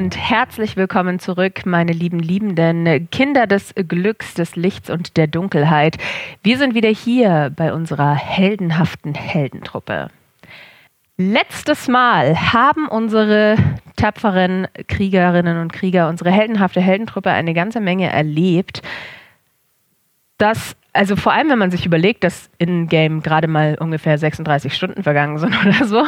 [0.00, 5.98] Und herzlich willkommen zurück, meine lieben Liebenden, Kinder des Glücks, des Lichts und der Dunkelheit.
[6.42, 10.08] Wir sind wieder hier bei unserer heldenhaften Heldentruppe.
[11.18, 13.56] Letztes Mal haben unsere
[13.96, 18.80] tapferen Kriegerinnen und Krieger, unsere heldenhafte Heldentruppe eine ganze Menge erlebt.
[20.38, 24.74] Das also vor allem, wenn man sich überlegt, dass in Game gerade mal ungefähr 36
[24.74, 26.04] Stunden vergangen sind oder so.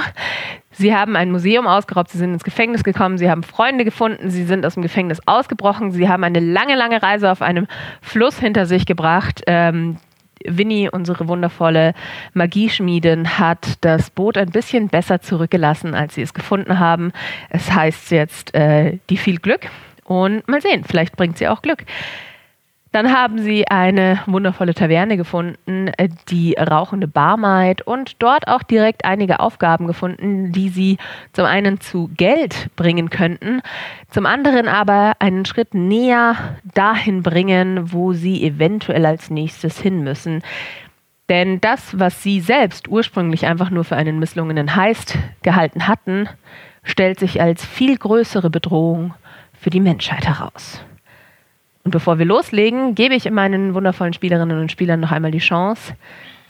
[0.73, 4.45] Sie haben ein Museum ausgeraubt, sie sind ins Gefängnis gekommen, sie haben Freunde gefunden, sie
[4.45, 7.67] sind aus dem Gefängnis ausgebrochen, sie haben eine lange, lange Reise auf einem
[8.01, 9.43] Fluss hinter sich gebracht.
[9.47, 9.99] Ähm,
[10.45, 11.95] Winnie, unsere wundervolle
[12.35, 17.13] Magieschmiedin, hat das Boot ein bisschen besser zurückgelassen, als sie es gefunden haben.
[17.51, 19.69] Es heißt jetzt äh, die viel Glück
[20.05, 21.85] und mal sehen, vielleicht bringt sie auch Glück.
[22.93, 29.07] Dann haben sie eine wundervolle Taverne gefunden, äh, die rauchende Barmaid und dort auch direkt
[29.07, 30.99] einige Aufgaben gefunden, die sie
[31.32, 33.62] zum einen zu Geld bringen könnten,
[34.10, 36.37] zum anderen aber einen Schritt näher
[36.74, 40.43] dahin bringen, wo sie eventuell als nächstes hin müssen.
[41.30, 46.29] Denn das, was sie selbst ursprünglich einfach nur für einen misslungenen Heist gehalten hatten,
[46.82, 49.15] stellt sich als viel größere Bedrohung
[49.59, 50.84] für die Menschheit heraus.
[51.85, 55.95] Und bevor wir loslegen, gebe ich meinen wundervollen Spielerinnen und Spielern noch einmal die Chance,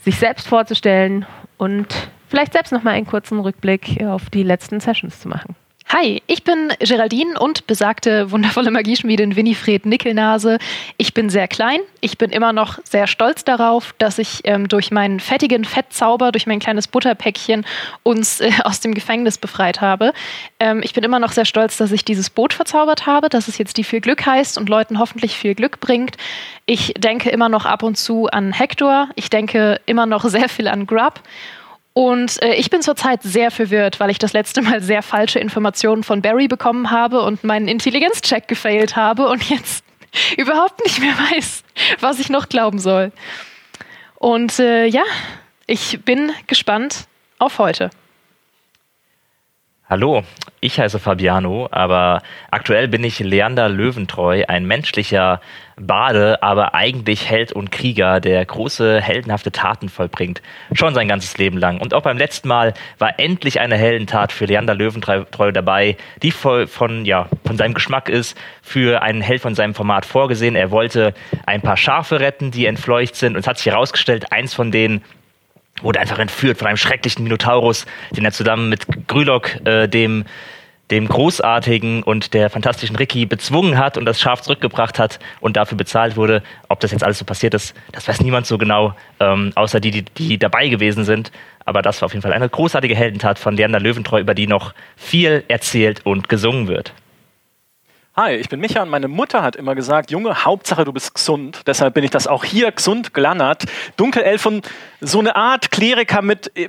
[0.01, 5.21] sich selbst vorzustellen und vielleicht selbst noch mal einen kurzen Rückblick auf die letzten Sessions
[5.21, 5.55] zu machen.
[5.89, 10.59] Hi, ich bin Geraldine und besagte wundervolle Magieschmiedin Winifred Nickelnase.
[10.97, 11.81] Ich bin sehr klein.
[12.01, 16.47] Ich bin immer noch sehr stolz darauf, dass ich ähm, durch meinen fettigen Fettzauber, durch
[16.47, 17.67] mein kleines Butterpäckchen
[18.05, 20.13] uns äh, aus dem Gefängnis befreit habe.
[20.61, 23.59] Ähm, ich bin immer noch sehr stolz, dass ich dieses Boot verzaubert habe, dass es
[23.59, 26.17] jetzt die viel Glück heißt und Leuten hoffentlich viel Glück bringt.
[26.65, 29.09] Ich denke immer noch ab und zu an Hector.
[29.17, 31.21] Ich denke immer noch sehr viel an Grub.
[31.95, 36.03] Und äh, ich bin zurzeit sehr verwirrt, weil ich das letzte Mal sehr falsche Informationen
[36.03, 39.85] von Barry bekommen habe und meinen Intelligenzcheck gefailt habe und jetzt
[40.37, 41.65] überhaupt nicht mehr weiß,
[42.01, 43.13] was ich noch glauben soll.
[44.17, 45.03] Und äh, ja,
[45.67, 47.07] ich bin gespannt
[47.39, 47.91] auf heute.
[49.91, 50.23] Hallo,
[50.61, 55.43] ich heiße Fabiano, aber aktuell bin ich Leander Löwentreu, ein menschlicher
[55.77, 60.41] Bade, aber eigentlich Held und Krieger, der große heldenhafte Taten vollbringt,
[60.73, 61.79] schon sein ganzes Leben lang.
[61.79, 66.69] Und auch beim letzten Mal war endlich eine Heldentat für Leander Löwentreu dabei, die voll
[66.69, 70.55] von, ja, von seinem Geschmack ist, für einen Held von seinem Format vorgesehen.
[70.55, 71.13] Er wollte
[71.45, 75.05] ein paar Schafe retten, die entfleucht sind, und es hat sich herausgestellt, eins von denen
[75.81, 80.25] wurde einfach entführt von einem schrecklichen Minotaurus, den er zusammen mit Grülok, äh, dem
[80.93, 85.79] dem großartigen und der fantastischen Ricky bezwungen hat und das Schaf zurückgebracht hat und dafür
[85.79, 86.43] bezahlt wurde.
[86.69, 89.91] Ob das jetzt alles so passiert ist, das weiß niemand so genau, ähm, außer die,
[89.91, 91.33] die, die dabei gewesen sind.
[91.65, 94.75] Aber das war auf jeden Fall eine großartige Heldentat von Leander Löwentreu, über die noch
[94.97, 96.93] viel erzählt und gesungen wird.
[98.15, 101.63] Hi, ich bin Micha und meine Mutter hat immer gesagt, Junge, Hauptsache du bist gesund.
[101.67, 103.65] Deshalb bin ich das auch hier gesund gelannert.
[103.97, 104.61] Dunkelelfen,
[105.01, 106.69] so eine Art Kleriker mit äh,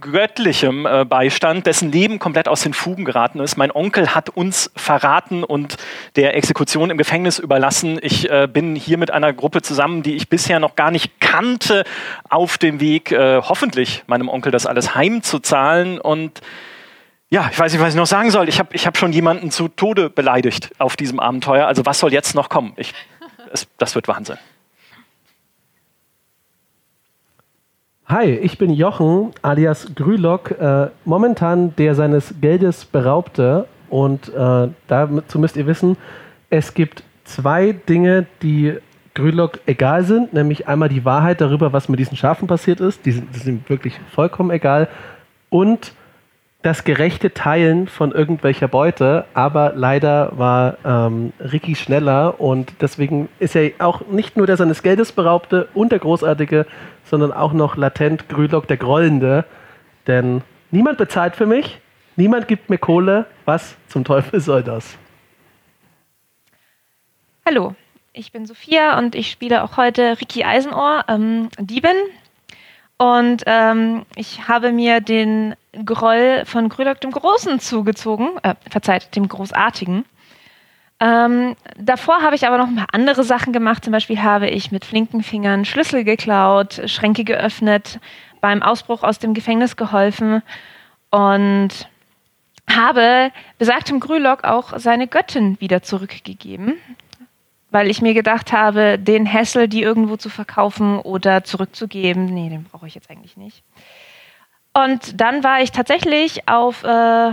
[0.00, 3.56] göttlichem äh, Beistand, dessen Leben komplett aus den Fugen geraten ist.
[3.56, 5.76] Mein Onkel hat uns verraten und
[6.16, 8.00] der Exekution im Gefängnis überlassen.
[8.02, 11.84] Ich äh, bin hier mit einer Gruppe zusammen, die ich bisher noch gar nicht kannte,
[12.28, 16.40] auf dem Weg, äh, hoffentlich meinem Onkel das alles heimzuzahlen und
[17.30, 18.48] ja, ich weiß nicht, was ich noch sagen soll.
[18.48, 21.66] Ich habe ich hab schon jemanden zu Tode beleidigt auf diesem Abenteuer.
[21.66, 22.72] Also was soll jetzt noch kommen?
[22.76, 22.92] Ich,
[23.52, 24.36] es, das wird Wahnsinn.
[28.06, 33.68] Hi, ich bin Jochen alias Grülock, äh, momentan der seines Geldes beraubte.
[33.88, 35.96] Und äh, dazu müsst ihr wissen,
[36.48, 38.76] es gibt zwei Dinge, die
[39.14, 43.12] Grülock egal sind, nämlich einmal die Wahrheit darüber, was mit diesen Schafen passiert ist, die
[43.12, 44.88] sind, die sind wirklich vollkommen egal,
[45.48, 45.92] und
[46.62, 53.56] das gerechte Teilen von irgendwelcher Beute, aber leider war ähm, Ricky schneller und deswegen ist
[53.56, 56.66] er auch nicht nur der seines Geldes beraubte und der Großartige,
[57.04, 59.46] sondern auch noch latent Grülock der Grollende.
[60.06, 61.80] Denn niemand bezahlt für mich,
[62.16, 63.24] niemand gibt mir Kohle.
[63.46, 64.98] Was zum Teufel soll das?
[67.46, 67.74] Hallo,
[68.12, 71.96] ich bin Sophia und ich spiele auch heute Ricky Eisenohr, ähm, Diebin.
[72.98, 75.54] Und ähm, ich habe mir den
[75.84, 80.04] Groll von Grülock dem Großen zugezogen, äh, verzeiht, dem Großartigen.
[80.98, 83.84] Ähm, davor habe ich aber noch ein paar andere Sachen gemacht.
[83.84, 88.00] Zum Beispiel habe ich mit flinken Fingern Schlüssel geklaut, Schränke geöffnet,
[88.40, 90.42] beim Ausbruch aus dem Gefängnis geholfen
[91.10, 91.70] und
[92.68, 96.74] habe besagtem Grülock auch seine Göttin wieder zurückgegeben
[97.70, 102.64] weil ich mir gedacht habe, den Hessel, die irgendwo zu verkaufen oder zurückzugeben, nee, den
[102.64, 103.62] brauche ich jetzt eigentlich nicht.
[104.72, 107.32] Und dann war ich tatsächlich auf äh,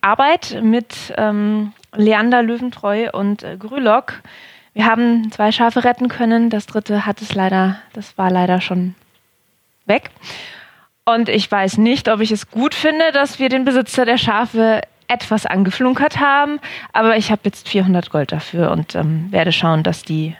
[0.00, 4.22] Arbeit mit ähm, Leander Löwentreu und äh, Grülock.
[4.72, 6.50] Wir haben zwei Schafe retten können.
[6.50, 8.94] Das dritte hat es leider, das war leider schon
[9.86, 10.10] weg.
[11.04, 14.82] Und ich weiß nicht, ob ich es gut finde, dass wir den Besitzer der Schafe
[15.08, 16.60] etwas angeflunkert haben.
[16.92, 20.36] Aber ich habe jetzt 400 Gold dafür und ähm, werde schauen, dass die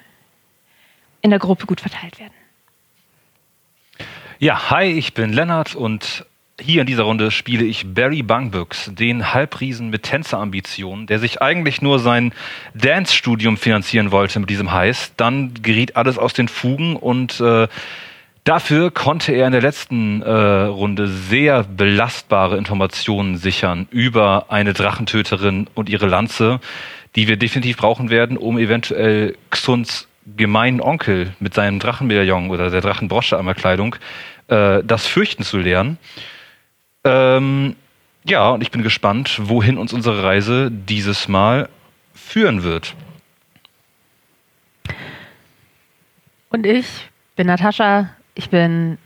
[1.21, 2.35] in der Gruppe gut verteilt werden.
[4.39, 6.25] Ja, hi, ich bin Lennart und
[6.61, 11.83] hier in dieser Runde spiele ich Barry Bungbooks, den Halbriesen mit Tänzerambitionen, der sich eigentlich
[11.83, 12.33] nur sein
[12.75, 15.13] Dance-Studium finanzieren wollte mit diesem Heiß.
[15.17, 17.69] Dann geriet alles aus den Fugen und äh,
[18.45, 25.69] dafür konnte er in der letzten äh, Runde sehr belastbare Informationen sichern über eine Drachentöterin
[25.75, 26.61] und ihre Lanze,
[27.15, 32.81] die wir definitiv brauchen werden, um eventuell Xuns gemeinen Onkel mit seinem Drachenmedaillon oder der
[32.81, 33.97] Drachenbrosche an der Kleidung
[34.49, 35.99] äh, das Fürchten zu lernen.
[37.05, 37.77] Ähm,
[38.25, 41.69] ja, und ich bin gespannt, wohin uns unsere Reise dieses Mal
[42.15, 42.95] führen wird.
[46.51, 46.87] Und ich
[47.37, 48.99] bin Natascha, ich bin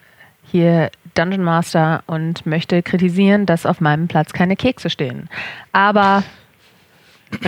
[0.45, 5.29] hier Dungeon Master und möchte kritisieren, dass auf meinem Platz keine Kekse stehen.
[5.73, 6.23] Aber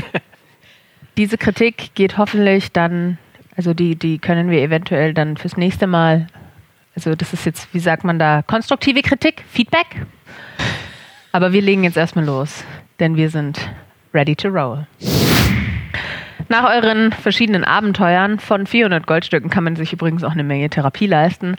[1.17, 3.19] diese Kritik geht hoffentlich dann,
[3.56, 6.26] also die, die können wir eventuell dann fürs nächste Mal,
[6.94, 9.87] also das ist jetzt, wie sagt man da, konstruktive Kritik, Feedback,
[11.32, 12.64] aber wir legen jetzt erstmal los,
[13.00, 13.58] denn wir sind
[14.12, 14.87] ready to roll.
[16.49, 21.06] Nach euren verschiedenen Abenteuern von 400 Goldstücken kann man sich übrigens auch eine Menge Therapie
[21.06, 21.56] leisten.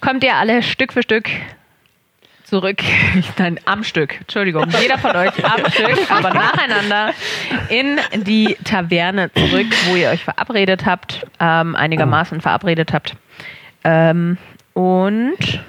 [0.00, 1.30] Kommt ihr alle Stück für Stück
[2.44, 2.78] zurück,
[3.38, 7.12] nein, am Stück, Entschuldigung, jeder von euch am Stück, aber nacheinander
[7.68, 13.16] in die Taverne zurück, wo ihr euch verabredet habt, ähm, einigermaßen verabredet habt.
[13.84, 14.38] Ähm,
[14.74, 15.62] und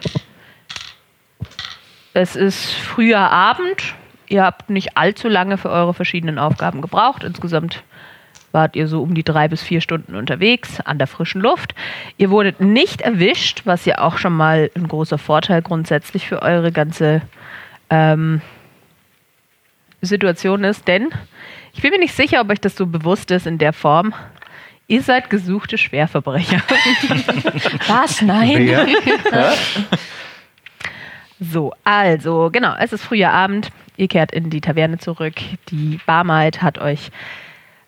[2.13, 3.95] es ist früher Abend.
[4.27, 7.23] Ihr habt nicht allzu lange für eure verschiedenen Aufgaben gebraucht.
[7.23, 7.83] Insgesamt
[8.51, 11.75] wart ihr so um die drei bis vier Stunden unterwegs an der frischen Luft.
[12.17, 16.71] Ihr wurdet nicht erwischt, was ja auch schon mal ein großer Vorteil grundsätzlich für eure
[16.71, 17.21] ganze
[17.89, 18.41] ähm,
[20.01, 21.09] Situation ist, denn
[21.73, 24.13] ich bin mir nicht sicher, ob euch das so bewusst ist in der Form.
[24.89, 26.63] Ihr seid gesuchte Schwerverbrecher.
[27.87, 28.23] Was?
[28.23, 28.75] Nein?
[31.39, 33.69] So, also, genau, es ist früher Abend.
[33.97, 35.35] Ihr kehrt in die Taverne zurück.
[35.69, 37.11] Die Barmaid hat euch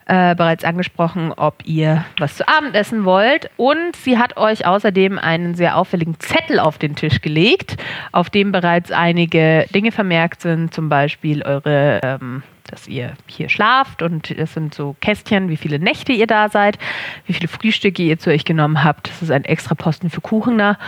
[0.06, 3.50] äh, bereits angesprochen, ob ihr was zu Abend essen wollt.
[3.56, 7.76] Und sie hat euch außerdem einen sehr auffälligen Zettel auf den Tisch gelegt,
[8.10, 14.02] auf dem bereits einige Dinge vermerkt sind, zum Beispiel eure, ähm, dass ihr hier schlaft
[14.02, 16.78] und es sind so Kästchen, wie viele Nächte ihr da seid,
[17.26, 19.08] wie viele Frühstücke ihr zu euch genommen habt.
[19.08, 20.78] Das ist ein extra Posten für Kuchener.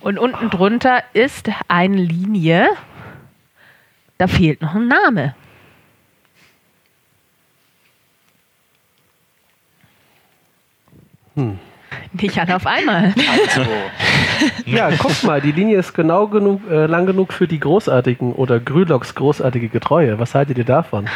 [0.00, 2.68] Und unten drunter ist eine Linie,
[4.18, 5.34] da fehlt noch ein Name.
[12.12, 13.14] Nicht alle auf einmal.
[13.46, 13.66] Also,
[14.66, 18.60] Ja, guck mal, die Linie ist genau genug, äh, lang genug für die großartigen oder
[18.60, 20.18] Grülocks großartige Getreue.
[20.18, 21.08] Was haltet ihr davon?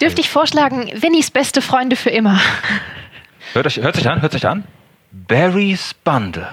[0.00, 2.38] Dürfte ich vorschlagen, Winnies beste Freunde für immer.
[3.52, 4.64] Hört euch, hört sich an, hört sich an.
[5.12, 6.48] Barrys Bande.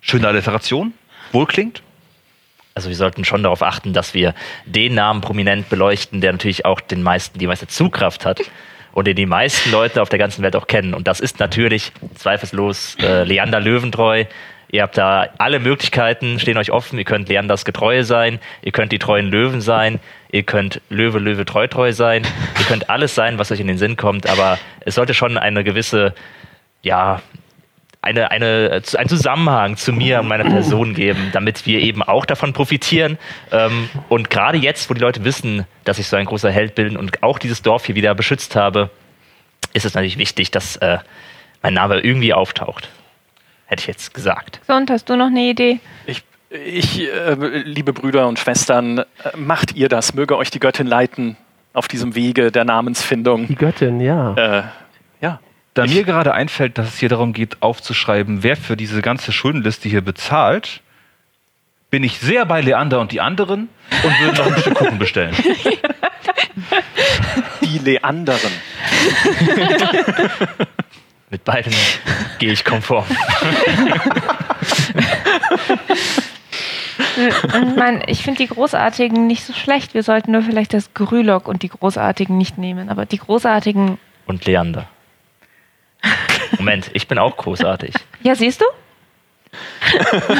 [0.00, 0.92] Schöne Alliteration,
[1.32, 1.82] wohlklingt.
[2.74, 4.34] Also wir sollten schon darauf achten, dass wir
[4.66, 8.40] den Namen prominent beleuchten, der natürlich auch den meisten, die meiste Zugkraft hat
[8.96, 10.94] und den die meisten Leute auf der ganzen Welt auch kennen.
[10.94, 14.24] Und das ist natürlich zweifellos äh, Leander Löwentreu.
[14.70, 16.98] Ihr habt da alle Möglichkeiten, stehen euch offen.
[16.98, 20.00] Ihr könnt Leanders Getreue sein, ihr könnt die treuen Löwen sein,
[20.32, 22.22] ihr könnt Löwe, Löwe, Treu, Treu sein.
[22.58, 25.62] Ihr könnt alles sein, was euch in den Sinn kommt, aber es sollte schon eine
[25.62, 26.14] gewisse,
[26.80, 27.20] ja,
[28.06, 32.52] eine, eine, einen Zusammenhang zu mir und meiner Person geben, damit wir eben auch davon
[32.52, 33.18] profitieren.
[33.50, 36.96] Ähm, und gerade jetzt, wo die Leute wissen, dass ich so ein großer Held bin
[36.96, 38.90] und auch dieses Dorf hier wieder beschützt habe,
[39.72, 40.98] ist es natürlich wichtig, dass äh,
[41.62, 42.88] mein Name irgendwie auftaucht.
[43.66, 44.60] Hätte ich jetzt gesagt.
[44.66, 45.80] So, und hast du noch eine Idee?
[46.06, 47.34] ich, ich äh,
[47.64, 49.04] liebe Brüder und Schwestern, äh,
[49.36, 51.36] macht ihr das, möge euch die Göttin leiten
[51.72, 53.48] auf diesem Wege der Namensfindung.
[53.48, 54.34] Die Göttin, ja.
[54.34, 54.62] Äh,
[55.76, 59.90] Da mir gerade einfällt, dass es hier darum geht, aufzuschreiben, wer für diese ganze Schuldenliste
[59.90, 60.80] hier bezahlt,
[61.90, 63.68] bin ich sehr bei Leander und die anderen
[64.02, 65.36] und würde noch ein Stück Kuchen bestellen.
[67.60, 68.50] Die Leanderen.
[71.30, 71.74] Mit beiden
[72.38, 73.04] gehe ich konform.
[77.18, 79.92] Ich meine, ich finde die Großartigen nicht so schlecht.
[79.92, 82.88] Wir sollten nur vielleicht das Grülock und die Großartigen nicht nehmen.
[82.88, 84.88] Aber die Großartigen, Und Leander.
[86.66, 87.94] Moment, ich bin auch großartig.
[88.22, 88.64] ja, siehst du?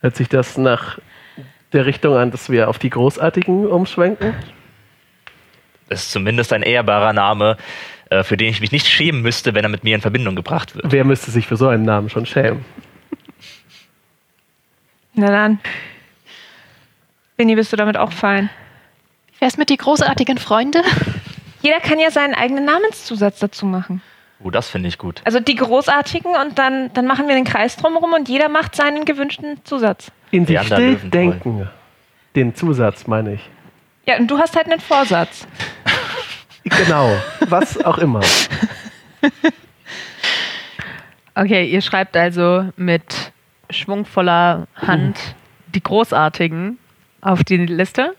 [0.00, 1.00] Hört sich das nach
[1.72, 4.36] der Richtung an, dass wir auf die Großartigen umschwenken?
[5.88, 7.56] Das ist zumindest ein ehrbarer Name,
[8.10, 10.76] äh, für den ich mich nicht schämen müsste, wenn er mit mir in Verbindung gebracht
[10.76, 10.92] wird.
[10.92, 12.64] Wer müsste sich für so einen Namen schon schämen?
[15.14, 15.58] Na dann.
[17.36, 18.50] Vinny, bist du damit auch fein?
[19.40, 20.84] Wer ist mit die großartigen Freunde?
[21.62, 24.02] Jeder kann ja seinen eigenen Namenszusatz dazu machen.
[24.42, 25.20] Oh, das finde ich gut.
[25.24, 29.04] Also die Großartigen und dann, dann machen wir den Kreis drumherum und jeder macht seinen
[29.04, 30.10] gewünschten Zusatz.
[30.30, 31.68] In sich still denken.
[32.34, 33.50] Den Zusatz meine ich.
[34.06, 35.46] Ja, und du hast halt einen Vorsatz.
[36.62, 37.16] Genau,
[37.48, 38.20] was auch immer.
[41.34, 43.32] Okay, ihr schreibt also mit
[43.70, 45.18] schwungvoller Hand
[45.74, 46.78] die Großartigen
[47.22, 48.14] auf die Liste.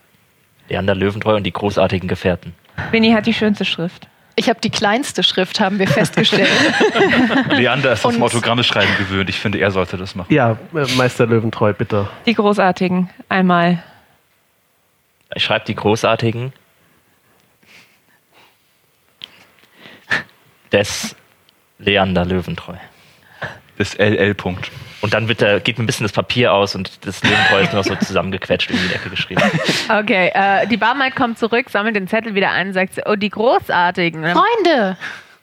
[0.68, 2.52] Leander Löwentreu und die großartigen Gefährten.
[2.90, 4.08] Vinny hat die schönste Schrift.
[4.34, 6.48] Ich habe die kleinste Schrift, haben wir festgestellt.
[7.50, 9.28] Leander ist das Autogramme schreiben gewöhnt.
[9.28, 10.32] Ich finde, er sollte das machen.
[10.32, 12.08] Ja, äh, Meister Löwentreu, bitte.
[12.24, 13.10] Die Großartigen.
[13.28, 13.82] Einmal.
[15.34, 16.52] Ich schreibe die großartigen
[20.72, 21.14] des
[21.78, 22.76] Leander Löwentreu.
[23.76, 24.34] Das LL.
[24.34, 24.70] Punkt.
[25.02, 27.72] Und dann wird der, geht mir ein bisschen das Papier aus und das Löwentreu ist
[27.72, 29.42] nur noch so zusammengequetscht in die Ecke geschrieben.
[29.88, 33.28] Okay, äh, die Barmaid kommt zurück, sammelt den Zettel wieder ein und sagt, oh, die
[33.28, 34.24] Großartigen.
[34.24, 34.96] Freunde!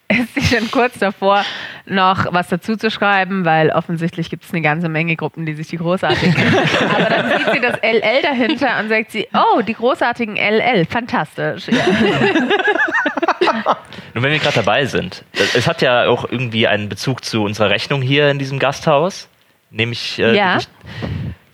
[0.10, 1.46] ist sie schon kurz davor,
[1.86, 5.68] noch was dazu zu schreiben, weil offensichtlich gibt es eine ganze Menge Gruppen, die sich
[5.68, 6.36] die Großartigen
[6.96, 11.68] Aber dann sieht sie das LL dahinter und sagt sie, oh, die großartigen LL, fantastisch.
[11.68, 11.86] Ja.
[14.14, 17.70] Nun, wenn wir gerade dabei sind, es hat ja auch irgendwie einen Bezug zu unserer
[17.70, 19.30] Rechnung hier in diesem Gasthaus.
[19.72, 20.58] Nämlich, äh, Ja.
[20.58, 20.68] ich,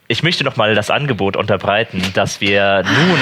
[0.07, 3.19] ich möchte noch mal das Angebot unterbreiten, dass wir nun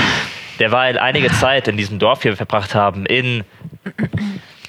[0.59, 3.43] derweil einige Zeit in diesem Dorf hier verbracht haben, in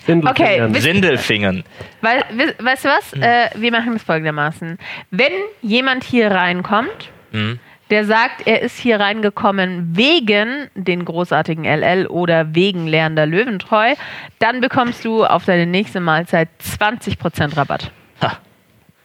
[0.07, 1.65] Okay, wisst- Sindelfingen.
[2.03, 3.13] Weil, we- weißt du was?
[3.15, 4.79] Äh, wir machen es folgendermaßen.
[5.11, 7.59] Wenn jemand hier reinkommt, Hm?
[7.91, 13.95] der sagt, er ist hier reingekommen wegen den großartigen LL oder wegen Lernender Löwentreu,
[14.41, 17.91] dann bekommst du auf deine nächste Mahlzeit 20% Rabatt.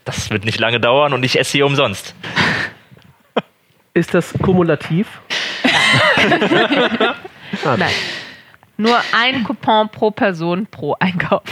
[0.05, 2.15] Das wird nicht lange dauern und ich esse hier umsonst.
[3.93, 5.21] Ist das kumulativ?
[7.65, 7.91] ah, Nein.
[8.77, 11.43] Nur ein Coupon pro Person pro Einkauf.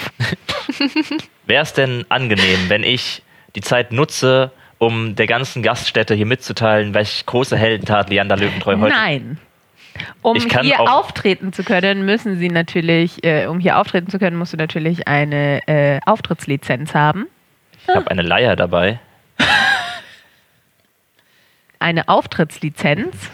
[1.45, 3.21] Wäre es denn angenehm, wenn ich
[3.55, 8.95] die Zeit nutze, um der ganzen Gaststätte hier mitzuteilen, welche große Heldentat Leander Löwentreu heute
[8.95, 9.39] Nein.
[10.21, 14.53] Um hier auftreten zu können, müssen sie natürlich, äh, um hier auftreten zu können, musst
[14.53, 17.27] du natürlich eine äh, Auftrittslizenz haben.
[17.87, 18.99] Ich habe eine Leier dabei.
[21.79, 23.29] Eine Auftrittslizenz.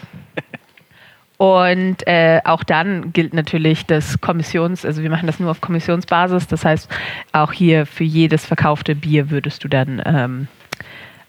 [1.37, 6.47] Und äh, auch dann gilt natürlich das Kommissions, also wir machen das nur auf Kommissionsbasis.
[6.47, 6.89] Das heißt,
[7.31, 10.47] auch hier für jedes verkaufte Bier würdest du dann ähm,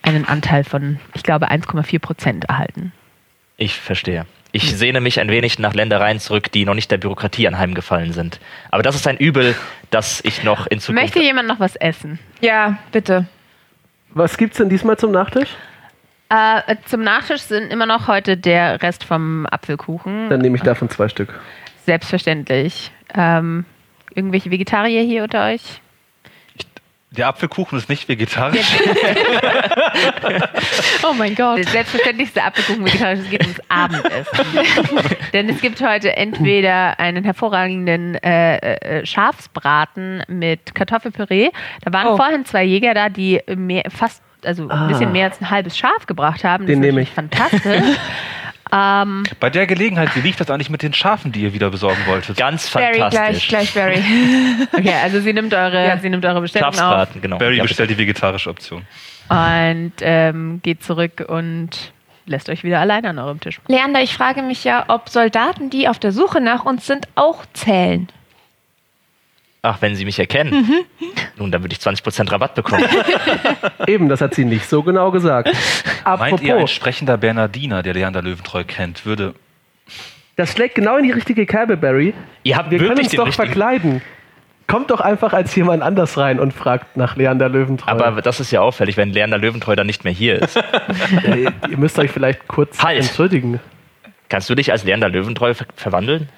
[0.03, 2.93] einen Anteil von, ich glaube, 1,4 Prozent erhalten.
[3.57, 4.27] Ich verstehe.
[4.55, 8.39] Ich sehne mich ein wenig nach Ländereien zurück, die noch nicht der Bürokratie anheimgefallen sind.
[8.71, 9.57] Aber das ist ein Übel,
[9.91, 11.03] das ich noch in Zukunft.
[11.03, 12.21] Möchte jemand noch was essen?
[12.41, 13.27] Ja, bitte.
[14.11, 15.49] Was gibt's denn diesmal zum Nachtisch?
[16.29, 20.31] Äh, zum Nachtisch sind immer noch heute der Rest vom Apfelkuchen.
[20.31, 21.35] Dann nehme ich davon zwei Stück.
[21.85, 22.93] Selbstverständlich.
[23.13, 23.65] Ähm,
[24.15, 25.81] irgendwelche Vegetarier hier unter euch?
[27.17, 28.67] Der Apfelkuchen ist nicht vegetarisch.
[31.07, 31.59] Oh mein Gott.
[31.59, 34.39] Der selbstverständlichste Apfelkuchen vegetarisch, es geht ums Abendessen.
[35.33, 38.57] Denn es gibt heute entweder einen hervorragenden äh,
[39.01, 41.51] äh, Schafsbraten mit Kartoffelpüree.
[41.85, 42.17] Da waren Oh.
[42.17, 44.83] vorhin zwei Jäger da, die mehr, fast, also Ah.
[44.83, 46.67] ein bisschen mehr als ein halbes Schaf gebracht haben.
[46.67, 47.15] Den ist nehme natürlich ich.
[47.15, 47.97] Fantastisch.
[48.75, 52.01] ähm, Bei der Gelegenheit, wie lief das eigentlich mit den Schafen, die ihr wieder besorgen
[52.07, 52.37] wolltet?
[52.37, 53.49] Ganz Barry, gleich, fantastisch.
[53.49, 54.03] gleich Barry.
[54.73, 55.99] okay, also sie nimmt eure, Ja.
[55.99, 57.39] sie nimmt eure Bestellung auf genau.
[57.39, 58.83] Barry Ja, bestellt die vegetarische Option.
[59.29, 61.93] und ähm, geht zurück und
[62.27, 63.61] lässt euch wieder alleine an eurem Tisch.
[63.69, 67.45] Leander, ich frage mich ja, ob Soldaten, die auf der Suche nach uns sind, auch
[67.53, 68.09] zählen.
[69.65, 70.53] Ach, wenn Sie mich erkennen.
[70.53, 71.07] Mhm.
[71.39, 72.85] Nun, dann würde ich 20% Rabatt bekommen.
[73.87, 75.49] Eben, das hat sie nicht so genau gesagt.
[76.05, 79.35] Meint ihr, ein Apropos, sprechender Bernardiner, der Leander Löwentreu kennt, würde.
[80.37, 82.13] das schlägt genau in die richtige Kerbe, Barry.
[82.43, 83.47] Ihr habt Wir können wirklich uns doch richtigen.
[83.47, 84.03] verkleiden.
[84.67, 87.91] Kommt doch einfach als jemand anders rein und fragt nach Leander Löwentreu.
[87.91, 90.57] Aber das ist ja auffällig, wenn Leander Löwentreu dann nicht mehr hier ist.
[91.25, 92.99] äh, ihr müsst euch vielleicht kurz Halt.
[93.01, 93.61] entschuldigen.
[94.29, 96.29] Kannst du dich als Leander Löwentreu ver verwandeln?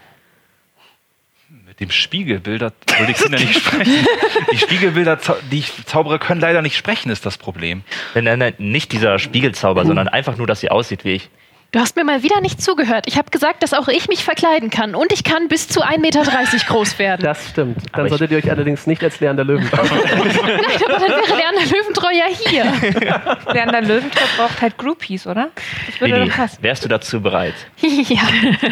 [1.81, 4.07] Dem Spiegelbilder würde ich ja nicht sprechen.
[4.51, 5.19] Die Spiegelbilder,
[5.51, 7.83] die ich zaubere, können leider nicht sprechen, ist das Problem.
[8.15, 11.29] Nein, nein, nein, nicht dieser Spiegelzauber, sondern einfach nur, dass sie aussieht wie ich.
[11.77, 13.07] Du hast mir mal wieder nicht zugehört.
[13.07, 15.99] Ich habe gesagt, dass auch ich mich verkleiden kann und ich kann bis zu 1,30
[15.99, 16.23] Meter
[16.69, 17.21] groß werden.
[17.23, 17.77] Das stimmt.
[17.93, 19.87] Dann Aber solltet ihr euch allerdings nicht als Leander Löwen trauen.
[19.93, 23.53] Nein, aber dann wäre Leander Löwentreu ja hier.
[23.53, 25.51] Leander Löwentreu braucht halt Groupies, oder?
[25.85, 26.63] Das würde Lili, doch passen.
[26.63, 27.53] wärst du dazu bereit,
[27.83, 28.23] ja.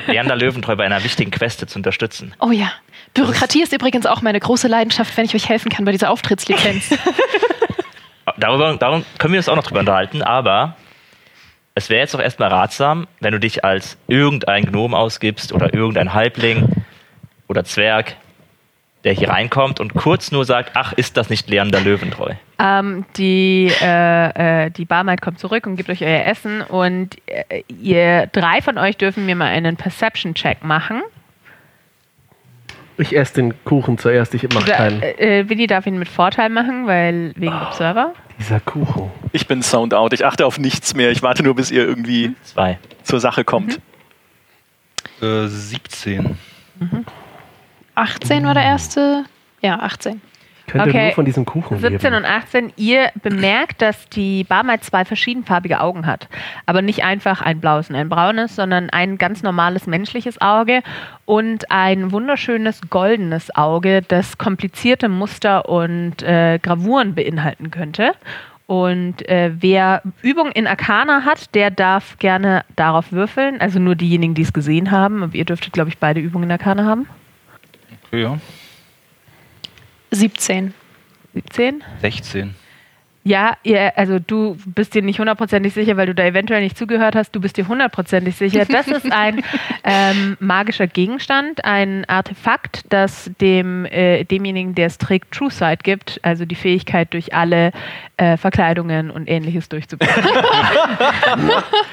[0.07, 2.35] Leander Löwentreu bei einer wichtigen Queste zu unterstützen?
[2.41, 2.73] Oh ja.
[3.13, 6.97] Bürokratie ist übrigens auch meine große Leidenschaft, wenn ich euch helfen kann bei dieser Auftrittslizenz.
[8.39, 10.75] Darüber, darum können wir uns auch noch drüber unterhalten, aber
[11.75, 16.15] es wäre jetzt doch erstmal ratsam, wenn du dich als irgendein Gnom ausgibst oder irgendein
[16.15, 16.69] Halbling
[17.49, 18.17] oder Zwerg,
[19.03, 22.35] der hier reinkommt und kurz nur sagt, ach, ist das nicht Leander Löwentreu?
[22.59, 27.65] Ähm, die, äh, äh, die Barmaid kommt zurück und gibt euch euer Essen und äh,
[27.69, 31.03] ihr drei von euch dürfen mir mal einen Perception-Check machen.
[32.97, 35.03] Ich esse den Kuchen zuerst, ich mache keinen.
[35.03, 38.15] Äh, Willi darf ihn mit Vorteil machen, weil wegen Observer.
[38.39, 39.11] Dieser Kuchen.
[39.33, 40.13] Ich bin sound out.
[40.13, 41.11] Ich achte auf nichts mehr.
[41.11, 42.79] Ich warte nur, bis ihr irgendwie Zwei.
[43.03, 43.81] zur Sache kommt.
[45.21, 46.39] Äh, 17.
[47.95, 49.25] 18 war der erste.
[49.61, 50.21] Ja, 18.
[50.67, 51.05] Könnte Okay.
[51.07, 52.25] nur von diesem Kuchen 17 leben.
[52.25, 56.29] und 18, ihr bemerkt, dass die Barmaid zwei verschiedenfarbige Augen hat.
[56.67, 60.83] Aber nicht einfach ein blaues und ein braunes, sondern ein ganz normales menschliches Auge
[61.27, 68.13] und ein wunderschönes goldenes Auge, das komplizierte Muster und äh, Gravuren beinhalten könnte.
[68.67, 73.61] Und äh, wer Übung in Arcana hat, der darf gerne darauf würfeln.
[73.61, 75.23] Also nur diejenigen, die es gesehen haben.
[75.23, 77.07] Aber ihr dürftet, glaube ich, beide Übungen in Arcana haben.
[78.09, 78.39] Okay, ja.
[80.15, 80.75] 17.
[81.35, 81.83] 17.
[82.01, 82.55] 16.
[83.27, 87.17] Ja, ihr, also du bist dir nicht hundertprozentig sicher, weil du da eventuell nicht zugehört
[87.17, 87.35] hast.
[87.35, 88.67] Du bist dir hundertprozentig sicher.
[88.67, 89.43] Das ist ein
[89.85, 96.21] ähm, magischer Gegenstand, ein Artefakt, das dem, äh, demjenigen, der es trägt, True Sight gibt,
[96.23, 97.73] also die Fähigkeit, durch alle
[98.19, 100.23] äh, Verkleidungen und ähnliches durchzublicken.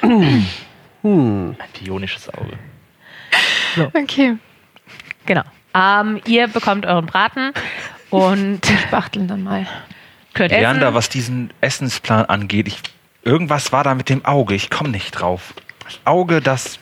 [1.04, 1.56] Hm.
[1.58, 2.54] Ein bionisches Auge.
[3.94, 4.36] Okay.
[5.26, 5.42] genau.
[5.74, 7.54] Ähm, ihr bekommt euren Braten
[8.12, 9.66] und Spachteln dann mal.
[10.34, 12.80] könnt Leander, was diesen Essensplan angeht, ich,
[13.24, 14.54] irgendwas war da mit dem Auge.
[14.56, 15.54] Ich komme nicht drauf.
[15.86, 16.80] Das Auge, das,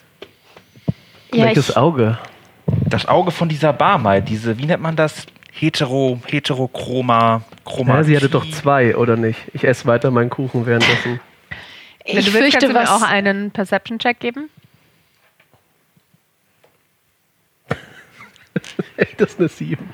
[1.33, 2.17] Ja, Welches ich, Auge?
[2.85, 5.25] das Auge von dieser Barmaid, diese, wie nennt man das?
[5.51, 7.97] Hetero, heterochroma, Chroma.
[7.97, 9.39] Ja, sie hatte doch zwei, oder nicht?
[9.53, 11.19] Ich esse weiter meinen Kuchen währenddessen.
[12.05, 12.89] Wenn ich du willst, kannst fürchte, du mir was.
[12.89, 14.49] auch einen Perception-Check geben.
[19.17, 19.89] Das ist eine Sieben.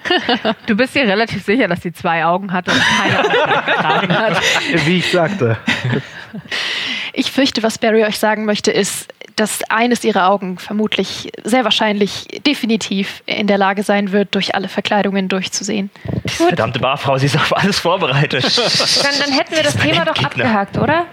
[0.67, 4.41] Du bist dir relativ sicher, dass sie zwei Augen hat und keine Augen getragen hat.
[4.86, 5.58] Wie ich sagte.
[7.13, 12.28] Ich fürchte, was Barry euch sagen möchte, ist, dass eines ihrer Augen vermutlich, sehr wahrscheinlich,
[12.45, 15.89] definitiv in der Lage sein wird, durch alle Verkleidungen durchzusehen.
[16.26, 18.43] Verdammte Barfrau, sie ist auf alles vorbereitet.
[19.04, 21.06] Dann, dann hätten wir das mein Thema doch abgehakt, oder?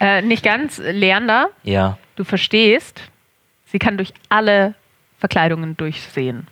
[0.00, 1.48] Äh, nicht ganz, Leander.
[1.62, 1.98] ja.
[2.16, 3.02] Du verstehst,
[3.70, 4.74] sie kann durch alle
[5.18, 6.46] Verkleidungen durchsehen.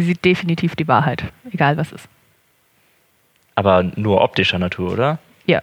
[0.00, 2.08] Sie sieht definitiv die Wahrheit, egal was ist.
[3.54, 5.18] Aber nur optischer Natur, oder?
[5.44, 5.60] Ja.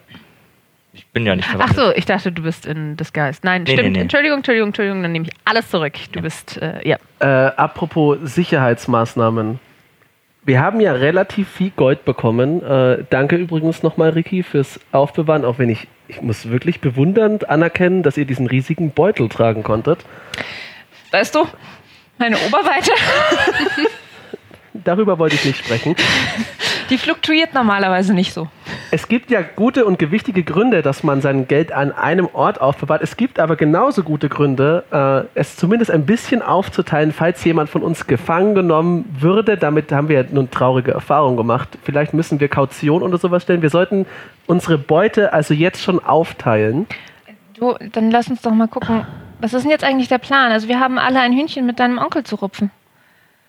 [0.94, 1.76] Ich bin ja nicht Ach verwandt.
[1.76, 3.40] so, ich dachte, du bist in Disguise.
[3.42, 3.84] Nein, Nee, stimmt.
[3.84, 4.02] nee, nee.
[4.02, 5.94] Entschuldigung, Entschuldigung, Entschuldigung, dann nehme ich alles zurück.
[6.12, 6.98] Du bist, äh, ja.
[7.20, 9.60] Äh, apropos Sicherheitsmaßnahmen.
[10.44, 12.62] Wir haben ja relativ viel Gold bekommen.
[12.64, 18.04] Äh, danke übrigens nochmal, Ricky, fürs Aufbewahren, auch wenn ich, ich muss wirklich bewundernd anerkennen,
[18.04, 20.00] dass ihr diesen riesigen Beutel tragen konntet.
[21.12, 21.48] Weißt du,
[22.20, 22.92] meine Oberweite,
[24.84, 25.96] Darüber wollte ich nicht sprechen.
[26.90, 28.48] die fluktuiert normalerweise nicht so.
[28.92, 33.02] Es gibt ja gute und gewichtige Gründe, dass man sein Geld an einem Ort aufbewahrt.
[33.02, 37.84] Es gibt aber genauso gute Gründe, äh, es zumindest ein bisschen aufzuteilen, falls jemand von
[37.84, 39.58] uns gefangen genommen würde.
[39.58, 41.70] Damit haben wir ja nun traurige Erfahrungen gemacht.
[41.84, 43.62] Vielleicht müssen wir Kaution oder sowas stellen.
[43.62, 44.06] Wir sollten
[44.46, 46.88] unsere Beute also jetzt schon aufteilen.
[47.56, 49.06] Du, dann lass uns doch mal gucken.
[49.40, 50.52] Was ist denn jetzt eigentlich der Plan?
[50.52, 52.72] Also wir haben alle ein Hühnchen mit deinem Onkel zu rupfen.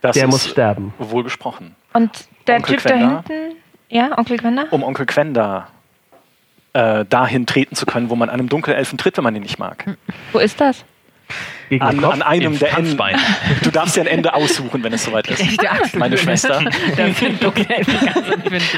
[0.00, 0.94] Das Der ist muss sterben.
[0.98, 1.74] wohl gesprochen.
[1.92, 3.24] Und der Onkel Typ Quenda?
[3.26, 3.56] da hinten,
[3.88, 4.64] ja, Onkel Gwenda?
[4.70, 5.68] Um Onkel Quenda
[6.72, 9.96] äh, dahin treten zu können, wo man einem Dunkelelfen tritt, wenn man ihn nicht mag.
[10.32, 10.84] Wo ist das?
[11.68, 12.14] Gegen den An, Kopf.
[12.14, 12.98] an einem Im der Enden.
[13.62, 15.42] Du darfst dir ein Ende aussuchen, wenn es soweit ist.
[15.96, 16.62] Meine Schwester.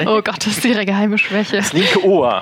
[0.06, 1.56] Oh Gott, das ist ihre geheime Schwäche.
[1.56, 2.40] Das linke Ohr.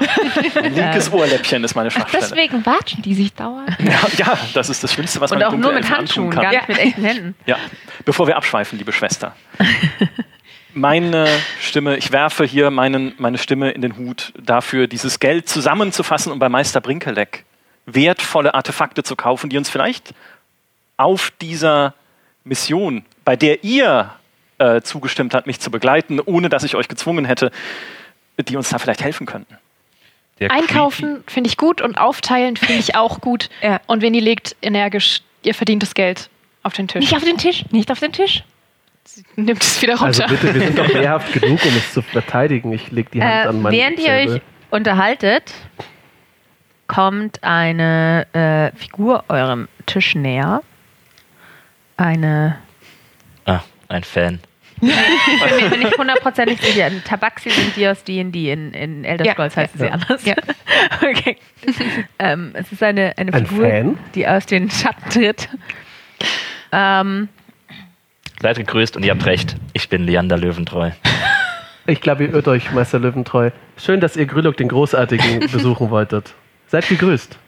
[0.54, 2.22] Ein linkes Ohrläppchen ist meine Schwachstelle.
[2.22, 3.68] Deswegen watschen die sich dauernd.
[3.88, 6.52] Ja, ja, das ist das Schlimmste, was Und man auch nur mit Handschuhen, antun gar
[6.52, 6.58] kann.
[6.58, 7.34] nicht mit echten Händen.
[7.46, 7.56] Ja,
[8.04, 9.34] bevor wir abschweifen, liebe Schwester.
[10.74, 11.26] Meine
[11.60, 16.38] Stimme, ich werfe hier meinen, meine Stimme in den Hut dafür, dieses Geld zusammenzufassen und
[16.38, 17.44] bei Meister Brinkeleck
[17.86, 20.12] wertvolle Artefakte zu kaufen, die uns vielleicht
[20.98, 21.94] auf dieser
[22.44, 24.12] Mission, bei der ihr
[24.58, 27.50] äh, zugestimmt habt, mich zu begleiten, ohne dass ich euch gezwungen hätte,
[28.38, 29.56] die uns da vielleicht helfen könnten.
[30.40, 33.48] Der Einkaufen finde ich gut und aufteilen finde ich auch gut.
[33.62, 33.80] Ja.
[33.86, 36.28] Und Winnie legt energisch ihr verdientes Geld
[36.62, 37.00] auf den Tisch.
[37.00, 38.44] Nicht auf den Tisch, nicht auf den Tisch.
[39.36, 40.34] Nimmt es wieder Also runter.
[40.36, 42.72] bitte, wir sind doch wehrhaft genug, um es zu verteidigen.
[42.72, 44.34] Ich leg die Hand Äh, an meine während ihr Säbel.
[44.36, 45.52] euch unterhaltet,
[46.86, 50.62] kommt eine äh, Figur eurem Tisch näher.
[51.98, 52.56] Eine,
[53.44, 54.40] Ah, ein Fan.
[54.80, 56.86] ich bin mir bin nicht hundertprozentig sicher.
[56.86, 58.52] Ein Tabaxi sind die aus D&D.
[58.52, 59.90] In, in Elder Ja, Scrolls heißen sie ja.
[59.92, 60.24] anders.
[60.24, 60.34] Ja.
[61.02, 61.36] okay.
[62.20, 63.98] ähm, es ist eine, eine Ein Figur, Fan?
[64.14, 65.48] die aus den Schatten tritt.
[66.70, 67.28] Ähm,
[68.40, 69.56] Seid gegrüßt und ihr habt recht.
[69.72, 70.90] Ich bin Leander Löwentreu.
[71.90, 73.50] Ich glaube, ihr irrt euch, Meister Löwentreu.
[73.78, 76.34] Schön, dass ihr Grülok den Großartigen besuchen wolltet.
[76.66, 77.38] Seid gegrüßt.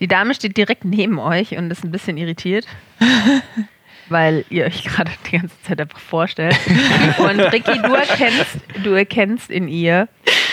[0.00, 2.66] Die Dame steht direkt neben euch und ist ein bisschen irritiert,
[4.08, 6.58] weil ihr euch gerade die ganze Zeit einfach vorstellt.
[7.18, 10.08] Und Ricky, du erkennst, du erkennst in ihr,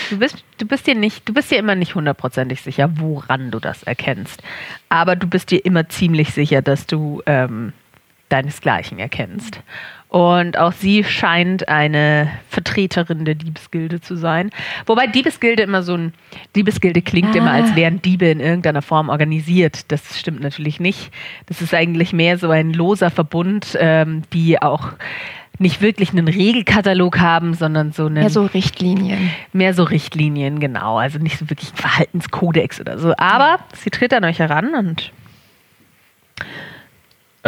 [0.09, 3.59] du bist, du bist dir nicht, du bist dir immer nicht hundertprozentig sicher, woran du
[3.59, 4.43] das erkennst.
[4.89, 7.73] Aber du bist dir immer ziemlich sicher, dass du ähm,
[8.29, 9.61] deinesgleichen erkennst.
[10.09, 14.51] Und auch sie scheint eine Vertreterin der Diebesgilde zu sein.
[14.85, 16.13] Wobei Diebesgilde immer so ein,
[16.55, 19.91] Diebesgilde klingt immer, als wären Diebe in irgendeiner Form organisiert.
[19.91, 21.11] Das stimmt natürlich nicht.
[21.47, 24.93] Das ist eigentlich mehr so ein loser Verbund, ähm, die auch
[25.59, 29.31] nicht wirklich einen Regelkatalog haben, sondern so einen Ja, so Richtlinien.
[29.53, 30.97] mehr so Richtlinien, genau.
[30.99, 33.13] Also nicht so wirklich ein Verhaltenskodex oder so.
[33.17, 35.11] Aber sie tritt an euch heran und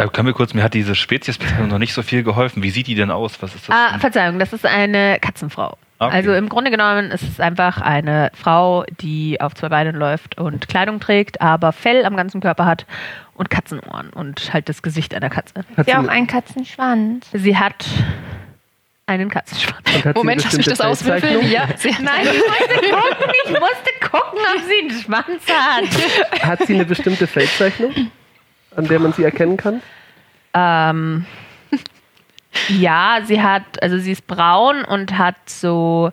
[0.00, 2.62] Äh, können wir kurz, mir hat diese Speziesbezeichnung noch nicht so viel geholfen.
[2.62, 3.40] Wie sieht die denn aus?
[3.42, 3.76] Was ist das?
[3.76, 3.98] Ah?
[3.98, 5.76] Verzeihung, das ist eine Katzenfrau.
[5.98, 6.16] Okay.
[6.16, 10.66] Also im Grunde genommen ist es einfach eine Frau, die auf zwei Beinen läuft und
[10.66, 12.86] Kleidung trägt, aber Fell am ganzen Körper hat
[13.34, 15.62] und Katzenohren und halt das Gesicht einer Katze.
[15.76, 17.26] Hat Sie auch einen Katzenschwanz.
[17.34, 17.84] Sie hat
[19.04, 19.82] einen Katzenschwanz.
[20.14, 21.50] Moment, lass mich das auswürfeln.
[21.50, 26.42] Ja, sie Nein, ich musste gucken, ich musste gucken, ob sie einen Schwanz hat.
[26.48, 28.10] Hat sie eine bestimmte Feldzeichnung,
[28.76, 29.82] an der man sie erkennen kann?
[30.54, 31.24] Ähm,
[32.68, 36.12] ja, sie hat, also sie ist braun und hat so,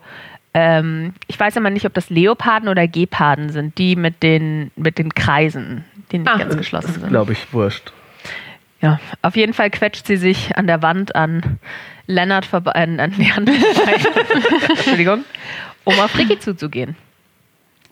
[0.54, 4.98] ähm, ich weiß immer nicht, ob das Leoparden oder Geparden sind, die mit den, mit
[4.98, 6.38] den Kreisen, die nicht Ah.
[6.38, 7.08] ganz geschlossen sind.
[7.08, 7.92] Glaube ich, wurscht.
[8.80, 11.58] Ja, auf jeden Fall quetscht sie sich an der Wand an
[12.06, 13.94] Lennart vorbei, an, an Leander vorbei,
[14.68, 15.24] Entschuldigung,
[15.84, 16.94] um auf Ricky zuzugehen.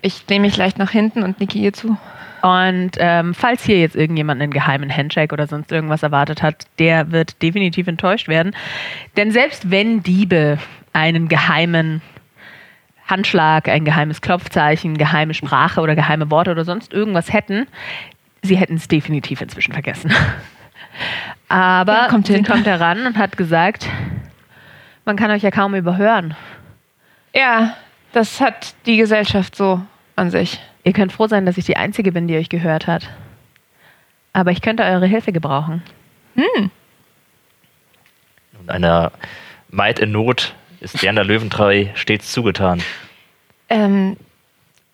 [0.00, 1.96] Ich lehne mich leicht nach hinten und nicke ihr zu.
[2.46, 7.10] Und ähm, falls hier jetzt irgendjemand einen geheimen Handshake oder sonst irgendwas erwartet hat, der
[7.10, 8.54] wird definitiv enttäuscht werden.
[9.16, 10.58] Denn selbst wenn Diebe
[10.92, 12.02] einen geheimen
[13.08, 17.66] Handschlag, ein geheimes Klopfzeichen, geheime Sprache oder geheime Worte oder sonst irgendwas hätten,
[18.42, 20.12] sie hätten es definitiv inzwischen vergessen.
[21.48, 22.44] Aber Ja, kommt sie hin.
[22.44, 23.88] kommt heran und hat gesagt,
[25.04, 26.36] man kann euch ja kaum überhören.
[27.34, 27.74] Ja,
[28.12, 29.80] das hat die Gesellschaft so
[30.14, 30.60] an sich.
[30.86, 33.10] Ihr könnt froh sein, dass ich die Einzige bin, die euch gehört hat.
[34.32, 35.82] Aber ich könnte eure Hilfe gebrauchen.
[38.60, 39.10] Und einer
[39.68, 42.80] Maid in Not ist Leander Löwentreu stets zugetan.
[43.68, 44.16] Ähm,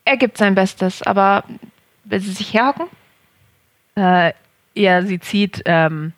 [0.06, 1.44] er gibt sein Bestes, aber
[2.04, 2.86] will sie sich herhocken?
[3.94, 4.32] Äh,
[4.74, 6.14] ja, sie zieht ähm,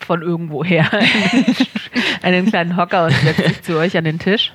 [0.00, 0.88] von irgendwoher
[2.22, 4.50] einen kleinen Hocker und setzt sich zu euch an den Tisch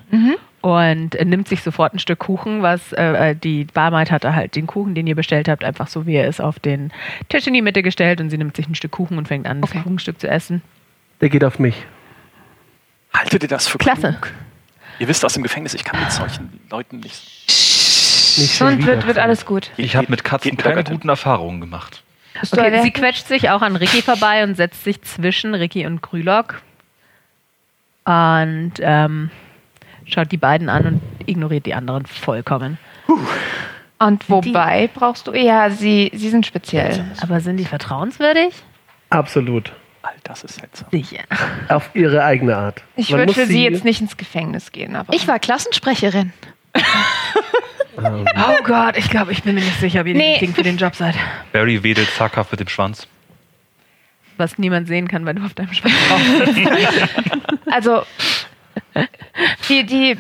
[0.76, 4.68] und nimmt sich sofort ein Stück Kuchen, was äh, äh, die Barmaid hatte halt den
[4.68, 6.92] Kuchen, den ihr bestellt habt, einfach so wie er ist, auf den
[7.30, 9.62] Tisch in die Mitte gestellt und sie nimmt sich ein Stück Kuchen und fängt an,
[9.62, 9.80] das Okay.
[9.82, 10.62] Kuchenstück zu essen.
[11.22, 11.76] Der geht auf mich.
[13.14, 14.10] Haltet ihr das für Klasse.
[14.20, 14.34] klug?
[15.00, 17.46] Ihr wisst aus dem Gefängnis, ich kann mit solchen Leuten nicht.
[18.38, 19.72] Nicht schon Und wird, wird alles gut.
[19.78, 22.04] ich habe mit Katzen Geht- keine guten Erfahrungen gemacht.
[22.52, 26.62] Okay, sie quetscht sich auch an Ricky vorbei und setzt sich zwischen Ricky und Grülock
[28.06, 29.32] und ähm,
[30.08, 32.78] schaut die beiden an und ignoriert die anderen vollkommen.
[34.00, 35.34] Und wobei brauchst du.
[35.34, 37.06] Ja, sie, sie sind speziell.
[37.22, 38.54] Aber sind die vertrauenswürdig?
[39.10, 39.72] Absolut.
[40.04, 40.88] All das ist seltsam.
[40.92, 41.24] Sicher.
[41.70, 42.84] Auf ihre eigene Art.
[42.96, 45.14] Ich würde für sie jetzt nicht ins Gefängnis gehen, aber.
[45.14, 46.32] Ich war Klassensprecherin.
[48.00, 50.24] Oh Gott, ich glaube, ich bin mir nicht sicher, wie ihr Nee.
[50.26, 51.16] die richtigen für den Job seid.
[51.52, 53.08] Barry wedelt zaghaft mit dem Schwanz.
[54.38, 56.62] Was niemand sehen kann, weil du auf deinem Schwanz drauf sitzt.
[57.72, 58.04] Also.
[59.70, 60.18] Die, die.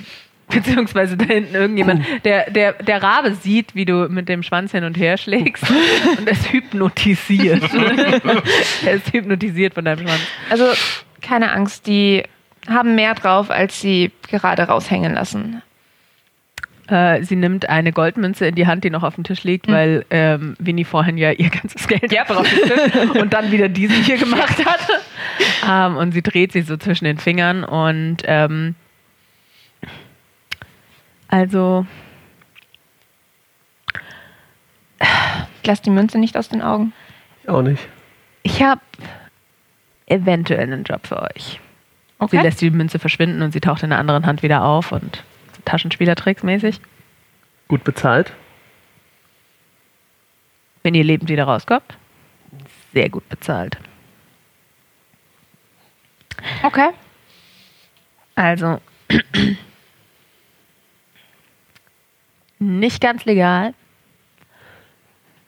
[0.49, 4.85] Beziehungsweise da hinten irgendjemand, der, der, der Rabe sieht, wie du mit dem Schwanz hin
[4.85, 5.65] und her schlägst
[6.17, 7.63] und ist hypnotisiert.
[8.85, 10.21] er ist hypnotisiert von deinem Schwanz.
[10.49, 10.65] Also,
[11.21, 12.23] keine Angst, die
[12.69, 15.61] haben mehr drauf, als sie gerade raushängen lassen.
[16.87, 20.05] Äh, sie nimmt eine Goldmünze in die Hand, die noch auf dem Tisch liegt, weil
[20.09, 22.23] ähm, Winnie vorhin ja ihr ganzes Geld ja.
[22.23, 24.87] Tisch und dann wieder diesen hier gemacht hat.
[25.69, 28.75] ähm, und sie dreht sie so zwischen den Fingern und ähm,
[31.27, 31.85] also
[35.65, 36.93] lasse die Münze nicht aus den Augen.
[37.45, 37.87] Auch nicht.
[38.43, 38.81] Ich habe
[40.07, 41.59] eventuell einen Job für euch.
[42.19, 42.37] Okay.
[42.37, 45.23] Sie lässt die Münze verschwinden und sie taucht in der anderen Hand wieder auf und
[45.67, 46.79] Taschenspielertricks mäßig.
[47.67, 48.31] Gut bezahlt.
[50.81, 51.97] Wenn ihr lebend wieder rauskommt,
[52.93, 53.77] sehr gut bezahlt.
[56.63, 56.89] Okay.
[58.35, 58.79] Also
[62.59, 63.73] nicht ganz legal,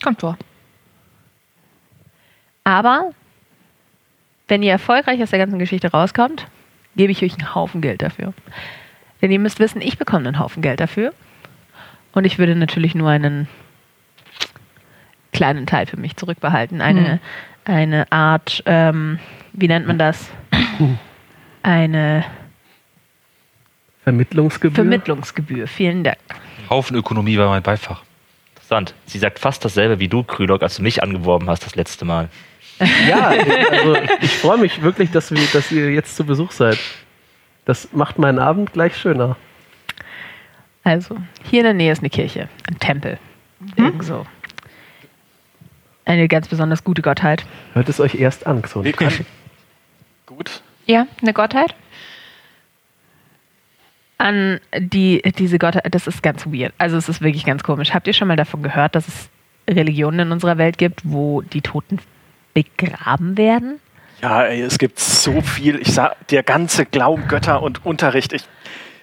[0.03, 0.37] Kommt vor.
[2.63, 3.11] aber
[4.47, 6.47] wenn ihr erfolgreich aus der ganzen Geschichte rauskommt,
[6.95, 8.33] gebe ich euch einen Haufen Geld dafür.
[9.21, 11.13] Denn ihr müsst wissen, ich bekomme einen Haufen Geld dafür.
[12.13, 13.47] Und ich würde natürlich nur einen
[15.33, 16.81] kleinen Teil für mich zurückbehalten.
[16.81, 17.19] Eine,
[17.65, 19.19] eine Art, ähm,
[19.53, 20.29] wie nennt man das?
[21.61, 22.25] Eine
[24.03, 24.75] Vermittlungsgebühr.
[24.75, 25.67] Vermittlungsgebühr.
[25.67, 26.17] Vielen Dank.
[26.69, 28.03] Haufenökonomie war mein Beifach.
[28.55, 28.93] Interessant.
[29.05, 32.29] Sie sagt fast dasselbe wie du, Krülok, als du mich angeworben hast das letzte Mal.
[33.07, 33.33] ja,
[33.71, 36.79] also ich freue mich wirklich, dass, wir, dass ihr jetzt zu Besuch seid.
[37.69, 39.37] Das macht meinen Abend gleich schöner.
[40.83, 43.19] Also, hier in der Nähe ist eine Kirche, ein Tempel.
[43.75, 44.25] Irgend so.
[46.03, 47.45] Eine ganz besonders gute Gottheit.
[47.75, 48.63] Hört es euch erst an.
[48.63, 49.23] Wir können.
[50.25, 50.63] Gut.
[50.87, 51.75] Ja, eine Gottheit?
[54.17, 56.73] An die, diese Gottheit, das ist ganz weird.
[56.79, 57.93] Also, es ist wirklich ganz komisch.
[57.93, 59.29] Habt ihr schon mal davon gehört, dass es
[59.69, 61.99] Religionen in unserer Welt gibt, wo die Toten
[62.55, 63.79] begraben werden?
[64.21, 65.79] Ja, ey, es gibt so viel.
[65.79, 68.33] Ich sag, der ganze Glauben, Götter und Unterricht.
[68.33, 68.43] Ich,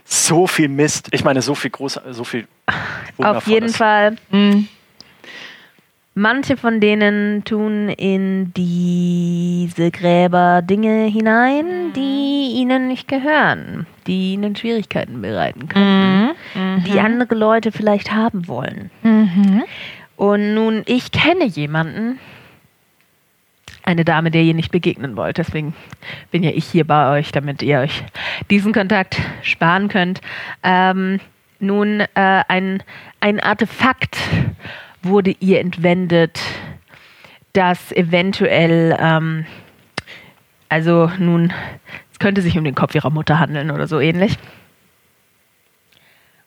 [0.05, 1.09] so viel Mist.
[1.13, 2.47] Ich meine, so viel groß, so viel.
[3.19, 3.71] Auf jeden.
[3.71, 4.17] Fall.
[4.31, 4.69] Mhm.
[6.19, 14.57] Manche von denen tun in diese Gräber Dinge hinein, die ihnen nicht gehören, die ihnen
[14.57, 16.31] Schwierigkeiten bereiten können,
[16.87, 18.91] die andere Leute vielleicht haben wollen.
[19.03, 19.65] Mhm.
[20.17, 22.19] Und nun, ich kenne jemanden,
[23.87, 25.39] eine Dame, der ihr nicht begegnen wollt.
[25.39, 25.75] Deswegen
[26.31, 28.05] bin ja ich hier bei euch, damit ihr euch
[28.51, 30.21] diesen Kontakt sparen könnt.
[30.63, 31.21] Ähm,
[31.61, 32.83] nun, äh, ein,
[33.21, 34.19] ein Artefakt
[35.03, 36.41] wurde ihr entwendet,
[37.53, 39.47] das eventuell, ähm,
[40.69, 41.53] also nun,
[42.13, 44.37] es könnte sich um den Kopf ihrer Mutter handeln oder so ähnlich.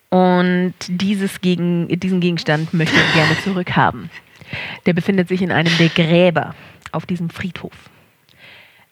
[0.10, 4.10] Und dieses gegen, diesen Gegenstand möchte ich gerne zurückhaben.
[4.86, 6.56] Der befindet sich in einem der Gräber
[6.92, 7.74] auf diesem Friedhof.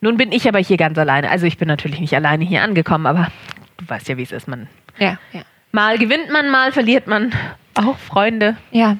[0.01, 1.29] Nun bin ich aber hier ganz alleine.
[1.29, 3.31] Also ich bin natürlich nicht alleine hier angekommen, aber
[3.77, 4.47] du weißt ja, wie es ist.
[4.47, 4.67] Man,
[4.99, 5.41] Ja, ja.
[5.71, 7.33] mal gewinnt man, mal verliert man
[7.73, 8.57] auch Freunde.
[8.71, 8.97] Ja.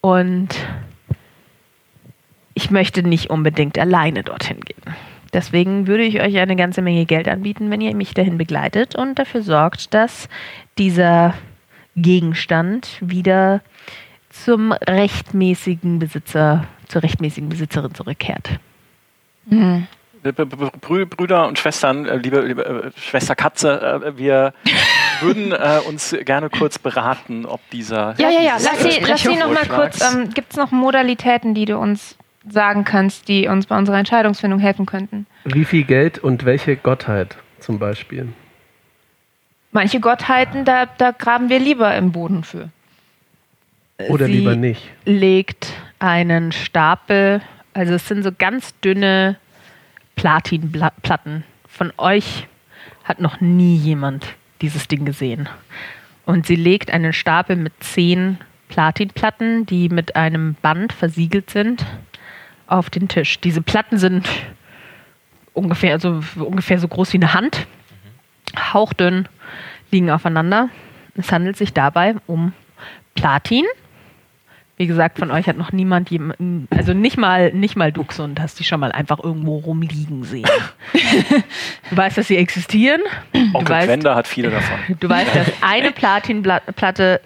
[0.00, 0.48] Und
[2.54, 4.82] ich möchte nicht unbedingt alleine dorthin gehen.
[5.32, 9.18] Deswegen würde ich euch eine ganze Menge Geld anbieten, wenn ihr mich dahin begleitet und
[9.18, 10.28] dafür sorgt, dass
[10.76, 11.34] dieser
[11.96, 13.62] Gegenstand wieder
[14.28, 18.50] zum rechtmäßigen Besitzer, zur rechtmäßigen Besitzerin zurückkehrt.
[19.46, 19.86] Mhm.
[20.22, 24.54] Brüder und Schwestern, äh, liebe, liebe äh, Schwester Katze, äh, wir
[25.20, 28.14] würden äh, uns gerne kurz beraten, ob dieser.
[28.18, 28.52] Ja, ja, ja.
[28.52, 30.00] Lass sie, lass sie noch mal kurz.
[30.00, 32.16] Ähm, Gibt es noch Modalitäten, die du uns
[32.48, 35.26] sagen kannst, die uns bei unserer Entscheidungsfindung helfen könnten?
[35.44, 38.28] Wie viel Geld und welche Gottheit zum Beispiel?
[39.72, 42.68] Manche Gottheiten, da, da graben wir lieber im Boden für.
[44.08, 44.82] Oder Sie lieber nicht?
[45.04, 47.40] legt einen Stapel,
[47.74, 49.36] also es sind so ganz dünne
[50.16, 51.44] Platinplatten.
[51.66, 52.46] Von euch
[53.04, 54.26] hat noch nie jemand
[54.60, 55.48] dieses Ding gesehen.
[56.24, 58.38] Und sie legt einen Stapel mit zehn
[58.68, 61.84] Platinplatten, die mit einem Band versiegelt sind,
[62.66, 63.40] auf den Tisch.
[63.40, 64.28] Diese Platten sind
[65.52, 67.66] ungefähr, also ungefähr so groß wie eine Hand,
[68.72, 69.28] hauchdünn,
[69.90, 70.70] liegen aufeinander.
[71.16, 72.52] Es handelt sich dabei um
[73.14, 73.64] Platin.
[74.78, 76.10] Wie gesagt, von euch hat noch niemand,
[76.70, 80.48] also nicht mal, nicht mal Duxund hast die schon mal einfach irgendwo rumliegen sehen.
[81.90, 83.02] du weißt, dass sie existieren.
[83.32, 84.78] Du Onkel weißt, hat viele davon.
[84.98, 87.20] du weißt, dass eine Platinplatte,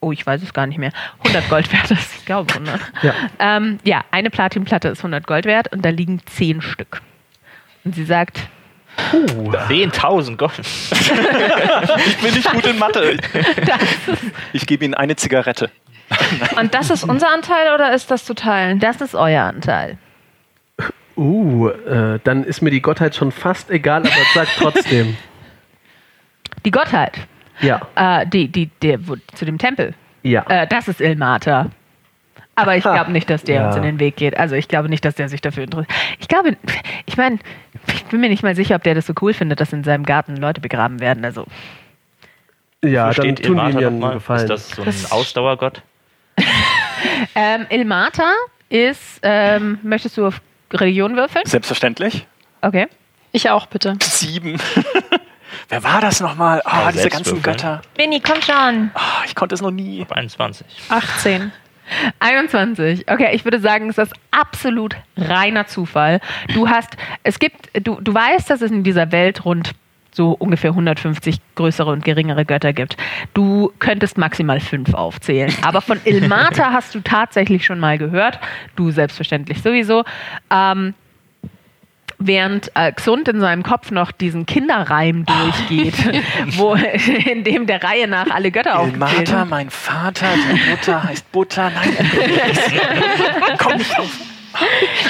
[0.00, 0.92] oh, ich weiß es gar nicht mehr,
[1.24, 2.14] 100 Gold wert ist.
[2.16, 2.80] Ich glaube 100.
[3.02, 3.14] Ja.
[3.40, 7.02] Ähm, ja, eine Platinplatte ist 100 Gold wert und da liegen 10 Stück.
[7.84, 8.48] Und sie sagt,
[9.12, 10.52] 10.000 Gold.
[12.06, 13.16] Ich bin nicht gut in Mathe.
[14.52, 15.70] Ich gebe Ihnen eine Zigarette.
[16.58, 18.78] Und das ist unser Anteil oder ist das zu teilen?
[18.78, 19.98] das ist euer Anteil.
[21.16, 25.16] Uh, äh, dann ist mir die Gottheit schon fast egal, aber sag trotzdem.
[26.64, 27.12] Die Gottheit,
[27.60, 30.46] Ja, äh, die, die, der, wo, zu dem Tempel, ja.
[30.48, 31.70] äh, das ist Ilmata.
[32.56, 33.66] Aber ich glaube nicht, dass der Ja.
[33.68, 34.36] uns in den Weg geht.
[34.36, 35.90] Also ich glaube nicht, dass der sich dafür interessiert.
[36.20, 36.56] Ich glaube,
[37.06, 37.38] ich meine,
[37.88, 40.04] ich bin mir nicht mal sicher, ob der das so cool findet, dass in seinem
[40.04, 41.24] Garten Leute begraben werden.
[41.24, 41.46] Also
[42.84, 44.10] Ja, Wo dann steht tun wir dir nochmal?
[44.10, 44.40] einen Gefallen.
[44.42, 45.82] Ist das so ein Ausdauergott?
[47.34, 48.32] Ähm, Ilmata
[48.70, 50.40] ist, ähm, möchtest du auf
[50.72, 51.44] Religion würfeln?
[51.46, 52.26] Selbstverständlich.
[52.62, 52.86] Okay.
[53.32, 53.96] Ich auch, bitte.
[54.02, 54.58] Sieben.
[55.68, 56.62] Wer war das nochmal?
[56.64, 57.42] Ah, Ja, diese ganzen.
[57.42, 57.82] Götter.
[57.96, 58.90] Winnie, komm schon.
[58.94, 60.06] Ah, ich konnte es noch nie.
[60.08, 60.66] 21.
[60.88, 61.52] 18.
[62.20, 63.08] 21.
[63.08, 66.20] Okay, ich würde sagen, es ist absolut reiner Zufall.
[66.54, 69.72] Du hast, es gibt, du, du weißt, dass es in dieser Welt rund
[70.14, 72.96] so ungefähr 150 größere und geringere Götter gibt.
[73.34, 75.52] Du könntest maximal fünf aufzählen.
[75.62, 78.38] Aber von Ilmata hast du tatsächlich schon mal gehört.
[78.76, 80.04] Du selbstverständlich sowieso.
[80.50, 80.94] Ähm,
[82.26, 85.24] während äh, Xund in seinem Kopf noch diesen Kinderreim
[85.68, 85.94] durchgeht,
[86.56, 89.50] wo, in dem der Reihe nach alle Götter aufgezählt Ilmata, sind.
[89.50, 91.70] mein Vater, die Mutter heißt Butter.
[91.70, 92.08] Nein,
[93.58, 94.10] komm nicht drauf.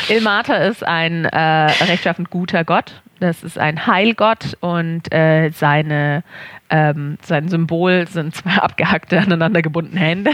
[0.09, 3.01] Ilmata ist ein äh, rechtschaffend guter Gott.
[3.21, 6.25] Das ist ein Heilgott und äh, seine,
[6.69, 10.33] ähm, sein Symbol sind zwei abgehackte, aneinander gebundene Hände.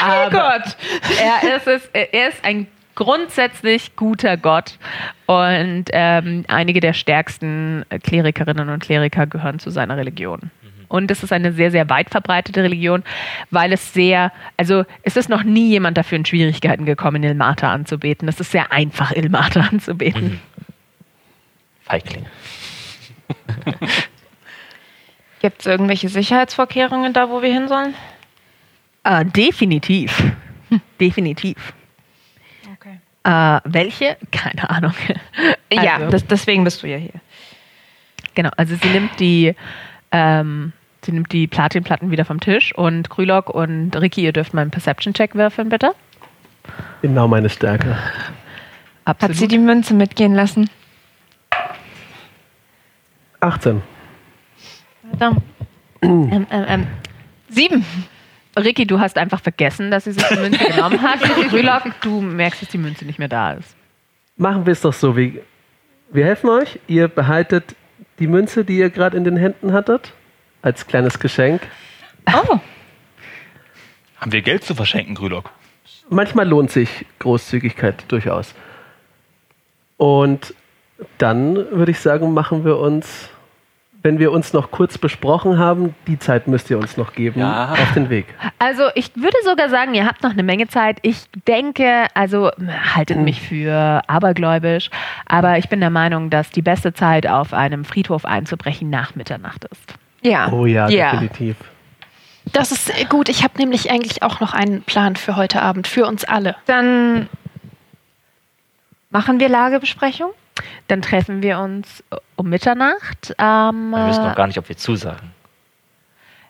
[0.00, 0.76] Heilgott!
[1.20, 2.68] Er ist, es, er ist ein
[2.98, 4.76] grundsätzlich guter Gott
[5.26, 10.50] und ähm, einige der stärksten Klerikerinnen und Kleriker gehören zu seiner Religion.
[10.88, 13.04] Und es ist eine sehr, sehr weit verbreitete Religion,
[13.52, 18.26] weil es sehr, also es ist noch nie jemand dafür in Schwierigkeiten gekommen, Ilmata anzubeten.
[18.26, 20.40] Es ist sehr einfach, Ilmata anzubeten.
[21.84, 22.26] Feigling.
[25.40, 27.94] Gibt es irgendwelche Sicherheitsvorkehrungen da, wo wir hin sollen?
[29.04, 30.20] Äh, definitiv.
[30.70, 31.74] Hm, definitiv.
[33.28, 34.16] Äh, welche?
[34.32, 34.94] Keine Ahnung.
[35.70, 37.12] ja, Also- das, deswegen bist du ja hier.
[38.34, 39.54] Genau, also sie nimmt die,
[40.12, 40.72] ähm,
[41.04, 44.70] sie nimmt die Platinplatten wieder vom Tisch und Krülok und Ricky, ihr dürft mal einen
[44.70, 45.92] Perception-Check würfeln, bitte.
[47.02, 47.96] Genau meine Stärke.
[47.96, 49.36] Hat Absolut.
[49.36, 50.70] sie die Münze mitgehen lassen?
[53.40, 53.82] 18.
[55.10, 55.42] Verdammt.
[56.02, 56.86] ähm, ähm, ähm.
[57.48, 57.84] Sieben.
[58.58, 61.20] Ricky, du hast einfach vergessen, dass sie sich die Münze genommen hat.
[62.02, 63.76] Du merkst, dass die Münze nicht mehr da ist.
[64.36, 65.40] Machen wir es doch so, wie
[66.10, 66.78] wir helfen euch.
[66.86, 67.74] Ihr behaltet
[68.18, 70.12] die Münze, die ihr gerade in den Händen hattet,
[70.62, 71.62] als kleines Geschenk.
[72.26, 72.58] Oh,
[74.18, 75.50] Haben wir Geld zu verschenken, Grülock?
[76.10, 78.54] Manchmal lohnt sich Großzügigkeit durchaus.
[79.96, 80.54] Und
[81.18, 83.28] dann würde ich sagen, machen wir uns,
[84.02, 87.72] wenn wir uns noch kurz besprochen haben, die Zeit müsst ihr uns noch geben, Ja.
[87.72, 88.26] auf den Weg.
[88.58, 90.98] Also ich würde sogar sagen, ihr habt noch eine Menge Zeit.
[91.02, 92.50] Ich denke, also
[92.94, 94.90] haltet mich für abergläubisch,
[95.26, 99.64] aber ich bin der Meinung, dass die beste Zeit auf einem Friedhof einzubrechen nach Mitternacht
[99.64, 99.94] ist.
[100.22, 100.50] ja.
[100.52, 101.10] Oh ja, Ja.
[101.12, 101.56] definitiv.
[102.52, 103.28] Das ist gut.
[103.28, 106.56] Ich habe nämlich eigentlich auch noch einen Plan für heute Abend, für uns alle.
[106.66, 107.28] Dann
[109.10, 110.30] machen wir Lagebesprechung.
[110.88, 112.02] Dann treffen wir uns
[112.36, 113.34] um Mitternacht.
[113.38, 115.30] Ähm, Wir wissen noch äh, gar nicht, ob wir zusagen.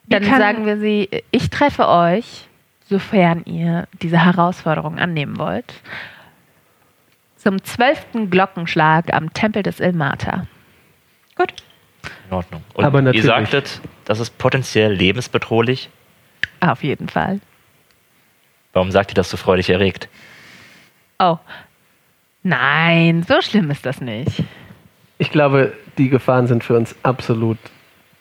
[0.07, 2.49] dann sagen wir sie, ich treffe euch,
[2.88, 5.75] sofern ihr diese Herausforderung annehmen wollt,
[7.37, 10.47] zum zwölften Glockenschlag am Tempel des Ilmata.
[11.37, 11.55] Gut.
[12.29, 12.62] In Ordnung.
[12.75, 13.27] Und Aber ihr natürlich.
[13.27, 15.88] sagtet, das ist potenziell lebensbedrohlich.
[16.61, 17.40] Auf jeden Fall.
[18.73, 20.09] Warum sagt ihr das so freudig erregt?
[21.18, 21.38] Oh.
[22.49, 24.43] Nein, so schlimm ist das nicht.
[25.19, 27.59] Ich glaube, die Gefahren sind für uns absolut.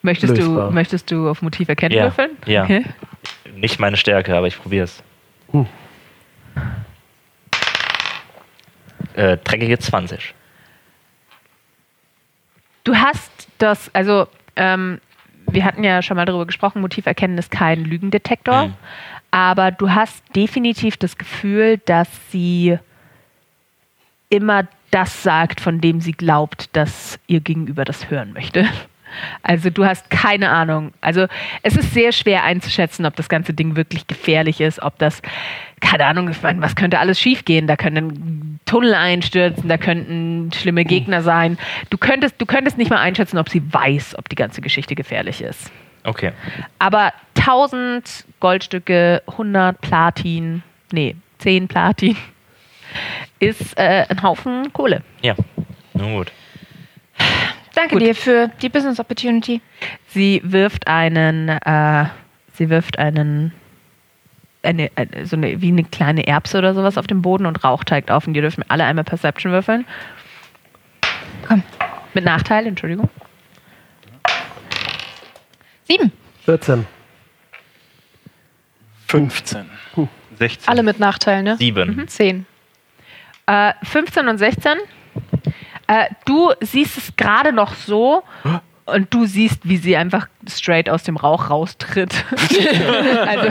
[0.01, 0.71] Möchtest, du, Lösbar.
[0.71, 2.31] möchtest du auf Motiv erkennen Ja, würfeln?
[2.45, 2.63] ja.
[2.63, 2.83] Okay.
[3.55, 5.01] Nicht meine Stärke, aber ich probiere es.
[5.51, 5.65] Hm.
[9.13, 10.33] Äh, dreckige 20.
[12.83, 14.99] Du hast das, also ähm,
[15.49, 18.73] wir hatten ja schon mal darüber gesprochen, Motiv erkennen ist kein Lügendetektor, Mhm.
[19.31, 22.77] aber du hast definitiv das Gefühl, dass sie
[24.29, 28.67] immer das sagt, von dem sie glaubt, dass ihr Gegenüber das hören möchte.
[29.41, 30.91] Also du hast keine Ahnung.
[31.01, 31.27] Also
[31.63, 35.21] es ist sehr schwer einzuschätzen, ob das ganze Ding wirklich gefährlich ist, ob das,
[35.79, 37.67] keine Ahnung, ich meine, was könnte alles schiefgehen?
[37.67, 41.57] Da können Tunnel einstürzen, da könnten schlimme Gegner sein.
[41.89, 45.41] Du könntest, du könntest nicht mal einschätzen, ob sie weiß, ob die ganze Geschichte gefährlich
[45.41, 45.71] ist.
[46.03, 46.31] Okay.
[46.79, 52.15] Aber 1000 Goldstücke, 100 Platin, nee, 10 Platin
[53.39, 55.03] ist äh, ein Haufen Kohle.
[55.21, 55.35] Ja.
[55.93, 56.31] Nun gut.
[57.75, 58.01] Danke Gut.
[58.01, 59.61] dir für die Business Opportunity.
[60.07, 62.05] Sie wirft einen, äh,
[62.53, 63.53] sie wirft einen,
[64.63, 67.83] eine, eine, so eine, wie eine kleine Erbse oder sowas auf den Boden und Rauch
[67.83, 69.85] teigt auf und dürft mir alle einmal Perception würfeln.
[71.47, 71.61] Komm.
[72.15, 73.09] Mit Nachteil, Entschuldigung.
[75.83, 76.11] Sieben.
[76.45, 76.87] 14.
[79.07, 79.69] 15.
[80.39, 80.67] 16.
[80.67, 81.57] Alle mit Nachteil, ne?
[81.57, 82.07] 7.
[82.07, 82.45] Zehn.
[83.47, 84.73] Äh, 15 und 16.
[85.87, 88.23] Äh, du siehst es gerade noch so
[88.85, 92.13] und du siehst, wie sie einfach straight aus dem Rauch raustritt.
[93.27, 93.49] also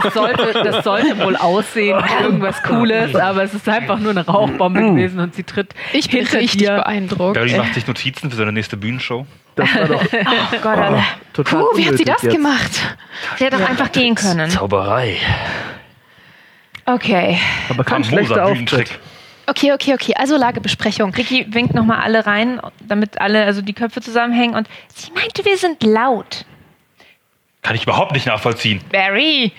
[0.00, 4.24] das sollte, das sollte wohl aussehen wie irgendwas Cooles, aber es ist einfach nur eine
[4.26, 6.76] Rauchbombe gewesen und sie tritt Ich bin hinter richtig dir.
[6.76, 7.34] beeindruckt.
[7.34, 9.26] Barry macht sich Notizen für seine nächste Bühnenshow.
[9.56, 11.02] Das war doch Oh Gott, alle.
[11.34, 12.34] total Puh, wie hat sie das jetzt.
[12.34, 12.96] gemacht?
[13.36, 14.50] Sie hätte doch einfach gehen können.
[14.50, 15.16] Zauberei.
[16.86, 17.38] Okay.
[17.70, 18.98] Aber kein schlechter Bühnentrick.
[19.46, 20.14] Okay, okay, okay.
[20.16, 21.12] Also Lagebesprechung.
[21.14, 25.56] Ricky winkt nochmal alle rein, damit alle, also die Köpfe zusammenhängen und sie meinte, wir
[25.58, 26.44] sind laut.
[27.62, 28.80] Kann ich überhaupt nicht nachvollziehen.
[28.92, 29.52] Barry!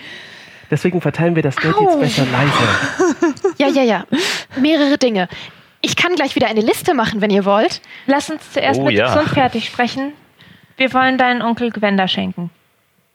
[0.70, 1.82] Deswegen verteilen wir das Geld Au.
[1.82, 3.34] jetzt besser leise.
[3.58, 4.04] Ja, ja, ja.
[4.60, 5.28] Mehrere Dinge.
[5.80, 7.80] Ich kann gleich wieder eine Liste machen, wenn ihr wollt.
[8.06, 9.14] Lass uns zuerst Oh, mit ja.
[9.14, 10.12] Xund fertig sprechen.
[10.76, 12.50] Wir wollen deinen Onkel Gwenda schenken.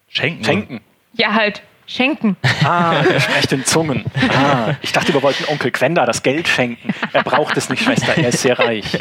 [0.09, 0.43] Schenken.
[0.43, 0.82] Schenken.
[1.13, 1.61] Ja, halt.
[1.92, 2.38] Schenken.
[2.64, 4.06] Ah, ihr sprecht in Zungen.
[4.30, 6.94] Ah, ich dachte, wir wollten Onkel Gwenda das Geld schenken.
[7.12, 8.18] Er braucht es nicht, Schwester.
[8.18, 8.98] Er ist sehr reich.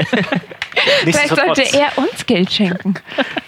[1.02, 2.94] Vielleicht sollte er uns Geld schenken.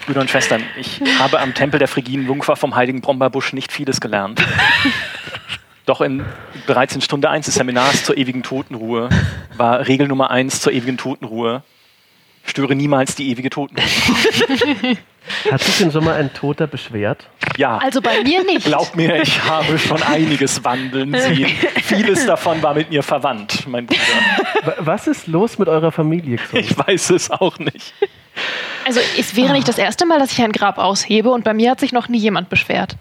[0.06, 4.00] Brüder und Schwestern, ich habe am Tempel der Frigiden Jungfer vom heiligen Brombeerbusch nicht vieles
[4.00, 4.40] gelernt.
[5.86, 6.24] Doch in,
[6.66, 9.08] bereits in Stunde 1 des Seminars zur ewigen Totenruhe
[9.56, 11.64] war Regel Nummer 1 zur ewigen Totenruhe.
[12.44, 13.84] Störe niemals die ewige Totenruhe.
[15.50, 17.26] Hat sich denn schon mal ein Toter beschwert?
[17.56, 18.64] Ja, Also bei mir nicht.
[18.66, 21.46] glaub mir, ich habe schon einiges wandeln sehen.
[21.82, 24.00] Vieles davon war mit mir verwandt, mein Bruder.
[24.64, 26.58] Wa- Was ist los mit eurer Familie, Xon?
[26.58, 27.94] Ich weiß es auch nicht.
[28.84, 31.70] Also es wäre nicht das erste Mal, dass ich ein Grab aushebe und bei mir
[31.70, 32.96] hat sich noch nie jemand beschwert.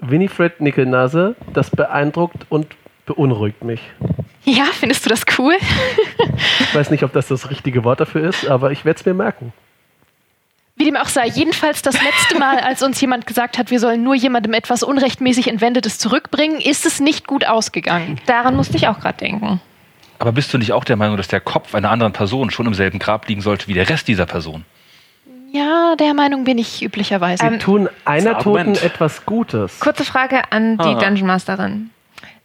[0.00, 2.68] Winifred Nickelnase, das beeindruckt und
[3.06, 3.80] beunruhigt mich.
[4.44, 5.54] Ja, findest du das cool?
[6.60, 9.14] Ich weiß nicht, ob das das richtige Wort dafür ist, aber ich werde es mir
[9.14, 9.52] merken.
[10.78, 14.04] Wie dem auch sei, jedenfalls das letzte Mal, als uns jemand gesagt hat, wir sollen
[14.04, 18.20] nur jemandem etwas unrechtmäßig Entwendetes zurückbringen, ist es nicht gut ausgegangen.
[18.26, 19.60] Daran musste ich auch gerade denken.
[20.20, 22.74] Aber bist du nicht auch der Meinung, dass der Kopf einer anderen Person schon im
[22.74, 24.64] selben Grab liegen sollte wie der Rest dieser Person?
[25.50, 27.44] Ja, der Meinung bin ich üblicherweise.
[27.44, 29.80] Ähm, Tun einer Toten etwas Gutes.
[29.80, 30.98] Kurze Frage an die Aha.
[30.98, 31.90] Dungeon Masterin.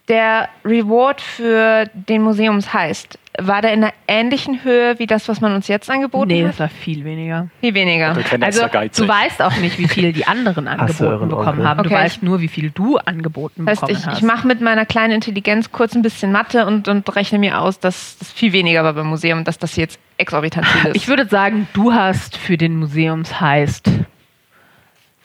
[0.10, 5.56] Der Reward für den Museumsheist, war der in einer ähnlichen Höhe wie das, was man
[5.56, 6.50] uns jetzt angeboten Nee, hat?
[6.50, 7.48] das war viel weniger.
[7.62, 8.10] Viel weniger.
[8.42, 11.68] Also du weißt auch nicht, wie viel die anderen angeboten bekommen Onkel.
[11.68, 11.84] haben.
[11.84, 11.96] Du Okay.
[11.96, 14.18] weißt nur, wie viel du angeboten Das heißt, bekommen ich, hast.
[14.18, 17.80] ich mache mit meiner kleinen Intelligenz kurz ein bisschen Mathe und, und rechne mir aus,
[17.80, 20.96] dass das viel weniger war beim Museum und dass das jetzt exorbitant viel ist.
[20.98, 23.90] Ich würde sagen, du hast für den Museumsheist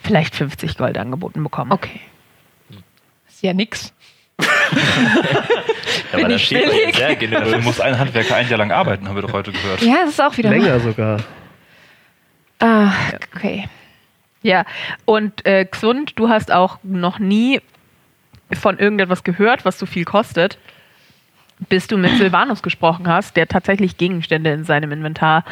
[0.01, 1.73] vielleicht 50 Gold angeboten bekommen.
[1.73, 2.01] okay.
[3.29, 3.93] Ist ja nix.
[4.39, 6.97] Aber Bin da ich steht billig?
[6.97, 7.65] sehr Dafür generös.
[7.65, 9.83] muss ein Handwerker ein Jahr lang arbeiten, haben wir doch heute gehört.
[9.83, 10.51] Ja, das ist auch wieder.
[10.51, 11.19] Länger sogar.
[12.61, 12.93] Ah,
[13.35, 13.69] okay.
[14.43, 14.65] Ja,
[15.05, 17.61] und äh, Xund, du hast auch noch nie
[18.53, 20.59] von irgendetwas gehört, was so viel kostet,
[21.69, 25.45] bis du mit Silvanus gesprochen hast, der tatsächlich Gegenstände in seinem Inventar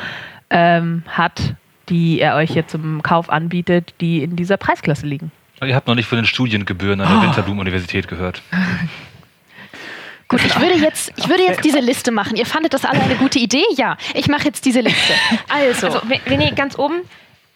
[0.51, 1.55] ähm, hat,
[1.89, 5.31] die er euch jetzt zum Kauf anbietet, die in dieser Preisklasse liegen.
[5.63, 8.43] Ihr habt noch nicht von den Studiengebühren an der Winterblumen-Universität gehört.
[10.29, 12.37] Gut, ich würde, jetzt, ich würde jetzt diese Liste machen.
[12.37, 13.63] Ihr fandet das alle eine gute Idee?
[13.77, 15.15] Ja, ich mache jetzt diese Liste.
[15.49, 16.01] Also, Also,
[16.41, 17.03] ihr ganz oben,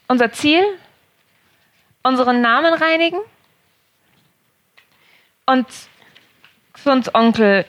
[0.06, 0.62] unser Ziel,
[2.04, 3.18] unseren Namen reinigen
[5.46, 5.66] und
[6.72, 7.66] Xunds Onkel.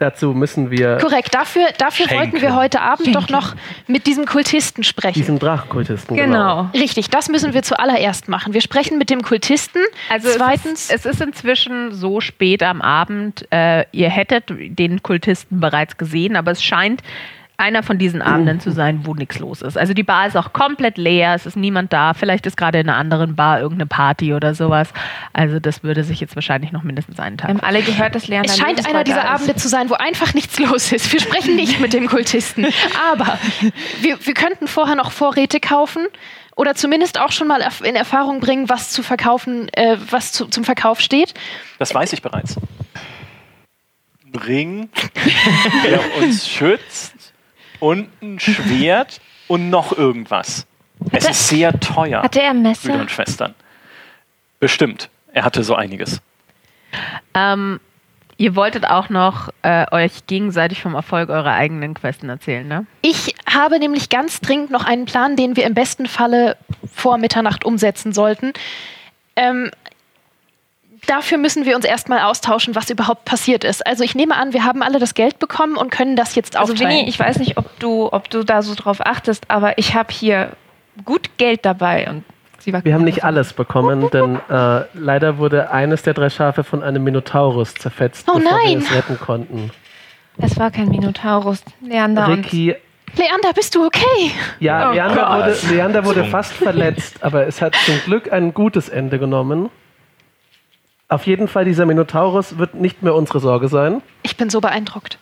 [0.00, 2.32] Dazu müssen wir korrekt, dafür, dafür Schenken.
[2.32, 3.32] wollten wir heute Abend doch Schenken.
[3.32, 3.54] noch
[3.86, 5.12] mit diesem Kultisten sprechen.
[5.12, 6.16] diesen Drachenkultisten.
[6.16, 6.70] Genau.
[6.72, 8.54] Richtig, das müssen wir zuallererst machen.
[8.54, 9.82] Wir sprechen mit dem Kultisten.
[10.08, 15.02] Also Zweitens, es ist, es ist inzwischen so spät am Abend, äh, ihr hättet den
[15.02, 17.02] Kultisten bereits gesehen, aber es scheint
[17.60, 19.78] einer von diesen Abenden zu sein, wo nichts los ist.
[19.78, 22.88] Also die Bar ist auch komplett leer, es ist niemand da, vielleicht ist gerade in
[22.88, 24.92] einer anderen Bar irgendeine Party oder sowas.
[25.32, 27.48] Also das würde sich jetzt wahrscheinlich noch mindestens einen Wir Tag.
[27.50, 29.28] haben alle gehört, dass Leander es scheint einer dieser.
[29.30, 31.12] Abende zu sein, wo einfach nichts los ist.
[31.12, 32.66] Wir sprechen nicht mit dem Kultisten.
[33.12, 33.38] Aber
[34.00, 36.06] wir, wir könnten vorher noch Vorräte kaufen
[36.56, 40.64] oder zumindest auch schon mal in Erfahrung bringen, was zu verkaufen, äh, was zu, zum
[40.64, 41.34] Verkauf steht.
[41.78, 42.56] Das weiß ich bereits.
[44.46, 44.88] Ring,
[45.84, 47.14] der uns schützt
[47.80, 50.66] und ein Schwert und noch irgendwas.
[51.12, 53.00] Es Hatte- ist sehr teuer, Hatte er ein Brüder Messer?
[53.00, 53.54] und Schwestern.
[54.60, 55.08] Bestimmt.
[55.32, 56.20] Er hatte so einiges.
[57.34, 57.80] Ähm,
[58.36, 62.86] ihr wolltet auch noch äh, euch gegenseitig vom Erfolg eurer eigenen Questen erzählen, ne?
[63.02, 66.56] Ich habe nämlich ganz dringend noch einen Plan, den wir im besten Falle
[66.92, 68.52] vor Mitternacht umsetzen sollten.
[69.36, 69.70] Ähm,
[71.10, 73.86] dafür müssen wir uns erstmal austauschen, was überhaupt passiert ist.
[73.86, 76.72] Also ich nehme an, wir haben alle das Geld bekommen und können das jetzt Also
[76.72, 76.90] aufteilen.
[76.98, 80.12] Winnie, ich weiß nicht, ob du, ob du da so drauf achtest, aber ich habe
[80.12, 80.50] hier
[81.04, 82.24] gut Geld dabei und
[82.58, 86.62] sie war Wir haben nicht alles bekommen, denn äh, leider wurde eines der drei Schafe
[86.64, 88.78] von einem Minotaurus zerfetzt, Oh bevor nein.
[88.80, 89.70] wir es retten konnten.
[90.38, 92.76] Es war kein Minotaurus, Leander und Ricky
[93.16, 94.30] Leander, bist du okay?
[94.60, 98.88] Ja, Oh Leander wurde, Leander wurde fast verletzt, aber es hat zum Glück ein gutes
[98.88, 99.68] Ende genommen.
[101.10, 104.00] Auf jeden Fall, dieser Minotaurus wird nicht mehr unsere Sorge sein.
[104.22, 105.18] Ich bin so beeindruckt.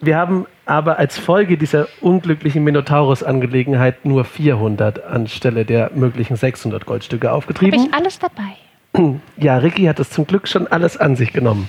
[0.00, 7.28] Wir haben aber als Folge dieser unglücklichen Minotaurus-Angelegenheit nur 400 anstelle der möglichen 600 Goldstücke
[7.28, 7.86] Habe aufgetrieben.
[7.86, 8.54] ich alles dabei?
[9.38, 11.68] Ja, Ricky hat es zum Glück schon alles an sich genommen.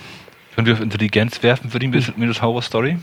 [0.56, 2.98] Können wir auf Intelligenz werfen für die Minotaurus-Story?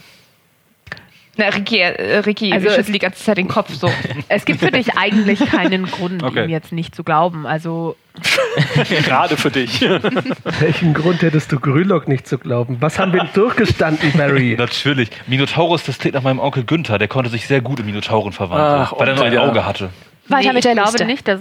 [1.39, 3.91] Na, Ricky, äh, Ricky Also es- schüttelt die ganze Zeit den Kopf so.
[4.28, 6.45] Es gibt für dich eigentlich keinen Grund, Okay.
[6.45, 7.47] ihm jetzt nicht zu glauben.
[7.47, 7.97] Also
[9.05, 9.80] Gerade für dich.
[10.61, 12.78] Welchen Grund hättest du Grülok nicht zu glauben?
[12.80, 14.55] Was haben wir denn durchgestanden, Barry?
[14.59, 15.11] Natürlich.
[15.26, 16.99] Minotaurus, das klingt nach meinem Onkel Günther.
[16.99, 19.51] Der konnte sich sehr gut in Minotauren verwandeln, Ach, weil er nur ein Onkel, ja.
[19.51, 19.91] Auge hatte.
[20.28, 21.05] Weiter nee, mit der ich glaube Liste.
[21.07, 21.41] nicht, dass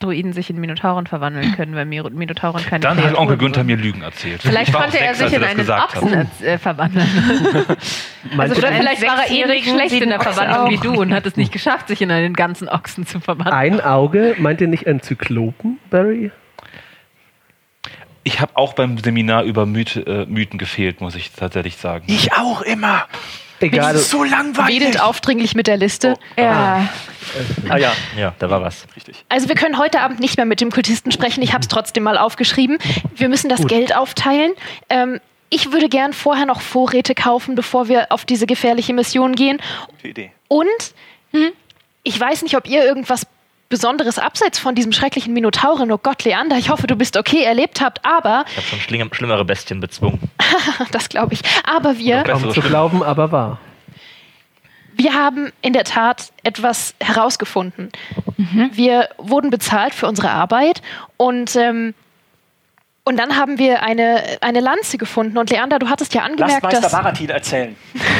[0.00, 3.60] Druiden sich in Minotauren verwandeln können, weil Mir- Minotauren keine Dann hat Kreaturen Onkel Günther
[3.60, 3.66] sind.
[3.68, 4.42] mir Lügen erzählt.
[4.42, 5.94] Vielleicht konnte er sich in einen hat.
[5.96, 7.06] Ochsen äh, verwandeln.
[8.36, 11.36] Also vielleicht war er ähnlich Sechsjährigen schlecht in der Verwandlung wie du und hat es
[11.36, 13.54] nicht geschafft, sich in einen ganzen Ochsen zu verwandeln.
[13.56, 14.34] ein Auge?
[14.38, 16.30] Meint ihr nicht ein Zyklopen, Barry?
[18.22, 22.04] Ich habe auch beim Seminar über Mythe, äh, Mythen gefehlt, muss ich tatsächlich sagen.
[22.08, 23.06] Ich auch immer.
[23.60, 23.92] Egal.
[23.92, 24.80] Das ist so langweilig.
[24.80, 26.16] Wedelt aufdringlich mit der Liste.
[26.38, 26.88] Ja.
[27.68, 28.86] Ah ja, Ja, da war was.
[28.96, 29.24] richtig.
[29.28, 31.42] Also wir können heute Abend nicht mehr mit dem Kultisten sprechen.
[31.42, 32.78] Ich habe es trotzdem mal aufgeschrieben.
[33.14, 34.52] Wir müssen das Geld aufteilen.
[34.88, 39.60] Ähm, ich würde gern vorher noch Vorräte kaufen, bevor wir auf diese gefährliche Mission gehen.
[39.88, 40.32] Gute Idee.
[40.48, 40.66] Und
[41.32, 41.50] hm,
[42.02, 43.26] ich weiß nicht, ob ihr irgendwas
[43.70, 47.80] Besonderes abseits von diesem schrecklichen Minotauren, oh Gott, Leander, ich hoffe, du bist okay, erlebt
[47.80, 50.18] habt, aber, Ich habe schon schlimm, schlimmere Bestien bezwungen.
[50.90, 53.58] das glaube ich, aber wir, Kaum zu glauben, aber wahr.
[54.94, 57.90] wir haben in der Tat etwas herausgefunden.
[58.36, 58.70] Mhm.
[58.72, 60.82] Wir wurden bezahlt für unsere Arbeit
[61.16, 61.94] und ähm,
[63.04, 65.38] und dann haben wir eine, eine Lanze gefunden.
[65.38, 66.92] Und Leander, du hattest ja Lasst angemerkt, Meister dass.
[66.92, 67.76] Baratin erzählen.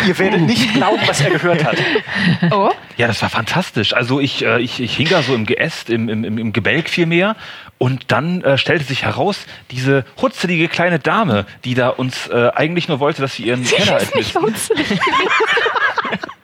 [0.07, 1.76] Ihr werdet nicht glauben, was er gehört hat.
[2.53, 3.95] Oh, Ja, das war fantastisch.
[3.95, 7.37] Also ich, äh, ich, ich hing da so im Geäst, im, im, im Gebälk vielmehr.
[7.78, 12.89] Und dann äh, stellte sich heraus, diese hutzelige kleine Dame, die da uns äh, eigentlich
[12.89, 14.87] nur wollte, dass sie ihren Keller ist nicht hutzelig.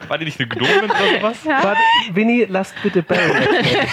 [0.08, 1.36] War die nicht eine Gnomin oder sowas?
[1.44, 1.80] Warte,
[2.12, 3.86] Winnie, lasst bitte Barry erzählen.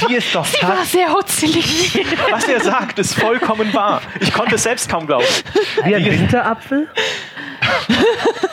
[0.08, 2.04] Die ist doch Sie war sehr hutzelig.
[2.30, 4.02] Was er sagt, ist vollkommen wahr.
[4.20, 5.24] Ich konnte es selbst kaum glauben.
[5.84, 6.88] Wie ein Winterapfel?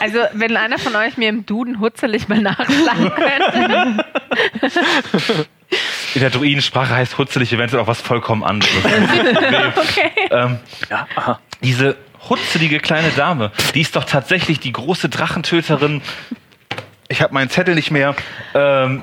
[0.00, 4.04] Also, wenn einer von euch mir im Duden hutzelig mal nachschlagen könnte.
[6.14, 8.72] In der Druidensprache heißt hutzelig eventuell auch was vollkommen anderes.
[9.76, 10.10] okay.
[10.30, 10.58] ähm,
[10.90, 11.40] Ja, aha.
[11.62, 11.96] diese
[12.28, 16.02] hutzelige kleine Dame, die ist doch tatsächlich die große Drachentöterin.
[17.08, 18.14] Ich habe meinen Zettel nicht mehr.
[18.54, 19.02] Ähm,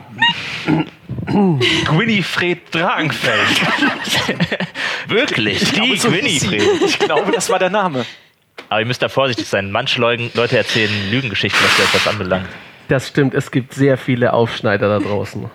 [1.86, 3.48] Gwynifred Dragenfeld.
[5.08, 5.60] Wirklich?
[5.72, 6.12] Die glaube, so.
[6.12, 6.64] Winifred.
[6.86, 8.06] Ich glaube, das war der Name.
[8.70, 9.72] Aber ihr müsst da vorsichtig sein.
[9.72, 12.48] Manche Leugen- Leute erzählen Lügengeschichten, was das anbelangt.
[12.88, 15.50] Das stimmt, es gibt sehr viele Aufschneider da draußen.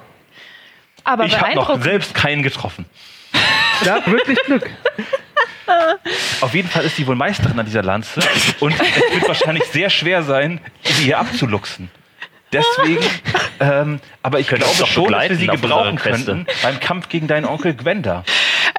[1.05, 2.87] Aber Ich habe noch selbst keinen getroffen.
[3.85, 4.69] Ja, wirklich Glück.
[6.41, 8.21] Auf jeden Fall ist sie wohl Meisterin an dieser Lanze
[8.61, 11.91] und es wird wahrscheinlich sehr schwer sein, sie hier abzuluxen.
[12.53, 13.05] Deswegen,
[13.61, 17.45] ähm, aber ich uns glaube schon, dass wir sie gebrauchen könnten beim Kampf gegen deinen
[17.45, 18.25] Onkel Gwenda.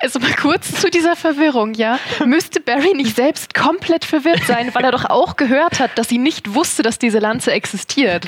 [0.01, 1.99] Also mal kurz zu dieser Verwirrung, ja.
[2.23, 6.17] Müsste Barry nicht selbst komplett verwirrt sein, weil er doch auch gehört hat, dass sie
[6.17, 8.27] nicht wusste, dass diese Lanze existiert.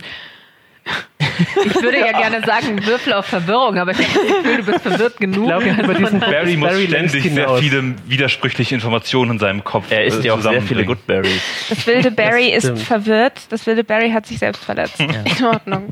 [1.66, 4.82] Ich würde ja gerne sagen, Würfel auf Verwirrung, aber ich habe das Gefühl, du bist
[4.82, 5.44] verwirrt genug.
[5.44, 9.86] Ich glaube, über diesen Barry muss längst ständig sehr viele widersprüchliche Informationen in seinem Kopf
[9.90, 10.88] Er isst äh, ja auch sehr viele zusammenbringen.
[10.88, 11.42] Goodberries.
[11.70, 13.42] Das wilde Barry Das ist verwirrt.
[13.50, 15.00] Das wilde Barry hat sich selbst verletzt.
[15.00, 15.90] In Ordnung.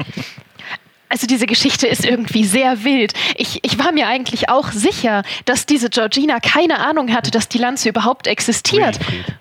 [1.09, 3.13] Also diese Geschichte ist irgendwie sehr wild.
[3.37, 7.57] Ich, ich war mir eigentlich auch sicher, dass diese Georgina keine Ahnung hatte, dass die
[7.57, 8.99] Lanze überhaupt existiert.
[8.99, 9.37] Winifred.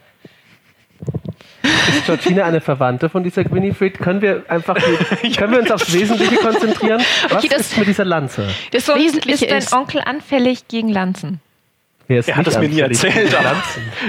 [1.89, 3.99] Ist Georgina eine Verwandte von dieser Winifred?
[3.99, 4.77] Können wir einfach
[5.37, 7.01] können wir uns aufs Wesentliche konzentrieren?
[7.29, 8.49] Was Okay, das- ist mit dieser Lanze?
[8.73, 11.41] Das So, Wesentliche ist dein ist, Onkel anfällig gegen Lanzen?
[12.09, 13.35] Er hat es mir nie erzählt,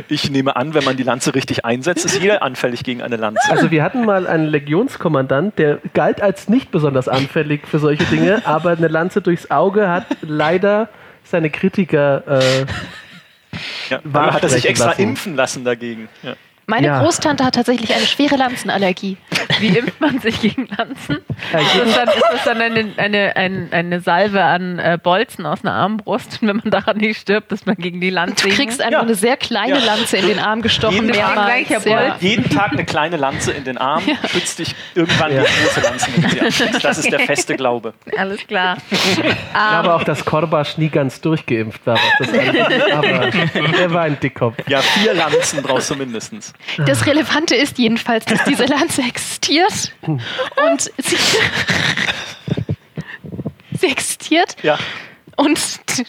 [0.07, 3.41] ich nehme an, wenn man die Lanze richtig einsetzt, ist jeder anfällig gegen eine Lanze.
[3.49, 8.43] Also wir hatten mal einen Legionskommandant, der galt als nicht besonders anfällig für solche Dinge,
[8.45, 10.89] aber eine Lanze durchs Auge hat leider
[11.23, 12.65] seine Kritiker äh,
[13.89, 13.99] Ja,
[14.31, 15.01] hat er sich extra lassen.
[15.01, 16.07] impfen lassen dagegen.
[16.21, 16.35] Ja.
[16.67, 17.01] Meine Ja.
[17.01, 19.17] Großtante hat tatsächlich eine schwere Lanzenallergie.
[19.59, 21.17] Wie impft man sich gegen Lanzen?
[21.17, 25.63] Ist das dann, ist das dann eine, eine, eine, eine Salbe an äh, Bolzen aus
[25.63, 26.39] einer Armbrust?
[26.41, 29.01] Und wenn man daran nicht stirbt, dass man gegen die Lanze Du kriegst einfach Ja.
[29.01, 29.85] eine sehr kleine Ja.
[29.85, 30.95] Lanze in den Arm gestochen.
[30.95, 31.67] Jeden Tag mehrmals.
[31.67, 32.15] gleicher Ja.
[32.19, 35.43] Jeden Tag eine kleine Lanze in den Arm, schützt dich irgendwann Ja.
[35.43, 36.79] die große Lanze mit dir.
[36.81, 37.93] Das ist der feste Glaube.
[38.17, 38.77] Alles klar.
[39.57, 41.97] Ich glaube auch, dass Korbasch nie ganz durchgeimpft war.
[42.93, 44.55] Aber er war ein Dickkopf.
[44.67, 46.53] Ja, vier Lanzen brauchst du mindestens.
[46.85, 49.71] Das Relevante ist jedenfalls, dass diese Lanze existiert.
[50.01, 51.17] existiert und sie,
[53.79, 54.77] sie existiert Ja.
[55.37, 55.57] und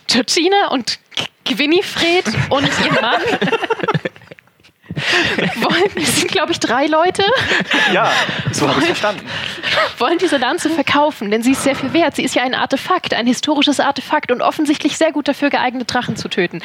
[0.08, 0.98] Georgina und
[1.44, 3.22] Gwinifred und ihr Mann
[5.62, 7.22] wollen, es sind glaube ich drei Leute,
[7.92, 8.10] Ja,
[8.52, 9.24] so habe ich verstanden.
[9.98, 12.16] wollen diese Lanze verkaufen, denn sie ist sehr viel wert.
[12.16, 16.16] Sie ist ja ein Artefakt, ein historisches Artefakt und offensichtlich sehr gut dafür geeignet, Drachen
[16.16, 16.60] zu töten.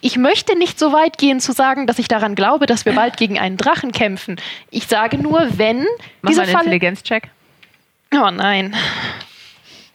[0.00, 3.16] Ich möchte nicht so weit gehen zu sagen, dass ich daran glaube, dass wir bald
[3.16, 4.36] gegen einen Drachen kämpfen.
[4.70, 5.86] Ich sage nur, wenn
[6.22, 6.58] Mach diese mal einen.
[6.58, 7.28] Intelligenzcheck.
[8.14, 8.74] Oh nein.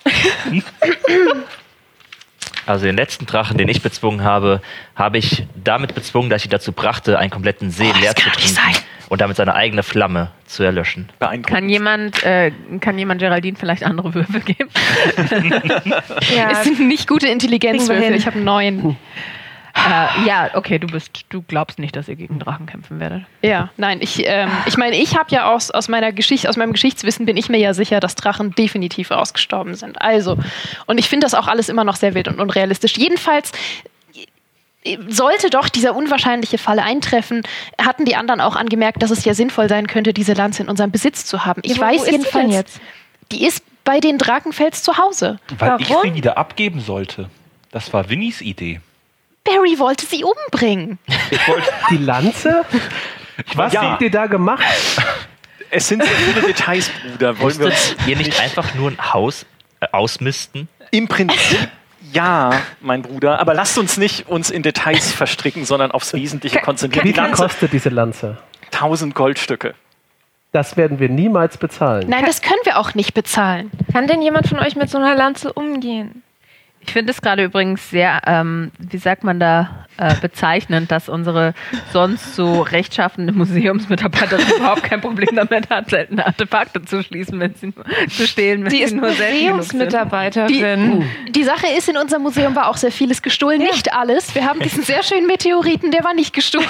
[2.69, 4.61] Also den letzten Drachen, den ich bezwungen habe,
[4.95, 8.29] habe ich damit bezwungen, dass ich ihn dazu brachte, einen kompletten See Oh, leer zu
[8.29, 8.75] trinken sein.
[9.09, 11.09] und damit seine eigene Flamme zu erlöschen.
[11.47, 14.69] Kann jemand, äh, kann jemand Geraldine vielleicht andere Würfel geben?
[16.35, 18.13] Ja, Es sind nicht gute Intelligenzwürfel.
[18.13, 18.95] Ich habe neun.
[19.87, 23.23] Äh, ja, okay, du bist, du glaubst nicht, dass ihr gegen Drachen kämpfen werdet.
[23.41, 26.73] Ja, nein, ich, ähm, ich meine, ich habe ja aus, aus meiner Geschichte, aus meinem
[26.73, 30.01] Geschichtswissen bin ich mir ja sicher, dass Drachen definitiv ausgestorben sind.
[30.01, 30.37] Also,
[30.87, 32.97] und ich finde das auch alles immer noch sehr wild und unrealistisch.
[32.97, 33.51] Jedenfalls
[34.83, 37.43] äh, sollte doch dieser unwahrscheinliche Fall eintreffen,
[37.81, 40.91] hatten die anderen auch angemerkt, dass es ja sinnvoll sein könnte, diese Lanze in unserem
[40.91, 41.61] Besitz zu haben.
[41.63, 42.81] Ich Ja, wo- weiß jedenfalls, jetzt?
[43.31, 45.39] die ist bei den Drakenfels zu Hause.
[45.57, 46.03] Weil ich Warum?
[46.03, 47.29] sie wieder abgeben sollte.
[47.71, 48.81] Das war Winnies Idee.
[49.53, 50.99] Barry wollte sie umbringen.
[51.31, 51.67] Ich wollte.
[51.91, 52.65] Die Lanze?
[53.55, 53.81] Was Ja.
[53.91, 54.63] habt ihr da gemacht?
[55.71, 57.39] Es sind so viele Details, Bruder.
[57.39, 59.45] Wollen wir uns Musstet ihr nicht einfach nur ein Haus
[59.79, 60.67] äh, ausmisten?
[60.91, 61.69] im Prinzip
[62.11, 67.03] ja, mein Bruder, aber lasst uns nicht uns in Details verstricken, sondern aufs Wesentliche konzentrieren.
[67.05, 68.37] Wie Die viel Lanze, kostet diese Lanze?
[68.73, 69.75] 1000 Goldstücke.
[70.51, 72.09] Das werden wir niemals bezahlen.
[72.09, 73.69] Nein, das können wir auch nicht bezahlen.
[73.93, 76.23] kann denn jemand von euch mit so einer Lanze umgehen?
[76.81, 81.53] Ich finde es gerade übrigens sehr, ähm, wie sagt man da, äh, bezeichnend, dass unsere
[81.91, 87.73] sonst so rechtschaffende Museumsmitarbeiterin überhaupt kein Problem damit hat, seltene Artefakte zu schließen, wenn sie
[88.09, 89.73] zu stehlen, wenn Sie sie ist nur selten genug sind.
[89.81, 91.09] Museumsmitarbeiterin.
[91.29, 93.59] Die Sache ist, in unserem Museum war auch sehr vieles gestohlen.
[93.59, 94.33] Nicht alles.
[94.33, 96.65] Wir haben diesen sehr schönen Meteoriten, der war nicht gestohlen.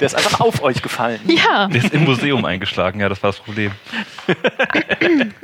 [0.00, 1.20] Der ist einfach auf euch gefallen.
[1.26, 1.68] ja.
[1.68, 3.72] Der ist im Museum eingeschlagen, ja, das war das Problem.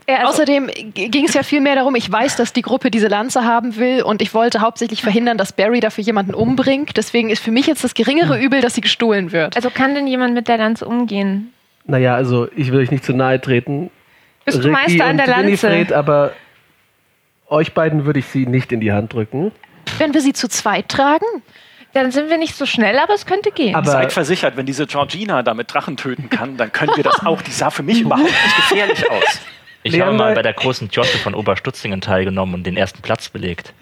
[0.09, 3.09] Ja, also, Außerdem ging es ja viel mehr darum, ich weiß, dass die Gruppe diese
[3.09, 6.97] Lanze haben will und ich wollte hauptsächlich verhindern, dass Barry dafür jemanden umbringt.
[6.97, 9.57] Deswegen ist für mich jetzt das geringere Übel, dass sie gestohlen wird.
[9.57, 11.53] also kann denn jemand mit der Lanze umgehen?
[11.85, 13.91] Naja, also ich will euch nicht zu nahe treten.
[14.47, 15.69] Bist du Ricky Meister an und der Lanze?
[15.69, 16.33] Winifred, aber
[17.47, 19.53] euch beiden würde ich sie nicht in die Hand drücken.
[19.99, 21.27] Wenn wir sie zu zweit tragen?
[21.93, 23.75] Dann sind wir nicht so schnell, aber es könnte gehen.
[23.75, 27.43] Aber Seid versichert, wenn diese Georgina damit Drachen töten kann, dann können wir das auch.
[27.43, 29.41] Die sah für mich überhaupt nicht gefährlich aus.
[29.83, 33.29] Ich habe Leander- mal bei der großen Jotte von Oberstutzingen teilgenommen und den ersten Platz
[33.29, 33.73] belegt.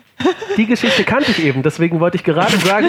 [0.59, 2.89] die Geschichte kannte ich eben, deswegen wollte ich gerade sagen,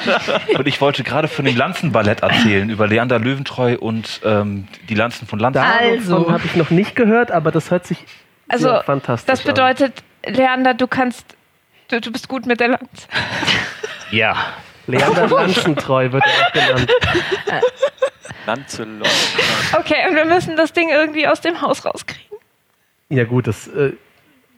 [0.58, 5.26] Und ich wollte gerade von dem Lanzenballett erzählen, über Leander Löwentreu und ähm, die Lanzen
[5.26, 5.62] von Lanzen.
[5.62, 6.30] Also.
[6.30, 7.98] habe ich noch nicht gehört, aber das hört sich
[8.48, 9.46] Also, fantastisch Das an.
[9.46, 11.24] bedeutet, Leander, du kannst,
[11.88, 12.86] du, du bist gut mit der Lanze.
[14.12, 14.36] Ja,
[14.86, 16.90] Leander Lanzentreu wird er auch genannt.
[18.46, 19.08] Lancelot.
[19.78, 22.25] Okay, und wir müssen das Ding irgendwie aus dem Haus rauskriegen.
[23.08, 23.92] Ja gut, das äh,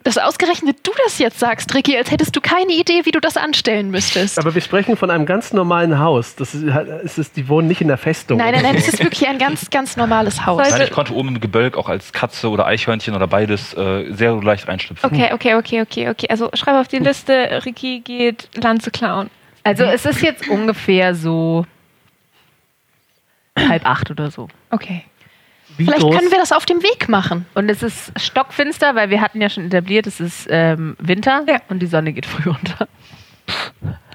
[0.05, 3.37] Dass ausgerechnet du das jetzt sagst, Ricky, als hättest du keine Idee, wie du das
[3.37, 4.39] anstellen müsstest.
[4.39, 6.35] Aber wir sprechen von einem ganz normalen Haus.
[6.35, 8.39] Das ist, es ist, die wohnen nicht in der Festung.
[8.39, 10.71] Nein, nein, nein, es ist wirklich ein ganz, ganz normales Haus.
[10.71, 14.35] Nein, ich konnte oben im Gebölk auch als Katze oder Eichhörnchen oder beides äh, sehr
[14.43, 15.11] leicht reinschlüpfen.
[15.11, 16.27] Okay, okay, okay, okay, okay.
[16.31, 19.29] Also schreib auf die Liste, Ricky geht Lanze klauen.
[19.65, 21.67] Also es ist jetzt ungefähr so
[23.59, 24.49] halb acht oder so.
[24.71, 25.05] Okay.
[25.79, 26.15] Wie Vielleicht groß?
[26.17, 27.47] können wir das auf dem Weg machen.
[27.55, 31.61] Und es ist stockfinster, weil wir hatten ja schon etabliert, es ist ähm, Winter Ja.
[31.69, 32.89] und die Sonne geht früh unter.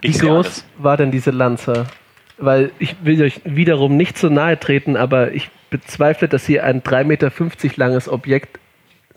[0.01, 1.87] Wie Ich groß war denn diese Lanze?
[2.37, 6.83] Weil ich will euch wiederum nicht zu nahe treten, aber ich bezweifle, dass ihr ein
[6.83, 7.31] 3,50 Meter
[7.77, 8.59] langes Objekt,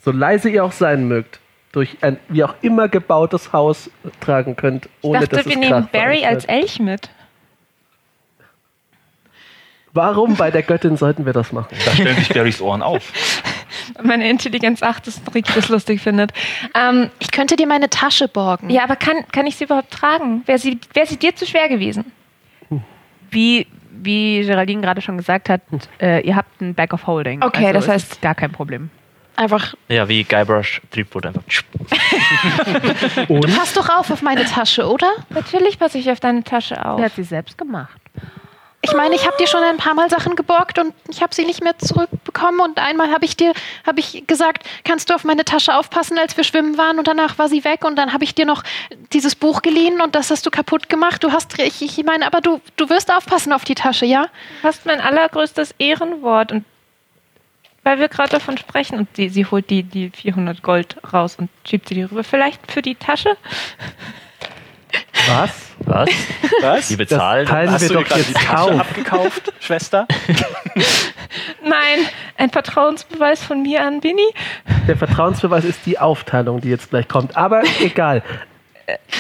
[0.03, 1.41] so leise ihr auch sein mögt,
[1.73, 3.91] durch ein wie auch immer gebautes Haus
[4.21, 6.45] tragen könnt, Ich ohne dachte, dass wir es nehmen Krach Barry als.
[6.45, 7.11] Elch mit.
[9.97, 11.75] Warum bei der Göttin sollten wir das machen?
[11.85, 13.03] Da stellen sich Barrys Ohren auf.
[14.03, 16.33] Meine Intelligenz 8 ist Ricky das lustig findet.
[16.75, 18.69] Ähm, Ich könnte dir meine Tasche borgen.
[18.71, 20.43] ja, aber kann, kann ich sie überhaupt tragen?
[20.47, 22.13] Wäre sie, wär sie dir zu schwer gewesen?
[23.31, 25.63] Wie, wie Geraldine gerade schon gesagt hat,
[26.01, 27.43] äh, ihr habt ein Bag of Holding.
[27.43, 28.91] Okay, das es heißt- ist gar kein Problem.
[29.39, 31.43] Einfach, ja, wie Guybrush Threepwood einfach.
[33.29, 35.11] Und pass doch auf auf meine Tasche, oder?
[35.29, 36.99] Natürlich passe ich auf deine Tasche auf.
[36.99, 38.01] Er hat sie selbst gemacht.
[38.83, 41.45] Ich meine, ich habe dir schon ein paar Mal Sachen geborgt und ich habe sie
[41.45, 42.61] nicht mehr zurückbekommen.
[42.61, 43.53] Und einmal habe ich dir,
[43.85, 46.99] habe ich gesagt, kannst du auf meine Tasche aufpassen, als wir schwimmen waren.
[46.99, 47.85] Und danach war sie weg.
[47.85, 48.63] Und dann habe ich dir noch
[49.13, 51.25] dieses Buch geliehen und das hast du kaputt gemacht.
[51.25, 54.29] Du hast, ich, ich meine, aber du, du wirst aufpassen auf die Tasche, ja?
[54.63, 56.65] Du hast mein allergrößtes Ehrenwort und
[57.87, 58.99] weil wir gerade davon sprechen.
[58.99, 62.25] Und sie, sie holt die, die 400 Gold raus und schiebt sie die rüber.
[62.25, 63.37] Vielleicht für die Tasche?
[65.29, 65.76] Was?
[65.87, 66.11] Was?
[66.63, 66.89] Was?
[66.89, 67.47] Die bezahlen?
[67.47, 68.81] teilen Hast wir du dir doch gerade die jetzt Tasche auf.
[68.81, 70.07] abgekauft, Schwester?
[71.63, 72.07] Nein,
[72.37, 74.33] ein Vertrauensbeweis von mir an Winnie.
[74.89, 77.37] Der Vertrauensbeweis ist die Aufteilung, die jetzt gleich kommt.
[77.37, 78.23] Aber egal.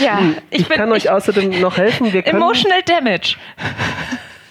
[0.00, 2.12] Ja, Ich, kann euch außerdem noch helfen.
[2.12, 3.36] Wir können, Emotional Damage.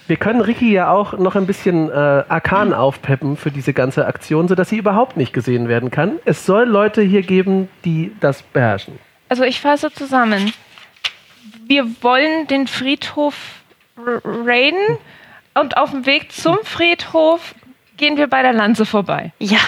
[0.07, 4.47] wir können Ricky ja auch noch ein bisschen äh, Arkan aufpeppen für diese ganze Aktion,
[4.49, 6.19] sodass sie überhaupt nicht gesehen werden kann.
[6.25, 8.99] Es soll Leute hier geben, die das beherrschen.
[9.29, 10.51] Also ich fasse zusammen.
[11.67, 13.35] Wir wollen den Friedhof
[13.97, 14.97] raiden
[15.55, 17.55] und auf dem Weg zum Friedhof
[17.97, 19.31] gehen wir bei der Lanze vorbei.
[19.39, 19.59] Ja,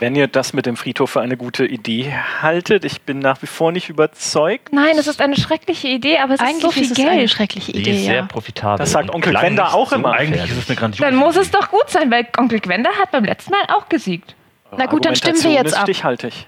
[0.00, 3.46] Wenn ihr das mit dem Friedhof für eine gute Idee haltet, ich bin nach wie
[3.46, 4.72] vor nicht überzeugt.
[4.72, 7.16] Nein, es ist eine schreckliche Idee, aber es ist eigentlich so viel ist es eine
[7.18, 7.30] Geld.
[7.30, 7.90] schreckliche Die Idee.
[7.98, 8.22] ist sehr Ja.
[8.24, 8.78] profitabel.
[8.78, 10.12] Das sagt Onkel Gwenda auch so immer.
[10.12, 10.52] Eigentlich gefährlich.
[10.52, 13.24] ist es eine grandiose Dann muss es doch gut sein, weil Onkel Gwenda hat beim
[13.24, 14.34] letzten Mal auch gesiegt.
[14.76, 15.82] Na gut, dann stimmen wir jetzt ist ab.
[15.82, 16.46] stichhaltig.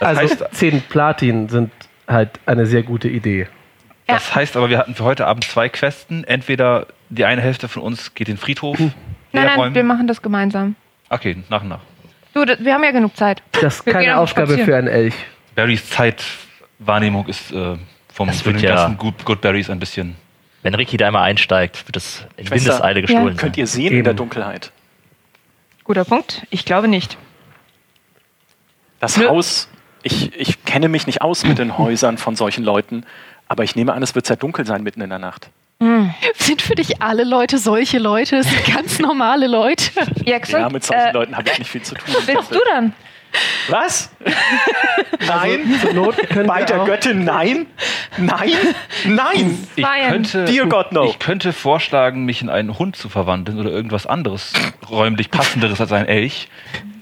[0.00, 1.70] Also heißt- 10 Platin sind
[2.08, 3.46] halt eine sehr gute Idee.
[4.08, 6.24] Das heißt aber, wir hatten für heute Abend zwei Questen.
[6.24, 8.92] Entweder die eine Hälfte von uns geht den Friedhof Nein,
[9.32, 9.74] nein, leerräumen.
[9.74, 10.76] wir machen das gemeinsam.
[11.10, 11.80] Okay, nach und nach.
[12.34, 13.42] Du, d- wir haben ja genug Zeit.
[13.52, 15.14] Das ist Wir keine Aufgabe für einen Elch.
[15.54, 17.76] Barrys Zeitwahrnehmung ist äh,
[18.12, 20.16] vom Das für wird den ja- ganzen Good, Good Berries ein bisschen.
[20.62, 23.36] Wenn Ricky da einmal einsteigt, wird es in Schwester, Windeseile gestohlen.
[23.36, 23.60] Könnt sein.
[23.60, 23.96] ihr sehen Eben.
[23.98, 24.72] in der Dunkelheit?
[25.84, 26.46] Guter Punkt.
[26.50, 27.16] Ich glaube nicht.
[29.00, 29.28] Das Nö.
[29.28, 29.68] Haus,
[30.02, 33.04] ich, ich kenne mich nicht aus mit den Häusern von solchen Leuten,
[33.48, 35.50] aber ich nehme an, es wird sehr dunkel sein mitten in der Nacht.
[36.34, 38.36] Sind für dich alle Leute solche Leute?
[38.38, 39.90] Das sind ganz normale Leute.
[40.24, 40.60] Ja, gesund.
[40.62, 42.14] Ja, mit solchen äh, Leuten habe ich nicht viel zu tun.
[42.26, 42.92] willst du dann?
[43.68, 44.10] Was?
[45.26, 45.78] Nein?
[45.82, 47.66] Zur Not können Bei der Göttin nein?
[48.16, 48.52] Nein?
[49.04, 49.68] Nein!
[49.76, 51.04] Ich könnte, Dear God, no.
[51.04, 54.54] ich könnte vorschlagen, mich in einen Hund zu verwandeln oder irgendwas anderes
[54.88, 56.48] räumlich passenderes als ein Elch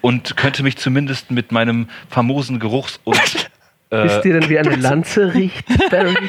[0.01, 3.49] und könnte mich zumindest mit meinem famosen Geruchs- und
[3.91, 6.17] äh, Wisst ihr denn, wie eine Lanze riecht, Barry?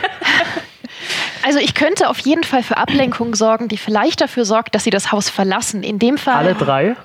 [1.44, 4.90] Also ich könnte auf jeden Fall für Ablenkung sorgen, die vielleicht dafür sorgt, dass sie
[4.90, 5.82] das Haus verlassen.
[5.82, 6.96] In dem Fall Alle drei?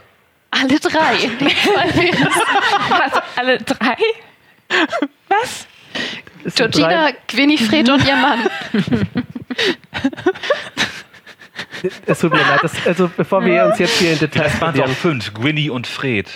[0.50, 1.14] Alle drei.
[1.22, 2.36] In dem Fall wäre es
[2.88, 3.22] Was?
[3.36, 3.96] Alle drei?
[5.28, 5.66] Was?
[6.44, 8.40] Es Georgina, Winifred und ihr Mann.
[12.06, 12.60] Es tut mir leid.
[12.62, 15.86] Das, also bevor wir uns jetzt hier in Details es waren doch fünf, Gwynny und
[15.86, 16.28] Fred.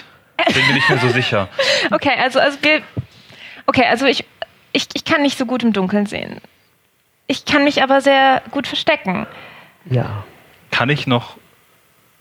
[0.53, 1.49] Bin mir nicht mehr so sicher.
[1.91, 2.83] Okay, also, also wir.
[3.67, 4.25] Okay, also ich,
[4.73, 6.41] ich, ich kann nicht so gut im Dunkeln sehen.
[7.27, 9.27] Ich kann mich aber sehr gut verstecken.
[9.87, 10.25] Ja.
[10.71, 11.37] Kann ich noch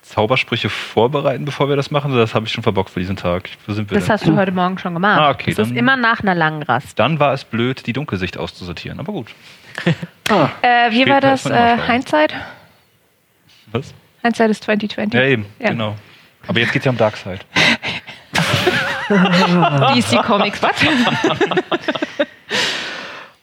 [0.02, 2.12] Zaubersprüche vorbereiten, bevor wir das machen?
[2.12, 3.50] Oder das habe ich schon verbockt für diesen Tag?
[3.66, 4.14] Wo sind wir Das denn?
[4.14, 5.20] hast du heute Morgen schon gemacht.
[5.20, 6.98] Ah, okay, das ist immer nach einer langen Rast.
[7.00, 9.00] Dann war es blöd, die Dunkelsicht auszusortieren.
[9.00, 9.28] Aber gut.
[10.64, 11.46] Äh, wie Später war das?
[11.46, 11.78] Äh.
[11.86, 12.34] Hindsight?
[13.72, 13.94] Was?
[14.24, 15.14] Hindsight ist 2020.
[15.14, 15.46] Ja, eben.
[15.60, 15.70] Ja.
[15.70, 15.96] Genau.
[16.48, 17.46] Aber jetzt geht es ja um Darkseid.
[19.96, 20.72] DC Comics, was?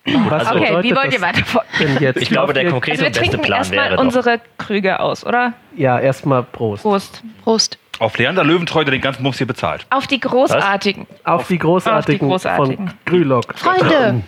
[0.04, 1.64] Was Also- Okay, bedeutet wie wollt ihr weiter vor?
[1.78, 2.20] denn jetzt?
[2.20, 4.98] Ich glaube, der konkrete Also wir und beste trinken Plan erstmal wäre doch, unsere Krüge
[5.00, 5.52] aus, oder?
[5.76, 6.82] Ja, erstmal Prost.
[6.82, 7.22] Prost.
[7.44, 7.78] Prost.
[8.00, 9.86] Auf Leander Löwentreu, der den ganzen Mums hier bezahlt.
[9.90, 11.06] Auf die großartigen.
[11.22, 12.88] Auf die großartigen, großartigen.
[12.88, 13.54] von Grülock.
[13.56, 14.22] Freunde.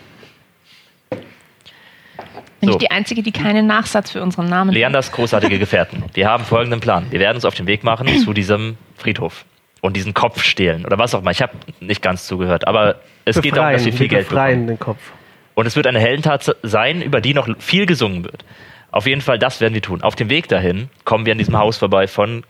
[2.61, 2.70] Bin So.
[2.70, 4.74] ich die Einzige, die keinen Nachsatz für unseren Namen hat?
[4.76, 6.05] Leanders großartige Gefährten.
[6.14, 7.07] Wir haben folgenden Plan.
[7.11, 9.45] Wir werden uns auf den Weg machen zu diesem Friedhof
[9.85, 11.30] und diesen Kopf stehlen oder was auch immer.
[11.30, 14.66] Ich habe nicht ganz zugehört, aber es geht darum, dass wir viel Geld befreien bekommen.
[14.66, 15.12] den Kopf.
[15.53, 18.47] Und es wird eine Heldentat sein, über die noch viel gesungen wird.
[18.91, 20.01] Auf jeden Fall, das werden wir tun.
[20.01, 22.45] Auf dem Weg dahin kommen wir an diesem Haus vorbei von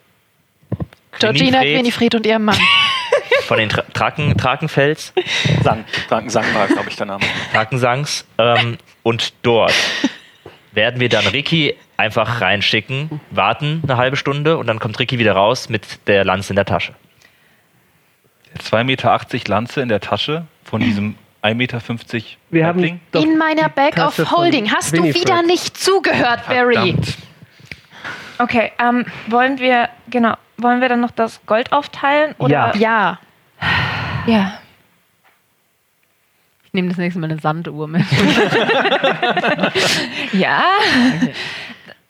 [1.19, 2.57] Georgina, Winifred, und ihr Mann.
[3.47, 5.13] von den Tra Traken, Trakenfels,
[5.65, 7.25] Sang, Sang, Sang war, glaube ich, der Name.
[7.53, 8.29] Trakensangs.
[8.39, 9.75] Ähm, und dort
[10.71, 15.33] werden wir dann Ricky einfach reinschicken, warten eine halbe Stunde und dann kommt Ricky wieder
[15.33, 16.95] raus mit der Lanze in der Tasche.
[18.59, 21.81] 2,80 Meter Lanze in der Tasche von diesem 1,50 Meter
[22.51, 22.95] Wir Halbling.
[22.95, 24.73] haben doch In meiner Bag Tasche of Holding.
[24.73, 25.29] Hast du Winifred.
[25.29, 26.75] wieder nicht zugehört, Barry?
[26.75, 27.17] Verdammt.
[28.39, 32.35] Okay, ähm, wollen wir, genau, wollen wir dann noch das Gold aufteilen?
[32.39, 32.75] Oder?
[32.77, 33.19] Ja.
[34.27, 34.59] Ja.
[36.65, 38.05] Ich nehme das nächste Mal eine Sanduhr mit.
[40.33, 40.63] Ja.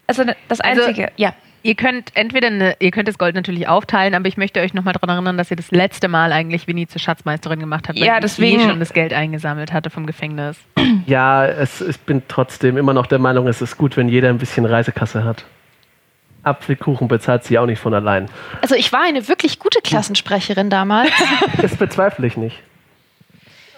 [0.07, 1.35] Also das Also- Einzige, ja.
[1.67, 4.93] Ihr könnt entweder eine, ihr könnt das Gold natürlich aufteilen, aber ich möchte euch nochmal
[4.93, 8.21] daran erinnern, dass ihr das letzte Mal eigentlich Winnie zur Schatzmeisterin gemacht habt, weil Ja,
[8.21, 10.59] deswegen- eh schon das Geld eingesammelt hatte vom Gefängnis.
[11.07, 14.39] Ja, es, ich bin trotzdem immer noch der Meinung, es ist gut, wenn jeder ein
[14.39, 15.45] bisschen Reisekasse hat.
[16.43, 18.29] Apfelkuchen bezahlt sie auch nicht von allein.
[18.61, 21.11] Also ich war eine wirklich gute Klassensprecherin damals.
[21.63, 22.63] Das bezweifle ich nicht.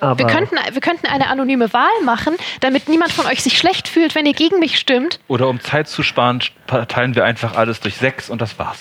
[0.01, 3.89] Aber Wir könnten, wir könnten eine anonyme Wahl machen, damit niemand von euch sich schlecht
[3.89, 5.21] fühlt, wenn ihr gegen mich stimmt.
[5.29, 6.41] Oder um Zeit zu sparen,
[6.89, 8.79] teilen wir einfach alles durch sechs und das war's.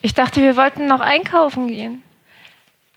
[0.00, 2.02] Ich dachte, wir wollten noch einkaufen gehen.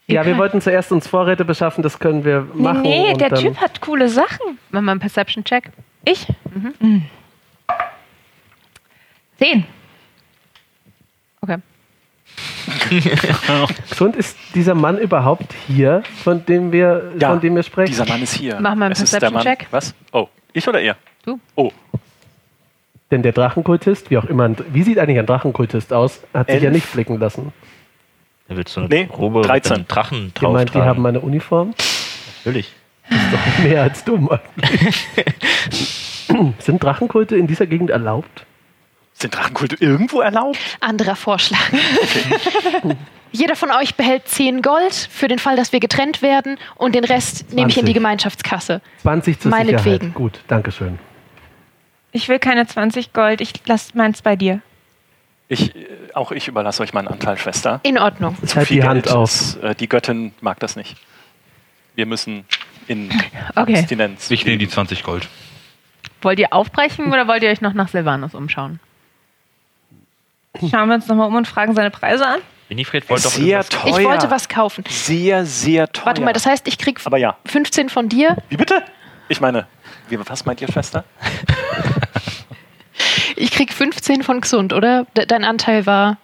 [0.08, 2.82] Ja, wir wollten zuerst uns Vorräte beschaffen, das können wir machen.
[2.82, 4.58] nee, nee, und der dann- Typ hat coole Sachen.
[4.70, 5.72] Machen wir einen Perception-Check.
[6.06, 6.28] Ich?
[6.80, 7.06] Mhm.
[9.38, 9.66] Zehn.
[11.42, 11.58] Okay.
[13.90, 17.92] Gesund ist dieser Mann überhaupt hier, von dem wir, Ja, von dem wir sprechen?
[17.92, 18.60] Dieser Mann ist hier.
[18.60, 19.68] Mach mal einen ist Mann- Perception-Check.
[19.72, 19.94] Was?
[20.12, 20.96] Oh, ich oder er?
[21.26, 21.40] Du.
[21.56, 21.72] Oh,
[23.12, 26.56] Denn der Drachenkultist, wie auch immer, ein- wie sieht eigentlich ein Drachenkultist aus, hat sich
[26.56, 26.64] Elf.
[26.64, 27.52] ja nicht blicken lassen.
[28.48, 29.72] Da willst du eine Nee, Robe 13.
[29.72, 30.86] mit einem Drachen Ich drauf meint, die tragen.
[30.88, 31.74] haben eine Uniform?
[32.44, 32.74] Natürlich.
[33.10, 35.06] Doch mehr als dumm eigentlich.
[36.60, 38.46] Sind Drachenkulte in dieser Gegend erlaubt?
[39.22, 40.58] Sind Drachenkulte irgendwo erlaubt?
[40.80, 41.60] Anderer Vorschlag.
[43.32, 47.06] Jeder von euch behält 10 Gold für den Fall, dass wir getrennt werden und den
[47.06, 47.94] Rest nehme ich in die 20.
[47.94, 48.82] Gemeinschaftskasse.
[49.04, 49.84] 20 zur Meinetwegen.
[49.84, 50.14] Sicherheit.
[50.16, 51.00] Gut, danke schön.
[52.12, 53.40] Ich will keine 20 Gold.
[53.40, 54.62] Ich lasse meins bei dir.
[55.48, 57.80] Ich, äh, auch ich überlasse euch meinen Anteil, Schwester.
[57.84, 58.36] In Ordnung.
[58.42, 59.30] Jetzt halt die Hand auf.
[59.32, 60.98] ist, äh, die Göttin mag das nicht.
[61.96, 62.44] Wir müssen
[62.88, 63.12] in
[63.56, 63.78] Okay.
[63.80, 64.30] Abstinenz.
[64.30, 65.30] Ich nehme die 20 Gold.
[66.22, 68.80] Wollt ihr aufbrechen oder wollt ihr euch noch nach Silvanus umschauen?
[70.60, 72.40] Schauen wir uns nochmal um und fragen seine Preise an.
[72.68, 74.00] Winifred wollte doch Sehr teuer.
[74.00, 74.84] Ich wollte was kaufen.
[74.88, 76.06] Sehr, sehr teuer.
[76.06, 77.38] Warte mal, das heißt, ich krieg Aber ja.
[77.46, 78.38] 15 von dir.
[78.50, 78.84] Wie bitte?
[79.28, 79.68] Ich meine,
[80.10, 81.04] wie, was meint ihr, Schwester?
[83.36, 85.08] Ich krieg 15 von Gesund, oder?
[85.18, 86.18] De dein Anteil war.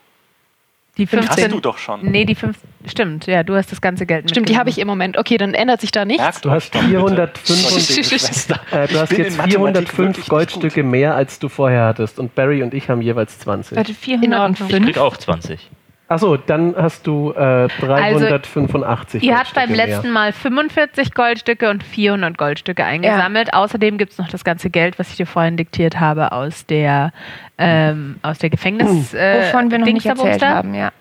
[0.98, 1.44] Die Den 15.
[1.44, 2.02] hast du doch schon.
[2.10, 2.58] Nee, die 5.
[2.86, 5.18] Stimmt, ja, du hast das ganze Geld Stimmt, die habe ich im Moment.
[5.18, 6.24] Okay, dann ändert sich da nichts.
[6.24, 6.98] Merkt Du hast doch bitte,
[7.44, 8.60] 405 Schwester.
[8.72, 12.20] Äh, du hast jetzt in Mathematik 405 wirklich nicht Goldstücke mehr, als du vorher hattest.
[12.20, 13.78] Und Barry und ich haben jeweils 20.
[13.78, 14.74] Warte, In 405.
[14.74, 15.70] Ich krieg auch 20.
[16.10, 21.84] Achso, dann hast du äh, 385 Ihr habt beim Goldstücke letzten Mal 45 Goldstücke und
[21.84, 23.54] 400 Goldstücke eingesammelt.
[23.54, 27.12] Außerdem gibt es noch das ganze Geld, was ich dir vorhin diktiert habe, aus der,
[27.58, 29.14] ähm, aus der Gefängnis.
[29.14, 30.56] Äh, Wovon wir noch nicht Dingsabums erzählt da.
[30.56, 30.92] haben, ja.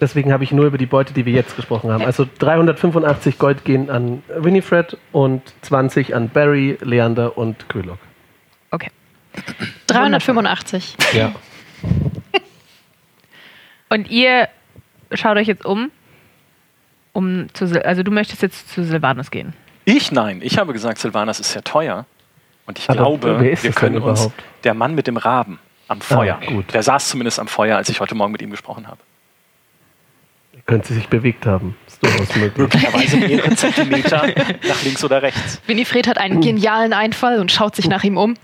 [0.00, 2.04] Deswegen habe ich nur über die Beute, die wir jetzt gesprochen haben.
[2.04, 7.98] Also 385 Gold gehen an Winifred und 20 an Barry, Leander und Krylok.
[8.70, 8.90] Okay.
[9.86, 10.96] 385.
[11.12, 11.32] Ja.
[13.88, 14.48] Und ihr
[15.12, 15.90] schaut euch jetzt um,
[17.12, 19.52] um zu, Sil- also du möchtest jetzt zu Silvanus gehen.
[19.84, 20.40] Ich nein.
[20.42, 22.06] Ich habe gesagt, Silvanas ist sehr teuer.
[22.66, 24.30] Und ich Aber glaube, wir können uns.
[24.64, 26.40] Der Mann mit dem Raben am Feuer.
[26.46, 26.74] gut.
[26.74, 28.98] Der saß zumindest am Feuer, als ich heute Morgen mit ihm gesprochen habe.
[30.64, 31.76] Könnte sich bewegt haben.
[31.86, 32.56] Ist durchaus möglich.
[32.58, 34.26] Möglicherweise mehrere Zentimeter
[34.66, 35.60] nach links oder rechts.
[35.68, 38.34] Winifred hat einen genialen Einfall und schaut sich nach ihm um.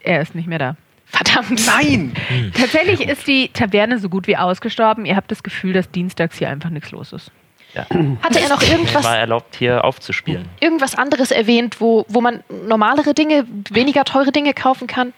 [0.00, 0.76] Er ist nicht mehr da.
[1.10, 1.66] Verdammt.
[1.66, 2.14] Nein!
[2.56, 5.04] Tatsächlich ist die Taverne so gut wie ausgestorben.
[5.06, 7.32] Ihr habt das Gefühl, dass dienstags hier einfach nichts los ist.
[7.74, 7.86] Ja.
[8.22, 10.48] Hatte er noch irgendwas, war erlaubt, hier aufzuspielen.
[10.58, 15.12] irgendwas anderes erwähnt, wo, wo man normalere Dinge, weniger teure Dinge kaufen kann?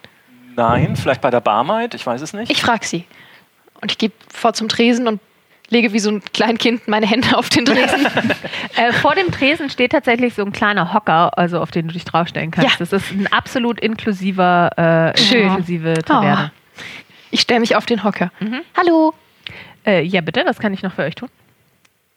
[0.54, 2.52] Nein, vielleicht bei der Barmaid, ich weiß es nicht.
[2.52, 3.06] Ich frage sie.
[3.80, 5.20] Und ich gehe vor zum Tresen und
[5.72, 8.06] lege wie so ein Kleinkind meine Hände auf den Tresen.
[8.74, 12.04] Äh, vor dem Tresen steht tatsächlich so ein kleiner Hocker, also auf den du dich
[12.04, 12.70] draufstellen kannst.
[12.70, 12.76] Ja.
[12.78, 15.48] Das ist ein absolut inklusiver, äh, Schön.
[15.48, 16.52] inklusive Taverne.
[17.30, 18.32] Ich stelle mich auf den Hocker.
[18.74, 19.12] Hallo.
[19.84, 21.28] Äh, ja, bitte, was kann ich noch für euch tun?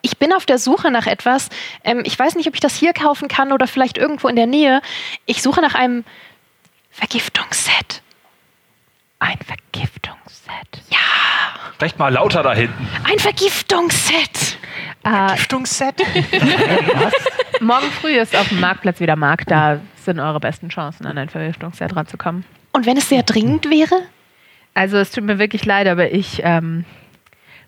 [0.02, 1.50] Ich bin auf der Suche nach etwas.
[1.84, 4.48] Ähm, ich weiß nicht, ob ich das hier kaufen kann oder vielleicht irgendwo in der
[4.48, 4.82] Nähe.
[5.26, 6.06] Ich suche nach einem
[6.92, 8.02] Vergiftungsset.
[9.26, 10.84] Ein Vergiftungsset.
[10.92, 10.98] Ja,
[11.74, 12.88] Sprecht mal lauter da hinten.
[13.10, 14.60] ein Vergiftungsset.
[15.04, 15.96] Äh, Giftungsset?
[17.60, 19.50] morgen früh ist auf dem Marktplatz wieder Markt.
[19.50, 22.46] Da sind eure besten Chancen, an ein Vergiftungsset ranzukommen.
[22.72, 23.96] Und wenn es sehr dringend wäre?
[24.76, 26.86] Also es tut mir wirklich leid, aber ich ähm,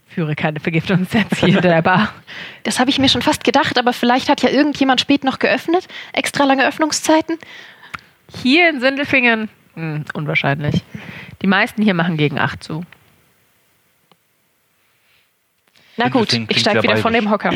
[0.08, 2.14] führe keine Vergiftungssets hier in der Bar.
[2.64, 5.88] Das habe ich mir schon fast gedacht, aber vielleicht hat ja irgendjemand spät noch geöffnet.
[6.12, 7.38] Extra lange Öffnungszeiten.
[8.43, 9.49] Hier in Sindelfingen?
[9.76, 10.84] Hm, unwahrscheinlich.
[11.41, 12.83] Die meisten hier machen gegen 8 zu.
[15.97, 17.51] Na gut, Klingt- ich steige wieder von dem Hocker.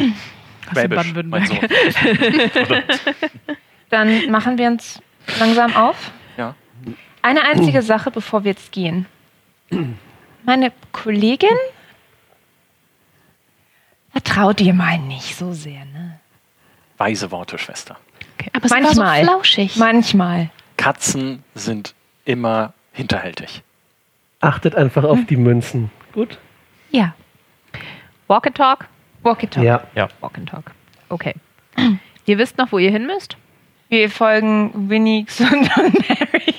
[0.74, 1.44] Baden-Württemberg.
[3.90, 5.02] Dann machen wir uns
[5.40, 6.12] langsam auf.
[6.38, 6.56] Ja.
[7.22, 9.06] Eine einzige Sache, bevor wir jetzt gehen.
[10.44, 11.50] Meine Kollegin
[14.12, 16.20] vertraut dir mal nicht so sehr, ne?
[16.98, 17.98] Weise Worte, Schwester.
[18.54, 19.20] Aber es war Manchmal.
[19.20, 19.76] so flauschig.
[19.78, 20.50] Manchmal.
[20.78, 21.94] Katzen sind
[22.26, 23.62] immer hinterhältig.
[24.42, 25.92] Achtet einfach auf die Münzen.
[26.14, 26.38] Gut?
[26.90, 27.14] Ja.
[28.28, 28.88] Walk and Talk?
[29.22, 29.64] Walkie Talk.
[29.64, 30.10] Ja.
[30.20, 30.72] Walk and Talk.
[31.10, 31.36] Okay.
[32.26, 33.38] ihr wisst noch, wo ihr hin müsst?
[33.90, 36.56] Wir folgen Winnie, und Mary.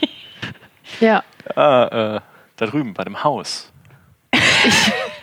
[1.01, 1.25] ja.
[1.57, 2.21] Ah, äh,
[2.57, 3.73] da drüben bei dem Haus.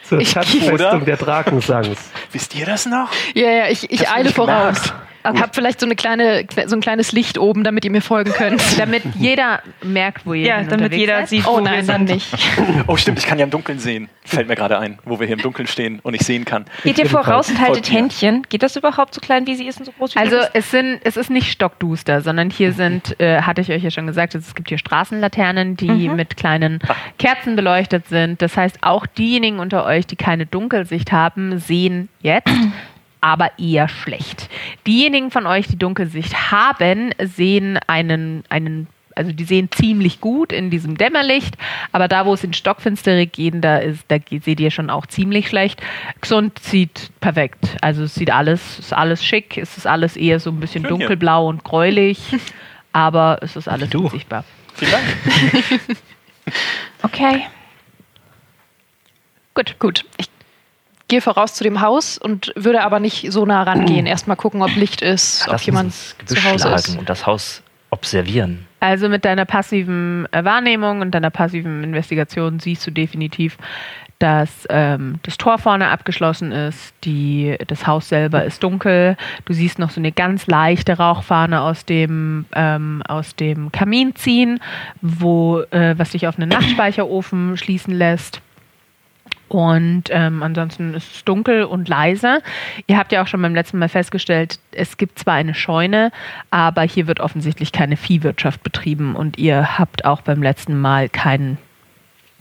[0.03, 2.11] Zur Schatzfestung der Drakensangs.
[2.31, 3.09] Wisst ihr das noch?
[3.35, 4.81] Ja, ja, ich, ich eile voraus.
[4.81, 5.08] gemerkt?
[5.21, 8.31] Ich habe vielleicht so, eine kleine, so ein kleines Licht oben, damit ihr mir folgen
[8.31, 8.61] könnt.
[8.79, 11.29] Damit jeder merkt, wo ihr Ja, damit jeder seid.
[11.29, 12.15] sieht, Oh wo nein, wir dann sind.
[12.15, 12.33] nicht.
[12.87, 14.09] Oh, stimmt, ich kann ja im Dunkeln sehen.
[14.23, 16.65] Fällt mir gerade ein, wo wir hier im Dunkeln stehen und ich sehen kann.
[16.83, 17.97] Geht ihr voraus und haltet Folgt mir.
[17.99, 18.45] Händchen?
[18.49, 20.51] Geht das überhaupt so klein, wie sie ist und so groß wie Also bist?
[20.53, 24.07] es sind, es ist nicht stockduster, sondern hier sind, äh, hatte ich euch ja schon
[24.07, 26.79] gesagt, es gibt hier Straßenlaternen, die mit kleinen
[27.17, 28.41] Kerzen beleuchtet sind.
[28.41, 32.47] Das heißt, auch diejenigen unter euch, die keine Dunkelsicht haben, sehen jetzt,
[33.21, 34.49] aber eher schlecht.
[34.87, 40.69] Diejenigen von euch, die Dunkelsicht haben, sehen einen, einen also die sehen ziemlich gut in
[40.69, 41.55] diesem Dämmerlicht,
[41.91, 45.05] aber da, wo es in Stockfinstere gehen, da ist, da geht, seht ihr schon auch
[45.07, 45.81] ziemlich schlecht.
[46.21, 47.75] Gesund sieht perfekt.
[47.81, 50.95] Also es sieht alles, ist alles schick, es ist alles eher so ein bisschen Schön
[50.95, 50.99] hier.
[50.99, 52.19] dunkelblau und gräulich,
[52.93, 54.03] aber es ist alles du.
[54.03, 54.45] gut sichtbar.
[54.75, 55.03] Vielen Dank.
[57.01, 57.45] Okay.
[59.53, 60.05] Gut, gut.
[60.17, 60.29] Ich
[61.09, 64.05] gehe voraus zu dem Haus und würde aber nicht so nah rangehen.
[64.05, 66.97] Erstmal gucken, ob Licht ist, ob Lass uns jemand zu Hause ist.
[66.97, 68.65] und das Haus observieren.
[68.79, 73.57] Also mit deiner passiven äh, Wahrnehmung und deiner passiven Investigation siehst du definitiv,
[74.19, 79.79] dass ähm, das Tor vorne abgeschlossen ist, die, das Haus selber ist dunkel, du siehst
[79.79, 84.59] noch so eine ganz leichte Rauchfahne aus dem, ähm, aus dem Kamin ziehen,
[85.01, 88.41] wo, äh, was sich auf einen Nachtspeicherofen schließen lässt.
[89.49, 92.41] Und ähm, ansonsten ist es dunkel und leise.
[92.87, 96.11] Ihr habt ja auch schon beim letzten Mal festgestellt, es gibt zwar eine Scheune,
[96.51, 101.57] aber hier wird offensichtlich keine Viehwirtschaft betrieben und ihr habt auch beim letzten Mal keinen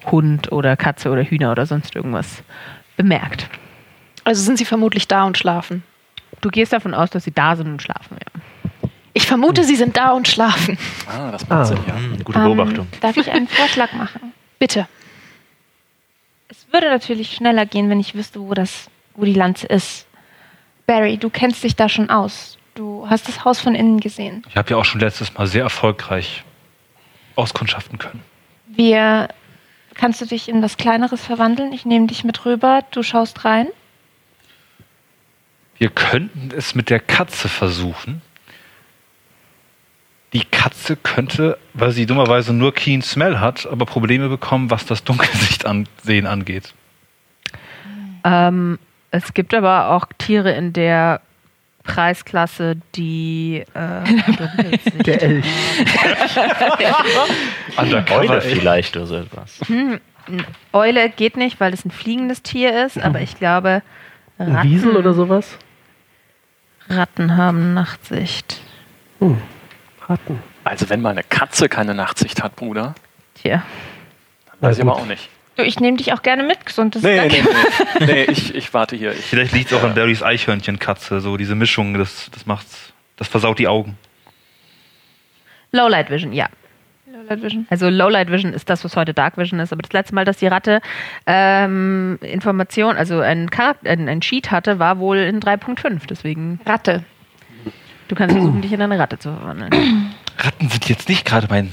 [0.07, 2.43] Hund oder Katze oder Hühner oder sonst irgendwas
[2.97, 3.49] bemerkt.
[4.25, 5.83] Also sind sie vermutlich da und schlafen.
[6.43, 8.17] Du gehst davon aus, dass sie da sind und schlafen.
[8.21, 8.41] Ja.
[9.15, 10.79] Ich vermute, sie sind da und schlafen.
[11.09, 11.65] Ah, das macht Ah.
[11.65, 11.95] Sinn, ja.
[11.97, 12.87] Hm, gute Ähm, Beobachtung.
[13.01, 14.33] darf ich einen Vorschlag machen?
[14.59, 14.87] Bitte.
[16.69, 20.07] Es würde natürlich schneller gehen, wenn ich wüsste, wo das, wo die Lanze ist.
[20.87, 22.59] Barry, du kennst dich da schon aus.
[22.75, 24.45] Du hast das Haus von innen gesehen.
[24.51, 26.45] Ich habe ja auch schon letztes Mal sehr erfolgreich
[27.37, 28.23] auskundschaften können.
[28.67, 29.29] Wir
[29.95, 31.73] kannst du dich in was Kleineres verwandeln?
[31.73, 33.69] Ich nehme dich mit rüber, du schaust rein.
[35.79, 38.21] Wir könnten es mit der Katze versuchen.
[40.33, 45.03] Die Katze könnte, weil sie dummerweise nur Keen Smell hat, aber Probleme bekommen, was das
[45.05, 46.75] Dunkelsicht-Ansehen angeht.
[48.25, 48.79] Ähm,
[49.11, 51.23] es gibt aber auch Tiere in der
[51.85, 54.05] Preisklasse, die äh,
[54.37, 55.47] Dunkelsicht Der Elch.
[58.11, 59.61] Eule vielleicht oder so etwas.
[60.75, 63.83] Eule geht nicht, weil es ein fliegendes Tier ist, aber ich glaube,
[64.37, 65.57] Ein Ratten, Wiesel oder sowas?
[66.91, 68.61] Ratten haben Nachtsicht.
[69.21, 69.39] Hm.
[70.09, 70.43] Ratten.
[70.65, 72.95] Also wenn mal eine Katze keine Nachtsicht hat, Bruder,
[73.35, 73.63] Tja.
[74.47, 75.29] dann weiß ich aber auch nicht.
[75.57, 76.95] Du, ich nehme dich auch gerne mit, gesund.
[76.95, 77.45] Das ist Nee, nee,
[77.99, 78.07] nee.
[78.07, 79.13] nee ich, ich warte hier.
[79.13, 83.27] Ich, Vielleicht liegt es auch an Barrys Eichhörnchenkatze, so diese Mischung, das, das macht's, das
[83.27, 83.99] versaut die Augen.
[85.73, 86.49] Lowlight Vision, ja.
[87.07, 87.67] Lowlight Vision.
[87.71, 89.73] Also Lowlight Vision ist das, was heute Dark Vision ist.
[89.73, 90.81] Aber das letzte Mal, dass die Ratte
[91.27, 96.03] ähm, Information, also ein, Charakter, ein, ein Sheet hatte, war wohl in 3.5.
[96.09, 97.05] Deswegen, Ratte.
[98.09, 99.71] Du kannst versuchen, dich in eine Ratte zu verwandeln.
[100.39, 101.73] Ratten sind jetzt nicht gerade mein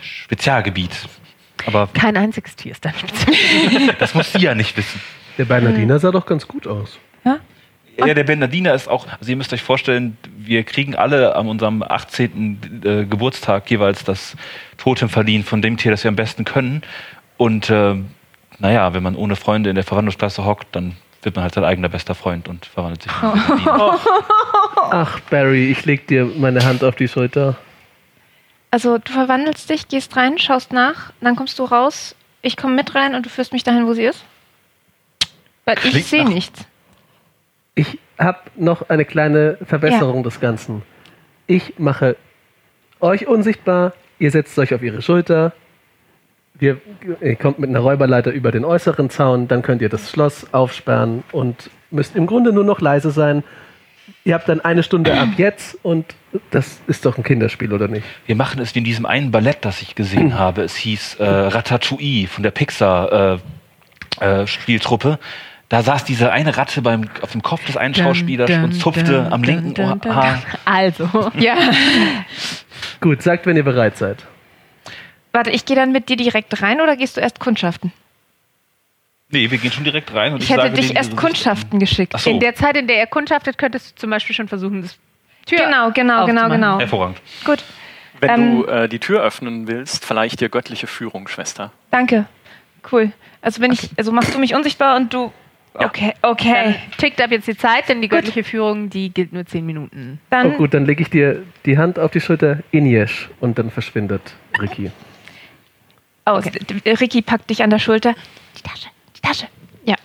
[0.00, 1.08] Spezialgebiet.
[1.66, 3.94] Aber Kein einziges Tier ist dein Spezial.
[3.98, 5.00] das muss sie ja nicht wissen.
[5.38, 6.98] Der Bernardiner sah doch ganz gut aus.
[7.96, 11.82] Ja, der Bernardiner ist auch, also ihr müsst euch vorstellen, wir kriegen alle an unserem
[11.82, 12.82] 18.
[12.84, 14.36] Äh, Geburtstag jeweils das
[14.78, 16.82] Totem verliehen von dem Tier, das wir am besten können.
[17.36, 17.94] Und äh,
[18.58, 21.88] naja, wenn man ohne Freunde in der Verwandlungsklasse hockt, dann wird man halt sein eigener
[21.88, 23.12] bester Freund und verwandelt sich.
[23.12, 23.98] in einen Bernardiner.
[24.76, 27.56] Ach, Barry, ich leg dir meine Hand auf die Schulter.
[28.70, 32.94] Also du verwandelst dich, gehst rein, schaust nach, dann kommst du raus, ich komme mit
[32.94, 34.24] rein und du führst mich dahin, wo sie ist?
[35.64, 36.66] Weil ich Klingt sehe nach- nichts.
[37.76, 40.82] Ich habe noch eine kleine Verbesserung des Ganzen.
[41.46, 42.16] Ich mache
[43.00, 45.52] euch unsichtbar, ihr setzt euch auf ihre Schulter,
[46.58, 46.80] wir,
[47.20, 51.24] ihr kommt mit einer Räuberleiter über den äußeren Zaun, dann könnt ihr das Schloss aufsperren
[51.32, 53.42] und müsst im Grunde nur noch leise sein.
[54.24, 56.06] Ihr habt dann eine Stunde ab jetzt und
[56.50, 58.04] das ist doch ein Kinderspiel, oder nicht?
[58.26, 60.62] Wir machen es wie in diesem einen Ballett, das ich gesehen habe.
[60.62, 63.40] Es hieß äh, Ratatouille von der Pixar
[64.20, 65.18] äh, äh, Spieltruppe.
[65.68, 69.42] Da saß diese eine Ratte beim, auf dem Kopf des einen Schauspielers und zupfte am
[69.42, 69.98] linken Ohr.
[70.04, 70.38] Haar.
[70.64, 71.56] Also, Ja.
[73.00, 74.24] Gut, sagt, wenn ihr bereit seid.
[75.34, 77.92] Warte, ich gehe dann mit dir direkt rein oder gehst du erst kundschaften?
[79.30, 80.32] Nee, wir gehen schon direkt rein.
[80.32, 82.16] Und Ich hätte sage dich erst kundschaften geschickt.
[82.18, 84.96] So, in der Zeit, in der er kundschaftet, könntest du zum Beispiel schon versuchen, das
[85.46, 86.50] Tür Genau, genau, genau, aufzumachen.
[86.52, 86.78] genau.
[86.78, 87.20] hervorragend.
[87.44, 87.64] Gut,
[88.20, 91.72] wenn Ähm, du äh, die Tür öffnen willst, vielleicht dir göttliche Führung, Schwester.
[91.90, 92.26] danke.
[92.92, 93.10] Cool.
[93.42, 95.32] Also bin ich, also machst du mich unsichtbar und du
[95.76, 96.74] Okay, Dann okay.
[96.98, 100.20] tickt ab jetzt die Zeit, denn die göttliche Führung, die gilt nur 10 Minuten.
[100.22, 103.72] Oh Dann gut, dann lege ich dir die Hand auf die Schulter, Inyesh, und dann
[103.72, 104.22] verschwindet
[104.60, 104.92] Ricky.
[106.26, 108.14] Oh, d- d- Ricky packt dich an der Schulter.
[108.56, 109.46] Die Tasche, die Tasche.
[109.84, 109.96] Ja.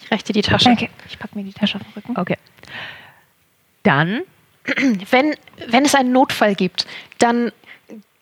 [0.00, 0.66] Ich reiche dir die Tasche.
[0.66, 0.88] Danke.
[1.08, 2.18] Ich pack mir die Tasche auf den Rücken.
[2.18, 2.36] Okay.
[3.82, 4.22] Dann,
[5.10, 5.34] Wenn,
[5.68, 6.86] wenn es einen Notfall gibt,
[7.18, 7.52] dann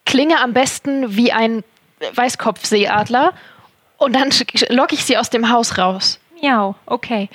[0.05, 1.65] klinge am besten wie ein
[2.15, 3.33] Weißkopfseeadler
[3.99, 4.31] und dann
[4.69, 6.21] locke ich sie aus dem Haus raus.
[6.41, 7.29] Miau, okay.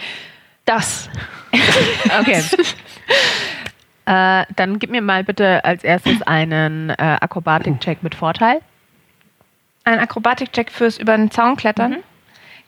[0.65, 1.09] Das.
[2.21, 2.41] okay.
[4.05, 8.61] äh, dann gib mir mal bitte als erstes einen äh, Akrobatik-Check mit Vorteil.
[9.83, 11.97] Ein Akrobatik-Check fürs über den Zaun klettern.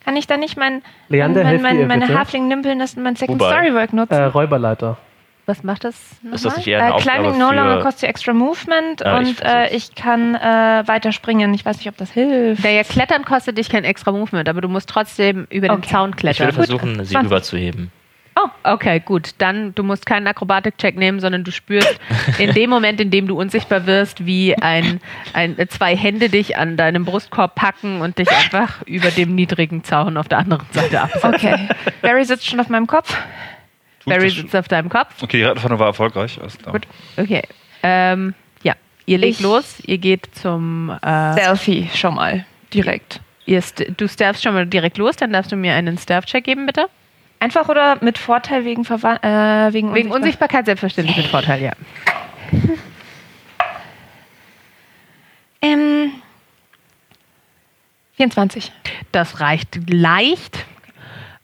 [0.03, 2.07] Kann ich dann nicht mein, Leander, mein, mein, meine.
[2.18, 3.51] Halfling-Nimpelness und mein Second Wobei?
[3.53, 4.14] Storywork nutzen?
[4.14, 4.97] Äh, Räuberleiter.
[5.45, 6.36] Was macht das nochmal?
[6.36, 9.28] Ist das nicht eher eine Äh, Climbing no longer costs you extra movement Ja, ich
[9.30, 9.74] und äh, versuch's.
[9.89, 11.53] ich kann äh, weiter springen.
[11.53, 12.64] Ich weiß nicht, ob das hilft.
[12.64, 15.89] Naja, Klettern kostet dich kein extra Movement, aber du musst trotzdem über den Okay.
[15.89, 16.47] Zaun Ich klettern.
[16.47, 17.30] würde versuchen, sie 20.
[17.32, 17.91] rüberzuheben.
[18.36, 19.31] Oh, okay, gut.
[19.38, 21.99] Dann, du musst keinen Akrobatik-Check nehmen, sondern du spürst
[22.39, 24.99] in dem Moment, in dem du unsichtbar wirst, wie ein,
[25.34, 30.17] ein, zwei Hände dich an deinem Brustkorb packen und dich einfach über dem niedrigen Zaun
[30.17, 31.34] auf der anderen Seite absetzen.
[31.36, 31.67] Okay.
[32.01, 33.09] Barry sitzt schon auf meinem Kopf.
[34.03, 35.21] Tut Barry sitzt auf deinem Kopf.
[35.21, 36.39] Okay, die Rettenfahndung war erfolgreich.
[36.41, 36.73] Alles klar.
[36.73, 36.88] Gut.
[37.17, 37.43] Okay.
[37.84, 38.73] Ähm, ja,
[39.05, 39.79] ihr legt Ich- los.
[39.86, 40.89] Ihr geht zum.
[41.03, 42.45] Äh, Selfie schon mal.
[42.73, 43.19] Direkt.
[43.45, 46.65] ihr st du stealthst schon mal direkt los, dann darfst du mir einen Stealth-Check geben,
[46.65, 46.88] bitte.
[47.44, 51.74] Einfach oder mit Vorteil wegen, Verwa äh, wegen, Wegen Unsichtbarkeit selbstverständlich mit Vorteil, ja.
[55.62, 56.12] Ähm,
[58.16, 58.72] 24.
[59.12, 60.66] Das reicht leicht.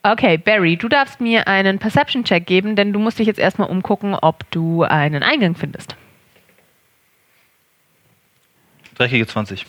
[0.03, 4.13] Okay, Barry, du darfst mir einen Perception-Check geben, denn du musst dich jetzt erstmal umgucken,
[4.13, 5.97] ob du einen Eingang findest.
[8.95, 9.65] Dreckige 20.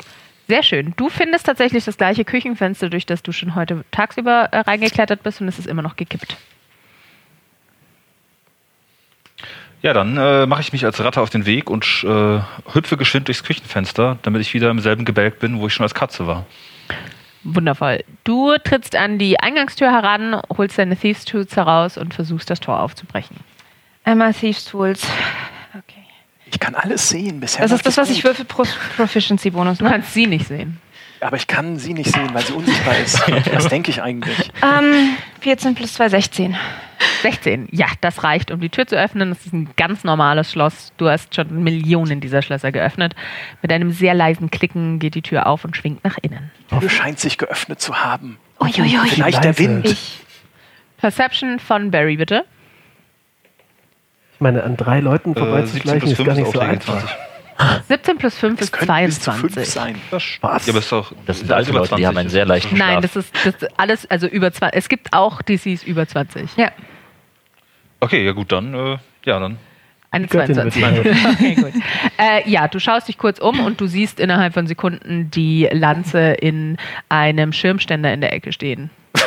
[0.50, 0.94] Sehr schön.
[0.96, 5.40] Du findest tatsächlich das gleiche Küchenfenster, durch das du schon heute tagsüber äh, reingeklettert bist
[5.40, 6.36] und es ist immer noch gekippt.
[9.80, 12.40] Ja, dann äh, mache ich mich als Ratte auf den Weg und äh,
[12.74, 15.94] hüpfe geschwind durchs Küchenfenster, damit ich wieder im selben Gebälk bin, wo ich schon als
[15.94, 16.46] Katze war.
[17.44, 18.02] Wundervoll.
[18.24, 22.80] Du trittst an die Eingangstür heran, holst deine Thieves Tools heraus und versuchst das Tor
[22.80, 23.36] aufzubrechen.
[24.02, 25.06] Einmal Thieves Tools.
[26.50, 27.62] Ich kann alles sehen bisher.
[27.62, 28.64] Das ist das, was ich würfel pro
[28.96, 29.78] Proficiency-Bonus.
[29.78, 29.90] Du Ne?
[29.90, 30.78] kannst sie nicht sehen.
[31.20, 33.20] Aber ich kann sie nicht sehen, weil sie unsichtbar ist.
[33.52, 34.50] Was denke ich eigentlich?
[34.62, 36.56] Ähm, 14 plus 2, 16.
[37.20, 37.68] 16.
[37.72, 39.28] Ja, das reicht, um die Tür zu öffnen.
[39.28, 40.92] Das ist ein ganz normales Schloss.
[40.96, 43.14] Du hast schon Millionen dieser Schlösser geöffnet.
[43.60, 46.50] Mit einem sehr leisen Klicken geht die Tür auf und schwingt nach innen.
[46.70, 48.38] Die Tür scheint sich geöffnet zu haben.
[48.58, 49.08] Uiuiui.
[49.10, 49.58] Vielleicht der.
[49.58, 49.88] Wind.
[49.88, 50.20] Ich.
[50.96, 52.46] Perception von Barry, bitte.
[54.40, 57.04] Ich meine, an drei Leuten Äh, 17 vorbeizuschleichen plus ist 5 gar nicht so einfach.
[57.58, 57.86] 20.
[57.88, 59.54] 17 plus 5 Das ist könnte bis zu 22.
[59.54, 59.96] fünf sein.
[60.40, 60.66] Was?
[60.66, 61.12] Ja, aber ist doch.
[61.26, 63.02] Das sind alte Leute, die haben einen sehr leichten Nein, Schlaf.
[63.02, 64.78] das ist, das ist alles, also über 20.
[64.78, 66.56] Es gibt auch DCs über 20.
[66.56, 66.70] Ja.
[68.00, 68.72] Okay, ja gut, dann.
[68.72, 69.58] Äh, ja, dann.
[70.10, 71.26] Eine Die Göttin wird 22.
[71.34, 71.72] okay, gut.
[72.16, 76.30] Äh, ja, du schaust dich kurz um und du siehst innerhalb von Sekunden die Lanze
[76.30, 76.78] in
[77.10, 78.88] einem Schirmständer in der Ecke stehen.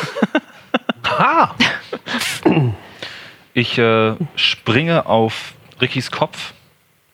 [3.54, 6.52] Ich äh, springe auf Rickys Kopf.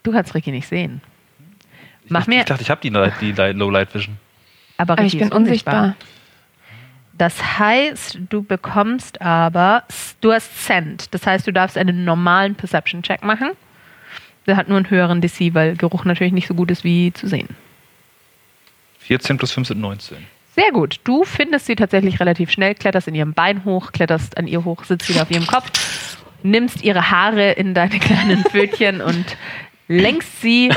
[0.02, 1.02] Du kannst Ricky nicht sehen.
[2.08, 4.16] Mach ich, mir, ich dachte, ich habe die, die Low Light Vision.
[4.78, 5.82] aber Aber Ricky ich bin ist unsichtbar.
[5.82, 6.06] unsichtbar.
[7.18, 9.84] Das heißt, du bekommst aber,
[10.22, 11.12] du hast Scent.
[11.12, 13.50] Das heißt, du darfst einen normalen Perception-Check machen.
[14.46, 17.28] Der hat nur einen höheren DC, weil Geruch natürlich nicht so gut ist wie zu
[17.28, 17.48] sehen.
[19.00, 20.16] 14 plus 5 sind 19.
[20.54, 21.00] Sehr gut.
[21.04, 24.84] Du findest sie tatsächlich relativ schnell, kletterst in ihrem Bein hoch, kletterst an ihr hoch,
[24.84, 25.70] sitzt wieder auf ihrem Kopf,
[26.42, 29.36] nimmst ihre Haare in deine kleinen Pfötchen und
[29.88, 30.72] lenkst sie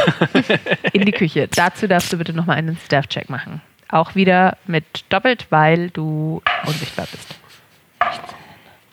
[0.93, 1.47] in die Küche.
[1.55, 3.61] Dazu darfst du bitte nochmal einen Staff-Check machen.
[3.89, 7.35] Auch wieder mit doppelt, weil du unsichtbar bist.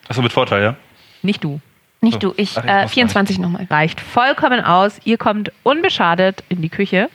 [0.08, 0.76] Achso, mit Vorteil, ja?
[1.22, 1.60] Nicht du.
[2.02, 2.56] Nicht du, ich.
[2.56, 3.66] Ach, ich äh, mach's 24 nochmal.
[3.70, 4.98] Reicht vollkommen aus.
[5.04, 7.08] Ihr kommt unbeschadet in die Küche.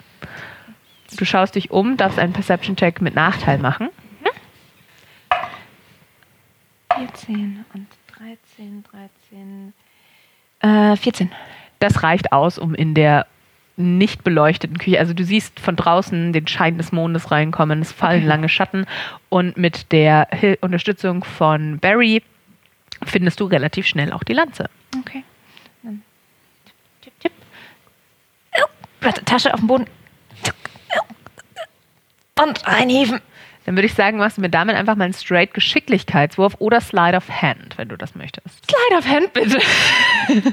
[1.17, 3.89] Du schaust dich um, darfst einen Perception-Check mit Nachteil machen.
[6.95, 7.87] 14 und
[8.17, 9.09] 13, 13.
[10.59, 11.31] Äh, 14.
[11.79, 13.27] Das reicht aus, um in der
[13.77, 18.21] nicht beleuchteten Küche, also du siehst von draußen den Schein des Mondes reinkommen, es fallen
[18.21, 18.27] Okay.
[18.27, 18.85] lange Schatten
[19.29, 22.23] und mit der Hil Unterstützung von Barry
[23.03, 24.69] findest du relativ schnell auch die Lanze.
[24.97, 25.23] Okay.
[25.83, 26.01] Dann
[27.01, 27.31] tipp, tipp.
[28.61, 29.87] Oh, Tasche auf dem Boden.
[32.41, 33.21] Und einheben.
[33.65, 37.17] Dann würde ich sagen, machst du mir damit einfach mal einen straight Geschicklichkeitswurf oder Slide
[37.17, 38.63] of Hand, wenn du das möchtest.
[38.69, 39.59] Slide of Hand, bitte.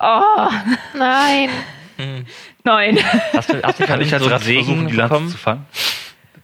[0.00, 0.48] oh,
[0.94, 1.48] Nein.
[2.64, 2.98] nein.
[3.34, 5.28] Hast du, hast du Kann ich als so versuchen, die Lanze bekommen?
[5.30, 5.66] zu fangen?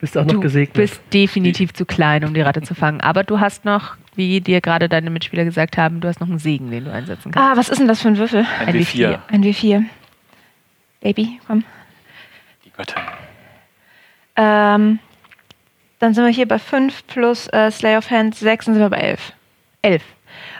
[0.00, 0.74] Bist auch noch Du gesegnet.
[0.74, 3.00] bist definitiv zu klein, um die Ratte zu fangen.
[3.02, 6.38] Aber du hast noch, wie dir gerade deine Mitspieler gesagt haben, du hast noch einen
[6.40, 7.38] Segen, den du einsetzen kannst.
[7.38, 8.44] Ah, was ist denn das für ein Würfel?
[8.66, 9.18] Ein W4.
[9.28, 9.84] Ein W4.
[11.00, 11.62] Baby, komm.
[12.64, 13.00] Die Göttin.
[14.36, 14.98] Ähm,
[15.98, 18.90] dann sind wir hier bei 5 plus äh, Slay of Hand 6 und sind wir
[18.90, 19.32] bei 11.
[19.82, 20.02] Elf.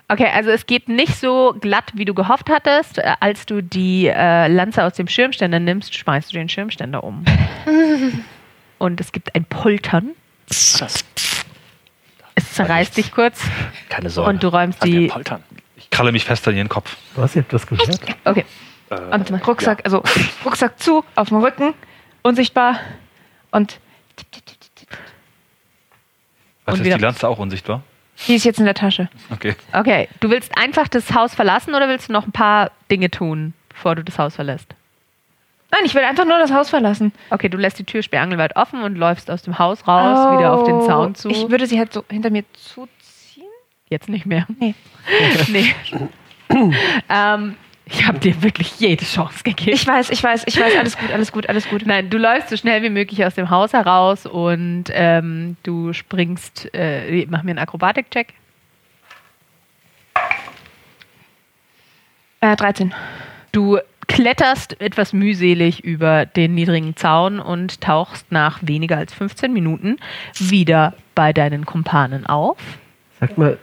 [0.09, 2.99] Okay, also es geht nicht so glatt, wie du gehofft hattest.
[2.99, 7.25] Äh, Als du die äh, Lanze aus dem Schirmständer nimmst, schmeißt du den Schirmständer um.
[8.79, 10.11] Und es gibt ein Poltern.
[10.49, 11.05] Das
[12.35, 13.41] Es zerreißt dich kurz
[13.89, 14.31] Keine Sorge.
[14.31, 15.07] und du räumst kann ja die.
[15.07, 15.43] poltern.
[15.77, 16.97] Ich kralle mich fest an ihren Kopf.
[17.15, 18.01] Was, ihr habt das gehört?
[18.25, 18.45] Okay,
[18.91, 20.03] Und Rucksack, also
[20.45, 21.75] Rucksack zu, auf dem Rücken,
[22.23, 22.81] unsichtbar
[23.53, 23.79] und
[26.65, 27.83] Was Und ist die Lanze auch unsichtbar?
[28.27, 29.09] die ist jetzt in der Tasche.
[29.31, 29.57] Okay.
[29.73, 30.09] okay.
[30.21, 33.95] Du willst einfach das Haus verlassen oder willst du noch ein paar Dinge tun, bevor
[33.97, 34.75] du das Haus verlässt?
[35.73, 37.13] Nein, ich will einfach nur das Haus verlassen.
[37.31, 40.65] Okay, du lässt die Tür sperrangelweit offen und läufst aus dem Haus raus, wieder auf
[40.65, 41.29] den Zaun zu.
[41.29, 43.49] Oh, Ich würde sie halt so hinter mir zuziehen.
[43.89, 44.47] Jetzt nicht mehr.
[44.61, 44.75] Nee.
[45.49, 45.75] nee.
[47.09, 47.57] ähm,
[47.87, 49.73] ich habe dir wirklich jede Chance gegeben.
[49.73, 51.87] Ich weiß, ich weiß, ich weiß, alles gut, alles gut, alles gut.
[51.87, 56.73] Nein, du läufst so schnell wie möglich aus dem Haus heraus und ähm, du springst.
[56.75, 58.35] Äh, mach mir einen Akrobatik-Check.
[62.41, 62.95] Äh, 13.
[63.53, 63.79] Du
[64.09, 69.97] kletterst etwas mühselig über den niedrigen Zaun und tauchst nach weniger als 15 Minuten
[70.39, 72.59] wieder bei deinen Kumpanen auf.
[73.21, 73.59] Sagt mal,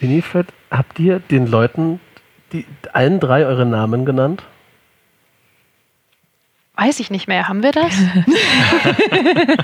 [0.00, 2.00] Winifred, habt ihr den Leuten
[2.54, 4.42] die, allen drei eure Namen genannt?
[6.76, 7.48] Weiß ich nicht mehr.
[7.48, 7.92] Haben wir das?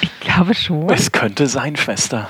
[0.00, 0.90] Ich glaube schon.
[0.90, 2.28] Es könnte sein, Schwester.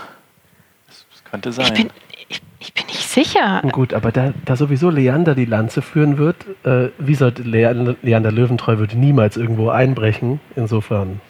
[0.89, 1.65] Es es könnte sein.
[1.67, 1.91] Ich bin,
[2.29, 3.63] ich, ich bin nicht sicher.
[3.73, 8.31] Gut, aber da, da sowieso Leander die Lanze führen wird, äh, wie sollte Leander, Leander
[8.31, 10.41] Löwentreu würde niemals irgendwo einbrechen.
[10.55, 11.21] Insofern.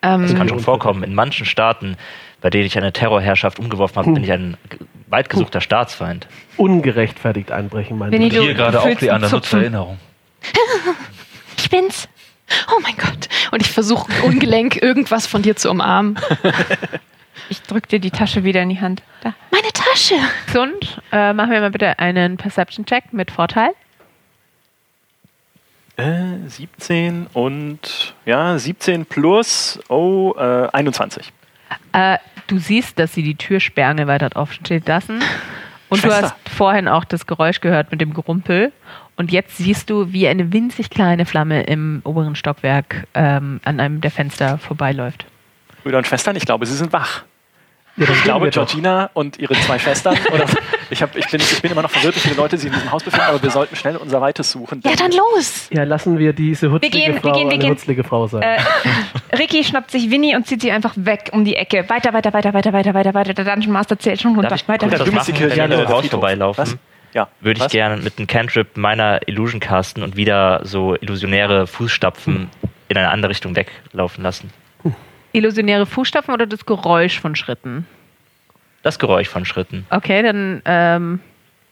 [0.00, 1.02] Das Ähm, kann schon vorkommen.
[1.02, 1.96] In manchen Staaten,
[2.42, 4.78] bei denen ich eine Terrorherrschaft umgeworfen habe, bin ich ein g-
[5.08, 6.26] weit gesuchter Staatsfeind.
[6.58, 8.36] Ungerechtfertigt einbrechen, mein Wenn Bruder.
[8.36, 9.60] Du- Hier gerade auch die anderen Zupfen.
[9.60, 9.98] Erinnerung.
[11.56, 12.08] ich bin's.
[12.68, 13.28] Oh mein Gott.
[13.52, 16.18] Und ich versuche ungelenk irgendwas von dir zu umarmen.
[17.48, 19.02] Ich drück dir die Tasche wieder in die Hand.
[19.22, 19.34] Da.
[19.50, 20.14] Meine Tasche.
[20.46, 21.02] Gesund.
[21.10, 23.70] Äh, machen wir mal bitte einen Perception-Check mit Vorteil.
[25.96, 31.30] Äh, 17 und ja, 17 plus oh, äh, 21.
[31.92, 35.20] Äh, du siehst, dass sie die Tür sperrangelweit hat offen stehen lassen.
[35.88, 36.22] Und du Schwester.
[36.22, 38.72] hast vorhin auch das Geräusch gehört mit dem Gerumpel.
[39.16, 44.00] Und jetzt siehst du, wie eine winzig kleine Flamme im oberen Stockwerk ähm, an einem
[44.00, 45.26] der Fenster vorbeiläuft.
[45.82, 47.24] Brüder und Schwestern, ich glaube, sie sind wach.
[47.96, 48.66] Ja, Ich gehen glaube, wir doch.
[48.66, 50.16] Georgina und ihre zwei Schwestern.
[50.32, 50.46] Oder
[50.90, 52.90] ich, hab, ich, bin, ich bin immer noch verwirrt, wie viele Leute sich in diesem
[52.90, 54.80] Haus befinden, aber wir sollten schnell unser Weites suchen.
[54.84, 55.68] Ja, dann los.
[55.70, 57.70] Ja, lassen wir diese hutzlige gehen, wir Frau gehen, wir eine gehen.
[57.72, 58.42] hutzlige Frau sein.
[58.42, 61.84] Äh, Ricky schnappt sich Winnie und zieht sie einfach weg um die Ecke.
[61.88, 63.34] Weiter, weiter, weiter, weiter, weiter, weiter, weiter.
[63.34, 64.48] Der Dungeon Master zählt schon runter.
[64.48, 66.62] Darf ich weiter, was du bist die Kirche, wir ja, Haus vorbeilaufen?
[66.62, 66.76] Was?
[67.12, 67.28] Ja.
[67.40, 72.48] Würde ich gerne mit einem Cantrip meiner Illusion casten und wieder so illusionäre Fußstapfen
[72.88, 74.50] in eine andere Richtung weglaufen lassen.
[75.32, 77.86] Illusionäre Fußstapfen oder das Geräusch von Schritten?
[78.82, 79.86] Das Geräusch von Schritten.
[79.90, 81.20] Okay, dann, ähm,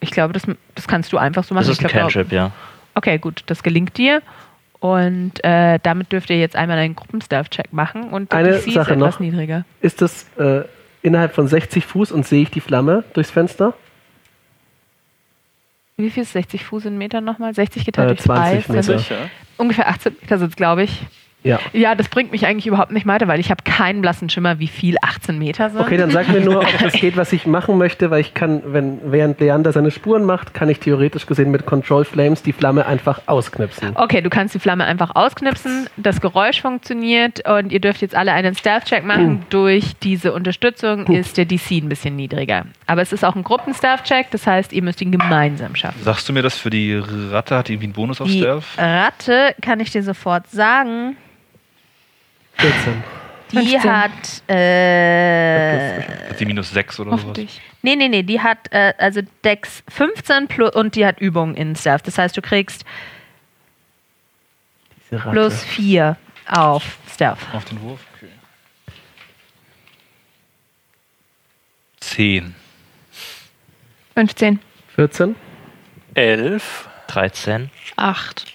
[0.00, 0.42] ich glaube, das,
[0.74, 1.66] das kannst du einfach so machen.
[1.66, 2.52] Das ist ein ich glaub, Cantrip, ja.
[2.94, 4.22] Okay, gut, das gelingt dir.
[4.78, 8.04] Und äh, damit dürft ihr jetzt einmal einen Gruppenstaff-Check machen.
[8.10, 9.20] Und Eine DC Sache ist etwas noch.
[9.20, 9.64] niedriger.
[9.82, 10.62] Ist das äh,
[11.02, 13.74] innerhalb von 60 Fuß und sehe ich die Flamme durchs Fenster?
[15.98, 17.54] Wie viel ist 60 Fuß in Metern nochmal?
[17.54, 18.34] 60 geteilt Äh, durch 2?
[18.62, 18.98] 20 Meter.
[18.98, 19.16] Sicher.
[19.58, 21.02] Ungefähr 18 Meter sind es, glaube ich.
[21.42, 21.58] Ja.
[21.72, 24.66] Ja, das bringt mich eigentlich überhaupt nicht weiter, weil ich habe keinen blassen Schimmer, wie
[24.66, 25.80] viel 18 Meter sind.
[25.80, 28.62] Okay, dann sag mir nur, ob das geht, was ich machen möchte, weil ich kann,
[28.66, 32.86] wenn während Leander seine Spuren macht, kann ich theoretisch gesehen mit Control Flames die Flamme
[32.86, 33.92] einfach ausknipsen.
[33.94, 38.32] Okay, du kannst die Flamme einfach ausknipsen, das Geräusch funktioniert und ihr dürft jetzt alle
[38.32, 39.42] einen Stealth-Check machen.
[39.50, 42.64] Durch diese Unterstützung ist der DC ein bisschen niedriger.
[42.86, 46.02] Aber es ist auch ein Gruppen-Stealth-Check, das heißt, ihr müsst ihn gemeinsam schaffen.
[46.02, 46.94] Sagst du mir das für die
[47.30, 47.56] Ratte?
[47.56, 48.64] Hat die irgendwie einen Bonus auf Die Stealth?
[48.76, 51.16] Ratte kann ich dir sofort sagen.
[52.60, 53.04] 14.
[53.52, 53.90] Die 15.
[53.92, 54.10] hat.
[54.48, 57.38] Äh, Hat die minus 6 oder sowas?
[57.82, 58.22] Nee, nee, nee.
[58.22, 62.06] Die hat äh, also Dex 15 plus, und die hat Übung in Stealth.
[62.06, 62.84] Das heißt, du kriegst
[65.10, 65.30] Diese Ratte.
[65.30, 66.16] plus 4
[66.48, 67.38] auf Stealth.
[67.52, 68.00] Auf den Wurf?
[68.16, 68.28] Okay.
[72.00, 72.54] 10.
[74.14, 74.60] 15.
[74.94, 75.34] 14.
[76.14, 76.88] 11.
[77.08, 77.70] 13.
[77.96, 78.46] Acht.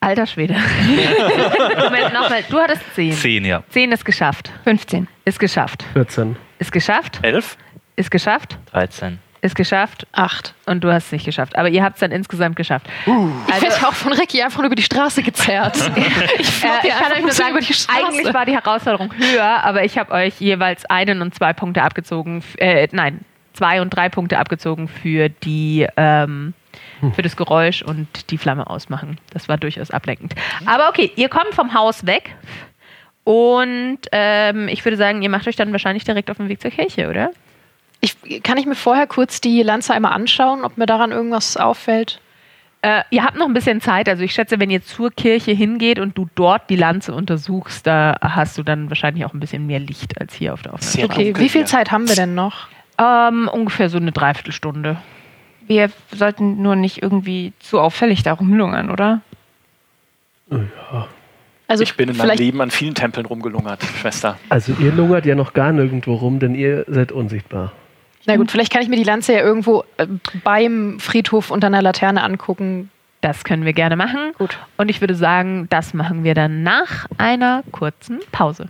[0.00, 0.54] Alter Schwede.
[1.78, 2.44] Moment, nochmal.
[2.48, 3.12] Du hattest 10.
[3.12, 3.62] 10, ja.
[3.70, 4.52] 10 ist geschafft.
[4.64, 5.08] 15.
[5.24, 5.84] Ist geschafft.
[5.92, 6.36] 14.
[6.58, 7.18] Ist geschafft.
[7.22, 7.56] 11.
[7.96, 8.58] Ist geschafft.
[8.72, 9.18] 13.
[9.40, 10.54] ist geschafft Acht.
[10.66, 11.56] und du hast es nicht geschafft.
[11.56, 12.86] Aber ihr habt es dann insgesamt geschafft.
[13.06, 15.76] Ich werde auch von Ricky einfach nur über die Straße gezerrt.
[16.38, 18.04] ich Äh, ich kann euch nur sagen, über die Straße.
[18.06, 22.42] eigentlich war die Herausforderung höher, aber ich habe euch jeweils einen und zwei Punkte abgezogen.
[22.58, 23.20] Äh, nein,
[23.52, 26.54] zwei und drei Punkte abgezogen für die ähm,
[27.14, 29.18] für das Geräusch und die Flamme ausmachen.
[29.32, 30.34] Das war durchaus ablenkend.
[30.66, 32.34] Aber okay, ihr kommt vom Haus weg
[33.24, 36.70] und ähm, ich würde sagen, ihr macht euch dann wahrscheinlich direkt auf den Weg zur
[36.70, 37.30] Kirche, oder?
[38.00, 42.20] Ich, kann ich mir vorher kurz die Lanze einmal anschauen, ob mir daran irgendwas auffällt?
[42.80, 44.08] Äh, ihr habt noch ein bisschen Zeit.
[44.08, 48.16] Also ich schätze, wenn ihr zur Kirche hingeht und du dort die Lanze untersuchst, da
[48.20, 51.04] hast du dann wahrscheinlich auch ein bisschen mehr Licht als hier auf der Aufnahme.
[51.04, 51.66] Okay, wie viel.
[51.66, 52.68] Zeit haben wir denn noch?
[52.98, 54.96] Ähm, ungefähr so eine Dreiviertelstunde.
[55.68, 59.20] Wir sollten nur nicht irgendwie zu auffällig da rumlungern, oder?
[61.68, 64.38] Also Ich bin in meinem Leben an vielen Tempeln rumgelungert, Schwester.
[64.48, 67.72] Also ihr lungert ja noch gar nirgendwo rum, denn ihr seid unsichtbar.
[68.24, 70.06] Na gut, vielleicht kann ich mir die Lanze ja irgendwo äh,
[70.42, 72.90] beim Friedhof unter einer Laterne angucken.
[73.20, 74.32] Das können wir gerne machen.
[74.38, 74.58] Gut.
[74.76, 78.68] Und ich würde sagen, das machen wir dann nach einer kurzen Pause.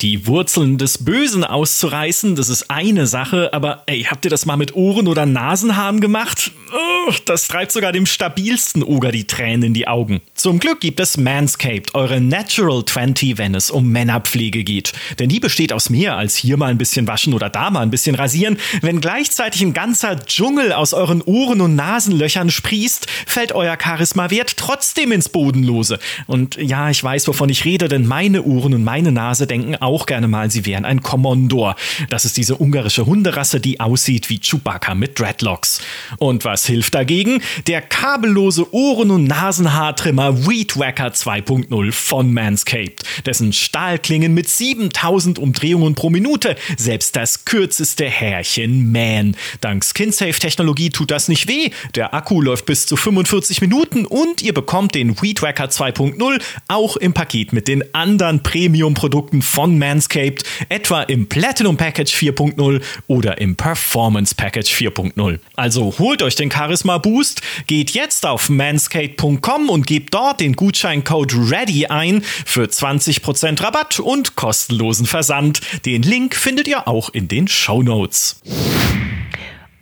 [0.00, 4.56] Die Wurzeln des Bösen auszureißen, das ist eine Sache, aber ey, habt ihr das mal
[4.56, 6.50] mit Ohren- oder Nasenhaaren gemacht?
[6.72, 10.20] Oh, das treibt sogar dem stabilsten Oger die Tränen in die Augen.
[10.34, 14.92] Zum Glück gibt es Manscaped, eure Natural 20, wenn es um Männerpflege geht.
[15.20, 17.90] Denn die besteht aus mehr als hier mal ein bisschen waschen oder da mal ein
[17.90, 18.58] bisschen rasieren.
[18.80, 25.12] Wenn gleichzeitig ein ganzer Dschungel aus euren Ohren- und Nasenlöchern sprießt, fällt euer Charisma-Wert trotzdem
[25.12, 26.00] ins Bodenlose.
[26.26, 30.06] Und ja, ich weiß, wovon ich rede, denn meine Ohren und meine Nase denken auch
[30.06, 31.76] gerne mal, sie wären ein Commandor.
[32.08, 35.80] Das ist diese ungarische Hunderasse, die aussieht wie Chewbacca mit Dreadlocks.
[36.18, 37.40] Und was hilft dagegen?
[37.66, 43.04] Der kabellose Ohren- und Nasenhaartrimmer Weed Wacker 2.0 von Manscaped.
[43.26, 49.36] Dessen Stahlklingen mit 7000 Umdrehungen pro Minute selbst das kürzeste Härchen mähen.
[49.60, 51.70] Dank Skin-Safe-Technologie tut das nicht weh.
[51.94, 56.96] Der Akku läuft bis zu 45 Minuten und ihr bekommt den Weed Wacker 2.0 auch
[56.96, 63.56] im Paket mit den anderen Premium-Produkten von Manscaped, etwa im Platinum Package 4.0 oder im
[63.56, 65.38] Performance Package 4.0.
[65.56, 71.34] Also holt euch den Charisma Boost, geht jetzt auf manscaped.com und gebt dort den Gutscheincode
[71.34, 75.60] READY ein für 20% Rabatt und kostenlosen Versand.
[75.84, 78.40] Den Link findet ihr auch in den Show Notes.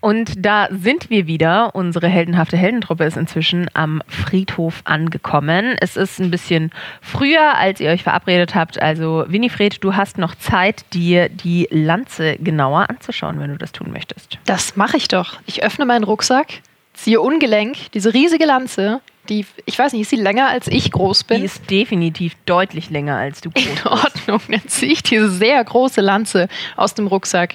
[0.03, 1.77] Und da sind wir wieder.
[1.77, 5.77] Unsere heldenhafte Heldentruppe ist inzwischen am Friedhof angekommen.
[5.81, 8.83] Es ist ein bisschen früher, als ihr euch verabredet habt.
[8.83, 13.93] Also, Winifred, du hast noch Zeit, dir die Lanze genauer anzuschauen, wenn du das tun
[13.93, 14.39] möchtest.
[14.45, 15.39] Das mache ich doch.
[15.47, 16.49] Ich öffne meinen Rucksack,
[16.95, 21.21] ziehe ungelenk diese riesige Lanze, die, ich weiß nicht, ist sie länger als ich groß
[21.21, 21.45] Die bin?
[21.45, 23.87] ist definitiv deutlich länger als du groß In bist.
[23.87, 24.41] Ordnung.
[24.49, 27.55] Dann ziehe ich diese sehr große Lanze aus dem Rucksack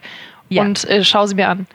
[0.50, 0.64] Ja.
[0.64, 1.68] und äh, schaue sie mir an.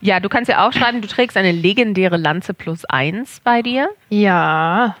[0.00, 3.88] Ja, du kannst ja auch schreiben, du trägst eine legendäre Lanze plus eins bei dir.
[4.08, 4.96] Ja.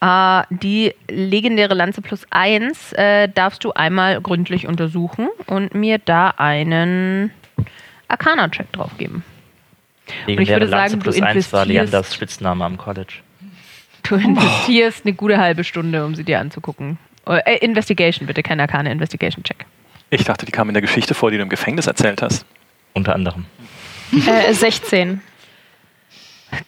[0.00, 6.34] Äh, die legendäre Lanze plus eins äh, darfst du einmal gründlich untersuchen und mir da
[6.36, 7.30] einen
[8.08, 9.24] Arcana-Check drauf geben.
[10.26, 13.14] Legendäre würde Lanze sagen, du plus eins war investierst- Leanders Spitzname am College.
[14.04, 16.98] Du investierst eine gute halbe Stunde, um sie dir anzugucken.
[17.26, 19.66] Äh, Investigation, bitte, kein Arcana Investigation-Check.
[20.10, 22.46] Ich dachte, die kam in der Geschichte vor, die du im Gefängnis erzählt hast.
[22.98, 23.46] Unter anderem.
[24.12, 25.20] Äh, 16.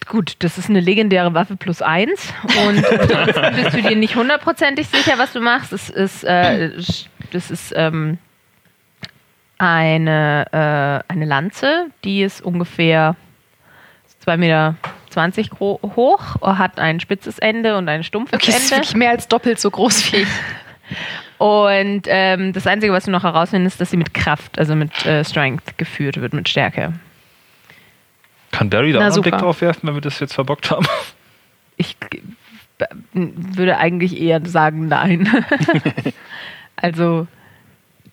[0.07, 2.33] Gut, das ist eine legendäre Waffe plus eins.
[2.67, 5.73] Und ansonsten bist du dir nicht hundertprozentig sicher, was du machst.
[5.73, 6.71] Es ist, äh,
[7.31, 8.17] das ist ähm,
[9.57, 13.17] eine, äh, eine Lanze, die ist ungefähr
[14.25, 14.75] 2,20 Meter
[15.59, 18.83] hoch, hat ein spitzes Ende und ein stumpfes Okay, das ist Ende.
[18.83, 20.27] wirklich mehr als doppelt so groß wie ich.
[21.41, 25.07] Und ähm, das Einzige, was du noch herausfindest, ist, dass sie mit Kraft, also mit
[25.07, 26.93] äh, Strength geführt wird, mit Stärke.
[28.51, 30.85] Kann Barry da Na, auch einen Blick drauf werfen, wenn wir das jetzt verbockt haben?
[31.77, 31.97] Ich
[33.03, 35.27] würde eigentlich eher sagen nein.
[36.75, 37.25] also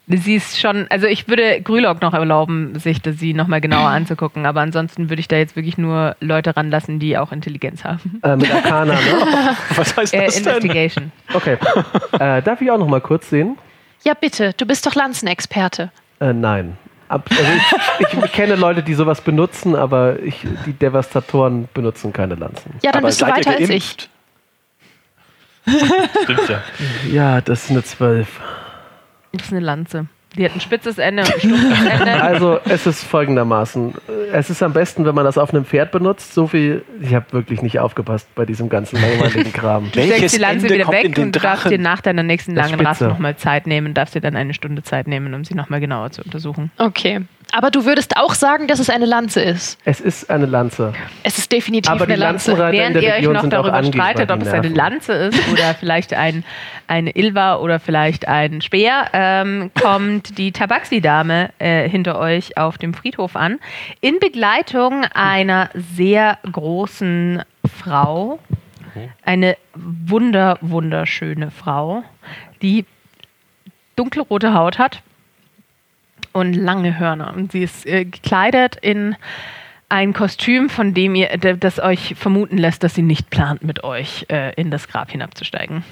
[0.08, 4.46] sie ist schon, also ich würde Grülock noch erlauben, sich das sie nochmal genauer anzugucken,
[4.46, 8.20] aber ansonsten würde ich da jetzt wirklich nur Leute ranlassen, die auch Intelligenz haben.
[8.22, 9.00] Äh, mit Arcana, ne?
[9.76, 10.46] Was heißt Äh, das denn?
[10.46, 11.12] Investigation.
[11.34, 11.58] Okay.
[12.18, 13.58] Äh, darf ich auch noch mal kurz sehen?
[14.04, 15.90] Ja, bitte, du bist doch Lanzenexperte.
[16.20, 16.78] Äh, nein.
[17.08, 17.42] Ab, also
[18.00, 22.74] ich, ich kenne Leute, die sowas benutzen, aber ich, die Devastatoren benutzen keine Lanzen.
[22.82, 24.08] Ja, dann Aber bist du weiter als ich.
[26.24, 26.62] Stimmt ja.
[27.10, 28.28] Ja, das ist eine 12.
[29.32, 30.06] Das ist eine Lanze.
[30.36, 32.22] Die hat ein spitzes Ende und ein stumpfes Ende.
[32.22, 33.94] Also es ist folgendermaßen.
[34.30, 36.34] Es ist am besten, wenn man das auf einem Pferd benutzt.
[36.34, 39.90] So viel, ich habe wirklich nicht aufgepasst bei diesem ganzen langweiligen Kram.
[39.90, 42.02] Du steckst die Lanze Ende wieder kommt in weg den und du darfst dir nach
[42.02, 43.08] deiner nächsten Das langen Rast Spitze.
[43.10, 46.22] nochmal Zeit nehmen, darfst dir dann eine Stunde Zeit nehmen, um sie nochmal genauer zu
[46.22, 46.70] untersuchen.
[46.76, 47.22] Okay.
[47.52, 49.78] Aber du würdest auch sagen, dass es eine Lanze ist.
[49.84, 50.92] Es ist eine Lanze.
[51.22, 52.58] Es ist definitiv Aber die eine Lanze.
[52.58, 54.68] Während der ihr euch Region noch sind auch darüber streitet, ob es eine.
[54.68, 56.44] Lanze ist oder vielleicht ein,
[56.88, 62.92] eine Ilva oder vielleicht ein Speer, ähm, kommt die Tabaxi-Dame äh, hinter euch auf dem
[62.92, 63.58] Friedhof an,
[64.00, 67.42] in Begleitung einer sehr großen
[67.82, 68.38] Frau,
[69.24, 72.02] eine wunder, wunderschöne Frau,
[72.60, 72.84] die
[73.96, 75.02] dunkelrote Haut hat
[76.38, 77.34] und lange Hörner.
[77.34, 79.16] Und sie ist äh, gekleidet in
[79.88, 84.26] ein Kostüm, von dem ihr, das euch vermuten lässt, dass sie nicht plant, mit euch
[84.28, 85.82] äh, in das Grab hinabzusteigen.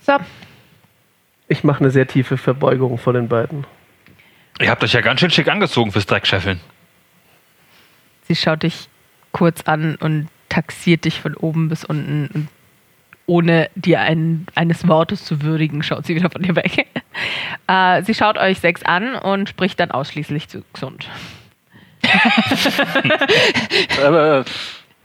[0.00, 0.16] So,
[1.48, 3.66] Ich mache eine sehr tiefe Verbeugung vor den beiden.
[4.60, 6.60] Ihr habt euch ja ganz schön schick angezogen fürs Dreckscheffeln.
[8.28, 8.88] sie schaut dich
[9.32, 12.28] kurz an und taxiert dich von oben bis unten.
[12.32, 12.48] Und
[13.26, 16.86] ohne dir ein, eines Wortes zu würdigen, schaut sie wieder von dir weg.
[17.68, 21.08] äh, sie schaut euch sechs an und spricht dann ausschließlich zu gesund.
[24.04, 24.44] Aber,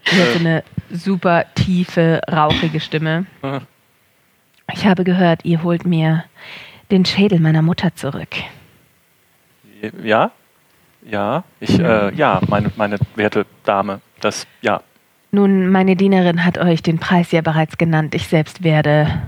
[0.06, 3.26] Sie hat so eine super tiefe, rauchige Stimme.
[4.72, 6.26] Ich habe gehört, ihr holt mir
[6.92, 8.36] den Schädel meiner Mutter zurück.
[9.82, 10.32] äh, ja?
[11.08, 14.82] Ja, ich, äh, ja, meine, meine werte Dame, das, ja.
[15.36, 18.16] Nun, meine Dienerin hat euch den Preis ja bereits genannt.
[18.16, 19.22] Ich selbst werde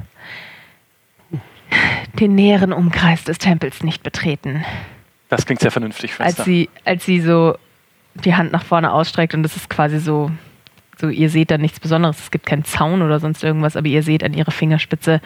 [2.18, 4.64] den näheren Umkreis des Tempels nicht betreten.
[5.28, 6.40] Das klingt sehr vernünftig, Schwester.
[6.40, 7.58] Als sie, als sie so
[8.16, 10.32] die Hand nach vorne ausstreckt und das ist quasi so,
[10.98, 14.02] so, ihr seht da nichts Besonderes, es gibt keinen Zaun oder sonst irgendwas, aber ihr
[14.02, 15.20] seht an ihrer Fingerspitze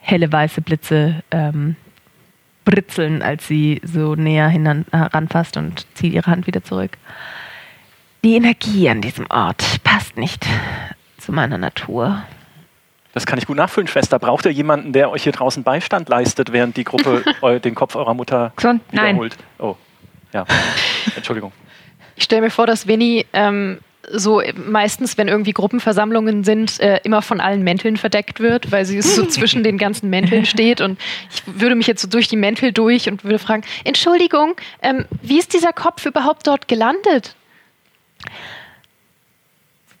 [0.00, 1.76] helle weiße Blitze ähm,
[2.64, 6.96] britzeln, als sie so näher hinan, heranfasst und zieht ihre Hand wieder zurück.
[8.24, 10.44] Die Energie an diesem Ort passt nicht
[11.18, 12.24] zu meiner Natur.
[13.14, 14.18] Das kann ich gut nachfühlen, Schwester.
[14.18, 17.22] Braucht ihr jemanden, der euch hier draußen Beistand leistet, während die Gruppe
[17.64, 18.82] den Kopf eurer Mutter Gesund?
[18.90, 19.10] Nein.
[19.10, 19.36] wiederholt?
[19.58, 19.76] Oh,
[20.32, 20.46] ja.
[21.16, 21.52] Entschuldigung.
[22.16, 23.78] Ich stelle mir vor, dass Winnie ähm,
[24.10, 29.00] so meistens, wenn irgendwie Gruppenversammlungen sind, äh, immer von allen Mänteln verdeckt wird, weil sie
[29.00, 30.80] so zwischen den ganzen Mänteln steht.
[30.80, 30.98] Und
[31.30, 35.38] ich würde mich jetzt so durch die Mäntel durch und würde fragen: Entschuldigung, ähm, wie
[35.38, 37.36] ist dieser Kopf überhaupt dort gelandet?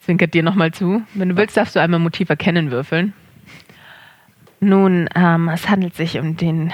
[0.00, 1.02] Zwinkert dir nochmal zu.
[1.14, 3.12] Wenn du willst, darfst du einmal Motiv erkennen würfeln.
[4.60, 6.72] Nun, ähm, es handelt sich um den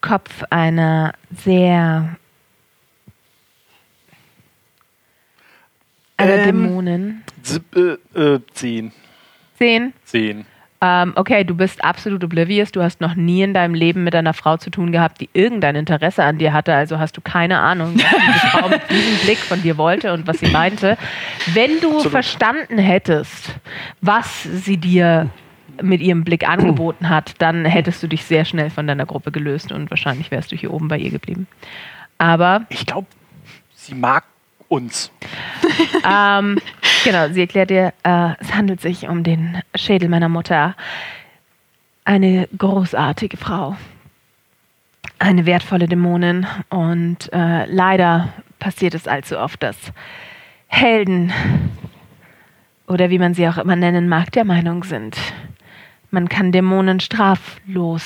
[0.00, 2.16] Kopf einer sehr
[6.16, 6.44] einer Ähm.
[6.44, 7.22] Dämonin.
[7.74, 8.92] Äh, äh, zehn.
[9.56, 9.92] Zehn.
[10.04, 10.46] Zehn.
[10.84, 12.70] Ähm, okay, du bist absolut oblivious.
[12.70, 15.76] Du hast noch nie in deinem Leben mit einer Frau zu tun gehabt, die irgendein
[15.76, 16.74] Interesse an dir hatte.
[16.74, 20.26] Also hast du keine Ahnung, was diese Frau mit diesem Blick von dir wollte und
[20.26, 20.98] was sie meinte.
[21.54, 22.10] Wenn du Absolut.
[22.10, 23.54] verstanden hättest,
[24.02, 25.30] was sie dir
[25.80, 29.72] mit ihrem Blick angeboten hat, dann hättest du dich sehr schnell von deiner Gruppe gelöst
[29.72, 31.46] und wahrscheinlich wärst du hier oben bei ihr geblieben.
[32.18, 33.06] Aber Ich glaube,
[33.74, 34.24] sie mag
[34.74, 35.10] uns.
[36.04, 36.58] ähm,
[37.04, 40.74] genau, sie erklärt dir, äh, es handelt sich um den Schädel meiner Mutter.
[42.04, 43.76] Eine großartige Frau.
[45.18, 46.46] Eine wertvolle Dämonin.
[46.68, 49.76] Und äh, leider passiert es allzu oft, dass
[50.66, 51.32] Helden
[52.86, 55.16] oder wie man sie auch immer nennen mag, der Meinung sind,
[56.10, 58.04] man kann Dämonen straflos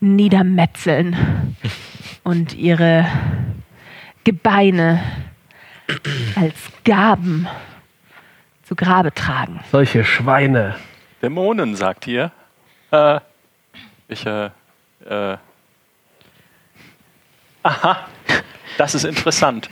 [0.00, 1.16] niedermetzeln
[2.22, 3.06] und ihre
[4.24, 5.00] Gebeine
[6.36, 6.54] als
[6.84, 7.48] Gaben
[8.64, 9.60] zu Grabe tragen.
[9.70, 10.76] Solche Schweine.
[11.22, 12.30] Dämonen, sagt ihr.
[12.90, 13.20] Äh,
[14.08, 14.50] ich, äh,
[15.08, 15.36] äh.
[17.62, 18.06] Aha,
[18.76, 19.68] das ist interessant.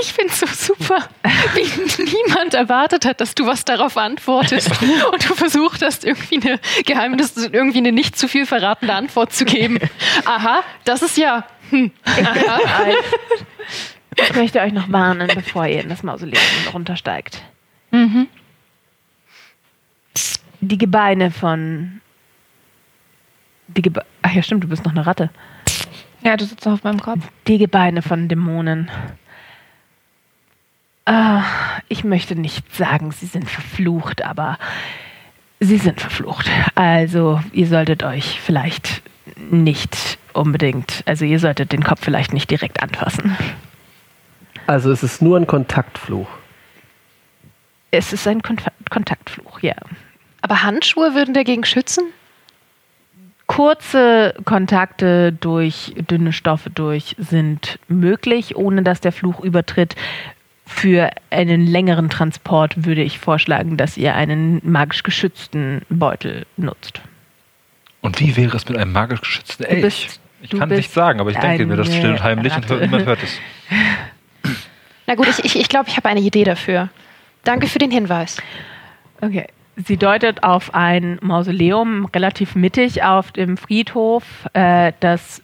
[0.00, 1.08] Ich finde es so super,
[1.54, 4.70] wie niemand erwartet hat, dass du was darauf antwortest
[5.12, 9.44] und du versucht hast, irgendwie eine Geheimnis, irgendwie eine nicht zu viel verratende Antwort zu
[9.44, 9.78] geben.
[10.24, 11.44] Aha, das ist ja.
[11.70, 11.90] Hm.
[14.16, 16.42] Ich möchte euch noch warnen, bevor ihr in das Mausoleum
[16.72, 17.42] runtersteigt.
[20.60, 22.00] Die Gebeine von.
[23.68, 25.30] Die Gebe Ach ja, stimmt, du bist noch eine Ratte.
[26.22, 27.20] Ja, du sitzt noch auf meinem Kopf.
[27.46, 28.90] Die Gebeine von Dämonen.
[31.04, 31.44] Ah,
[31.88, 34.58] ich möchte nicht sagen, sie sind verflucht, aber
[35.60, 36.50] sie sind verflucht.
[36.74, 39.02] Also, ihr solltet euch vielleicht
[39.36, 43.36] nicht unbedingt, also ihr solltet den Kopf vielleicht nicht direkt anfassen.
[44.66, 46.28] Also es ist nur ein Kontaktfluch.
[47.90, 48.58] Es ist ein Kon
[48.90, 49.74] Kontaktfluch, ja.
[50.42, 52.04] Aber Handschuhe würden dagegen schützen?
[53.46, 59.96] Kurze Kontakte durch dünne Stoffe durch sind möglich, ohne dass der Fluch übertritt.
[60.66, 67.00] Für einen längeren Transport würde ich vorschlagen, dass ihr einen magisch geschützten Beutel nutzt.
[68.02, 70.20] Und wie wäre es mit einem magisch geschützten Du Elch?
[70.42, 72.80] Ich du kann bist nicht sagen, aber ich denke mir das und heimlich und Ratte.
[72.80, 73.38] niemand hört es.
[75.06, 76.90] Na gut, ich, ich, ich glaube, ich habe eine Idee dafür.
[77.44, 78.36] Danke für den Hinweis.
[79.20, 79.46] Okay.
[79.76, 85.42] Sie deutet auf ein Mausoleum relativ mittig auf dem Friedhof, äh, das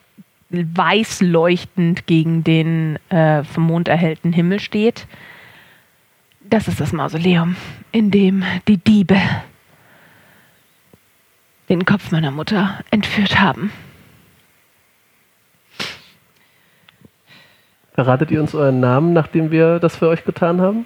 [0.50, 5.06] weiß leuchtend gegen den äh, vom Mond erhellten Himmel steht.
[6.40, 7.56] Das ist das Mausoleum,
[7.92, 9.16] in dem die Diebe
[11.68, 13.72] den Kopf meiner Mutter entführt haben.
[17.94, 20.84] Verratet ihr uns euren Namen, nachdem wir das für euch getan haben?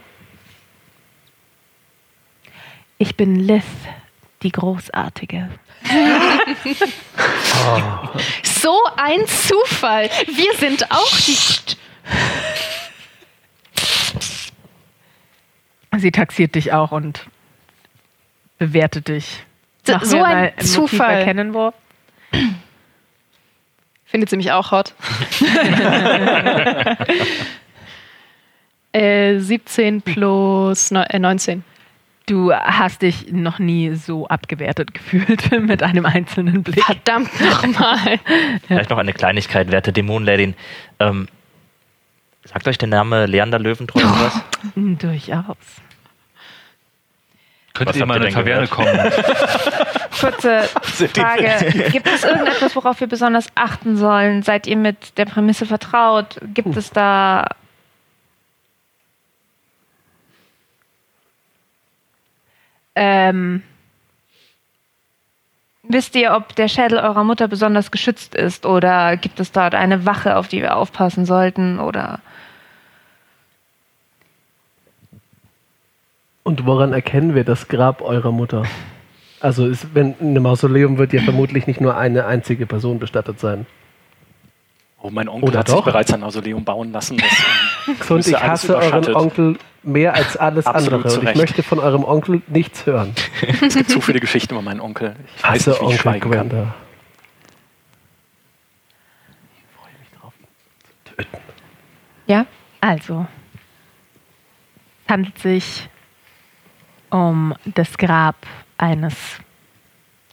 [2.98, 3.64] Ich bin Liz,
[4.42, 5.48] die Großartige.
[8.42, 10.10] So ein Zufall.
[10.26, 11.36] Wir sind auch die.
[15.98, 17.26] Sie taxiert dich auch und
[18.58, 19.44] bewertet dich.
[19.86, 21.14] So- Machen so ein Zufall.
[21.18, 21.72] erkennen, wo.
[24.08, 24.94] Findet sie mich auch hot?
[28.92, 31.62] äh, 17 plus neun- äh, 19.
[32.24, 36.82] Du hast dich noch nie so abgewertet gefühlt mit einem einzelnen Blick.
[36.84, 38.18] Verdammt nochmal.
[38.66, 40.54] Vielleicht noch eine Kleinigkeit, werte Dämonenladin.
[41.00, 41.28] Ähm,
[42.44, 44.40] sagt euch der Name Leander Löwentreu was?
[44.74, 45.56] Durchaus.
[47.74, 48.88] Könntet Was ihr mal in eine Taverne kommen?
[50.20, 50.62] Kurze
[51.14, 51.88] Frage.
[51.92, 54.42] Gibt es irgendetwas, worauf wir besonders achten sollen?
[54.42, 56.40] Seid ihr mit der Prämisse vertraut?
[56.54, 57.46] Gibt es da.
[62.96, 63.62] Ähm,
[65.90, 68.66] Wisst ihr, ob der Schädel eurer Mutter besonders geschützt ist?
[68.66, 71.80] Oder gibt es dort eine Wache, auf die wir aufpassen sollten?
[71.80, 72.20] Oder.
[76.48, 78.62] Und woran erkennen wir das Grab eurer Mutter?
[79.38, 83.38] Also, ist, wenn in einem Mausoleum wird ja vermutlich nicht nur eine einzige Person bestattet
[83.38, 83.66] sein.
[85.02, 85.74] Oh, mein Onkel Oder hat doch?
[85.74, 87.18] sich bereits ein Mausoleum bauen lassen.
[87.86, 89.14] Das, Und ich hasse euren.
[89.14, 91.08] Onkel mehr als alles Absolut andere.
[91.10, 93.14] zu Und ich möchte von eurem Onkel nichts hören.
[93.60, 95.16] Es gibt zu viele Geschichten über meinen Onkel.
[95.36, 96.48] Ich weiß Hasse nicht, wie ich Onkel schweigen kann.
[96.48, 96.74] Gwenda.
[102.26, 102.46] Ja?
[102.80, 103.26] also,
[105.04, 105.90] es handelt sich
[107.10, 108.36] um das Grab
[108.76, 109.14] eines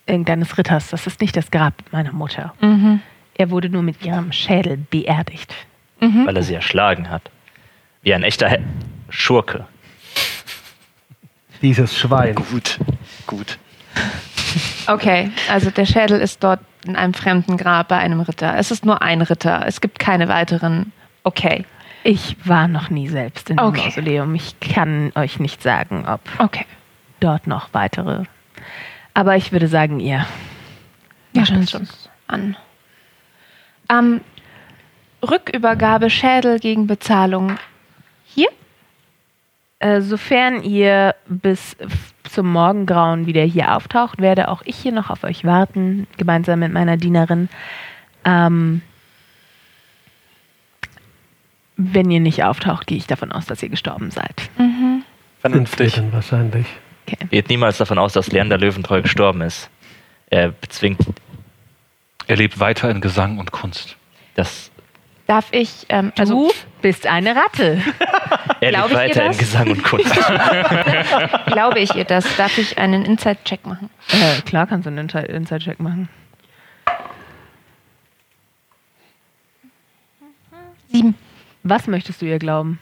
[0.06, 0.89] irgendeines Ritters.
[0.89, 2.53] Das ist nicht das Grab meiner Mutter.
[2.61, 3.02] Mhm.
[3.38, 5.53] Er wurde nur mit ihrem Schädel beerdigt.
[5.99, 7.31] Weil er sie erschlagen hat.
[8.02, 8.57] Wie ein echter He
[9.10, 9.65] Schurke.
[11.61, 12.35] Dieses Schwein.
[12.35, 12.80] Gut,
[13.26, 13.57] gut.
[14.88, 18.56] Okay, also der Schädel ist dort in einem fremden Grab bei einem Ritter.
[18.57, 19.65] Es ist nur ein Ritter.
[19.65, 20.91] Es gibt keine weiteren.
[21.23, 21.65] Okay.
[22.07, 23.86] Ich war noch nie selbst in dem Okay.
[23.86, 24.36] Mausoleum.
[24.36, 26.68] Ich kann euch nicht sagen, ob Okay.
[27.19, 28.26] dort noch weitere.
[29.15, 30.23] Aber ich würde sagen, ihr.
[31.34, 32.56] Ja, wir uns an.
[33.90, 34.22] Ähm,
[35.27, 37.57] Rückübergabe Schädel gegen Bezahlung.
[38.23, 38.49] Hier?
[39.80, 41.76] Äh, sofern ihr bis
[42.30, 46.72] zum Morgengrauen wieder hier auftaucht, werde auch ich hier noch auf euch warten, gemeinsam mit
[46.72, 47.49] meiner Dienerin.
[48.26, 48.84] Ähm,
[51.77, 54.49] wenn ihr nicht auftaucht, gehe ich davon aus, dass ihr gestorben seid.
[54.57, 55.03] Mhm.
[55.41, 56.02] Vernünftig.
[56.11, 56.65] wahrscheinlich.
[57.30, 59.69] Geht niemals davon aus, dass Leander Löwentreu gestorben ist.
[60.30, 60.99] Er bezwingt
[62.27, 63.95] Er lebt weiter in Gesang und Kunst.
[64.35, 64.72] das.
[65.27, 66.52] Darf ich, ähm, Du also
[66.84, 67.81] bist eine Ratte.
[68.61, 69.38] Er lebt ich ihr weiter in?
[69.38, 70.11] Gesang und Kunst.
[71.47, 72.26] glaube ich ihr das?
[72.38, 73.89] Darf ich einen Inside-Check machen?
[74.11, 76.10] äh, klar kannst du einen Inside- Inside-Check machen.
[80.91, 81.15] Sieben.
[81.67, 82.79] Was möchtest du ihr glauben?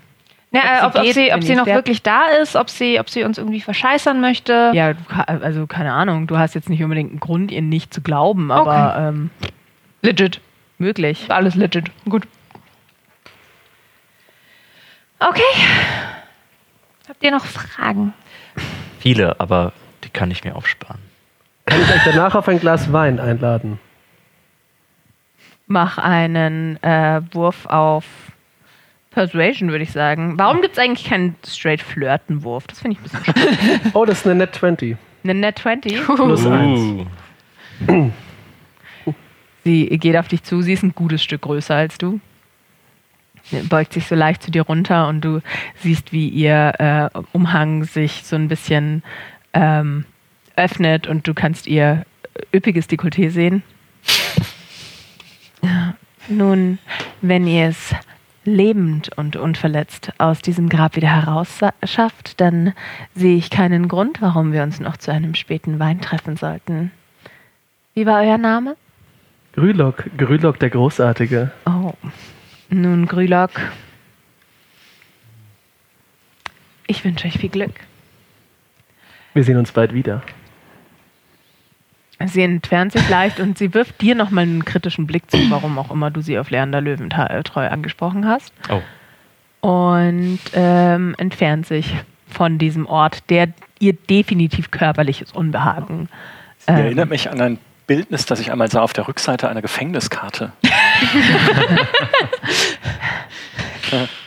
[0.51, 2.55] Ja, Ob äh, sie ob, ob geht, sie, wenn ob sie noch wirklich da ist,
[2.57, 4.72] ob sie, ob sie uns irgendwie verscheißern möchte.
[4.76, 4.93] Ja,
[5.26, 6.27] also keine Ahnung.
[6.27, 9.30] Du hast jetzt nicht unbedingt einen Grund, ihr nicht zu glauben, aber ähm,
[10.01, 10.41] Legit.
[10.77, 11.26] möglich.
[11.30, 11.85] Alles legit.
[12.07, 12.27] Gut.
[15.19, 15.41] Okay.
[17.07, 18.14] Habt ihr noch Fragen?
[18.99, 19.72] Viele, aber
[20.03, 20.99] die kann ich mir aufsparen.
[21.65, 23.80] Kann ich euch danach auf ein Glas Wein einladen?
[25.68, 28.03] Mach einen äh, Wurf auf
[29.14, 30.38] Persuasion, würde ich sagen.
[30.38, 32.68] Warum gibt es eigentlich keinen straight Flirten-Wurf?
[32.68, 33.81] Das finde ich ein bisschen schade.
[33.94, 34.98] Oh, das ist eine Net 20.
[35.23, 36.03] Eine Net 20.
[36.03, 37.07] Plus 1.
[37.88, 38.11] Uh,
[39.64, 42.19] Sie geht auf dich zu, sie ist ein gutes Stück größer als du.
[43.44, 45.41] Sie beugt sich so leicht zu dir runter und du
[45.80, 46.73] siehst, wie ihr
[47.14, 49.03] äh, Umhang sich so ein bisschen
[49.53, 50.06] ähm,
[50.56, 52.06] öffnet und du kannst ihr
[52.53, 53.64] üppiges Dekolleté sehen.
[56.27, 56.80] Nun,
[57.22, 57.95] wenn ihr es
[58.45, 62.74] lebend und unverletzt aus diesem Grab wieder herausschafft, dann
[63.15, 66.91] sehe ich keinen Grund, warum wir uns noch zu einem späten Wein treffen sollten.
[67.94, 68.76] Wie war euer Name?
[69.53, 71.52] Grülock, Grülock der Großartige.
[71.65, 71.94] Oh.
[72.70, 73.52] Nun, Grülock.
[76.88, 77.74] Ich wünsche euch viel Glück.
[79.34, 80.24] Wir sehen uns bald wieder.
[82.26, 85.91] Sie entfernt sich leicht und sie wirft dir nochmal einen kritischen Blick zu, warum auch
[85.91, 88.54] immer du sie auf Leander Löwentreu angesprochen hast.
[88.70, 88.82] Oh.
[89.68, 91.94] Und ähm, entfernt sich
[92.28, 96.10] von diesem Ort, der ihr definitiv körperliches Unbehagen.
[96.60, 99.62] Sie ähm, erinnert mich an ein Bildnis, das ich einmal sah auf der Rückseite einer
[99.62, 100.52] Gefängniskarte.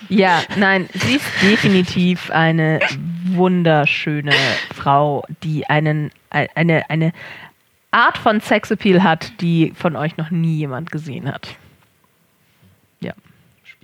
[0.09, 2.79] Ja, nein, sie ist definitiv eine
[3.33, 4.31] wunderschöne
[4.73, 7.13] Frau, die einen, ein- eine, eine
[7.91, 11.57] Art von Sexappeal hat, die von euch noch nie jemand gesehen hat.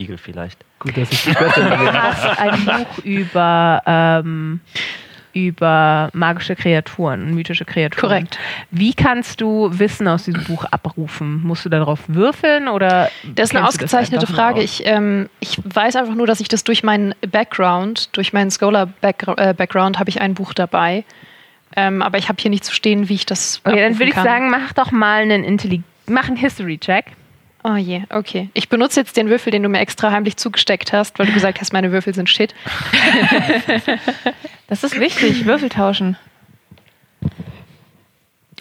[0.02, 0.58] Spiegel vielleicht.
[0.78, 1.38] Gut, dass ich die Du
[1.92, 4.60] hast ein Buch über, ähm,
[5.34, 8.08] über magische Kreaturen, mythische Kreaturen.
[8.08, 8.38] Korrekt.
[8.70, 11.42] Wie kannst du Wissen aus diesem Buch abrufen?
[11.44, 13.10] Musst du darauf würfeln oder?
[13.34, 14.62] Das ist eine ausgezeichnete Frage.
[14.62, 19.98] Ich, ähm, ich weiß einfach nur, dass ich das durch meinen Background, durch meinen Scholar-Background
[19.98, 21.04] habe ich ein Buch dabei.
[21.76, 23.60] Ähm, aber ich habe hier nicht zu stehen, wie ich das.
[23.64, 24.24] Okay, dann würde ich kann.
[24.24, 27.06] sagen, mach doch mal einen Intelli mach einen History-Check.
[27.64, 28.48] Oh je, okay.
[28.54, 31.60] Ich benutze jetzt den Würfel, den du mir extra heimlich zugesteckt hast, weil du gesagt
[31.60, 32.54] hast, meine Würfel sind shit.
[34.68, 36.16] Das ist wichtig, Würfel tauschen.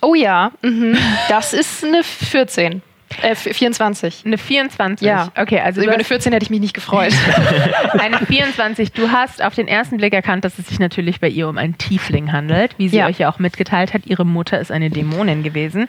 [0.02, 0.98] Oh ja, mhm.
[1.30, 2.82] das ist eine 14.
[3.22, 4.24] Äh, 24.
[4.26, 5.06] Eine 24.
[5.08, 5.32] Ja.
[5.38, 7.14] Okay, also Also über eine hast 14 hätte ich mich nicht gefreut.
[8.00, 8.92] eine 24.
[8.92, 11.78] Du hast auf den ersten Blick erkannt, dass es sich natürlich bei ihr um einen
[11.78, 13.08] Tiefling handelt, wie sie Ja.
[13.08, 14.06] euch ja auch mitgeteilt hat.
[14.06, 15.88] Ihre Mutter ist eine Dämonin gewesen.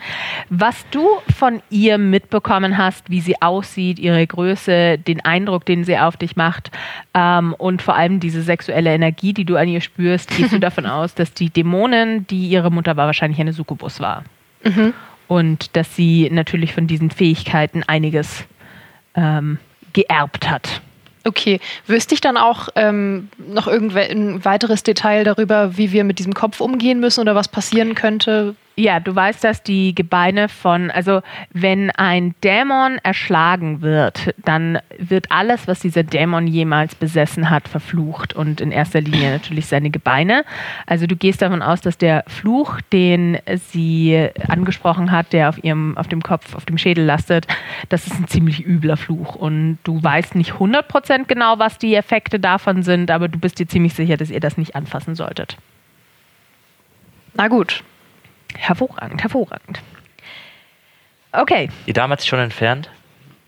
[0.50, 5.98] Was du von ihr mitbekommen hast, wie sie aussieht, ihre Größe, den Eindruck, den sie
[5.98, 6.70] auf dich macht
[7.14, 10.86] ähm, und vor allem diese sexuelle Energie, die du an ihr spürst, gehst du davon
[10.86, 14.24] aus, dass die Dämonin, die ihre Mutter war, wahrscheinlich eine Succubus war.
[15.32, 18.44] Und dass sie natürlich von diesen Fähigkeiten einiges
[19.14, 19.58] ähm,
[19.94, 20.82] geerbt hat.
[21.24, 26.34] Okay, wüsste ich dann auch ähm, noch irgendein weiteres Detail darüber, wie wir mit diesem
[26.34, 28.56] Kopf umgehen müssen oder was passieren könnte?
[28.74, 31.20] Ja, du weißt, dass die Gebeine von, also
[31.52, 38.32] wenn ein Dämon erschlagen wird, dann wird alles, was dieser Dämon jemals besessen hat, verflucht
[38.32, 40.44] und in erster Linie natürlich seine Gebeine.
[40.86, 43.38] Also du gehst davon aus, dass der Fluch, den
[43.68, 47.46] sie angesprochen hat, der auf ihrem, auf dem Kopf, auf dem Schädel lastet,
[47.90, 52.40] das ist ein ziemlich übler Fluch und du weißt nicht 100% genau, was die Effekte
[52.40, 55.58] davon sind, aber du bist dir ziemlich sicher, dass ihr das nicht anfassen solltet.
[57.34, 57.84] Na gut.
[58.58, 59.80] Hervorragend, hervorragend.
[61.32, 62.90] Okay, Die Dame hat sich schon entfernt.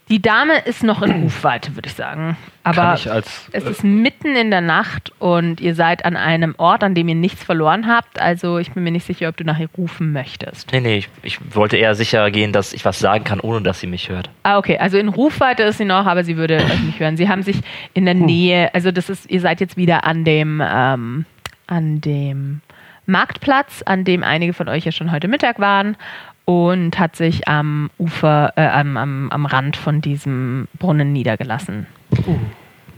[0.09, 2.37] die Dame ist noch in Rufweite, würde ich sagen.
[2.63, 3.49] Aber ich als.
[3.53, 7.09] es Äh, ist mitten in der Nacht und ihr seid an einem Ort, an dem
[7.09, 8.19] ihr nichts verloren habt.
[8.21, 10.73] Also ich bin mir nicht sicher, ob du nachher rufen möchtest.
[10.73, 13.81] Nee, nee, ich, ich wollte eher sicher gehen, dass ich was sagen kann, ohne dass
[13.81, 14.31] sie mich hört.
[14.45, 14.79] Ah, okay.
[14.79, 17.19] Also in Rufweite ist sie noch, aber sie würde euch nicht hören.
[17.19, 17.57] Sie haben sich
[17.93, 21.27] in der Nähe, also das ist, ihr seid jetzt wieder an dem, ähm,
[21.67, 22.61] an dem
[23.07, 25.97] Marktplatz, an dem einige von euch ja schon heute Mittag waren
[26.45, 31.87] und hat sich am Ufer, äh, am, am, am Rand von diesem Brunnen niedergelassen.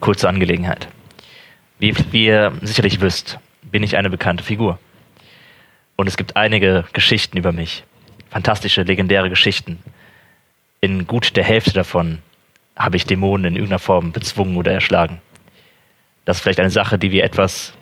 [0.00, 0.88] Kurze Angelegenheit.
[1.78, 4.78] Wie, wie ihr sicherlich wisst, bin ich eine bekannte Figur.
[5.96, 7.84] Und es gibt einige Geschichten über mich.
[8.30, 9.78] Fantastische, legendäre Geschichten.
[10.80, 12.18] In gut der Hälfte davon
[12.76, 15.20] habe ich Dämonen in irgendeiner Form bezwungen oder erschlagen.
[16.24, 17.72] Das ist vielleicht eine Sache, die wir etwas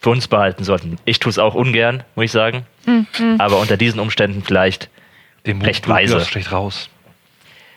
[0.00, 0.96] für uns behalten sollten.
[1.04, 2.64] Ich tue es auch ungern, muss ich sagen.
[3.38, 4.88] Aber unter diesen Umständen vielleicht
[5.46, 6.20] dem recht weise.
[6.20, 6.88] schlecht raus.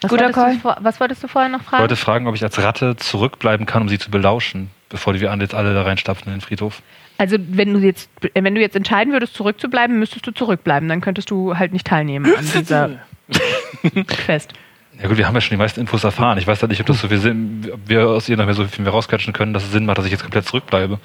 [0.02, 0.54] Was Guter wolltest, Call.
[0.56, 1.82] du vor, was wolltest du vorher noch Ich fragen?
[1.82, 5.54] wollte fragen, ob ich als Ratte zurückbleiben kann, um sie zu belauschen, bevor wir jetzt
[5.54, 6.82] alle da reinstapfen in den Friedhof.
[7.20, 10.90] Also wenn du jetzt, wenn du jetzt entscheiden würdest, zurückzubleiben, müsstest du zurückbleiben.
[10.90, 12.90] Dann könntest du halt nicht teilnehmen an dieser
[14.08, 14.54] Quest.
[15.02, 16.38] Ja gut, wir haben ja schon die meisten Infos erfahren.
[16.38, 18.54] Ich weiß halt nicht, ob das so viel Sinn, ob wir aus ihr noch mehr
[18.54, 21.00] so viel mehr rausquetschen können, dass es Sinn macht, dass ich jetzt komplett zurückbleibe.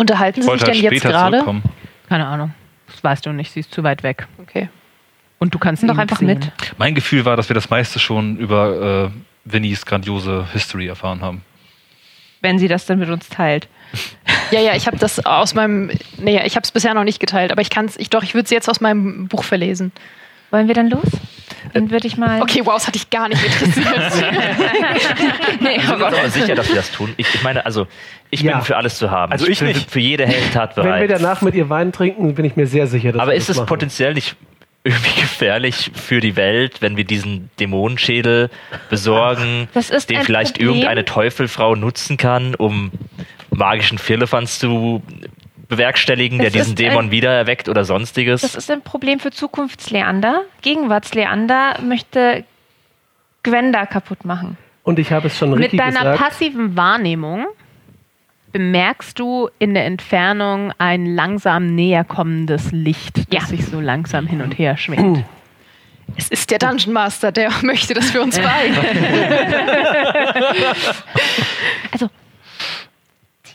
[0.00, 1.44] Unterhalten Sie sich wollte denn halt jetzt gerade?
[2.08, 2.54] Keine Ahnung.
[2.86, 3.52] Das weißt du nicht.
[3.52, 4.26] Sie ist zu weit weg.
[4.38, 4.70] Okay.
[5.38, 6.28] Und du kannst Doch einfach sehen.
[6.28, 6.52] mit.
[6.78, 11.42] Mein Gefühl war, dass wir das meiste schon über äh, Vinnies grandiose History erfahren haben.
[12.40, 13.68] Wenn sie das dann mit uns teilt.
[14.50, 15.90] Ja, ja, ich habe das aus meinem.
[16.18, 17.98] Nee, ich habe es bisher noch nicht geteilt, aber ich kann es.
[17.98, 19.92] Ich, doch, ich würde es jetzt aus meinem Buch verlesen.
[20.50, 21.04] Wollen wir dann los?
[21.74, 22.42] Dann würde ich mal.
[22.42, 23.86] Okay, wow, das hat dich gar nicht interessiert.
[25.60, 27.12] nee, Wir sind uns aber sicher, dass wir das tun.
[27.16, 27.86] Ich, ich meine, also
[28.30, 28.56] ich Ja.
[28.56, 29.30] bin für alles zu haben.
[29.32, 29.84] Also ich bin nicht.
[29.84, 31.00] Für, für jede Heldentat Wenn bereit.
[31.02, 33.48] wir danach mit ihr Wein trinken, bin ich mir sehr sicher, dass Aber wir ist
[33.48, 34.36] das es potenziell nicht
[34.82, 38.50] irgendwie gefährlich für die Welt, wenn wir diesen Dämonenschädel
[38.88, 40.68] besorgen, Das ist den vielleicht Problem.
[40.76, 42.90] irgendeine Teufelfrau nutzen kann, um
[43.50, 45.02] magischen Firlefanz zu
[45.70, 48.42] bewerkstelligen, der diesen Dämon ein- wieder erweckt oder sonstiges.
[48.42, 50.42] Das ist ein Problem für Zukunftsleander.
[50.60, 52.44] Gegenwartsleander möchte
[53.42, 54.58] Gwenda kaputt machen.
[54.82, 56.18] Und ich habe es schon Mit richtig deiner gesagt.
[56.18, 57.46] passiven Wahrnehmung
[58.52, 63.46] bemerkst du in der Entfernung ein langsam näher kommendes Licht, das Ja.
[63.46, 65.24] sich so langsam hin und her schwingt.
[66.16, 68.72] Es ist der Dungeon Master, der möchte das für uns bei.
[71.92, 72.08] Also,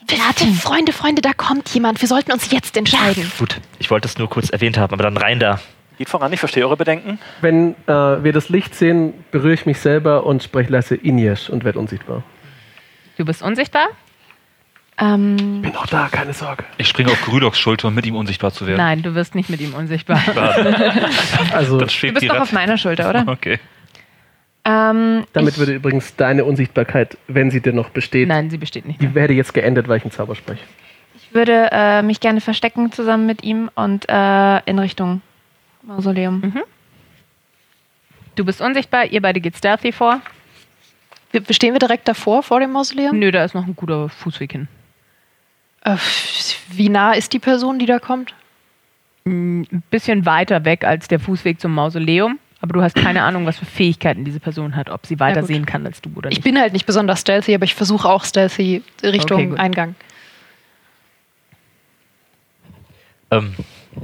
[0.07, 2.01] Warte, Freunde, Freunde, da kommt jemand.
[2.01, 3.31] Wir sollten uns jetzt entscheiden.
[3.39, 5.59] Gut, ich wollte es nur kurz erwähnt haben, aber dann rein da.
[5.97, 7.19] Geht voran, ich verstehe eure Bedenken.
[7.41, 11.63] Wenn äh, wir das Licht sehen, berühre ich mich selber und spreche leise Inyesh und
[11.63, 12.23] werde unsichtbar.
[13.17, 13.87] Du bist unsichtbar?
[14.99, 16.63] ähm, Bin noch da, keine Sorge.
[16.77, 18.77] Ich springe auf Grüloks Schulter, um mit ihm unsichtbar zu werden.
[18.77, 20.21] Nein, du wirst nicht mit ihm unsichtbar.
[21.51, 23.25] Also, du bist doch auf meiner Schulter, oder?
[23.27, 23.59] Okay.
[24.67, 28.85] Ähm, damit ich, würde übrigens deine Unsichtbarkeit, wenn sie denn noch besteht, Nein, sie besteht
[28.87, 28.99] nicht.
[29.01, 30.63] die werde jetzt geendet, weil ich einen Zauber spreche.
[31.15, 35.21] ich würde äh, mich gerne verstecken zusammen mit ihm und äh, in Richtung
[35.83, 36.53] Mausoleum.
[38.35, 40.19] Du bist unsichtbar, ihr beide geht stealthy vor.
[41.31, 43.17] Wir- Stehen wir direkt davor, vor dem Mausoleum?
[43.19, 44.67] Nö, da ist noch ein guter Fußweg hin.
[45.83, 45.95] Äh,
[46.71, 48.33] wie nah ist die Person, die da kommt?
[49.27, 53.57] Ein bisschen weiter weg als der Fußweg zum Mausoleum, aber du hast keine Ahnung, was
[53.57, 55.47] für Fähigkeiten diese Person hat, ob sie weiter gut.
[55.47, 56.43] sehen kann als du oder Ich nicht.
[56.43, 59.61] bin halt nicht besonders stealthy, aber ich versuche auch stealthy Richtung Okay.
[59.61, 59.95] Eingang.
[63.31, 63.55] Ähm,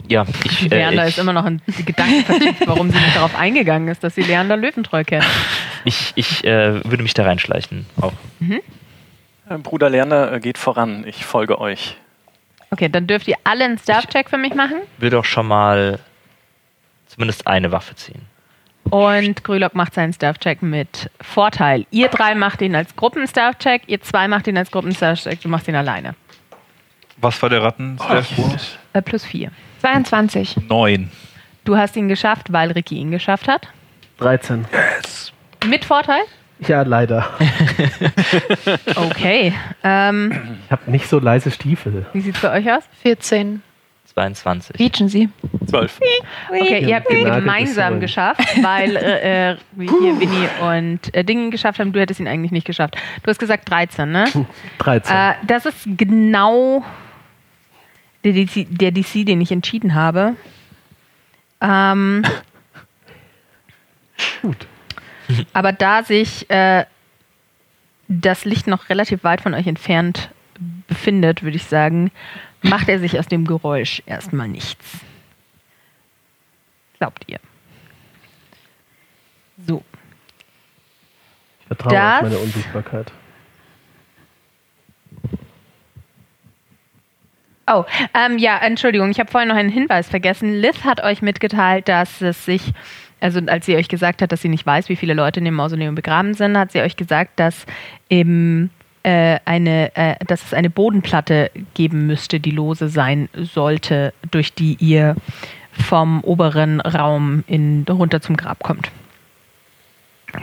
[0.07, 0.71] ja, ich.
[0.71, 3.87] Äh, Leander ich, ist immer noch in die Gedanken vertieft, warum sie nicht darauf eingegangen
[3.87, 5.25] ist, dass sie Leander Löwentreu kennt.
[5.85, 7.85] ich, ich äh, würde mich da reinschleichen.
[7.99, 8.13] Auch.
[8.41, 11.97] Äh, Bruder Lerner äh, geht voran, ich folge euch.
[12.71, 14.77] Okay, dann dürft ihr alle einen Stealth-Check für mich machen.
[14.97, 15.99] Will doch schon mal
[17.07, 18.21] zumindest eine Waffe ziehen.
[18.91, 21.85] Und Grülock macht seinen Stealth-Check mit Vorteil.
[21.91, 25.75] Ihr drei macht ihn als Gruppen-Stealth-Check, ihr zwei macht ihn als Gruppen-Stealth-Check, du machst ihn
[25.75, 26.13] alleine.
[27.17, 27.97] Was war der Ratten?
[28.93, 29.51] Äh, plus vier.
[29.81, 30.57] 22.
[30.67, 31.09] Neun.
[31.63, 33.67] Du hast ihn geschafft, weil Ricky ihn geschafft hat.
[34.17, 34.65] 13.
[35.67, 36.21] Mit Vorteil?
[36.59, 37.27] Ja, leider.
[38.95, 39.53] Okay.
[39.83, 42.05] Ähm, Ich habe nicht so leise Stiefel.
[42.13, 42.83] wie sieht's bei euch aus?
[43.03, 43.61] 14.
[44.13, 44.75] 22.
[44.75, 45.29] Quietschen Sie.
[45.67, 45.99] Zwölf.
[46.49, 51.51] Okay, ihr habt ihn Genageltes gemeinsam geschafft, weil äh, äh, hier Winnie und äh, Dingen
[51.51, 51.93] geschafft haben.
[51.93, 52.97] Du hättest ihn eigentlich nicht geschafft.
[53.23, 54.25] Du hast gesagt 13, ne?
[54.79, 55.15] 13.
[55.15, 56.83] Äh, das ist genau
[58.23, 60.35] der DC, der DC, den ich entschieden habe.
[61.61, 62.23] Ähm,
[64.41, 64.67] Gut.
[65.53, 66.85] aber da sich äh,
[68.07, 70.29] das Licht noch relativ weit von euch entfernt
[70.87, 72.11] befindet, würde ich sagen,
[72.61, 74.99] macht er sich aus dem Geräusch erstmal nichts.
[76.99, 77.39] Glaubt ihr?
[79.67, 79.83] So.
[81.61, 83.11] Ich vertraue das- auf meine Unsichtbarkeit.
[87.67, 90.53] Oh, ähm, ja, Entschuldigung, ich habe vorhin noch einen Hinweis vergessen.
[90.59, 92.73] Liz hat euch mitgeteilt, dass es sich,
[93.21, 95.53] also als sie euch gesagt hat, dass sie nicht weiß, wie viele Leute in dem
[95.53, 97.65] Mausoleum begraben sind, hat sie euch gesagt, dass
[98.09, 98.71] eben
[99.03, 104.75] äh, eine, äh, dass es eine Bodenplatte geben müsste, die lose sein sollte, durch die
[104.79, 105.15] ihr
[105.71, 108.91] vom oberen Raum in, runter zum Grab kommt.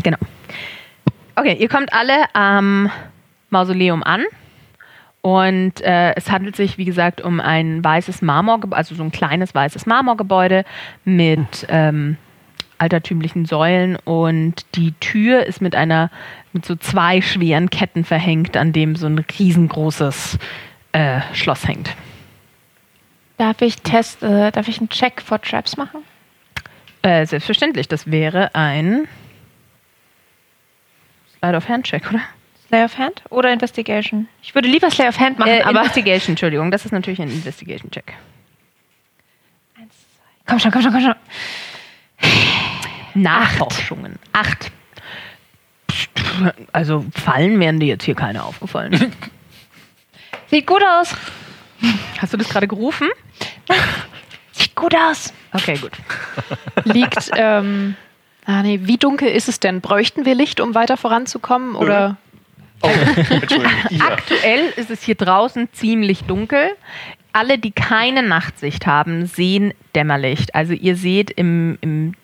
[0.02, 0.18] Genau.
[1.36, 2.90] Okay, ihr kommt alle am
[3.50, 4.24] Mausoleum an.
[5.20, 9.54] Und äh, es handelt sich, wie gesagt, um ein weißes Marmor, also so ein kleines
[9.54, 10.64] weißes Marmorgebäude
[11.04, 12.16] mit ähm,
[12.78, 16.10] altertümlichen Säulen und die Tür ist mit einer
[16.52, 20.38] mit so zwei schweren Ketten verhängt, an dem so ein riesengroßes
[20.92, 21.94] äh, Schloss hängt.
[23.36, 26.02] Darf ich Test, äh, darf ich einen Check for Traps machen?
[27.02, 29.06] Äh, selbstverständlich, das wäre ein
[31.38, 32.20] Slide of Hand Check, oder?
[32.66, 34.28] Slay of Hand oder Investigation?
[34.42, 35.80] Ich würde lieber Slay of Hand machen, Äh, aber.
[35.80, 38.12] Investigation, Entschuldigung, das ist natürlich ein Investigation Check.
[40.46, 41.14] Komm schon, komm schon, komm schon.
[43.14, 44.18] Nachforschungen.
[44.32, 44.70] Acht.
[46.72, 49.12] Also Fallen wären dir jetzt hier keine aufgefallen.
[50.50, 51.14] Sieht gut aus.
[52.18, 53.08] Hast du das gerade gerufen?
[54.52, 55.32] Sieht gut aus.
[55.52, 55.92] Okay, gut.
[56.84, 57.96] Liegt, ähm,
[58.44, 59.80] ah nee, wie dunkel ist es denn?
[59.80, 61.74] Bräuchten wir Licht, um weiter voranzukommen?
[61.74, 62.16] Oder?
[62.82, 64.00] Oh, Entschuldigung.
[64.00, 66.70] Aktuell ist es hier draußen ziemlich dunkel.
[67.32, 70.54] Alle, die keine Nachtsicht haben, sehen Dämmerlicht.
[70.54, 72.14] Also ihr seht im, im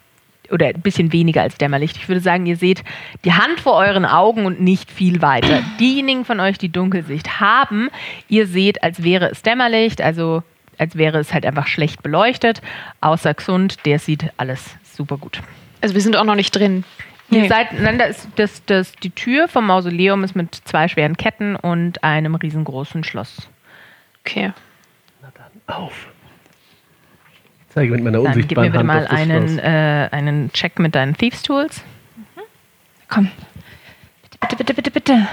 [0.51, 1.97] oder ein bisschen weniger als Dämmerlicht.
[1.97, 2.83] Ich würde sagen, ihr seht
[3.25, 5.63] die Hand vor euren Augen und nicht viel weiter.
[5.81, 7.89] Diejenigen von euch, die Dunkelsicht haben,
[8.29, 10.43] ihr seht, als wäre es Dämmerlicht, also
[10.79, 12.61] als wäre es halt einfach schlecht beleuchtet.
[13.01, 15.41] Außer Xund, der sieht alles super gut.
[15.81, 16.85] Also wir sind auch noch nicht drin.
[17.31, 17.49] Ihr Nee.
[17.49, 21.57] seid, nein, da ist das, das, die Tür vom Mausoleum ist mit zwei schweren Ketten
[21.57, 23.49] und einem riesengroßen Schloss.
[24.27, 24.53] Okay.
[25.67, 26.09] auf.
[27.75, 30.95] Ich zeige mit meiner Dann gib mir bitte Hand mal einen, äh, einen Check mit
[30.95, 31.83] deinen Thieves Tools.
[33.09, 33.33] Komm.
[34.39, 35.29] Bitte, bitte, bitte, bitte, bitte.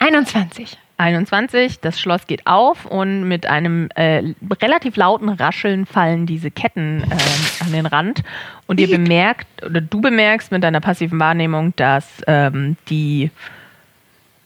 [0.00, 0.76] 21.
[0.98, 7.02] 21, das Schloss geht auf und mit einem äh, relativ lauten Rascheln fallen diese Ketten
[7.02, 8.22] ähm, an den Rand.
[8.66, 13.30] Und ihr bemerkt, oder du bemerkst mit deiner passiven Wahrnehmung, dass ähm, die,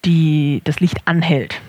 [0.05, 1.61] die, das Licht anhält.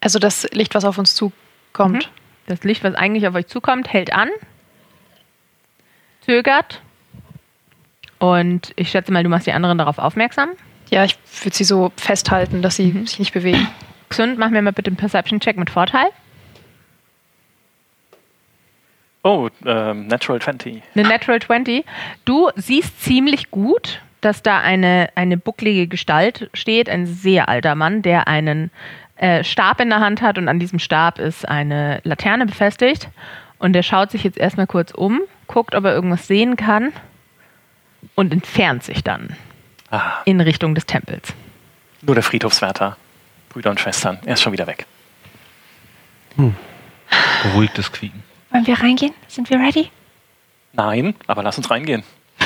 [0.00, 2.10] Also das Licht, was auf uns zukommt.
[2.46, 4.30] Das Licht, was eigentlich auf euch zukommt, hält an,
[6.22, 6.80] zögert.
[8.18, 10.50] Und ich schätze mal, du machst die anderen darauf aufmerksam.
[10.90, 13.68] Ja, ich würde sie so festhalten, dass sie sich nicht bewegen.
[14.08, 16.08] Xund, mach mir mal bitte einen Perception-Check mit Vorteil.
[19.22, 20.82] Oh, ähm, Natural 20.
[20.94, 21.84] Eine Natural 20.
[22.24, 28.02] Du siehst ziemlich gut, dass da eine, eine bucklige Gestalt steht, ein sehr alter Mann,
[28.02, 28.70] der einen
[29.18, 33.08] äh, Stab in der Hand hat und an diesem Stab ist eine Laterne befestigt.
[33.58, 36.92] Und der schaut sich jetzt erstmal kurz um, guckt, ob er irgendwas sehen kann
[38.14, 39.36] und entfernt sich dann
[39.90, 41.32] Ah, in Richtung des Tempels.
[42.02, 42.96] nur der Friedhofswärter.
[43.48, 44.18] Brüder und Schwestern.
[44.26, 44.86] Er ist schon wieder weg.
[47.42, 48.22] Beruhigtes Quieken.
[48.50, 49.14] Wollen wir reingehen?
[49.26, 49.90] Sind wir ready?
[50.74, 52.02] Nein, aber lass uns reingehen.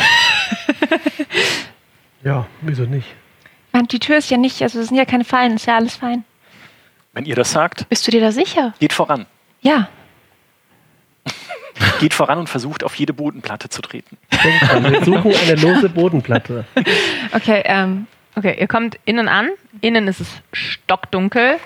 [2.25, 3.09] Ja, wieso nicht?
[3.73, 5.97] Mann, die Tür ist ja nicht, also es sind ja keine Fallen, ist ja alles
[5.97, 6.23] fein.
[7.13, 8.75] Wenn ihr das sagt, Bist du dir da sicher?
[8.81, 9.27] geht voran.
[9.61, 9.89] Ja.
[12.01, 14.19] Geht voran und versucht, auf jede Bodenplatte zu treten.
[14.31, 16.65] Wir suchen eine lose Bodenplatte.
[17.33, 19.51] Okay, ähm, Okay, ihr kommt innen an.
[19.81, 21.59] Innen ist es stockdunkel.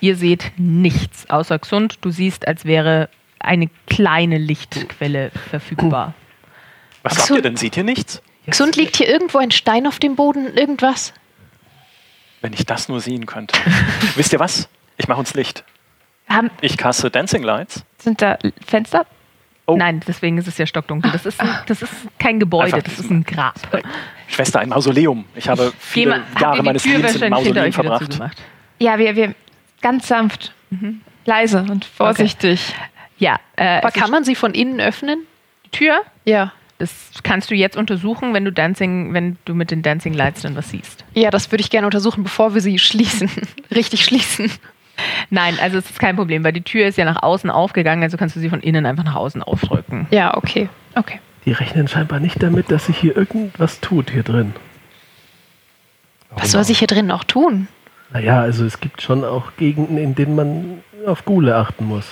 [0.00, 1.98] Ihr seht nichts außer Xund.
[2.02, 3.08] Du siehst, als wäre
[3.38, 6.14] eine kleine Lichtquelle verfügbar.
[7.02, 7.56] Was sagt ihr denn?
[7.56, 8.22] Seht ihr nichts?
[8.46, 11.14] Gesund liegt hier irgendwo ein Stein auf dem Boden, irgendwas?
[12.44, 13.58] Wenn ich das nur sehen könnte.
[14.16, 14.68] Wisst ihr was?
[14.98, 15.64] Ich mache uns Licht.
[16.28, 17.84] haben, Ich kasse Dancing Lights.
[17.96, 19.06] sind da Fenster?
[19.66, 19.76] Oh.
[19.78, 21.10] Nein, deswegen ist es ja stockdunkel.
[21.10, 23.54] Das ist, ein, das ist kein Gebäude, Einfach das ist ein Grab.
[24.28, 25.24] Schwester, ein Mausoleum.
[25.34, 28.20] Ich habe viele mal- Jahre meines Lebens in Mausoleum verbracht.
[28.78, 29.34] Ja, wir, wir
[29.80, 30.52] ganz sanft.
[31.24, 32.74] Leise und vorsichtig.
[33.16, 35.20] Ja, äh, Aber kann man sie von innen öffnen?
[35.64, 36.02] die Tür.
[36.26, 36.52] Ja.
[36.78, 40.56] Das kannst du jetzt untersuchen, wenn du Dancing, wenn du mit den Dancing Lights dann
[40.56, 41.04] was siehst.
[41.14, 43.30] Ja, das würde ich gerne untersuchen, bevor wir sie schließen.
[43.74, 44.50] Richtig schließen.
[45.30, 48.16] Nein, also es ist kein Problem, weil die Tür ist ja nach außen aufgegangen, also
[48.16, 50.06] kannst du sie von innen einfach nach außen aufdrücken.
[50.10, 50.68] Ja, okay.
[50.94, 51.20] Okay.
[51.44, 54.54] Die rechnen scheinbar nicht damit, dass sich hier irgendwas tut hier drin.
[56.36, 57.68] Was soll sich hier drin auch tun?
[58.12, 62.06] Naja, also es gibt schon auch Gegenden, in denen man auf Gule achten muss.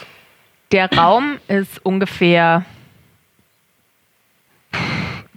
[0.70, 2.64] Der Raum ist ungefähr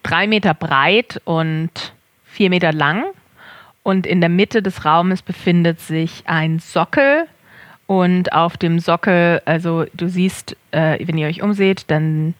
[0.03, 1.93] drei Meter breit und
[2.25, 3.03] vier Meter lang.
[3.83, 7.27] Und in der Mitte des Raumes befindet sich ein Sockel.
[7.87, 12.33] Und auf dem Sockel, also du siehst, äh, wenn ihr euch umseht, dann,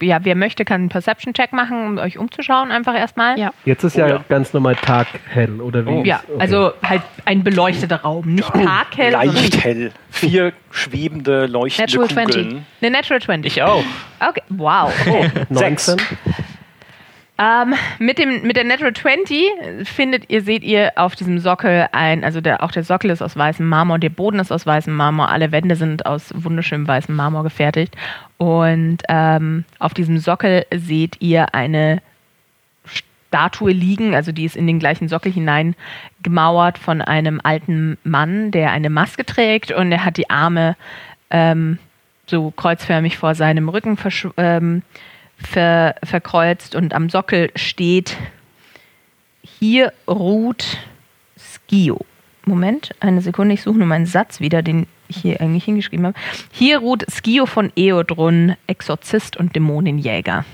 [0.00, 3.38] ja, wer möchte, kann einen Perception-Check machen, um euch umzuschauen, einfach erstmal.
[3.38, 3.52] Ja.
[3.64, 4.24] Jetzt ist Oh ja, ja.
[4.28, 5.90] ganz normal taghell, oder wie?
[5.90, 6.02] Oh.
[6.04, 6.40] Ja, Okay.
[6.40, 8.26] also halt ein beleuchteter Raum.
[8.34, 9.92] Nicht taghell, Leicht hell.
[10.10, 12.42] Vier schwebende, leuchtende Natural 20.
[12.44, 12.66] Kugeln.
[12.80, 13.52] eine Natural 20.
[13.52, 13.84] Ich auch.
[14.20, 14.92] Okay, wow.
[15.50, 15.96] 19.
[17.38, 22.24] Ähm, mit, dem, mit der Natural 20 findet ihr, seht ihr auf diesem Sockel ein,
[22.24, 25.28] also der, auch der Sockel ist aus weißem Marmor, der Boden ist aus weißem Marmor,
[25.28, 27.94] alle Wände sind aus wunderschönem weißem Marmor gefertigt.
[28.38, 32.00] Und ähm, auf diesem Sockel seht ihr eine
[32.86, 35.74] Statue liegen, also die ist in den gleichen Sockel hinein
[36.22, 40.74] gemauert von einem alten Mann, der eine Maske trägt und er hat die Arme
[41.28, 41.78] ähm,
[42.26, 44.82] so kreuzförmig vor seinem Rücken versch ähm,
[45.36, 48.16] ver verkreuzt und am Sockel steht,
[49.42, 50.78] hier ruht
[51.38, 52.04] Skio.
[52.44, 56.18] Moment, eine Sekunde, ich suche nur meinen Satz wieder, den ich hier eigentlich hingeschrieben habe.
[56.52, 60.44] Hier ruht Skio von Eodrun, Exorzist und Dämonenjäger.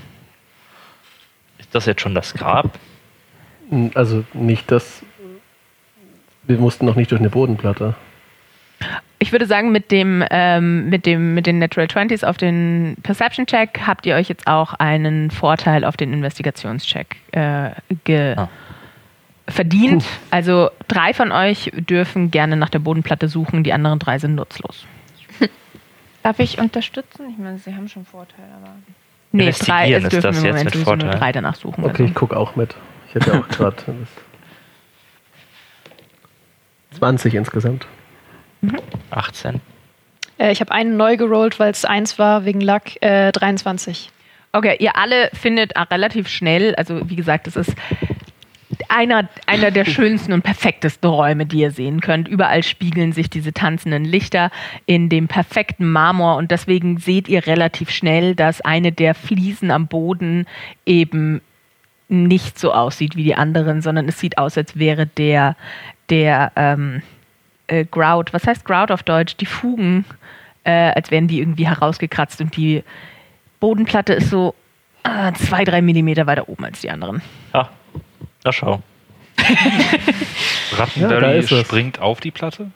[1.59, 2.78] Ist das jetzt schon das Grab?
[3.94, 5.02] Also nicht das.
[6.44, 7.94] Wir mussten noch nicht durch eine Bodenplatte.
[9.22, 13.46] Ich würde sagen, mit dem, ähm, mit dem, mit den Natural 20s auf den Perception
[13.46, 17.70] Check habt ihr euch jetzt auch einen Vorteil auf den Investigationscheck äh,
[18.02, 18.48] ge Ah.
[19.46, 20.04] verdient.
[20.32, 24.86] Also drei von euch dürfen gerne nach der Bodenplatte suchen, die anderen drei sind nutzlos.
[26.24, 27.26] Darf ich unterstützen?
[27.30, 28.74] Ich meine, Sie haben schon Vorteile, aber.
[29.30, 31.10] Nee, drei es ist dürfen das im jetzt Moment mit nur Vorteil?
[31.10, 31.84] drei danach suchen.
[31.84, 32.14] Okay, ich Also.
[32.14, 32.74] gucke auch mit.
[33.08, 33.76] Ich hätte auch gerade.
[36.98, 37.86] 20 insgesamt.
[39.10, 39.60] 18.
[40.39, 43.01] Äh, ich habe einen neu gerollt, weil es eins war, wegen Luck.
[43.01, 44.10] Äh, 23.
[44.52, 47.74] Okay, ihr alle findet auch relativ schnell, also wie gesagt, es ist
[48.89, 52.28] einer, einer der schönsten und perfektesten Räume, die ihr sehen könnt.
[52.28, 54.51] Überall spiegeln sich diese tanzenden Lichter
[54.84, 59.86] in dem perfekten Marmor und deswegen seht ihr relativ schnell, dass eine der Fliesen am
[59.86, 60.47] Boden
[60.84, 61.40] eben
[62.09, 65.56] nicht so aussieht wie die anderen, sondern es sieht aus, als wäre der,
[66.10, 67.02] der ähm,
[67.72, 69.36] äh, Grout, was heißt Grout auf Deutsch?
[69.38, 70.04] Die Fugen,
[70.64, 72.84] äh, als wären die irgendwie herausgekratzt und die
[73.60, 74.54] Bodenplatte ist so
[75.04, 77.22] äh, zwei, drei Millimeter weiter oben als die anderen.
[77.52, 77.68] Ah,
[78.44, 78.82] na schau.
[80.70, 81.50] Ja, Rattenberry es.
[81.66, 82.70] springt auf die Platte.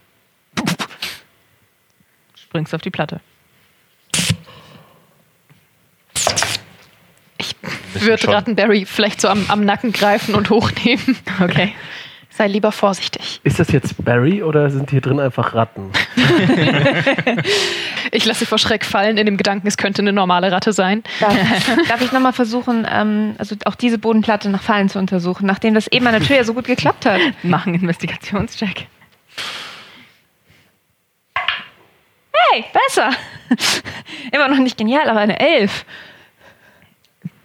[2.34, 3.20] Springst auf die Platte.
[7.94, 8.34] Wird schon.
[8.34, 11.16] Rattenberry vielleicht so am, am Nacken greifen und hochnehmen.
[11.40, 11.72] Okay.
[12.36, 13.40] Sei lieber vorsichtig.
[13.44, 15.90] Ist das jetzt Barry oder sind hier drin einfach Ratten?
[18.12, 21.02] Ich lasse sie vor Schreck fallen in dem Gedanken, es könnte eine normale Ratte sein.
[21.18, 21.34] Darf,
[21.88, 25.88] darf ich nochmal versuchen, ähm, also auch diese Bodenplatte nach Fallen zu untersuchen, nachdem das
[25.88, 27.20] eben an der Tür ja so gut geklappt hat?
[27.42, 28.86] Machen Investigationscheck.
[32.32, 33.10] Hey, besser!
[34.32, 35.84] Immer noch nicht genial, aber eine Elf.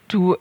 [0.08, 0.38] Du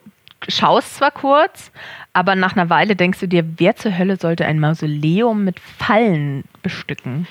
[0.48, 1.72] schaust zwar kurz,
[2.12, 6.44] aber nach einer Weile denkst du dir, wer zur Hölle sollte ein Mausoleum mit Fallen
[6.62, 7.26] bestücken?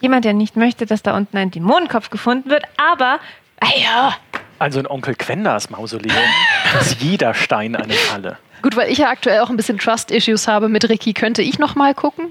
[0.00, 3.18] Jemand, der nicht möchte, dass da unten ein Dämonenkopf gefunden wird, aber.
[3.60, 4.16] Ah ja,
[4.58, 6.16] Also in Onkel Quenders Mausoleum
[6.80, 8.38] ist jeder Stein eine Falle.
[8.62, 11.74] Gut, weil ich ja aktuell auch ein bisschen Trust-Issues habe mit Ricky, könnte ich noch
[11.74, 12.30] mal gucken?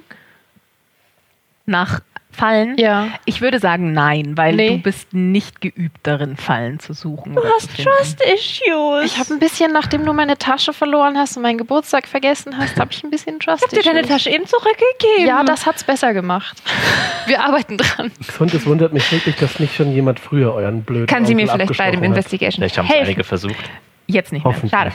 [1.65, 2.01] Nach
[2.31, 2.77] Fallen?
[2.77, 3.07] Ja.
[3.25, 4.69] Ich würde sagen nein, weil Nee.
[4.69, 7.35] du bist nicht geübt darin, Fallen zu suchen.
[7.35, 9.05] du hast Trust-Issues.
[9.05, 12.77] Ich habe ein bisschen, nachdem du meine Tasche verloren hast und meinen Geburtstag vergessen hast,
[12.79, 13.65] habe ich ein bisschen Trust.
[13.71, 15.27] Ich hab dir deine Tasche eben zurückgegeben.
[15.27, 16.61] Ja, das hat's besser gemacht.
[17.27, 18.11] Wir arbeiten dran.
[18.39, 21.47] Und es wundert mich wirklich, dass nicht schon jemand früher euren blöden Kann sie mir
[21.47, 22.05] vielleicht bei dem hat.
[22.07, 23.69] Investigation Vielleicht haben es einige versucht.
[24.07, 24.53] Jetzt nicht mehr.
[24.53, 24.71] Hoffentlich.
[24.71, 24.91] Schade.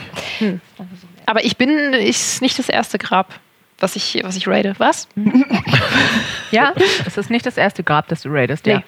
[1.25, 3.33] Aber ich bin ist nicht das erste Grab,
[3.79, 4.75] was ich, was ich raide.
[4.77, 5.07] Was?
[6.51, 6.71] Ja,
[7.05, 8.65] es ist nicht das erste Grab, das du raidest.
[8.67, 8.77] Ja.
[8.77, 8.83] Nee.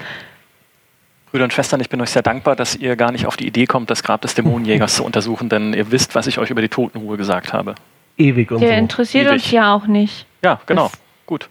[1.29, 3.65] Brüder und Schwestern, ich bin euch sehr dankbar, dass ihr gar nicht auf die Idee
[3.65, 6.69] kommt, das Grab des Dämonenjägers zu untersuchen, denn ihr wisst, was ich euch über die
[6.69, 7.75] Totenruhe gesagt habe.
[8.17, 8.75] Ewig und Der so.
[8.75, 9.33] interessiert Ewig.
[9.43, 10.25] uns ja auch nicht.
[10.43, 10.87] Ja, genau.
[10.87, 11.49] Das- Gut.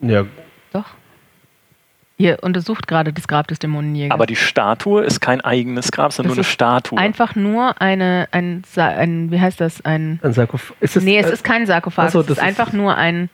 [0.00, 0.26] Ja,
[0.72, 0.84] Doch.
[2.18, 4.14] Ihr untersucht gerade das Grab des Dämonenjägers.
[4.14, 6.98] Aber die Statue ist kein eigenes Grab, sondern Das nur eine ist Statue.
[6.98, 10.74] Einfach nur eine, ein, ein, wie heißt das, ein, ein Sarkophag.
[10.80, 12.72] Ist es, nee, es äh, ist kein Sarkophag, ach so, es das ist ist- einfach
[12.72, 13.28] nur ein,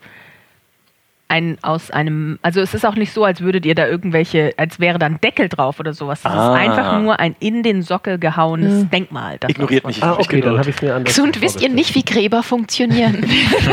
[1.33, 4.79] ein aus einem, also es ist auch nicht so, als würdet ihr da irgendwelche, als
[4.79, 6.21] wäre da ein Deckel drauf oder sowas.
[6.21, 6.55] Es Ah.
[6.55, 9.39] ist einfach nur ein in den Sockel gehauenes Denkmal.
[9.41, 10.03] das Ignoriert mich.
[10.03, 12.43] Ah, okay, dann habe ich es mir anders So, und wisst ihr nicht, wie Gräber
[12.43, 13.25] funktionieren?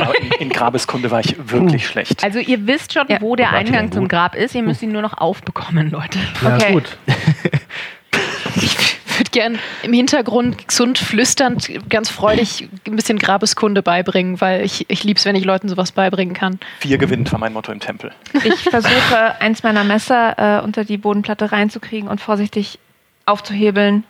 [0.01, 2.23] Aber in, in Grabeskunde war ich wirklich schlecht.
[2.23, 3.19] Also ihr wisst schon, Ja.
[3.21, 4.07] wo der Eingang zum?
[4.07, 6.17] Grab ist, ihr müsst ihn nur noch aufbekommen, Leute.
[6.41, 6.71] Ja, Okay.
[6.73, 6.97] gut.
[8.55, 8.77] Ich
[9.29, 15.03] würde gern im Hintergrund gesund flüsternd, ganz freudig ein bisschen Grabeskunde beibringen, weil ich, ich
[15.03, 16.59] liebe es, wenn ich Leuten sowas beibringen kann.
[16.79, 18.11] Vier gewinnt war mein Motto im Tempel.
[18.43, 22.79] Ich versuche, eins meiner Messer äh, unter die Bodenplatte reinzukriegen und vorsichtig
[23.25, 24.03] aufzuhebeln.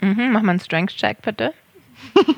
[0.00, 1.52] Mhm, mach mal einen Strength-Check, bitte.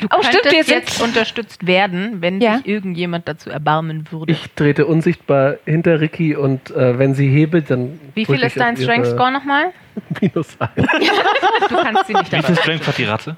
[0.00, 2.58] Du Oh, stimmt, könntest wir sind- jetzt unterstützt werden, wenn Ja.
[2.58, 4.32] sich irgendjemand dazu erbarmen würde.
[4.32, 7.98] Ich trete unsichtbar hinter Ricky und äh, wenn sie hebelt, dann.
[8.14, 9.72] Wie viel ist dein ihre- Strength-Score nochmal?
[10.20, 10.72] Minus eins.
[11.68, 12.56] Du kannst sie nicht Wie viel.
[12.56, 13.36] Strength hat die Ratte?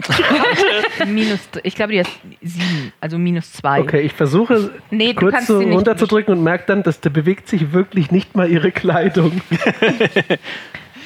[1.06, 2.10] Minus, ich glaube, die ist
[2.42, 3.80] sieben, also minus zwei.
[3.80, 7.00] Okay, ich versuche Nee, du kurz kannst so sie nicht runterzudrücken und merke dann, dass
[7.00, 9.40] da bewegt sich wirklich nicht mal ihre Kleidung.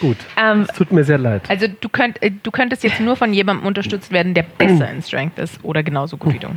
[0.00, 1.42] Gut, Ähm, es tut mir sehr leid.
[1.48, 5.02] Also du, könnt, äh, du könntest jetzt nur von jemandem unterstützt werden, der besser in
[5.02, 6.48] Strength ist oder genauso gut wie du.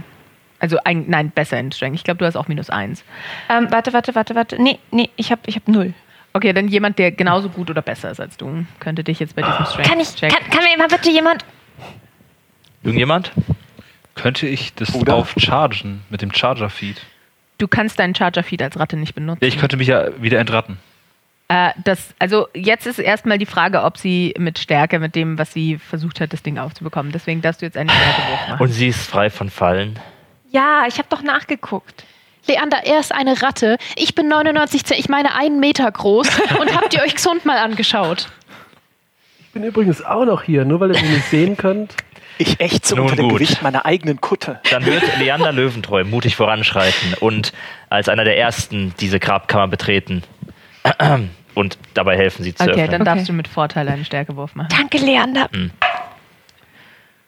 [0.60, 1.96] Also ein, nein, besser in Strength.
[1.96, 3.04] Ich glaube, du hast auch minus eins.
[3.50, 4.62] ähm, warte, warte, warte, warte.
[4.62, 5.94] Nee, nee, ich habe ich hab null.
[6.34, 9.42] Okay, dann jemand, der genauso gut oder besser ist als du, könnte dich jetzt bei
[9.42, 10.30] diesem Strength Kann ich, check.
[10.32, 11.44] kann, kann mir mal bitte jemand.
[12.84, 13.32] Irgendjemand?
[14.16, 15.14] Könnte ich das Oder?
[15.14, 17.02] drauf chargen mit dem Charger-Feed?
[17.58, 19.40] Du kannst deinen Charger Feed als Ratte nicht benutzen.
[19.42, 20.78] Ja, ich könnte mich ja wieder entratten.
[21.52, 25.52] Äh, das, also jetzt ist erstmal die Frage, ob sie mit Stärke, mit dem, was
[25.52, 27.12] sie versucht hat, das Ding aufzubekommen.
[27.12, 28.62] Deswegen darfst du jetzt einen Stärkewurf machen.
[28.64, 30.00] Und sie ist frei von Fallen.
[30.50, 32.06] Ja, ich habe doch nachgeguckt.
[32.48, 33.78] Leander, er ist eine Ratte.
[33.98, 36.30] Ich bin 99 Zent, ich meine einen Meter groß.
[36.62, 38.30] Und habt ihr euch gesund mal angeschaut?
[39.42, 41.96] Ich bin übrigens auch noch hier, nur weil ihr mich nicht sehen könnt.
[42.38, 43.40] Ich echt so Nun unter dem gut.
[43.40, 44.62] Gewicht meiner eigenen Kutte.
[44.72, 47.52] Dann wird Leander Löwentreu mutig voranschreiten und
[47.90, 50.24] als einer der ersten diese Grabkammer betreten
[51.56, 52.92] und dabei helfen, sie zu Okay, öffnen.
[52.92, 53.12] dann Okay.
[53.16, 54.70] darfst du mit Vorteil einen Stärkewurf machen.
[54.72, 55.50] Danke, Leander.
[55.52, 55.72] Hm.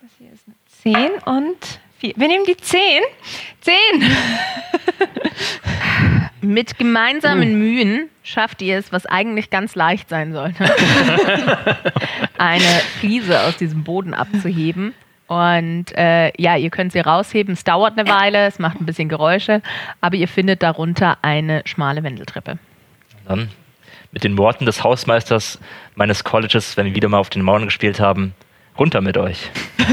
[0.02, 0.56] Das hier ist eine
[1.20, 2.14] 10 und 4.
[2.16, 2.80] Wir nehmen die 10.
[3.62, 3.74] 10.
[6.42, 10.66] Mit gemeinsamen Mühen schafft ihr es, was eigentlich ganz leicht sein sollte,
[12.38, 12.64] eine
[13.00, 14.94] Fliese aus diesem Boden abzuheben
[15.28, 17.54] Und äh, ja, ihr könnt sie rausheben.
[17.54, 19.62] Es dauert eine Weile, es macht ein bisschen Geräusche,
[20.02, 22.58] aber ihr findet darunter eine schmale Wendeltreppe.
[23.26, 23.50] Dann
[24.14, 25.60] mit den Worten des Hausmeisters
[25.96, 28.34] meines Colleges, wenn wir wieder mal auf den Mauern gespielt haben,
[28.78, 29.50] runter mit euch.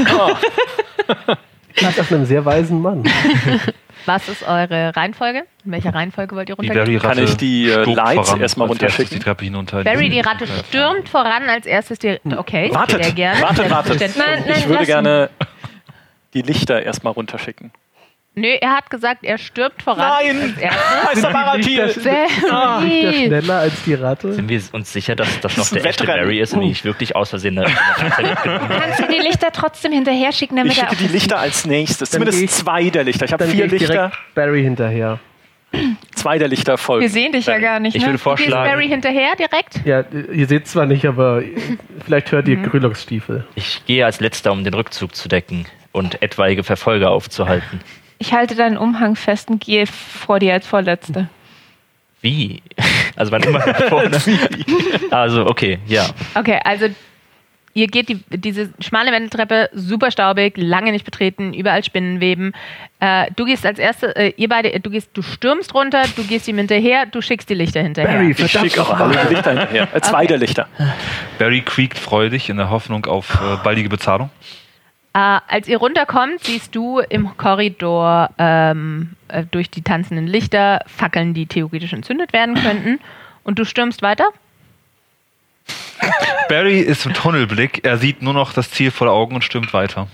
[1.75, 3.03] Klingt nach einem sehr weisen Mann.
[4.05, 5.43] Was ist eure Reihenfolge?
[5.63, 6.99] In welcher Reihenfolge wollt ihr runtergehen?
[6.99, 9.17] Kann ich die, äh, Lights voran, erstmal runterschicken?
[9.17, 9.83] Die Treppe hinunter.
[9.83, 12.19] Barry, die Ratte stürmt voran als erstes die.
[12.35, 13.41] Okay, Wartet, sehr gerne.
[13.41, 14.01] wartet, wartet.
[14.01, 15.29] Ich würde gerne
[16.33, 17.71] die Lichter erstmal runterschicken.
[18.41, 20.09] Nö, er hat gesagt, er stürmt voran.
[20.25, 20.55] Nein!
[21.21, 21.79] Baratil!
[21.85, 23.25] Ist der Barry!
[23.27, 24.33] schneller als die Ratte?
[24.33, 26.05] Sind wir uns sicher, dass das noch ein der echte.
[26.05, 27.69] Barry ist und nicht wirklich aus Versehen eine?
[27.95, 31.65] Kannst du die Lichter trotzdem hinterher schicken, damit Ich er schicke auch die Lichter als
[31.65, 32.09] nächstes.
[32.09, 33.25] Dann Zumindest ich- zwei der Lichter.
[33.25, 34.11] Ich habe vier ich Lichter.
[34.35, 35.19] Barry hinterher.
[36.15, 37.01] Zwei der Lichter folgen.
[37.03, 38.07] Wir sehen dich ja gar nicht, Ich ne?
[38.09, 39.79] würde gehst Barry vorschlagen, hinterher direkt?
[39.85, 40.03] Ja,
[40.33, 41.41] ihr seht zwar nicht, aber
[42.03, 42.63] vielleicht hört ihr Mhm.
[42.69, 43.45] Grüloks Stiefel.
[43.55, 47.79] ich gehe als letzter, um den Rückzug zu decken und etwaige Verfolger aufzuhalten.
[48.21, 51.27] Ich halte deinen Umhang fest und gehe vor dir als Vorletzte.
[52.21, 52.61] Wie?
[53.17, 54.21] Also mein nach vorne.
[55.11, 56.05] Also, okay, ja.
[56.33, 56.87] Okay, also
[57.73, 62.53] ihr geht die, diese schmale Wendeltreppe, super staubig, lange nicht betreten, überall Spinnenweben.
[63.01, 66.47] Äh, du gehst als erste, äh, ihr beide, du gehst, du stürmst runter, du gehst
[66.47, 68.13] ihm hinterher, du schickst die Lichter hinterher.
[68.13, 69.87] Barry, Ich schicke auch alle Lichter hinterher.
[69.93, 70.69] Äh, zwei der Lichter.
[71.37, 74.29] Barry quiekt freudig in der Hoffnung auf äh, baldige Bezahlung.
[75.13, 81.33] Äh, als ihr runterkommt, siehst du im Korridor ähm, äh, durch die tanzenden Lichter Fackeln,
[81.33, 82.99] die theoretisch entzündet werden könnten.
[83.43, 84.25] Und du stürmst weiter?
[86.49, 87.83] Barry ist im Tunnelblick.
[87.85, 90.07] Er sieht nur noch das Ziel vor Augen und stürmt weiter.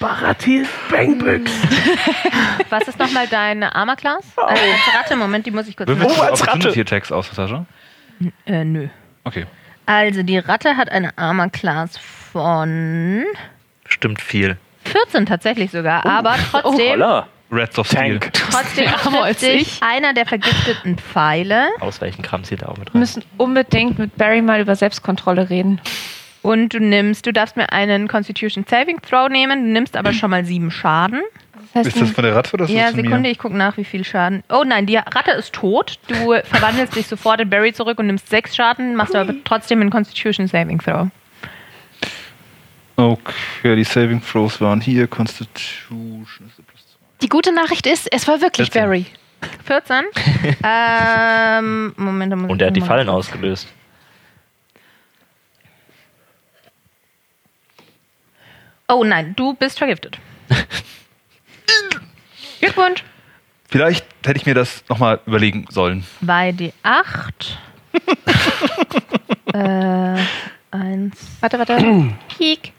[0.00, 1.52] Baratil Bangbüchs.
[2.70, 4.24] Was ist nochmal deine Armor-Class?
[4.36, 4.58] Äh, als
[4.98, 6.80] Ratte, Moment, die muss ich kurz Würfelst Oh, du als Ratte.
[6.80, 7.66] Attacks aus der Tasche?
[8.46, 8.88] Äh, nö.
[9.24, 9.46] Okay.
[9.86, 13.24] Also die Ratte hat eine Armor-Class von
[13.88, 14.56] Stimmt viel.
[14.84, 17.26] 14 tatsächlich sogar, aber trotzdem, Holla.
[17.50, 18.18] Reds of Steel.
[18.18, 18.32] Tank.
[18.32, 19.80] trotzdem Armer als ich.
[19.82, 23.00] einer der vergifteten Pfeile Ausweichen Kram zählt da auch mit Wir rein.
[23.00, 25.80] müssen unbedingt mit Barry mal über Selbstkontrolle reden.
[26.42, 30.30] und du nimmst, du darfst mir einen Constitution Saving Throw nehmen, du nimmst aber schon
[30.30, 31.20] mal sieben Schaden.
[31.72, 33.30] Das heißt, Ist das von der Ratte oder ist Ja, das von Sekunde, mir?
[33.30, 34.42] ich gucke nach, wie viel Schaden.
[34.50, 35.98] Oh nein, die Ratte ist tot.
[36.08, 39.90] Du verwandelst dich sofort in Barry zurück und nimmst sechs Schaden, machst aber trotzdem einen
[39.90, 41.08] Constitution Saving Throw.
[42.96, 45.06] Okay, die Saving Throws waren hier.
[45.08, 46.98] Constitution ist plus zwei.
[47.22, 48.82] Die gute Nachricht ist, es war wirklich 14.
[48.82, 49.06] Barry.
[49.64, 50.04] 14?
[50.62, 53.68] ähm, Moment, da muss Und er hat die Fallen ausgelöst.
[58.88, 60.18] Oh nein, du bist vergiftet.
[62.60, 63.02] Glückwunsch.
[63.68, 66.04] Vielleicht hätte ich mir das nochmal überlegen sollen.
[66.20, 67.58] Bei die 8.
[69.52, 70.16] äh,
[70.70, 71.16] 1.
[71.40, 72.14] warte, warte.
[72.36, 72.72] Peak.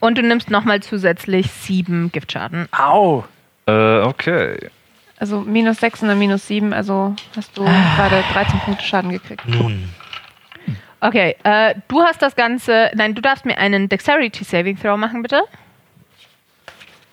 [0.00, 2.68] Und du nimmst nochmal zusätzlich 7 Giftschaden.
[2.72, 3.24] Au.
[3.66, 4.70] Äh, okay.
[5.18, 9.46] Also minus 6 und dann minus 7, also hast du gerade 13 Punkte Schaden gekriegt.
[9.46, 9.88] Nun,
[11.04, 12.92] Okay, äh, du hast das Ganze.
[12.94, 15.42] Nein, du darfst mir einen Dexterity Saving Throw machen, bitte.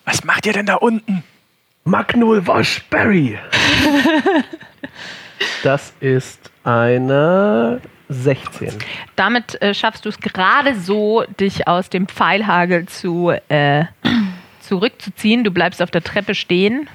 [0.06, 1.24] Was macht ihr denn da unten?
[1.86, 3.40] Magnol Wash Barry.
[5.64, 8.74] das ist eine 16.
[9.16, 13.86] Damit äh, schaffst du es gerade so, dich aus dem Pfeilhagel zu, äh,
[14.62, 15.44] zurückzuziehen.
[15.44, 16.90] Du bleibst auf der Treppe stehen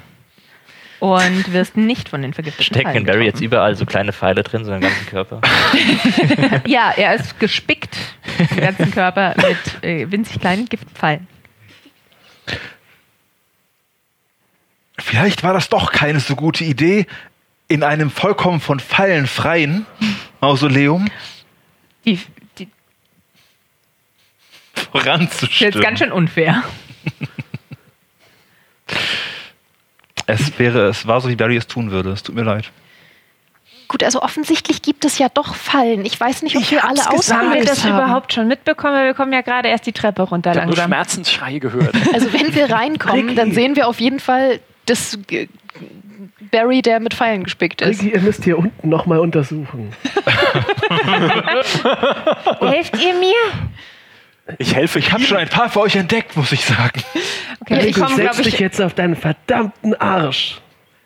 [0.99, 4.65] und wirst nicht von den vergifteten stecken Pfeilen Barry jetzt überall so kleine Pfeile drin,
[4.65, 5.41] so im ganzen Körper.
[6.65, 7.95] Ja, er ist gespickt,
[8.51, 11.27] den ganzen Körper mit äh, winzig kleinen Giftpfeilen.
[14.97, 17.05] Vielleicht war das doch keine so gute Idee,
[17.67, 19.85] in einem vollkommen von Pfeilen freien
[20.45, 21.07] Mausoleum
[22.05, 22.19] Die,
[22.59, 22.69] die
[24.75, 25.73] das ist voranzustimmen.
[25.73, 26.63] jetzt ganz schön unfair.
[30.27, 32.09] Es wäre, es war so, wie Barry es tun würde.
[32.09, 32.71] Es tut mir leid.
[33.87, 36.03] Gut, also offensichtlich gibt es ja doch Fallen.
[36.03, 37.31] Ich weiß nicht, ob Ich wir alle gesagt.
[37.31, 37.93] Haben wir das haben.
[37.93, 38.95] überhaupt schon mitbekommen?
[38.95, 40.89] Weil wir kommen ja gerade erst die Treppe runter Ich habe nur langsam.
[40.93, 41.93] Schmerzensschreie gehört.
[42.11, 45.17] Also wenn wir reinkommen, dann sehen wir auf jeden Fall das
[46.51, 48.01] Barry, der mit Pfeilen gespickt ist.
[48.01, 49.93] Ricky, ihr müsst hier unten nochmal untersuchen.
[52.61, 53.35] Helft ihr mir?
[54.59, 54.99] Ich helfe.
[54.99, 57.01] Ich habe schon ein paar für euch entdeckt, muss ich sagen.
[57.61, 58.59] Okay, ich komme, setz glaube dich ich.
[58.59, 60.59] jetzt auf deinen verdammten Arsch.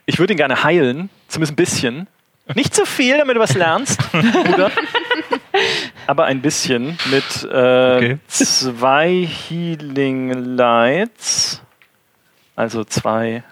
[0.06, 2.08] Ich würde ihn gerne heilen, zumindest ein bisschen.
[2.56, 4.72] Nicht zu viel, damit du was lernst, Bruder.
[6.08, 7.48] Aber ein bisschen mit äh,
[7.96, 8.18] Okay.
[8.28, 11.62] zwei Healing Lights.
[12.56, 13.44] Also zwei.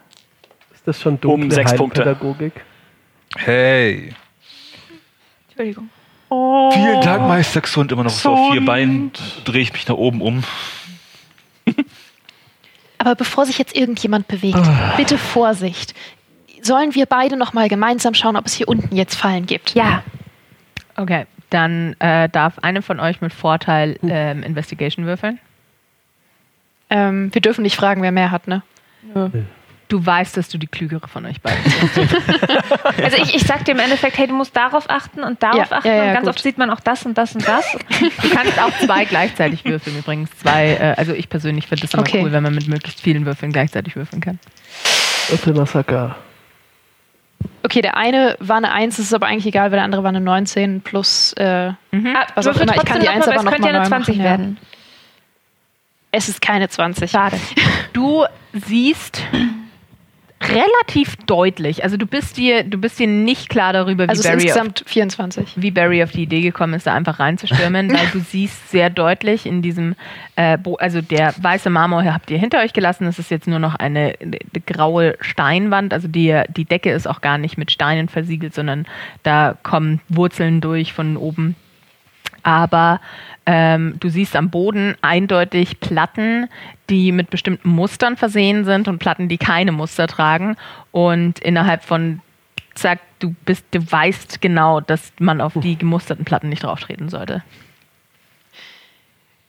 [0.88, 2.18] Ist das schon dunkle Um sechs Punkte.
[3.36, 4.14] Hey.
[5.50, 5.90] Entschuldigung.
[6.30, 7.92] Vielen Dank, Meister Xund.
[7.92, 9.12] Immer noch so auf vier Beinen
[9.44, 10.46] drehe ich mich nach oben um.
[13.00, 14.62] Aber bevor sich jetzt irgendjemand bewegt,
[14.96, 15.94] bitte Vorsicht.
[16.62, 19.76] Sollen wir beide noch mal gemeinsam schauen, ob es hier unten jetzt Fallen gibt?
[19.76, 20.04] Ja.
[20.96, 25.38] Okay, dann äh, darf eine von euch mit Vorteil ähm, Investigation würfeln.
[26.90, 28.64] Ähm, wir dürfen nicht fragen, wer mehr hat, ne?
[29.90, 31.98] Du weißt, dass du die klügere von euch beiden bist.
[33.04, 35.78] Also ich, ich sag dir im Endeffekt, hey, du musst darauf achten und darauf Ja,
[35.78, 36.30] achten ja, ja, und ganz gut.
[36.30, 37.66] oft sieht man auch das und das und das.
[38.22, 40.30] Du kannst auch zwei gleichzeitig würfeln übrigens.
[40.40, 42.22] Zwei, äh, also ich persönlich finde es immer Okay.
[42.24, 44.40] cool, wenn man mit möglichst vielen Würfeln gleichzeitig würfeln kann.
[45.30, 46.16] Würfelmassaker.
[47.64, 50.10] Okay, der eine war eine 1, es ist aber eigentlich egal, weil der andere war
[50.10, 51.34] eine 19 plus.
[51.34, 51.76] Äh, Ah,
[52.36, 53.52] Was auch würfel immer, ich kann trotzdem die noch Eins mal, weil aber es noch
[53.52, 54.30] könnte ja eine neu 20 machen, ja.
[54.32, 54.58] werden.
[56.12, 57.10] es ist keine 20.
[57.12, 57.40] Schade.
[57.94, 59.22] Du siehst
[60.42, 64.36] relativ deutlich, also du bist dir, du bist dir nicht klar darüber, wie Also Barry,
[64.36, 65.54] auf, insgesamt 24.
[65.56, 69.46] wie Barry auf die Idee gekommen ist, da einfach reinzustürmen, weil du siehst sehr deutlich
[69.46, 69.96] in diesem,
[70.36, 73.60] äh, Bo also der weiße Marmor habt ihr hinter euch gelassen, es ist jetzt nur
[73.60, 78.08] noch eine, eine graue Steinwand, also die, die Decke ist auch gar nicht mit Steinen
[78.08, 78.86] versiegelt, sondern
[79.24, 81.56] da kommen Wurzeln durch von oben
[82.48, 83.02] aber
[83.46, 86.48] ähm, du siehst am Boden eindeutig Platten,
[86.90, 90.56] die mit bestimmten Mustern versehen sind und Platten, die keine Muster tragen.
[90.92, 92.22] Und innerhalb von
[92.74, 97.44] zack, du bist, du weißt genau, dass man auf die gemusterten Platten nicht drauftreten sollte.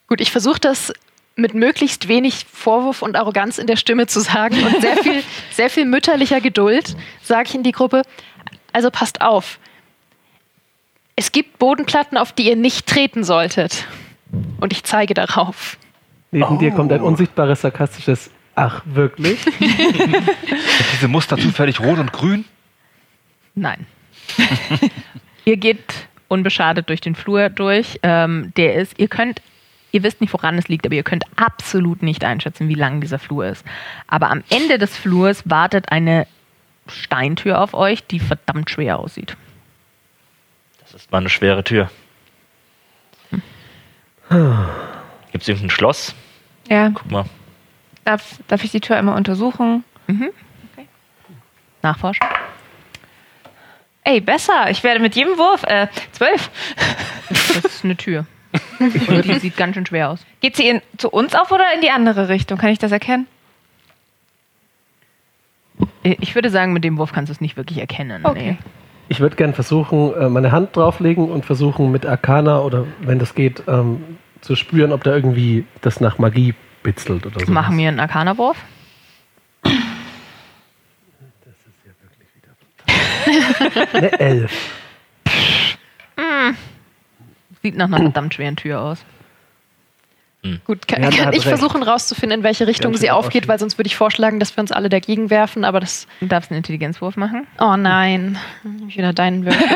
[0.09, 0.93] Gut, ich versuche das
[1.37, 5.23] mit möglichst wenig Vorwurf und Arroganz in der Stimme zu sagen und sehr viel,
[5.53, 8.03] sehr viel mütterlicher Geduld sage ich in die Gruppe.
[8.73, 9.61] Also passt auf.
[11.19, 13.89] Es gibt Bodenplatten, auf die ihr nicht treten solltet.
[14.61, 15.77] Und ich zeige darauf.
[16.31, 19.41] Neben dir kommt ein unsichtbares, sarkastisches Ach, wirklich?
[19.41, 19.59] Sind
[20.93, 22.45] diese Muster zufällig rot und grün?
[23.57, 23.85] Nein.
[25.45, 25.83] ihr geht
[26.29, 27.99] unbeschadet durch den Flur durch.
[28.05, 29.43] Ähm, der ist, ihr könnt,
[29.91, 33.19] ihr wisst nicht, woran es liegt, aber ihr könnt absolut nicht einschätzen, wie lang dieser
[33.19, 33.65] Flur ist.
[34.07, 36.29] Aber am Ende des Flurs wartet eine
[36.87, 39.37] Steintür auf euch, die verdammt schwer aussieht.
[40.99, 41.93] Das ist mal eine schwere Tür.
[43.31, 46.13] Gibt es irgendein Schloss?
[46.69, 47.25] Ja, Guck mal.
[48.05, 49.85] darf, darf ich die Tür einmal untersuchen?
[51.83, 52.27] Nachforschen.
[54.03, 54.71] Ey, besser.
[54.71, 56.51] Ich werde mit jedem Wurf, äh, zwölf.
[57.29, 58.27] Das ist eine Tür.
[58.81, 60.27] Und die sieht ganz schön schwer aus.
[60.41, 62.59] Geht sie in, zu uns auf oder in die andere Richtung?
[62.59, 63.29] Kann ich das erkennen?
[66.03, 68.27] Ich würde sagen, mit dem Wurf kannst du es nicht wirklich erkennen.
[68.27, 68.59] Okay.
[68.61, 68.71] Nee.
[69.09, 73.35] Ich würde gerne versuchen, äh, meine Hand drauflegen und versuchen mit Arcana oder wenn das
[73.35, 77.51] geht, ähm, zu spüren, ob da irgendwie das nach Magie bitzelt oder so.
[77.51, 78.59] Machen wir einen Arcana-Wurf.
[83.93, 84.53] Eine Elf.
[87.63, 89.05] Sieht nach einer verdammt schweren Tür aus.
[90.65, 91.43] Gut, kann, kann ich recht.
[91.43, 94.73] versuchen rauszufinden, in welche Richtung sie aufgeht, weil sonst würde ich vorschlagen, dass wir uns
[94.73, 96.07] alle dagegen werfen, aber das.
[96.21, 97.47] Du darfst einen Intelligenzwurf machen.
[97.61, 98.39] Oh nein.
[98.89, 99.67] Ich wieder deinen Würfel.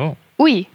[0.00, 0.14] Oh.
[0.38, 0.68] Ui.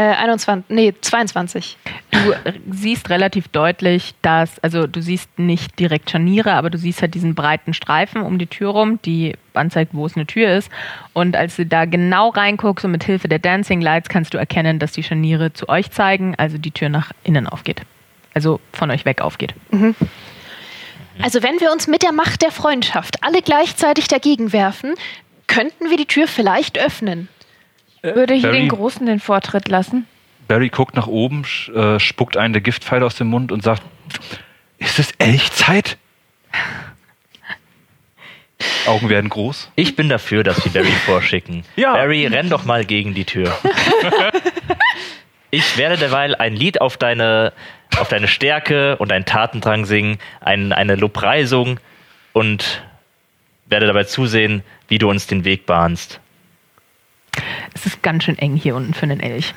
[0.00, 1.76] Äh, 21, nee, 22.
[2.10, 7.02] Du äh, siehst relativ deutlich, dass, also du siehst nicht direkt Scharniere, aber du siehst
[7.02, 10.70] halt diesen breiten Streifen um die Tür rum, die anzeigt, wo es eine Tür ist.
[11.12, 14.78] Und als du da genau reinguckst und mit Hilfe der Dancing Lights kannst du erkennen,
[14.78, 17.82] dass die Scharniere zu euch zeigen, also die Tür nach innen aufgeht.
[18.32, 19.52] Also von euch weg aufgeht.
[21.20, 24.94] Also wenn wir uns mit der Macht der Freundschaft alle gleichzeitig dagegen werfen,
[25.46, 27.28] könnten wir die Tür vielleicht öffnen.
[28.02, 28.60] Würde ich Barry?
[28.60, 30.06] den Großen den Vortritt lassen?
[30.48, 31.44] Barry guckt nach oben,
[31.74, 33.82] äh, spuckt einen der Giftpfeile aus dem Mund und sagt:
[34.78, 35.96] Ist es Elchzeit?
[38.86, 39.70] Augen werden groß.
[39.76, 41.64] Ich bin dafür, dass wir Barry vorschicken.
[41.76, 41.94] Ja.
[41.94, 43.56] Barry, renn doch mal gegen die Tür.
[45.50, 47.52] ich werde derweil ein Lied auf deine,
[47.98, 51.80] auf deine Stärke und einen Tatendrang singen, ein, eine Lobpreisung
[52.32, 52.82] und
[53.66, 56.20] werde dabei zusehen, wie du uns den Weg bahnst.
[57.74, 59.54] Es ist ganz schön eng hier unten für einen Elch.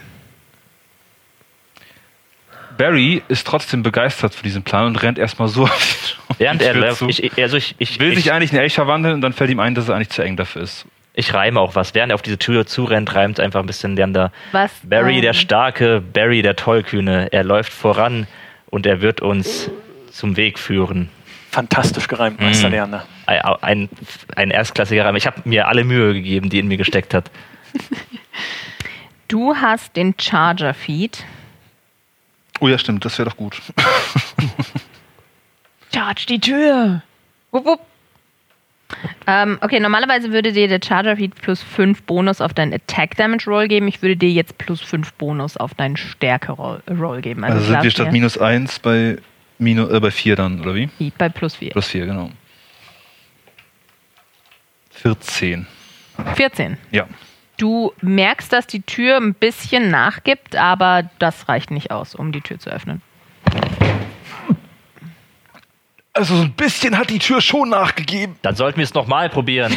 [2.78, 6.74] Barry ist trotzdem begeistert von diesem Plan und rennt erstmal so auf die Während er
[6.74, 7.10] läuft, zu.
[7.10, 9.60] ich, also ich, ich, will ich, sich eigentlich in Elch verwandeln und dann fällt ihm
[9.60, 10.86] ein, dass er eigentlich zu eng dafür ist.
[11.14, 11.94] ich reime auch was.
[11.94, 14.32] Während er auf diese Tür zurennt, reimt einfach ein bisschen Leander.
[14.52, 14.72] Was?
[14.84, 18.26] Barry ähm, der Starke, Barry der Tollkühne, er läuft voran
[18.72, 19.70] und er wird uns
[20.12, 21.10] zum Weg führen.
[21.52, 22.72] Fantastisch gereimt, Meister Mm.
[22.72, 23.06] Leander.
[23.28, 23.90] Ein, ein,
[24.36, 25.16] ein erstklassiger Reim.
[25.16, 27.30] Ich habe mir alle Mühe gegeben, die in mir gesteckt hat.
[29.30, 31.26] Du hast den Charger-Feed.
[32.60, 33.60] Oh ja, stimmt, das wäre doch gut.
[35.94, 37.02] Charge die Tür.
[37.50, 37.80] Wupp, wupp.
[39.26, 43.50] Ähm, okay, normalerweise würde dir der Charger Feed plus 5 Bonus auf deinen Attack Damage
[43.50, 43.88] Roll geben.
[43.88, 47.44] Ich würde dir jetzt plus 5 Bonus auf deinen Stärke Roll, Roll geben.
[47.44, 49.18] Also, ich sind wir statt minus 1 bei,
[49.58, 50.90] minu, äh, bei 4 dann, oder wie?
[51.18, 51.72] bei plus 4.
[51.72, 52.30] Plus 4, genau.
[54.92, 55.66] 14.
[56.36, 56.78] 14.
[56.92, 57.08] Ja.
[57.58, 62.42] Du merkst, dass die Tür ein bisschen nachgibt, aber das reicht nicht aus, um die
[62.42, 63.02] Tür zu öffnen.
[66.16, 68.36] Also so ein bisschen hat die Tür schon nachgegeben.
[68.44, 69.76] Dann sollten wir es nochmal probieren.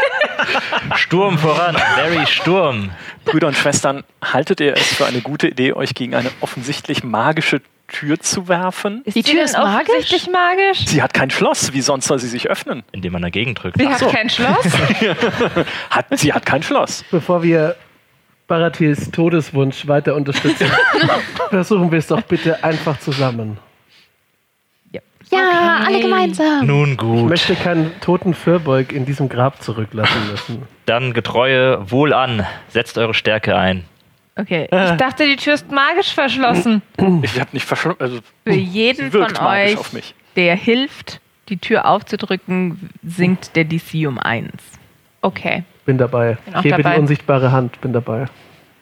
[0.96, 2.90] Sturm voran, Barry, Sturm.
[3.24, 7.60] Brüder und Schwestern, haltet ihr es für eine gute Idee, euch gegen eine offensichtlich magische
[7.88, 9.02] Tür zu werfen?
[9.04, 9.88] Ist Die Tür ist magisch?
[9.90, 10.86] offensichtlich magisch?
[10.86, 12.82] Sie hat kein Schloss, wie sonst soll sie sich öffnen?
[12.92, 13.76] Indem man dagegen drückt.
[13.78, 14.08] Sie Ach hat so.
[14.08, 14.66] kein Schloss.
[15.90, 17.04] Hat, sie hat kein Schloss.
[17.10, 17.76] Bevor wir
[18.48, 20.70] Baratils Todeswunsch weiter unterstützen,
[21.50, 23.58] versuchen wir es doch bitte einfach zusammen.
[25.32, 26.66] Ja, alle gemeinsam.
[26.66, 27.28] Nun Ich gut.
[27.28, 30.62] möchte keinen toten Firbolg in diesem Grab zurücklassen müssen.
[30.86, 32.46] Dann Getreue, wohl an.
[32.68, 33.84] Setzt eure Stärke ein.
[34.36, 34.64] Okay.
[34.64, 36.82] Ich dachte, die Tür ist magisch verschlossen.
[37.22, 38.02] Ich habe nicht verschwunden.
[38.02, 40.14] Also, Für jeden von euch, auf mich.
[40.36, 44.50] der hilft, die Tür aufzudrücken, sinkt der DC um 1.
[45.20, 45.64] Okay.
[45.84, 46.38] Bin dabei.
[46.46, 46.94] Bin Ich hebe dabei.
[46.94, 48.26] die unsichtbare Hand, bin dabei.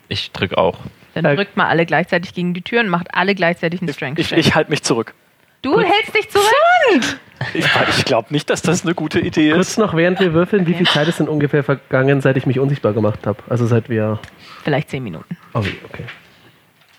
[0.08, 0.78] Ich drück auch.
[1.14, 4.18] Dann Äh, drückt mal alle gleichzeitig gegen die Tür und macht alle gleichzeitig einen Strength
[4.20, 4.38] Ich, Check.
[4.38, 5.14] ich halte mich zurück.
[5.62, 7.18] Du hältst dich zurück.
[7.54, 7.64] Ich,
[7.98, 9.78] ich glaube nicht, dass das eine gute Idee Kurz ist.
[9.78, 12.92] noch, während wir würfeln, wie viel Zeit ist denn ungefähr vergangen, seit ich mich unsichtbar
[12.92, 13.42] gemacht habe?
[13.48, 14.18] Also seit wir.
[14.62, 15.36] Vielleicht 10 Minuten.
[15.54, 16.04] Oh, okay.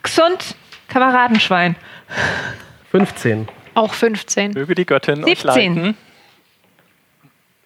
[0.03, 0.55] Gesund,
[0.87, 1.75] Kameradenschwein.
[2.91, 3.47] 15.
[3.75, 4.51] Auch 15.
[4.51, 5.47] Möge die Göttin euch 17.
[5.75, 5.97] leiten.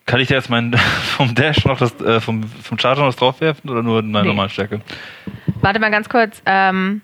[0.05, 0.73] Kann ich da jetzt mein,
[1.17, 4.27] vom Dash noch das, äh, vom, vom Charger noch das draufwerfen oder nur meine Nee.
[4.27, 4.81] normale Stärke?
[5.61, 6.41] Warte mal ganz kurz.
[6.45, 7.01] Ähm,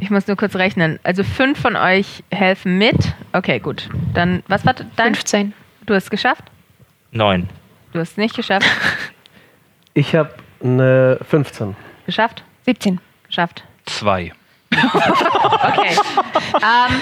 [0.00, 0.98] ich muss nur kurz rechnen.
[1.02, 3.14] Also fünf von euch helfen mit.
[3.32, 3.88] Okay, gut.
[4.14, 5.14] Dann, was war dein?
[5.14, 5.52] 15.
[5.86, 6.44] Du hast es geschafft?
[7.10, 7.48] Neun.
[7.92, 8.66] Du hast es nicht geschafft?
[9.96, 11.76] Ich habe eine 15.
[12.04, 12.42] geschafft?
[12.64, 13.00] 17.
[13.28, 13.62] Geschafft.
[13.86, 14.32] Zwei.
[14.82, 15.96] Okay.
[16.54, 17.00] ähm,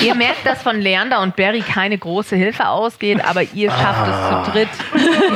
[0.00, 4.44] ihr merkt, dass von Leander und Barry keine große Hilfe ausgeht, aber ihr schafft es
[4.46, 4.68] zu dritt,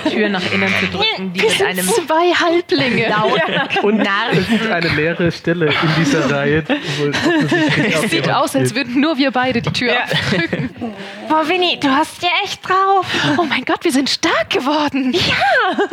[0.04, 3.08] die Tür nach innen zu drücken, die mit einem Zwei Halblinge.
[3.08, 6.64] lauten Und Narren es ist eine leere Stelle in dieser Reihe.
[8.02, 10.70] es sieht aus, als würden nur wir beide die Tür aufdrücken.
[11.28, 13.06] Boah, Winnie, du hast ja echt drauf.
[13.36, 15.14] Oh mein Gott, wir sind stark geworden.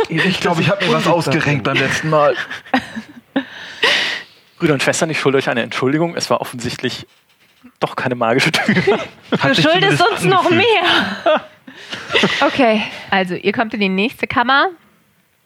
[0.09, 2.35] Ich glaube, ich habe mir was ausgerenkt beim letzten Mal.
[4.65, 6.15] Brüder und Schwestern, ich schulde euch eine Entschuldigung.
[6.15, 7.05] Es war offensichtlich
[7.79, 8.99] doch keine magische Tür.
[9.29, 10.65] Du schuldest uns noch mehr.
[12.41, 12.81] Okay.
[13.09, 14.69] Also, ihr kommt in die nächste Kammer.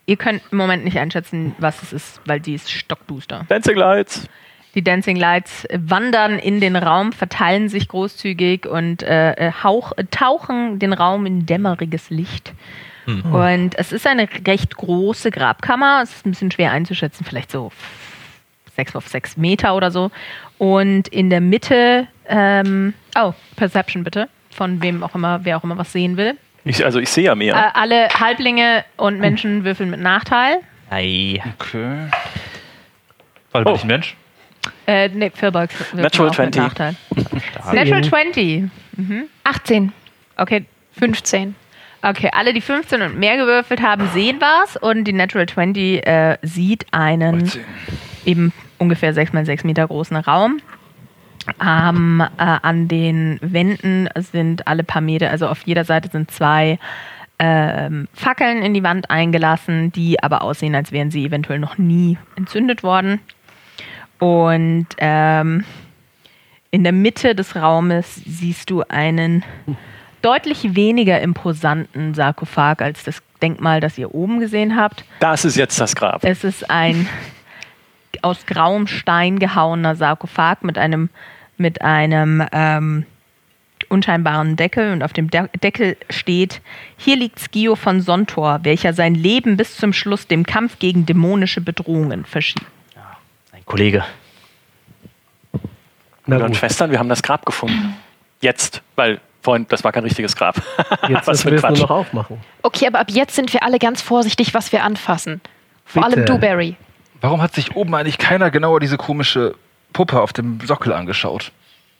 [0.06, 3.44] Ihr könnt im Moment nicht einschätzen, was es ist, weil die ist stockduster.
[3.48, 4.28] Dancing Lights.
[4.74, 10.78] Die Dancing Lights wandern in den Raum, verteilen sich großzügig und äh, äh, hauch, tauchen
[10.78, 12.52] den Raum in dämmeriges Licht.
[13.06, 16.00] Und es ist eine recht große Grabkammer.
[16.02, 17.72] Es ist ein bisschen schwer einzuschätzen, vielleicht so
[18.80, 20.10] sechs auf sechs Meter oder so.
[20.58, 25.76] Und in der Mitte, ähm, oh, Perception bitte, von wem auch immer, wer auch immer
[25.78, 26.36] was sehen will.
[26.64, 27.54] Ich, also ich sehe ja mehr.
[27.54, 30.60] Äh, alle Halblinge und Menschen würfeln mit Nachteil.
[30.90, 31.40] Ei.
[31.58, 32.08] Okay.
[33.52, 33.76] Weil bin Oh.
[33.76, 34.16] ich ein Mensch?
[34.86, 36.62] Äh, nee, Firbolg Natural auch mit 20.
[36.62, 36.94] Nachteil.
[37.72, 38.64] Natural 20.
[39.44, 39.92] 18.
[40.36, 40.64] Okay,
[40.98, 41.54] 15.
[42.02, 46.38] Okay, alle, die 15 und mehr gewürfelt haben, sehen was und die Natural 20 äh,
[46.42, 47.64] sieht einen 13.
[48.24, 50.60] eben ungefähr 6 mal 6 Meter großen Raum.
[51.64, 56.78] Ähm, äh, an den Wänden sind alle paar Meter, also auf jeder Seite sind zwei
[57.38, 62.18] ähm, Fackeln in die Wand eingelassen, die aber aussehen, als wären sie eventuell noch nie
[62.36, 63.20] entzündet worden.
[64.18, 65.64] Und ähm,
[66.70, 69.42] in der Mitte des Raumes siehst du einen
[70.20, 75.04] deutlich weniger imposanten Sarkophag als das Denkmal, das ihr oben gesehen habt.
[75.20, 76.22] Das ist jetzt das Grab.
[76.22, 77.08] Es ist ein
[78.22, 81.10] aus grauem Stein gehauener Sarkophag mit einem,
[81.56, 83.06] mit einem ähm,
[83.88, 86.60] unscheinbaren Deckel und auf dem De Deckel steht,
[86.96, 91.60] hier liegt Skio von Sontor, welcher sein Leben bis zum Schluss dem Kampf gegen dämonische
[91.60, 92.62] Bedrohungen verschied.
[93.52, 94.04] Ein Kollege.
[96.26, 97.96] Na Brüder und Schwestern, wir haben das Grab gefunden.
[98.40, 100.56] Jetzt, weil vorhin, das war kein richtiges Grab.
[101.08, 102.38] jetzt Was müssen wir es nur noch aufmachen.
[102.62, 105.40] Okay, aber ab jetzt sind wir alle ganz vorsichtig, was wir anfassen.
[105.84, 106.16] Vor Bitte.
[106.16, 106.76] allem du, Barry.
[107.20, 109.54] Warum hat sich oben eigentlich keiner genauer diese komische
[109.92, 111.52] Puppe auf dem Sockel angeschaut?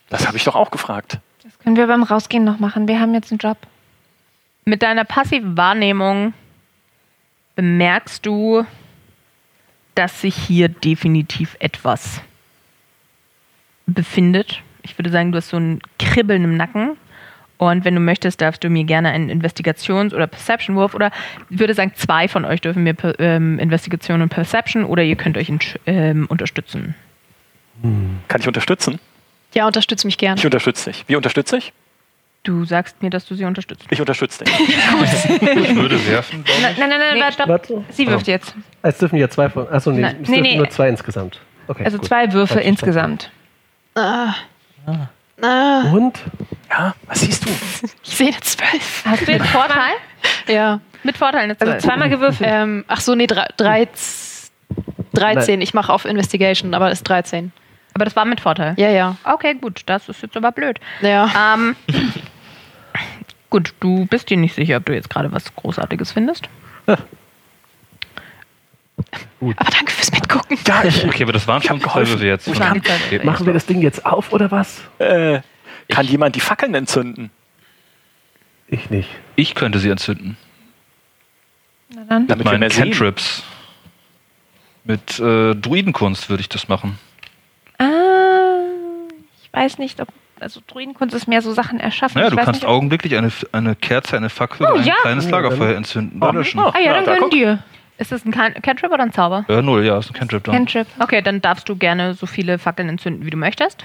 [0.09, 1.19] Das habe ich doch auch gefragt.
[1.43, 2.89] Das können wir beim Rausgehen noch machen.
[2.89, 3.59] Wir haben jetzt einen Job.
[4.65, 6.33] Mit deiner passiven Wahrnehmung
[7.57, 8.65] bemerkst du,
[9.95, 12.21] dass sich hier definitiv etwas
[13.87, 14.63] befindet.
[14.83, 16.97] Ich würde sagen, du hast so ein Kribbeln im Nacken
[17.61, 21.11] Und wenn du möchtest, darfst du mir gerne einen Investigations- oder Perception-Wurf oder
[21.51, 25.37] ich würde sagen, zwei von euch dürfen mir ähm, Investigation und Perception oder ihr könnt
[25.37, 25.53] euch
[25.85, 26.95] ähm, unterstützen.
[28.29, 28.99] Kann ich unterstützen?
[29.53, 30.39] Ja, unterstütze mich gern.
[30.39, 31.05] Ich unterstütze dich.
[31.07, 31.75] Wie unterstütze ich?
[32.45, 33.85] Du sagst mir, dass du sie unterstützt.
[33.91, 34.55] Ich unterstütze dich.
[34.59, 37.49] Ich würde werfen, glaube Nein, nein, nein, nein Nee, warte, stopp.
[37.49, 37.85] Warte.
[37.91, 38.55] Sie wirft jetzt.
[38.81, 39.69] Es dürfen ja zwei von.
[39.69, 40.57] Achso, nee, Nein, es nee, dürfen nee.
[40.57, 41.39] nur zwei insgesamt.
[41.69, 42.07] Okay, Also gut.
[42.07, 43.31] zwei Würfe insgesamt.
[43.95, 44.35] Ah.
[44.87, 45.09] Ah,
[45.43, 46.19] Und?
[46.71, 47.51] Ja, was siehst du?
[48.03, 49.05] ich sehe eine 12.
[49.07, 49.93] Hast du jetzt Vorteil?
[50.47, 50.81] Ja.
[51.03, 51.83] Mit Vorteil eine Also 12.
[51.85, 52.49] zweimal gewürfelt.
[52.51, 53.89] Ähm, ach so, nee, drei, drei,
[55.15, 55.61] 13.
[55.61, 57.53] Ich mache auf Investigation, aber es ist 13.
[57.95, 58.75] Aber das war mit Vorteil.
[58.77, 59.17] Ja, ja.
[59.25, 60.79] Okay, gut, das ist jetzt aber blöd.
[61.01, 61.55] Ja.
[61.55, 61.77] Ähm,
[63.51, 66.49] gut, du bist dir nicht sicher, ob du jetzt gerade was Großartiges findest.
[69.41, 70.59] Aber danke fürs Mitgucken.
[70.67, 72.45] Ja, ich, Okay, aber das waren schon Würfe jetzt.
[72.47, 73.25] Zwei Würfel.
[73.25, 74.81] Machen wir das Ding jetzt auf oder was?
[74.99, 75.41] äh,
[75.89, 77.31] kann jemand die Fackeln entzünden?
[78.69, 79.09] Ich nicht.
[79.37, 80.37] Ich könnte sie entzünden.
[81.95, 82.27] Na dann.
[82.29, 82.85] Damit wir Meine mehr sehen.
[82.91, 83.43] Cantrips.
[84.85, 86.99] Mit äh, Druidenkunst würde ich das machen.
[87.79, 87.85] Ah,
[89.43, 90.09] ich weiß nicht, ob.
[90.39, 92.15] Also Druidenkunst ist mehr so Sachen erschaffen.
[92.15, 94.87] Naja, ich du weiß kannst nicht, augenblicklich eine, eine Kerze, eine Fackel Oh, oder ein
[94.87, 94.95] ja.
[95.03, 96.19] kleines Lagerfeuer entzünden.
[96.33, 96.61] Löschen.
[96.61, 97.59] Oh, Ah ja, dann da, gönn dir.
[98.01, 99.45] Ist das ein Can Cantrip oder ein Zauber?
[99.47, 100.55] Äh, null, ja, ist ein Cantrip dann.
[100.55, 100.87] Cantrip.
[100.99, 103.85] Okay, dann darfst du gerne so viele Fackeln entzünden, wie du möchtest.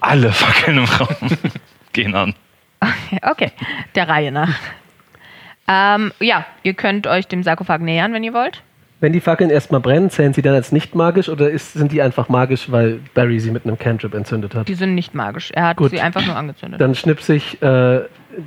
[0.00, 1.16] Alle Fackeln im Raum
[1.92, 2.34] gehen an.
[3.22, 3.50] Okay,
[3.96, 4.54] der Reihe nach.
[5.66, 8.62] Ähm, ja, ihr könnt euch dem Sarkophag nähern, wenn ihr wollt.
[9.00, 12.02] Wenn die Fackeln erstmal brennen, zählen sie dann als nicht magisch oder ist, sind die
[12.02, 14.68] einfach magisch, weil Barry sie mit einem Cantrip entzündet hat?
[14.68, 15.50] Die sind nicht magisch.
[15.50, 15.90] Er hat Gut.
[15.90, 16.80] sie einfach nur angezündet.
[16.80, 18.02] Dann schnipse ich äh,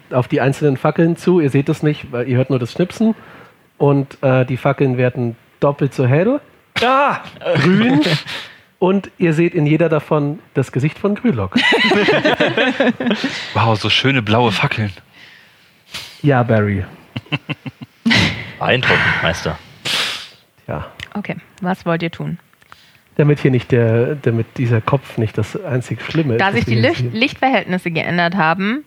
[0.09, 1.41] auf die einzelnen Fackeln zu.
[1.41, 3.13] Ihr seht es nicht, weil ihr hört nur das Schnipsen.
[3.79, 6.39] Und äh, die Fackeln werden doppelt so hell,
[6.81, 7.17] Ah,
[7.55, 8.01] grün.
[8.77, 11.55] und ihr seht in jeder davon das Gesicht von Grülock.
[13.53, 14.91] Wow, so schöne blaue Fackeln.
[16.21, 16.85] Ja, Barry.
[18.59, 19.57] Beeindruckend, Meister.
[20.67, 20.87] Ja.
[21.13, 22.37] Okay, was wollt ihr tun?
[23.15, 26.41] Damit hier nicht der, damit dieser Kopf nicht das einzig Schlimme ist.
[26.41, 27.03] Da sich die Licht.
[27.13, 28.85] Lichtverhältnisse geändert haben,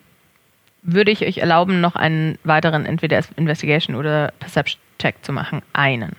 [0.83, 5.63] würde ich euch erlauben, noch einen weiteren entweder Investigation oder Perception Check zu machen.
[5.73, 6.15] Einen.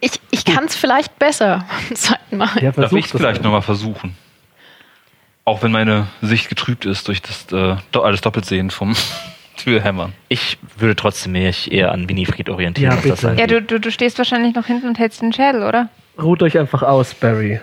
[0.00, 2.62] Ich, ich kann es vielleicht besser beim zweiten Mal.
[2.62, 4.16] Ja, Darf ich es vielleicht nochmal versuchen?
[5.44, 8.94] Auch wenn meine Sicht getrübt ist durch das äh, alles Doppeltsehen vom
[9.56, 10.12] Türhämmern.
[10.28, 12.92] Ich würde trotzdem mich eher an Winifred orientieren.
[12.92, 13.34] Ja, bitte.
[13.36, 15.88] Ja, du, du, du stehst wahrscheinlich noch hinten und hältst den Schädel, oder?
[16.20, 17.60] Ruht euch einfach aus, Barry.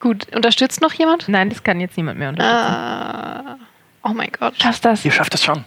[0.00, 1.28] Gut, unterstützt noch jemand?
[1.28, 2.74] Nein, das kann jetzt niemand mehr unterstützen.
[2.74, 3.56] Ah,
[4.04, 4.54] oh mein Gott.
[4.60, 5.04] Schaffst das?
[5.04, 5.64] ihr schafft es schon.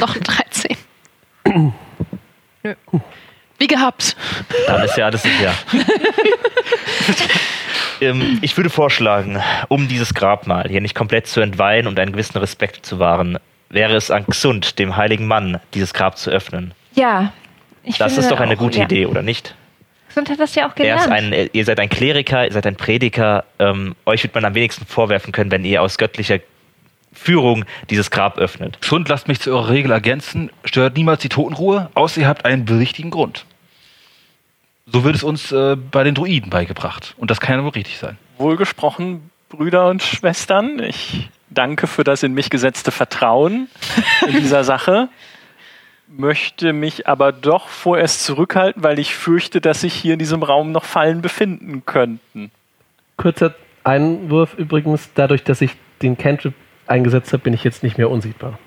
[0.00, 0.76] Noch ein 13.
[2.62, 2.74] Nö.
[3.58, 4.16] Wie gehabt.
[4.68, 5.52] Dann ist ja alles sicher.
[8.00, 12.38] ähm, ich würde vorschlagen, um dieses Grabmal hier nicht komplett zu entweihen und einen gewissen
[12.38, 13.38] Respekt zu wahren,
[13.68, 16.72] wäre es an Xund, dem heiligen Mann, dieses Grab zu öffnen.
[16.94, 17.32] Ja.
[17.82, 18.84] Ich Das finde ist doch eine auch, gute ja.
[18.84, 19.54] Idee, oder nicht?
[20.18, 21.32] Gesund hat das ja auch Er ist gelernt.
[21.32, 23.44] ein, ihr seid ein Kleriker, ihr seid ein Prediger.
[23.60, 26.40] Ähm, euch wird man am wenigsten vorwerfen können, wenn ihr aus göttlicher
[27.12, 28.78] Führung dieses Grab öffnet.
[28.80, 30.50] Schund, lasst mich zu eurer Regel ergänzen.
[30.64, 33.46] Stört niemals die Totenruhe, außer ihr habt einen berichtigen Grund.
[34.86, 37.14] So wird es uns äh, bei den Druiden beigebracht.
[37.16, 38.18] Und das kann ja wohl richtig sein.
[38.38, 40.80] Wohlgesprochen, Brüder und Schwestern.
[40.80, 43.68] Ich danke für das in mich gesetzte Vertrauen
[44.26, 45.08] in dieser Sache.
[46.10, 50.72] Möchte mich aber doch vorerst zurückhalten, weil ich fürchte, dass sich hier in diesem Raum
[50.72, 52.50] noch Fallen befinden könnten.
[53.16, 53.54] Kurzer
[53.84, 55.72] Einwurf übrigens, dadurch, dass ich
[56.02, 56.54] den Cantrip
[56.86, 58.58] eingesetzt habe, bin ich jetzt nicht mehr unsichtbar.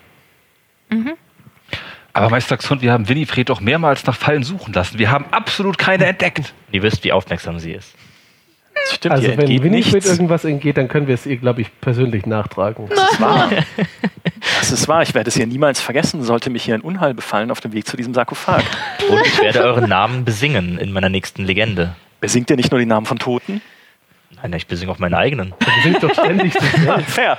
[2.13, 4.99] Aber Meister Xund, wir haben Winifred doch mehrmals nach Fallen suchen lassen.
[4.99, 6.53] Wir haben absolut keine entdeckt.
[6.71, 7.95] Ihr wisst, wie aufmerksam sie ist.
[8.89, 10.09] Stimmt, also ihr wenn Winifred nichts.
[10.09, 12.89] irgendwas entgeht, dann können wir es ihr, glaube ich, persönlich nachtragen.
[12.89, 13.49] Das ist wahr.
[14.59, 15.01] Das ist wahr.
[15.01, 17.87] Ich werde es hier niemals vergessen, sollte mich hier ein Unheil befallen auf dem Weg
[17.87, 18.63] zu diesem Sarkophag.
[19.09, 21.95] Und ich werde euren Namen besingen in meiner nächsten Legende.
[22.19, 23.61] Besingt ihr nicht nur die Namen von Toten?
[24.41, 25.53] Nein, ich besinge auch meinen eigenen.
[25.59, 27.05] Wir sind doch ständig selbst.
[27.11, 27.37] fair.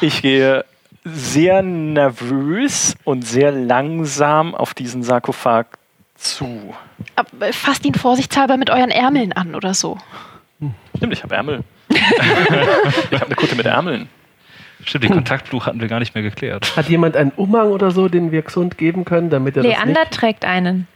[0.00, 0.64] Ich gehe
[1.04, 5.66] sehr nervös und sehr langsam auf diesen Sarkophag
[6.18, 6.74] zu.
[7.16, 9.98] Aber fasst ihn vorsichtshalber mit euren Ärmeln an oder so.
[10.96, 11.60] Stimmt, ich habe Ärmel.
[11.88, 14.08] ich habe eine Kutte mit Ärmeln.
[14.84, 16.76] Stimmt, den Kontaktfluch hatten wir gar nicht mehr geklärt.
[16.76, 20.00] Hat jemand einen Umhang oder so, den wir gesund geben können, damit er das Leander
[20.00, 20.12] nicht...
[20.12, 20.86] trägt einen.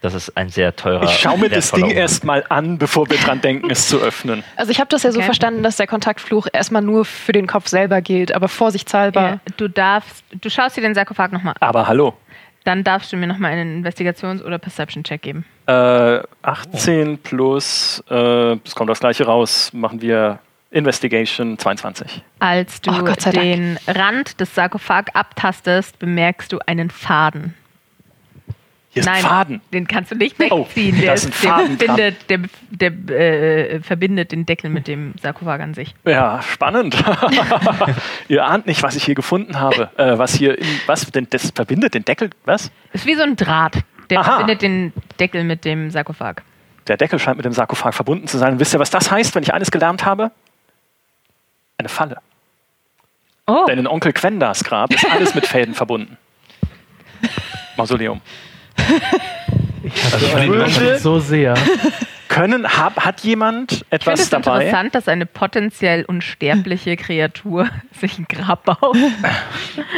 [0.00, 1.02] Das ist ein sehr teurer.
[1.02, 4.44] Ich schaue mir das Ding erstmal an, bevor wir dran denken, es zu öffnen.
[4.54, 5.24] Also ich habe das ja so Okay.
[5.24, 9.20] verstanden, dass der Kontaktfluch erstmal nur für den Kopf selber gilt, aber vorsichtshalber.
[9.20, 11.68] Ja, du darfst, du schaust dir den Sarkophag nochmal an.
[11.68, 12.14] Aber hallo,
[12.68, 15.46] Dann darfst du mir nochmal einen Investigations- oder Perception-Check geben.
[15.64, 20.38] Äh, 18 plus, äh, es kommt das gleiche raus, machen wir
[20.70, 22.22] Investigation 22.
[22.40, 27.54] Als du Oh, den Rand des Sarkophag abtastest, bemerkst du einen Faden.
[28.98, 29.60] Hier ist Nein, ein Faden.
[29.72, 30.96] den kannst du nicht Oh, wegziehen.
[30.96, 32.16] da der, ist ist, der, verbindet,
[32.70, 35.94] der, der äh, verbindet den Deckel mit dem Sarkophag an sich.
[36.04, 36.96] Ja, spannend.
[38.28, 39.90] Ihr ahnt nicht, was ich hier gefunden habe.
[39.96, 42.70] Äh, was hier, in, was denn, das verbindet den Deckel, was?
[42.92, 43.78] Ist wie so ein Draht.
[44.10, 44.30] Der Aha.
[44.38, 46.42] verbindet den Deckel mit dem Sarkophag.
[46.86, 48.54] Der Deckel scheint mit dem Sarkophag verbunden zu sein.
[48.54, 50.30] Und wisst ihr, was das heißt, wenn ich eines gelernt habe?
[51.76, 52.18] Eine Falle.
[53.46, 56.16] Oh, Denn in Onkel Quendas Grab ist alles mit Fäden verbunden.
[57.76, 58.20] Mausoleum.
[60.12, 61.54] Also verliere ich Würde- so sehr.
[62.28, 64.56] Können, hab, hat jemand ich finde etwas es dabei?
[64.66, 68.96] interessant, dass eine potenziell unsterbliche Kreatur sich ein Grab baut.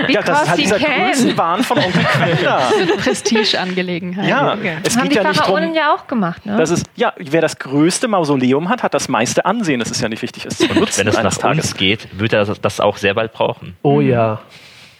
[0.08, 0.78] Ja, das ist halt Because dieser.
[0.78, 2.70] Größenwahn von Onkel Quenda.
[2.98, 4.28] Prestigeangelegenheit.
[4.28, 4.76] Ja, Okay.
[4.84, 6.56] es Haben geht die ja nicht Pharaonen darum, ja auch gemacht, ne?
[6.56, 9.80] dass es, ja, wer das größte Mausoleum hat, hat das meiste Ansehen.
[9.80, 11.74] Es ist ja nicht wichtig, es zu benutzen Wenn es eines nach Tages.
[11.74, 13.76] geht, wird er das, das auch sehr bald brauchen.
[13.82, 14.40] Oh ja.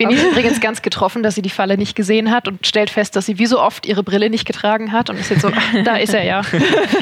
[0.00, 3.14] Vinny ist übrigens ganz getroffen, dass sie die Falle nicht gesehen hat und stellt fest,
[3.16, 5.74] dass sie wie so oft ihre Brille nicht getragen hat und ist jetzt so, ach,
[5.84, 6.42] da ist er ja.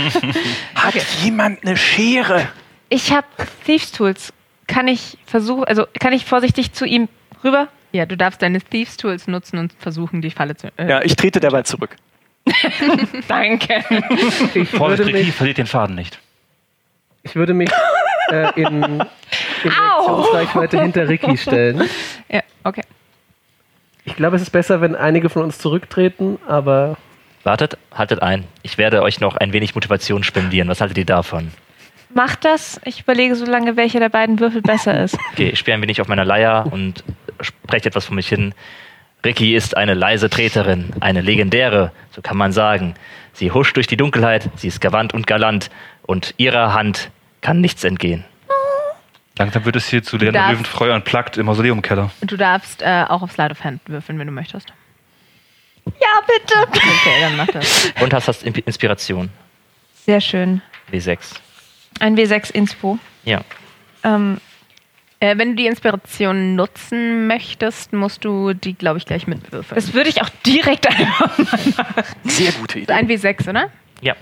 [0.75, 2.49] Hat jemand eine Schere?
[2.91, 3.27] ich habe
[3.65, 4.33] Thieves Tools.
[4.67, 7.09] Kann ich versuchen, also kann ich vorsichtig zu ihm
[7.43, 7.69] rüber?
[7.93, 10.69] Ja, du darfst deine Thieves Tools nutzen und versuchen, die Falle zu.
[10.77, 11.97] Äh, Ja, ich trete derweil zurück.
[13.29, 13.85] Danke.
[14.55, 16.19] Ich Vorsicht, mich, verliert den Faden nicht.
[17.23, 17.71] ich würde mich
[18.31, 19.03] äh, in, in
[19.65, 21.89] Reaktionsreichweite hinter Ricky stellen.
[22.31, 22.83] Ja, okay.
[24.05, 26.99] Ich glaube, es ist besser, wenn einige von uns zurücktreten, aber
[27.45, 28.45] Wartet, haltet ein.
[28.63, 30.69] Ich werde euch noch ein wenig Motivation spendieren.
[30.69, 31.51] Was haltet ihr davon?
[32.13, 32.81] Macht das.
[32.85, 35.17] Ich überlege so lange, welcher der beiden Würfel besser ist.
[35.33, 37.05] Okay, ich spiele ein wenig auf meiner Leier und
[37.41, 38.55] spreche etwas von mich hin.
[39.25, 42.95] Ricky ist eine leise Treterin, eine legendäre, so kann man sagen.
[43.33, 45.71] Sie huscht durch die Dunkelheit, sie ist gewandt und galant
[46.03, 47.11] und ihrer Hand
[47.41, 48.25] kann nichts entgehen.
[49.39, 52.11] Langsam wird es hier zu Leander darfst- Löwentreu unplugged im Mausoleumkeller.
[52.23, 54.69] Du darfst äh, auch auf Slide of Hand würfeln, wenn du möchtest.
[55.87, 56.59] Ja, bitte.
[56.69, 57.93] Okay, dann mach das.
[58.01, 59.31] Und hast das Inspiration.
[60.05, 60.61] Sehr schön.
[60.93, 61.19] W6.
[62.01, 62.99] Ein W6 Inspo.
[63.25, 63.43] Ja.
[64.05, 64.41] Ähm,
[65.21, 69.75] Äh, wenn du die Inspiration nutzen möchtest, musst du die, glaube ich, gleich mitwürfeln.
[69.75, 71.37] das würde ich auch direkt einfach
[72.25, 73.15] Sehr gute ist ein Idee.
[73.29, 73.69] W6, oder?
[74.01, 74.15] Ja.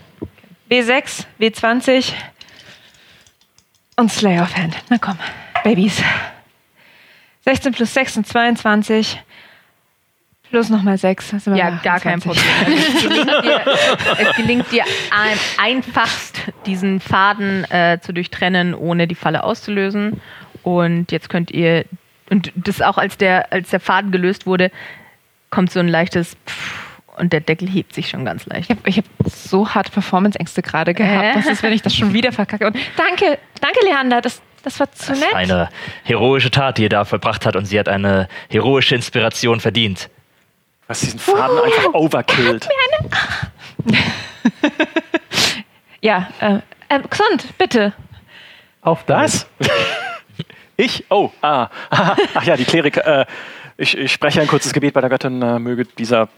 [0.71, 2.15] W6, W20
[3.97, 4.77] und Slay of Hand.
[4.89, 5.19] Na komm,
[5.65, 6.03] Babys.
[7.45, 9.23] 16 plus 6 sind 22.
[10.51, 11.31] Plus nochmal 6.
[11.31, 12.43] Das sind wir Ja, gar kein 28.
[12.43, 12.79] Problem.
[12.87, 13.61] Es gelingt dir,
[14.19, 20.21] es gelingt dir ein, einfachst, diesen Faden äh, zu durchtrennen, ohne die Falle auszulösen.
[20.63, 21.85] Und jetzt könnt ihr,
[22.31, 24.71] und das auch als der, als der Faden gelöst wurde,
[25.51, 26.86] kommt so ein leichtes Pfff
[27.17, 28.71] und der Deckel hebt sich schon ganz leicht.
[28.71, 31.37] Ich habe ich hab so harte Performance-Ängste gerade gehabt.
[31.37, 31.39] Äh?
[31.39, 32.67] Was ist, wenn ich das schon wieder verkacke?
[32.67, 34.21] Und danke, danke, Leander.
[34.21, 35.35] Das, das war zu Das ist nett.
[35.35, 35.69] eine
[36.05, 40.09] heroische Tat, die er da vollbracht hat und sie hat eine heroische Inspiration verdient.
[40.89, 42.69] Was diesen Faden einfach overkillt.
[46.01, 47.93] Ja, äh, äh, gesund, bitte.
[48.83, 49.47] auf das.
[50.79, 51.07] Ich?
[51.09, 51.69] Oh, ah.
[51.91, 53.21] Ach ja, die Kleriker.
[53.23, 53.27] Äh,
[53.77, 55.43] ich, ich spreche ein kurzes Gebet bei der Göttin.
[55.43, 56.29] Äh, möge dieser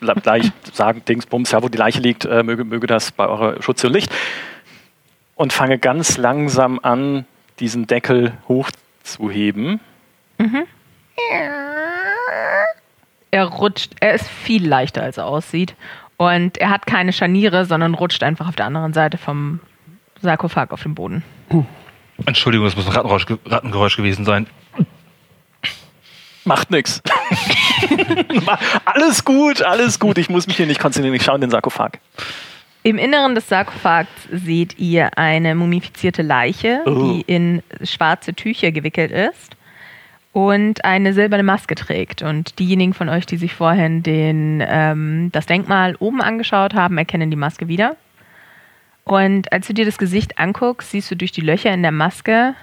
[0.00, 3.86] Leich sagen, Dingsbums, ja, wo die Leiche liegt, äh, möge, möge das bei eurer Schutze
[3.88, 4.12] und Licht.
[5.34, 7.24] Und fange ganz langsam an,
[7.60, 9.80] diesen Deckel hochzuheben.
[13.30, 15.74] Er rutscht, er ist viel leichter, als er aussieht.
[16.16, 19.60] Und er hat keine Scharniere, sondern rutscht einfach auf der anderen Seite vom
[20.22, 21.22] Sarkophag auf den Boden.
[22.24, 24.46] Entschuldigung, das muss ein Rattengeräusch, ge- Rattengeräusch gewesen sein.
[26.46, 27.02] Macht nix.
[28.84, 30.16] alles gut, alles gut.
[30.18, 31.14] Ich muss mich hier nicht konzentrieren.
[31.14, 31.98] Ich schaue in den Sarkophag.
[32.82, 36.94] Im Inneren des Sarkophags seht ihr eine mumifizierte Leiche, Oh.
[37.14, 39.56] die in schwarze Tücher gewickelt ist
[40.32, 42.22] und eine silberne Maske trägt.
[42.22, 47.30] Und diejenigen von euch, die sich vorhin den, ähm, das Denkmal oben angeschaut haben, erkennen
[47.30, 47.96] die Maske wieder.
[49.02, 52.54] Und als du dir das Gesicht anguckst, siehst du durch die Löcher in der Maske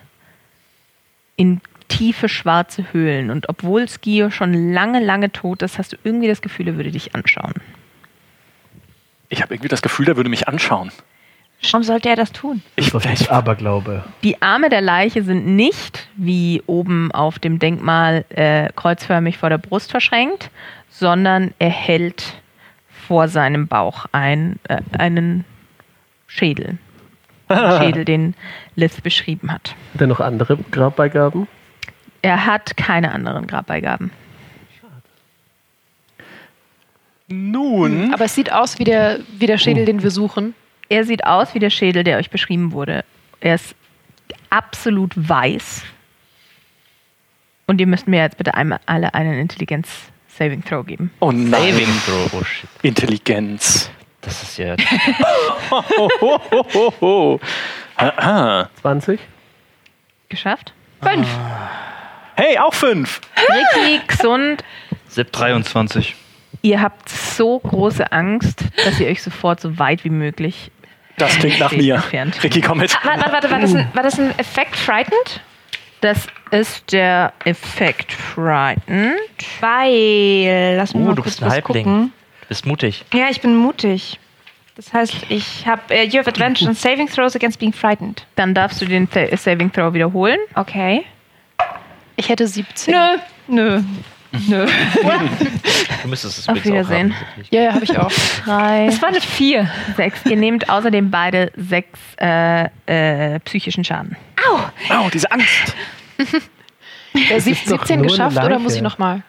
[1.35, 1.59] in
[1.97, 3.29] tiefe schwarze Höhlen.
[3.29, 6.91] Und obwohl Skio schon lange, lange tot ist, hast du irgendwie das Gefühl, er würde
[6.91, 7.53] dich anschauen.
[9.29, 10.91] Ich habe irgendwie das Gefühl, er würde mich anschauen.
[11.71, 12.61] Warum sollte er das tun?
[12.75, 14.03] Ich, Das ich, ist Aberglaube.
[14.23, 19.59] Die Arme der Leiche sind nicht wie oben auf dem Denkmal äh, kreuzförmig vor der
[19.59, 20.49] Brust verschränkt,
[20.89, 22.41] sondern er hält
[23.07, 25.45] vor seinem Bauch ein, äh, einen
[26.27, 26.77] Schädel.
[27.49, 28.35] Den Schädel, den
[28.75, 29.75] Lith beschrieben hat.
[29.93, 31.47] Hat er noch andere Grabbeigaben?
[32.23, 34.09] Er hat keine anderen Grabbeigaben.
[37.27, 40.55] Nun, Aber es sieht aus wie der, wie der Schädel, den wir suchen.
[40.89, 43.03] Er sieht aus wie der Schädel, der euch beschrieben wurde.
[43.39, 43.75] Er ist
[44.49, 45.83] absolut weiß.
[47.67, 51.11] Und ihr müsst mir jetzt bitte einmal alle einen Intelligenz-Saving-Throw geben.
[51.21, 52.33] oh nein, Saving Throw.
[52.33, 52.69] Oh shit.
[52.83, 53.89] Intelligenz.
[54.21, 54.75] Das ist ja.
[55.71, 57.39] Ho, ho, ho.
[57.95, 58.69] Aha.
[58.81, 59.19] 20.
[60.29, 60.73] Geschafft?
[61.01, 61.27] Fünf.
[62.35, 63.21] Hey, auch fünf.
[63.37, 64.63] Ricky, gesund.
[65.09, 65.31] 17.
[65.31, 66.15] 23.
[66.61, 70.71] Ihr habt so große Angst, dass ihr euch sofort so weit wie möglich
[71.17, 71.95] Das klingt nach mir.
[71.95, 72.41] entfernt.
[72.43, 72.93] Ricky, komm mit.
[73.03, 75.41] Warte, warte, warte, war das ein, war das ein Effekt Frightened?
[76.01, 79.15] Das ist der Effekt Frightened.
[79.59, 81.83] Weil, lass mich Oh, mal du kurz bist ein was Halbling.
[81.83, 82.13] gucken.
[82.41, 83.05] Du bist mutig.
[83.13, 84.19] Ja, ich bin mutig.
[84.75, 88.25] Das heißt, ich habe uh, You have advantage on saving throws against being frightened.
[88.35, 90.39] Dann darfst du den Sa- Saving Throw wiederholen.
[90.55, 91.03] Okay.
[92.15, 92.93] Ich hätte 17.
[92.93, 93.17] Nö,
[93.47, 93.81] nö,
[94.49, 94.67] nö.
[96.03, 97.13] Du müsstest es Auf Wiedersehen.
[97.15, 97.45] haben.
[97.49, 98.11] Ja, ja, habe ich auch.
[98.45, 99.69] Drei, Das war eine 4.
[99.97, 100.25] sechs.
[100.25, 104.15] Ihr nehmt außerdem beide sechs äh, äh, psychischen Schaden.
[104.51, 105.75] Oh, diese Angst.
[106.17, 109.21] Ist doch 17 nur eine geschafft oder muss ich nochmal?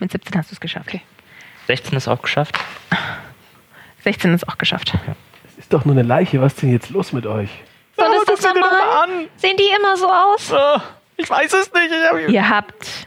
[0.00, 0.86] Mit 17 hast du es geschafft.
[0.88, 1.00] Okay.
[1.66, 2.58] 16 ist auch geschafft.
[4.04, 4.92] 16 ist auch geschafft.
[4.94, 6.40] Das ist doch nur eine Leiche.
[6.40, 7.48] Was ist denn jetzt los mit euch?
[7.96, 8.70] Soll Oh, das das normal?
[8.70, 9.10] mal an.
[9.36, 10.52] Sehen die immer so aus?
[10.52, 10.80] Oh,
[11.16, 11.90] ich weiß es nicht.
[11.90, 13.06] Ich hab Ihr habt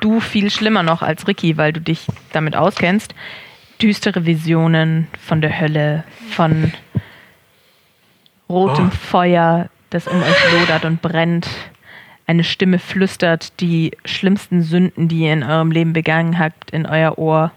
[0.00, 3.14] du viel schlimmer noch als Ricky, weil du dich damit auskennst.
[3.80, 6.72] Düstere Visionen von der Hölle, von
[8.48, 11.48] rotem Feuer, das um euch lodert und brennt.
[12.26, 17.18] Eine Stimme flüstert die schlimmsten Sünden, die ihr in eurem Leben begangen habt, in euer
[17.18, 17.52] Ohr.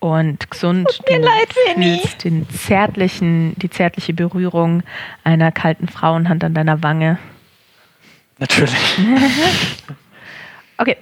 [0.00, 4.82] Und gesund, mir du leid, fühlst den zärtlichen, die zärtliche Berührung
[5.22, 7.18] einer kalten Frauenhand an deiner Wange.
[8.42, 8.74] Natürlich.
[10.78, 10.96] Okay.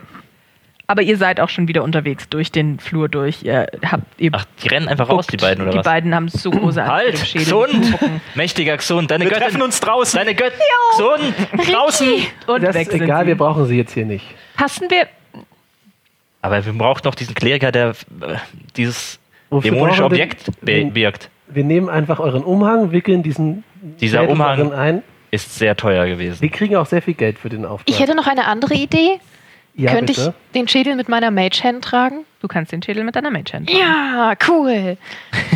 [0.87, 3.45] Aber ihr seid auch schon wieder unterwegs durch den Flur durch.
[3.45, 5.85] Ihr habt ihr Ach, die rennen einfach raus, die beiden, oder Die was?
[5.85, 7.49] beiden haben so große Angst Halt!
[7.49, 8.21] Gucken.
[8.35, 9.45] Mächtiger Gesund, deine Wir Göttin.
[9.45, 10.19] treffen uns draußen.
[10.19, 10.59] Deine Göttin.
[10.91, 11.35] Gesund!
[11.73, 12.09] Draußen.
[12.49, 13.29] Und Das weg ist sind egal, sie.
[13.29, 14.25] wir brauchen sie jetzt hier nicht.
[14.57, 15.07] Passen wir.
[16.43, 17.95] Aber wir brauchen noch diesen Kleriker, der äh,
[18.77, 19.19] dieses
[19.49, 21.31] Wofür dämonische wir Objekt den- birgt.
[21.47, 23.63] Wir nehmen einfach euren Umhang, wickeln diesen
[24.01, 25.03] Dieser Umhang- ein.
[25.31, 26.41] Ist sehr teuer gewesen.
[26.41, 27.89] Wir kriegen auch sehr viel Geld für den Auftrag.
[27.89, 29.21] Ich hätte noch eine andere Idee.
[29.75, 30.35] ja, Könnte bitte.
[30.49, 32.25] ich den Schädel mit meiner Mage Hand tragen?
[32.41, 33.71] Du kannst den Schädel mit deiner Mage Hand.
[33.71, 34.97] Ja, cool.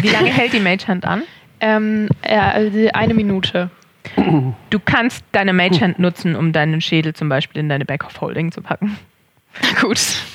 [0.01, 1.23] Wie lange hält die Mage Hand an?
[1.61, 3.71] Ähm, äh, eine Minute.
[4.69, 8.21] Du kannst deine Mage Hand nutzen, um deinen Schädel zum Beispiel in deine Back of
[8.21, 8.99] Holding zu packen.
[9.81, 9.99] Gut.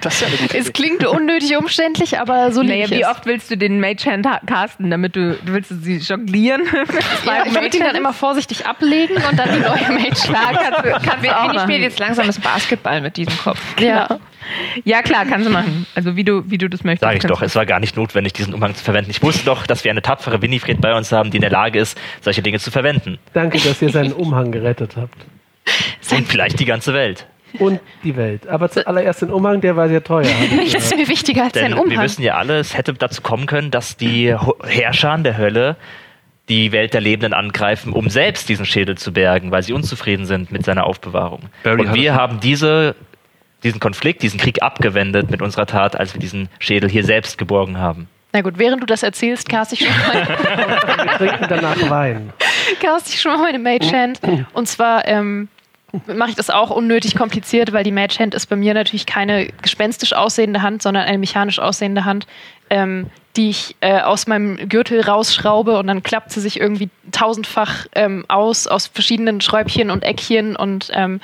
[0.00, 0.72] Das ist ja eine gute Es Idee.
[0.72, 3.08] klingt unnötig umständlich, aber so lieb Naja, ich wie es.
[3.08, 6.62] oft willst du den Mage Hand ha- casten, damit du, du willst du sie jonglieren?
[7.26, 11.04] Ja, ich würde ihn dann immer vorsichtig ablegen und dann die neue Mage Klar, kannst
[11.06, 11.60] kannst du auch machen.
[11.60, 13.58] spielt jetzt langsames Basketball mit diesem Kopf.
[13.80, 14.18] Ja.
[14.84, 15.86] Ja, klar, kannst du machen.
[15.94, 17.02] Also wie du, wie du das möchtest.
[17.10, 19.10] Sag ich doch, es war gar nicht notwendig, diesen Umhang zu verwenden.
[19.10, 21.78] Ich wusste doch, dass wir eine tapfere Winifred bei uns haben, die in der Lage
[21.78, 23.18] ist, solche Dinge zu verwenden.
[23.32, 25.16] Danke, dass ihr seinen Umhang gerettet habt.
[26.10, 27.26] Und vielleicht die ganze Welt.
[27.58, 28.46] Und die Welt.
[28.48, 30.26] Aber zuallererst den Umhang, der war sehr teuer.
[30.56, 32.04] Nichts ist mir wichtiger als Denn sein wir Umhang.
[32.04, 34.34] wissen ja alle, es hätte dazu kommen können, dass die
[34.64, 35.76] Herrscher der Hölle
[36.48, 40.52] die Welt der Lebenden angreifen, um selbst diesen Schädel zu bergen, weil sie unzufrieden sind
[40.52, 41.44] mit seiner Aufbewahrung.
[41.62, 42.94] Barry Und wir haben diese,
[43.62, 47.78] diesen Konflikt, diesen Krieg abgewendet mit unserer Tat, als wir diesen Schädel hier selbst geborgen
[47.78, 48.08] haben.
[48.32, 52.32] Na gut, während du das erzählst, cast ich schon mal, Wir trinken danach Wein.
[52.80, 54.20] cast ich schon mal meine Mage Hand.
[54.52, 55.48] Und zwar ähm,
[56.06, 59.48] mache ich das auch unnötig kompliziert, weil die Mage Hand ist bei mir natürlich keine
[59.62, 62.26] gespenstisch aussehende Hand, sondern eine mechanisch aussehende Hand,
[62.70, 67.86] ähm, die ich äh, aus meinem Gürtel rausschraube und dann klappt sie sich irgendwie tausendfach
[67.94, 71.20] ähm, aus, aus verschiedenen Schräubchen und Eckchen und ähm,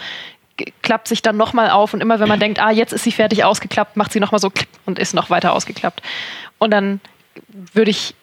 [0.82, 3.44] klappt sich dann nochmal auf und immer wenn man denkt, ah, jetzt ist sie fertig
[3.44, 4.50] ausgeklappt, macht sie nochmal so
[4.86, 6.02] und ist noch weiter ausgeklappt.
[6.58, 7.00] Und dann
[7.72, 8.14] würde ich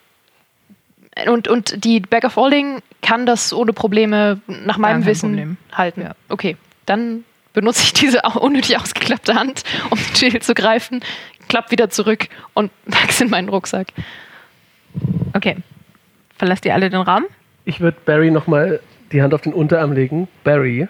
[1.26, 5.56] und, und die Bag of Holding kann das ohne Probleme nach meinem Wissen Problem.
[5.72, 6.02] halten.
[6.02, 6.12] Ja.
[6.28, 6.56] Okay,
[6.86, 11.02] dann benutze ich diese auch unnötig ausgeklappte Hand, um den Schädel zu greifen,
[11.48, 13.88] klapp wieder zurück und pack's in meinen Rucksack.
[15.34, 15.56] Okay.
[16.36, 17.24] Verlasst ihr alle den Raum?
[17.64, 18.80] Ich würde Barry nochmal
[19.10, 20.28] die Hand auf den Unterarm legen.
[20.44, 20.88] Barry,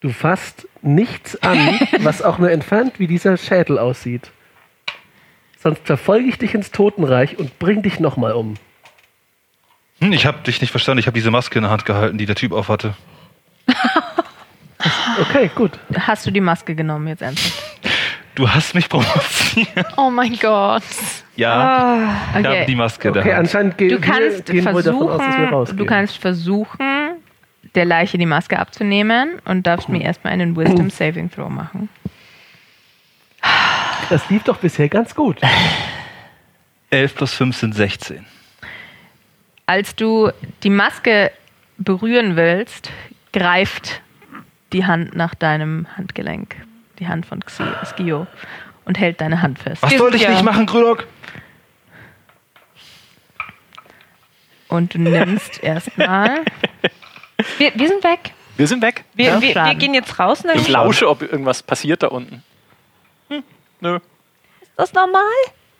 [0.00, 1.58] du fasst nichts an,
[1.98, 4.30] was auch nur entfernt wie dieser Schädel aussieht.
[5.62, 8.54] Sonst verfolge ich dich ins Totenreich und bring dich nochmal um.
[10.00, 11.00] Hm, ich habe dich nicht verstanden.
[11.00, 12.94] Ich habe diese Maske in der Hand gehalten, die der Typ aufhatte.
[15.20, 15.72] Okay, gut.
[15.94, 17.62] Hast du die Maske genommen jetzt ernsthaft?
[18.34, 19.68] Du hast mich provoziert.
[19.98, 20.82] Oh mein Gott.
[21.36, 22.74] Ja, ich habe die Okay.
[22.76, 26.16] Maske in der Okay, anscheinend ge Du kannst wir davon aus, dass wir du kannst
[26.16, 27.16] versuchen,
[27.74, 31.90] der Leiche die Maske abzunehmen und darfst mir erstmal einen Wisdom Saving Throw machen.
[34.10, 35.38] Das lief doch bisher ganz gut.
[36.90, 38.26] 11 plus 5 sind 16.
[39.66, 40.30] Als du
[40.64, 41.30] die Maske
[41.78, 42.90] berühren willst,
[43.32, 44.02] greift
[44.72, 46.56] die Hand nach deinem Handgelenk.
[46.98, 48.26] Die Hand von Xi- Skio.
[48.84, 49.82] Und hält deine Hand fest.
[49.82, 51.06] Was sollte sind ich ja- nicht machen, Grülok?
[54.68, 56.40] Und du nimmst erstmal.
[57.58, 58.32] Wir, wir sind weg.
[58.56, 59.04] Wir sind weg.
[59.14, 60.42] Wir, Ja, wir, wir gehen jetzt raus.
[60.54, 62.42] Ich lausche, ob irgendwas passiert da unten.
[63.28, 63.42] Hm,
[63.80, 63.98] nö.
[64.60, 65.22] ist das normal?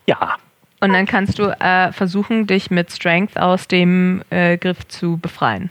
[0.07, 0.37] Ja.
[0.81, 5.71] Und dann kannst du äh, versuchen, dich mit Strength aus dem äh, Griff zu befreien.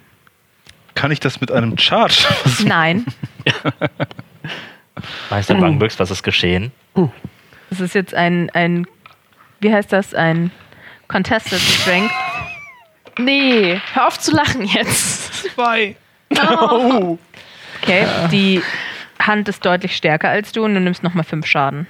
[0.93, 2.27] Kann ich das mit einem Charge?
[2.65, 3.05] Nein,
[5.29, 6.71] Meister Bangbüchs, was ist geschehen?
[7.69, 8.85] es ist jetzt ein, ein,
[9.59, 10.51] wie heißt das, ein
[11.07, 12.11] Contested Strength.
[13.17, 15.33] Nee, hör auf zu lachen jetzt.
[15.53, 15.95] Zwei.
[17.81, 18.61] Okay, die
[19.19, 21.87] Hand ist deutlich stärker als du und du nimmst nochmal fünf Schaden.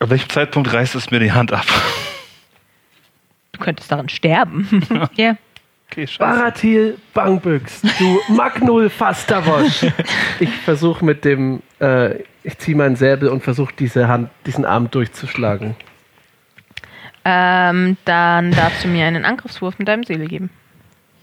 [0.00, 1.66] Ab welchem Zeitpunkt reißt es mir die Hand ab?
[3.52, 4.68] Du könntest daran sterben.
[5.16, 5.36] Ja.
[5.90, 6.18] Okay, scheiße.
[6.20, 9.86] Baratil Bangbüchs, du Magnul Fastawosch.
[10.38, 14.88] Ich versuche mit dem, äh, ich ziehe meinen Säbel und versuche diese Hand, diesen Arm
[14.92, 15.74] durchzuschlagen.
[17.24, 20.48] ähm, dann darfst du mir einen Angriffswurf mit deinem Seele geben.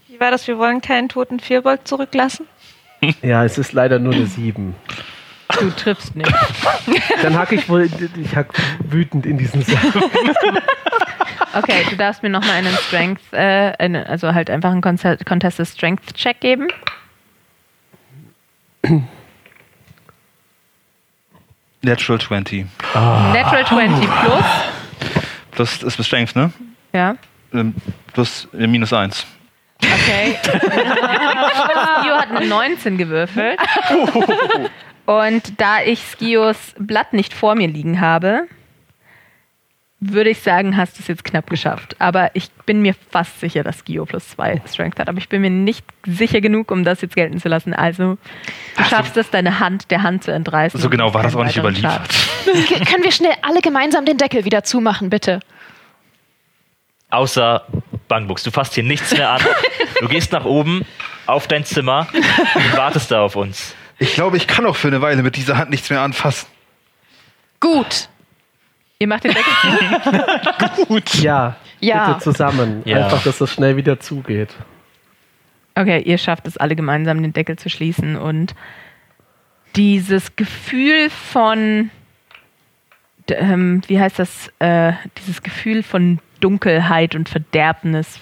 [0.06, 0.46] Wie war das?
[0.46, 2.46] Wir wollen keinen toten Vierbold zurücklassen?
[3.22, 4.74] Ja, es ist leider nur eine 7.
[5.60, 6.32] Du triffst nicht.
[7.22, 8.48] Dann hack ich wohl, ich hack
[8.84, 10.02] wütend in diesen Säbel.
[11.54, 16.14] Okay, du darfst mir nochmal einen Strength, äh, eine, also halt einfach einen Contested Strength
[16.14, 16.68] Check geben.
[21.82, 22.66] Natural 20.
[22.94, 24.44] Natural 20 plus.
[25.56, 26.52] Das ist Strength, ne?
[26.92, 27.16] Ja.
[27.52, 27.74] Ähm,
[28.12, 29.26] Plus äh, minus 1.
[29.80, 30.36] Okay.
[30.42, 33.58] Skio hat eine 19 gewürfelt.
[35.08, 38.42] Und da ich Skios Blatt nicht vor mir liegen habe,
[40.00, 41.96] würde ich sagen, hast du es jetzt knapp geschafft.
[41.98, 45.08] Aber ich bin mir fast sicher, dass Skio plus 2 Strength hat.
[45.08, 47.72] Aber ich bin mir nicht sicher genug, um das jetzt gelten zu lassen.
[47.72, 48.18] Also,
[48.76, 50.78] du schaffst es, deine Hand der Hand zu entreißen.
[50.78, 52.14] So genau war das auch nicht überliefert.
[52.44, 55.40] Können wir schnell alle gemeinsam den Deckel wieder zumachen, bitte?
[57.08, 57.64] Außer
[58.08, 58.42] Bangbooks.
[58.42, 59.40] Du fasst hier nichts mehr an.
[60.00, 60.84] Du gehst nach oben
[61.24, 63.74] auf dein Zimmer und wartest da auf uns.
[63.98, 66.46] Ich glaube, ich kann auch für eine Weile mit dieser Hand nichts mehr anfassen.
[67.60, 68.08] Gut.
[69.00, 71.22] Ihr macht den Deckel zu?
[71.22, 72.08] Ja, Ja.
[72.08, 72.82] bitte zusammen.
[72.84, 73.04] Ja.
[73.04, 74.50] Einfach, dass das schnell wieder zugeht.
[75.74, 78.54] Okay, ihr schafft es alle gemeinsam, den Deckel zu schließen und
[79.76, 81.90] dieses Gefühl von,
[83.28, 88.18] ähm, wie heißt das, äh, dieses Gefühl von Dunkelheit und Verderbnis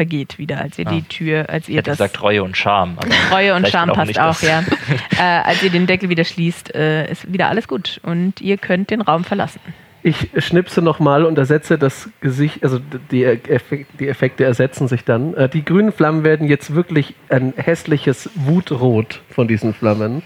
[0.00, 2.96] vergeht wieder, als ihr die Tür, als Ich ihr hätte das gesagt Reue und Scham.
[2.96, 4.40] Aber Reue und Scham auch passt auch, das.
[4.40, 4.62] ja.
[5.18, 8.88] äh, als ihr den Deckel wieder schließt, äh, ist wieder alles gut und ihr könnt
[8.88, 9.60] den Raum verlassen.
[10.02, 12.80] Ich schnipse nochmal und ersetze das Gesicht, also
[13.10, 15.34] die, Effek die Effekte ersetzen sich dann.
[15.34, 20.22] Äh, Die grünen Flammen werden jetzt wirklich ein hässliches Wutrot von diesen Flammen.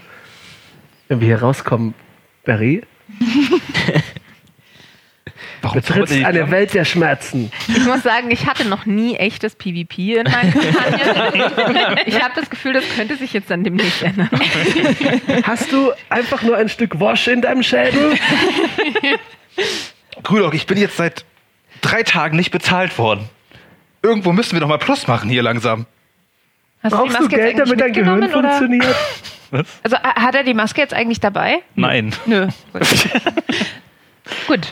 [1.09, 1.95] Wenn wir hier rauskommen,
[2.45, 2.83] Barry,
[5.65, 6.51] Warum betrittst eine?
[6.51, 7.51] Welt der Schmerzen.
[7.67, 11.97] Ich muss sagen, ich hatte noch nie echtes PvP in meinen Kampagnen.
[12.05, 14.29] Ich habe das Gefühl, das könnte sich jetzt dann demnächst ändern.
[15.43, 18.17] Hast du einfach nur ein Stück Wash in deinem Schädel?
[20.23, 21.25] Grülock, ich bin jetzt seit
[21.81, 23.29] drei Tagen nicht bezahlt worden.
[24.01, 25.85] Irgendwo müssen wir doch mal Plus machen hier langsam.
[26.83, 28.29] Hast Brauchst du Geld, damit dein Gehirn oder?
[28.29, 28.95] funktioniert?
[29.83, 31.59] Also ha- hat er die Maske jetzt eigentlich dabei?
[31.75, 32.11] Nein.
[32.25, 32.47] Nö.
[34.47, 34.67] Gut.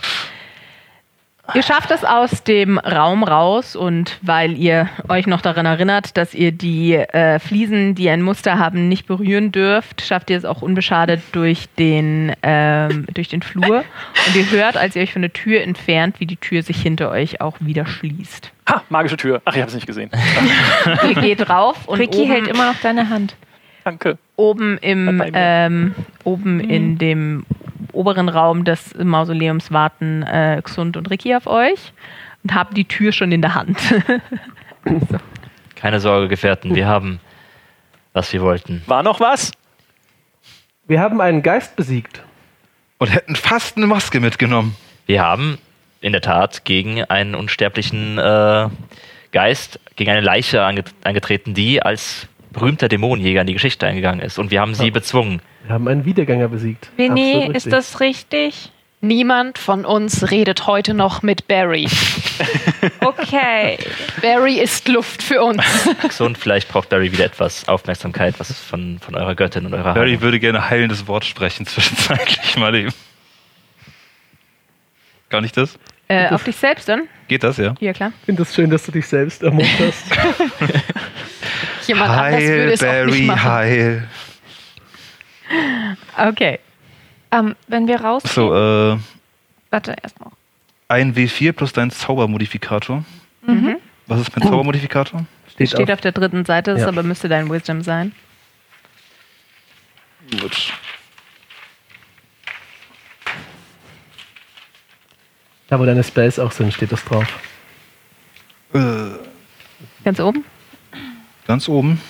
[1.53, 6.33] Ihr schafft es aus dem Raum raus und weil ihr euch noch daran erinnert, dass
[6.33, 10.61] ihr die äh, Fliesen, die ein Muster haben, nicht berühren dürft, schafft ihr es auch
[10.61, 13.83] unbeschadet durch den, ähm, durch den Flur.
[14.25, 17.11] Und ihr hört, als ihr euch von der Tür entfernt, wie die Tür sich hinter
[17.11, 18.53] euch auch wieder schließt.
[18.69, 19.41] Ha, magische Tür.
[19.43, 20.11] Ach, ich habe es nicht gesehen.
[21.09, 23.35] Ihr geht rauf und Ricky oben, hält immer noch deine Hand.
[23.83, 24.17] Danke.
[24.37, 27.45] oben im ähm, oben in dem
[27.93, 31.93] oberen Raum des Mausoleums warten äh, Xund und Ricky auf euch
[32.43, 33.79] und haben die Tür schon in der Hand.
[35.75, 36.75] Keine Sorge, Gefährten.
[36.75, 37.19] Wir haben,
[38.13, 38.83] was wir wollten.
[38.87, 39.51] War noch was?
[40.85, 42.21] Wir haben einen Geist besiegt.
[42.97, 44.75] Und hätten fast eine Maske mitgenommen.
[45.05, 45.57] Wir haben
[46.01, 48.69] in der Tat gegen einen unsterblichen äh,
[49.31, 54.39] Geist, gegen eine Leiche ange angetreten, die als berühmter Dämonenjäger in die Geschichte eingegangen ist.
[54.39, 55.41] Und wir haben sie bezwungen.
[55.65, 56.89] Wir haben einen Wiedergänger besiegt.
[56.97, 58.71] Absolut ist das richtig?
[59.01, 61.87] Niemand von uns redet heute noch mit Barry.
[62.99, 63.77] Okay.
[64.21, 65.63] Barry ist Luft für uns.
[66.19, 70.09] Und vielleicht braucht Barry wieder etwas Aufmerksamkeit, was von, von eurer Göttin und eurer Barry
[70.09, 70.21] Heilung.
[70.21, 72.93] würde gerne heilendes Wort sprechen, zwischenzeitlich mal eben.
[75.29, 75.77] Kann ich das?
[76.07, 77.07] Äh, auf dich selbst dann?
[77.27, 77.75] Geht das, ja?
[77.79, 78.11] Hier, klar.
[78.21, 80.03] Ich finde es schön, dass du dich selbst ermunterst.
[81.87, 83.43] Jemand anders würde es auch nicht machen.
[83.43, 84.07] heil.
[86.17, 86.59] Okay.
[87.31, 88.23] Ähm, wenn wir raus.
[88.23, 88.97] So, äh,
[89.69, 90.29] Warte, erstmal.
[90.87, 93.03] ein W4 plus dein Zaubermodifikator.
[93.45, 93.77] Mhm.
[94.07, 95.25] Was ist mein Zaubermodifikator?
[95.51, 95.95] Steht, Steht auf.
[95.95, 96.87] auf der dritten Seite, das Ja.
[96.87, 98.13] aber müsste dein Wisdom sein.
[100.39, 100.73] Gut.
[105.67, 107.25] Da, wo deine Spells auch sind, steht das drauf.
[108.73, 108.79] Äh,
[110.03, 110.43] Ganz oben?
[111.47, 112.01] Ganz oben.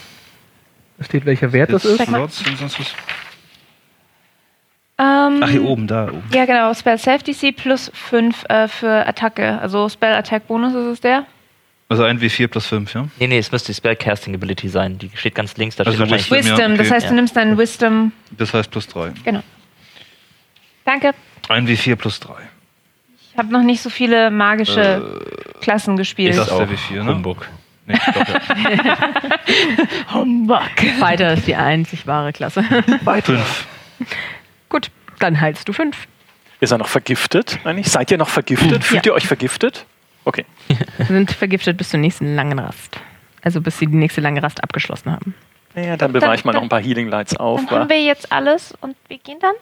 [0.97, 1.99] Da steht, welcher Wert das ist.
[1.99, 2.93] Und sonst was.
[4.99, 6.23] Ähm, Ach, hier oben, da oben.
[6.33, 6.73] Ja, genau.
[6.73, 9.59] Spell Self DC plus 5 äh, für Attacke.
[9.59, 11.25] Also Spell Attack Bonus ist es der.
[11.89, 13.07] Also ein W4 plus 5, ja?
[13.19, 14.97] Nee, nee, es müsste die Spellcasting Ability sein.
[14.97, 16.11] Die steht ganz links, da Also steht.
[16.31, 16.37] Wisdom.
[16.37, 16.57] Wisdom.
[16.71, 16.95] ja, Das okay.
[16.95, 18.11] heißt, du nimmst deinen Wisdom.
[18.31, 19.11] Das heißt plus 3.
[19.23, 19.43] Genau.
[20.85, 21.11] Danke.
[21.49, 22.33] Ein W4 plus 3.
[23.31, 25.21] Ich habe noch nicht so viele magische
[25.61, 26.31] Klassen gespielt.
[26.31, 27.13] Ist das auch der W4, ne?
[27.15, 27.47] Humbug.
[27.85, 27.97] Nee,
[28.85, 28.97] ja.
[30.13, 30.61] Humbug.
[30.99, 32.63] Weiter ist die einzig wahre Klasse.
[33.23, 33.67] Fünf.
[34.69, 34.89] Gut,
[35.19, 36.07] dann heilst du fünf.
[36.59, 37.87] Ist er noch vergiftet eigentlich?
[37.87, 38.83] Seid ihr noch vergiftet?
[38.83, 39.85] Fühlt ihr euch vergiftet?
[40.25, 40.45] Okay.
[40.97, 42.99] Wir sind vergiftet bis zur nächsten langen Rast.
[43.41, 45.35] Also bis sie die nächste lange Rast abgeschlossen haben.
[45.75, 47.59] Naja, dann bewahre ich mal noch ein paar Healing Lights auf.
[47.65, 47.79] Dann wa?
[47.81, 49.55] haben wir jetzt alles und wir gehen dann.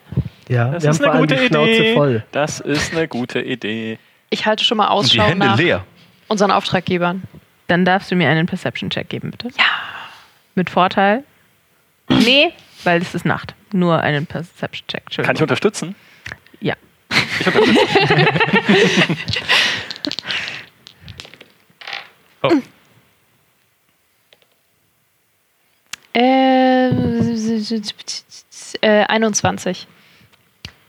[0.50, 1.94] Ja, Das ist eine gute Idee.
[1.96, 2.24] voll.
[2.32, 3.98] Das ist eine gute Idee.
[4.30, 5.84] Ich halte schon mal Und die Ausschau Hände nach leer.
[6.28, 7.24] unseren Auftraggebern.
[7.72, 9.48] Dann darfst du mir einen Perception-Check geben, bitte.
[9.58, 9.64] Ja.
[10.56, 11.24] Mit Vorteil?
[12.10, 12.52] Nee,
[12.84, 13.56] weil es ist Nacht.
[13.72, 15.26] Nur einen Perception-Check.
[15.26, 15.96] Kann ich unterstützen?
[16.60, 16.76] Ja.
[17.40, 17.80] Ich unterstütze.
[22.44, 22.50] Oh.
[26.14, 26.88] Äh,
[28.82, 29.88] äh, 21.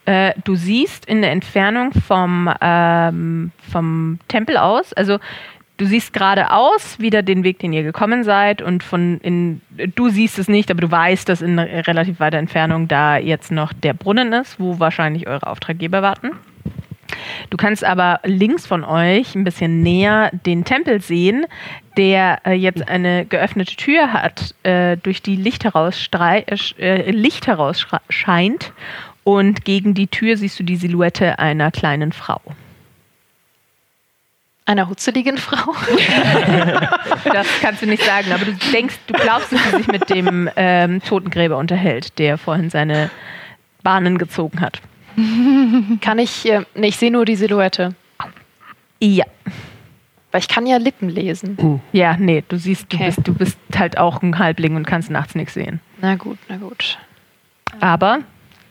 [0.04, 5.20] Äh, du siehst in der Entfernung vom, ähm, vom Tempel aus, also
[5.82, 9.60] du siehst geradeaus wieder den Weg, den ihr gekommen seid und von in,
[9.96, 13.72] du siehst es nicht, aber du weißt, dass in relativ weiter Entfernung da jetzt noch
[13.72, 16.30] der Brunnen ist, wo wahrscheinlich eure Auftraggeber warten.
[17.50, 21.46] Du kannst aber links von euch ein bisschen näher den Tempel sehen,
[21.96, 26.42] der äh, jetzt eine geöffnete Tür hat, äh, durch die Licht heraus, äh,
[26.78, 28.72] äh, Licht heraus scheint.
[29.24, 32.40] Und gegen die Tür siehst du die Silhouette einer kleinen Frau.
[34.64, 35.72] Einer hutzeligen Frau.
[37.24, 40.50] Das kannst du nicht sagen, aber du denkst, du glaubst, dass sie sich mit dem
[40.56, 43.10] ähm, Totengräber unterhält, der vorhin seine
[43.82, 44.80] Bahnen gezogen hat.
[46.00, 46.48] Kann ich.
[46.50, 47.94] Äh, nee, ich sehe nur die Silhouette.
[49.00, 49.24] Ja.
[50.30, 51.80] Weil ich kann ja Lippen lesen.
[51.92, 53.06] Ja, nee, du siehst, du, Okay.
[53.06, 55.80] bist, du bist halt auch ein Halbling und kannst nachts nichts sehen.
[56.00, 56.98] Na gut, na gut.
[57.80, 58.20] Aber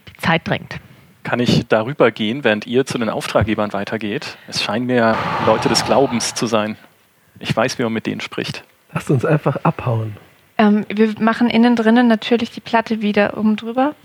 [0.10, 0.76] die Zeit drängt.
[1.24, 4.38] Kann ich darüber gehen, während ihr zu den Auftraggebern weitergeht?
[4.48, 6.78] Es scheinen mir Leute des Glaubens zu sein.
[7.40, 8.64] Ich weiß, wie man mit denen spricht.
[8.94, 10.18] Lasst uns einfach abhauen.
[10.58, 13.96] Ähm, wir machen innen drinnen natürlich die Platte wieder oben drüber.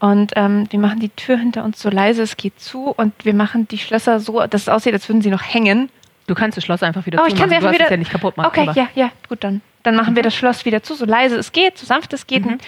[0.00, 3.34] Und ähm, wir machen die Tür hinter uns so leise es geht zu und wir
[3.34, 5.90] machen die Schlösser so, dass es aussieht, als würden sie noch hängen.
[6.28, 7.50] Du kannst das Schloss einfach wieder Oh, ich kann zumachen.
[7.50, 7.84] sie einfach du wieder.
[7.86, 8.46] es ja nicht kaputt machen.
[8.48, 9.60] Okay, aber- ja, ja, gut dann.
[9.84, 12.44] Dann machen wir das Schloss wieder zu, so leise es geht, so sanft es geht.
[12.44, 12.58] Mhm.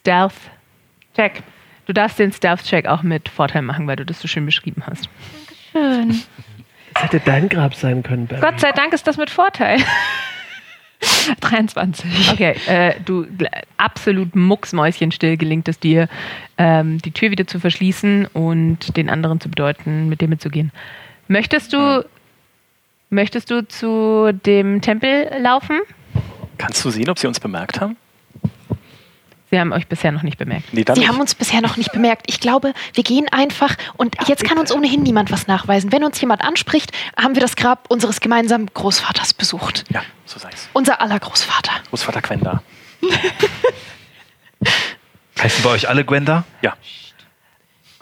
[0.00, 0.34] Stealth.
[1.14, 1.42] Check.
[1.90, 5.08] Du darfst den Stealth-Check auch mit Vorteil machen, weil du das so schön beschrieben hast.
[5.72, 6.22] Schön.
[6.94, 8.40] Das hätte dein Grab sein können, Barry.
[8.40, 9.78] Gott sei Dank ist das mit Vorteil.
[11.40, 12.30] 23.
[12.30, 13.26] Okay, äh, du
[13.76, 16.08] absolut mucksmäuschenstill gelingt es dir,
[16.58, 20.70] ähm, die Tür wieder zu verschließen und den anderen zu bedeuten, mit dem mitzugehen.
[21.26, 22.06] Möchtest du,
[23.08, 25.80] möchtest du zu dem Tempel laufen?
[26.56, 27.96] Kannst du sehen, ob sie uns bemerkt haben?
[29.50, 30.72] Sie haben euch bisher noch nicht bemerkt.
[30.72, 31.08] Nee, Sie nicht.
[31.08, 32.22] haben uns bisher noch nicht bemerkt.
[32.28, 35.90] Ich glaube, wir gehen einfach und jetzt kann uns ohnehin niemand was nachweisen.
[35.90, 39.84] Wenn uns jemand anspricht, haben wir das Grab unseres gemeinsamen Großvaters besucht.
[39.90, 40.68] Ja, so sei es.
[40.72, 41.72] Unser aller Großvater.
[41.88, 42.62] Großvater Quenda.
[45.40, 46.44] Heißen bei euch alle Gwenda?
[46.62, 46.76] Ja.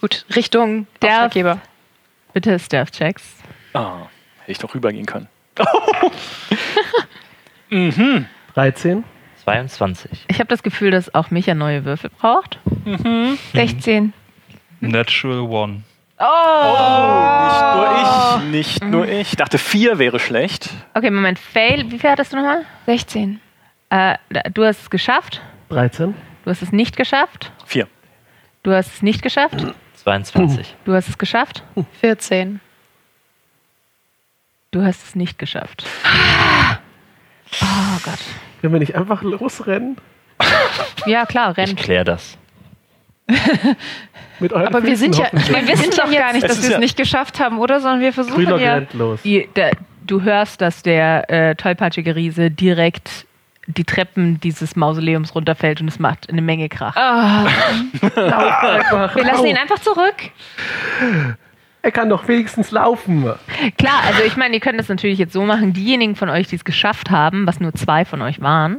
[0.01, 1.31] Gut, Richtung Der-.
[2.35, 3.23] Bitte Stealth-Checks.
[3.73, 4.01] Ah,
[4.41, 5.29] hätte ich doch rübergehen können.
[8.55, 9.05] 13.
[9.49, 10.27] 22.
[10.29, 12.59] Ich habe das Gefühl, dass auch Micha neue Würfel braucht.
[13.55, 14.13] 16.
[14.81, 15.83] Natural One.
[16.21, 19.29] Nicht nur ich, nicht nur ich.
[19.31, 20.69] Ich dachte, vier wäre schlecht.
[20.95, 21.39] Okay, Moment.
[21.39, 21.91] Fail.
[21.91, 22.65] Wie viel hattest du nochmal?
[22.87, 23.41] 16.
[23.91, 24.19] Äh,
[24.53, 25.41] du hast es geschafft.
[25.71, 26.15] 13.
[26.45, 27.53] Du hast es nicht geschafft.
[27.65, 27.89] Vier.
[28.63, 29.65] Du hast es nicht geschafft.
[29.95, 30.75] 22.
[30.85, 31.63] Du hast es geschafft.
[32.01, 32.61] 14.
[34.73, 35.85] Du hast es nicht geschafft.
[37.63, 38.19] Oh Gott.
[38.61, 39.97] Können wir nicht einfach losrennen?
[41.07, 41.77] Ja, klar, Ich renn.
[41.77, 42.37] klär das.
[44.41, 45.29] Mit euren Aber wir sind ja-.
[45.33, 47.81] Wir wissen doch gar nicht, dass wir es ja- nicht geschafft haben, oder?
[47.81, 48.75] Sondern wir versuchen Grülock ja.
[48.75, 49.23] rennt los.
[49.23, 49.73] Die, der,
[50.07, 53.27] du hörst, dass der äh, tollpatschige Riese direkt
[53.67, 56.97] die Treppen dieses Mausoleums runterfällt und es macht eine Menge Krach.
[58.17, 60.15] Einfach, wir lassen ihn einfach zurück.
[61.83, 63.23] Er kann doch wenigstens laufen.
[63.79, 66.57] Klar, also ich meine, ihr könnt das natürlich jetzt so machen, diejenigen von euch, die
[66.57, 68.79] es geschafft haben, was nur zwei von euch waren,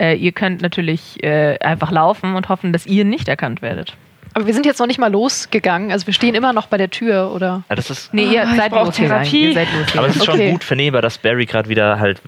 [0.00, 3.94] äh, ihr könnt natürlich äh, einfach laufen und hoffen, dass ihr nicht erkannt werdet.
[4.32, 5.92] Aber wir sind jetzt noch nicht mal losgegangen.
[5.92, 7.62] Also wir stehen immer noch bei der Tür, oder?
[7.68, 9.22] Ja, das ist, Nee, ihr Ah, seid losgegangen.
[9.22, 9.48] Therapie.
[9.48, 9.98] Ihr seid losgegangen.
[9.98, 10.50] aber es ist schon Okay.
[10.50, 12.20] gut vernehmbar, dass Barry gerade wieder halt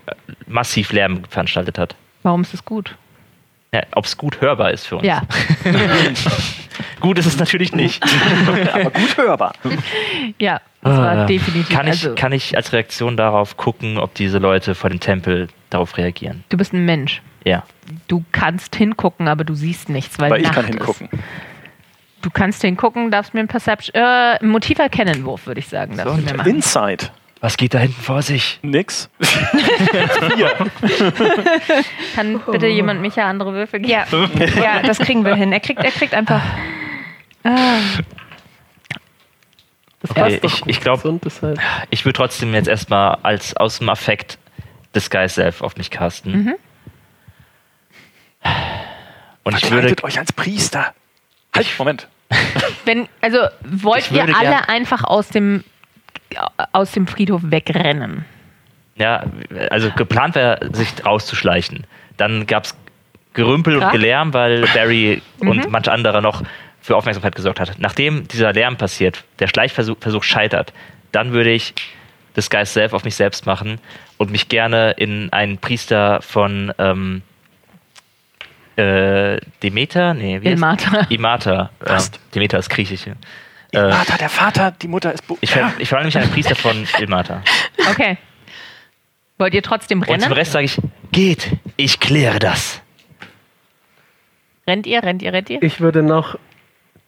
[0.46, 1.96] massiv Lärm veranstaltet hat.
[2.22, 2.94] Warum ist es gut?
[3.74, 5.06] Ja, Ob es gut hörbar ist für uns.
[5.06, 5.22] Ja.
[7.06, 8.02] Gut ist es natürlich nicht.
[8.74, 9.52] Aber gut hörbar.
[10.40, 11.68] Ja, das war Ah, definitiv.
[11.72, 15.46] Kann ich, also, kann ich als Reaktion darauf gucken, ob diese Leute vor dem Tempel
[15.70, 16.42] darauf reagieren?
[16.48, 17.22] du bist ein Mensch.
[17.44, 17.62] Ja.
[18.08, 20.70] Du kannst hingucken, aber du siehst nichts, weil ich Nacht kann ist.
[20.70, 21.08] hingucken.
[22.22, 26.18] Du kannst hingucken, darfst mir ein Perception, äh, Motiv erkennen Wurf, würde ich sagen, So.
[26.44, 27.04] Inside.
[27.40, 28.58] Was geht da hinten vor sich?
[28.62, 29.08] Nix.
[32.16, 33.92] Kann bitte jemand Micha andere Würfel geben?
[33.92, 34.06] Ja,
[34.60, 35.52] ja, das kriegen wir hin.
[35.52, 36.42] Er kriegt, er kriegt einfach.
[40.00, 41.58] Das Okay, ich- ich glaub- Gesund ist halt-
[41.90, 44.38] Ich würde trotzdem jetzt erstmal als aus dem Affekt
[44.94, 46.44] Disguise Self auf mich casten.
[46.44, 46.54] Mhm.
[49.44, 49.94] Und ich würde.
[50.02, 50.92] Euch als Priester.
[51.54, 52.08] Halt, Moment.
[52.84, 55.64] Wenn, also wollt ihr alle gern- einfach aus dem,
[56.72, 58.24] aus dem Friedhof wegrennen?
[58.96, 59.24] Ja,
[59.70, 61.86] also geplant wäre, sich rauszuschleichen.
[62.16, 62.76] Dann gab es
[63.34, 63.86] Gerümpel Krach?
[63.86, 65.48] und Gelärm, weil Barry Mhm.
[65.48, 66.42] und manch anderer noch
[66.86, 67.78] für Aufmerksamkeit gesorgt hat.
[67.78, 70.72] Nachdem dieser Lärm passiert, der Schleichversuch Versuch scheitert,
[71.12, 71.74] dann würde ich
[72.36, 73.80] Disguise Self auf mich selbst machen
[74.18, 77.22] und mich gerne in einen Priester von ähm,
[78.76, 80.14] äh, Demeter?
[80.14, 81.06] Nee, wie heißt- Ilmater.
[81.10, 81.70] Imata.
[81.80, 82.20] Äh, Passt.
[82.34, 83.06] Demeter ist griechisch.
[83.06, 83.14] Äh,
[83.72, 85.26] der Vater, die Mutter ist.
[85.26, 87.42] Bu ich, ver ich verwandle mich in einen Priester von Ilmata.
[87.90, 88.16] Okay.
[89.38, 90.32] Wollt ihr trotzdem Und zum rennen?
[90.32, 90.78] Rest sage ich,
[91.12, 92.80] geht, ich kläre das.
[94.68, 95.62] Rennt ihr, rennt ihr, rennt ihr?
[95.62, 96.38] Ich würde noch.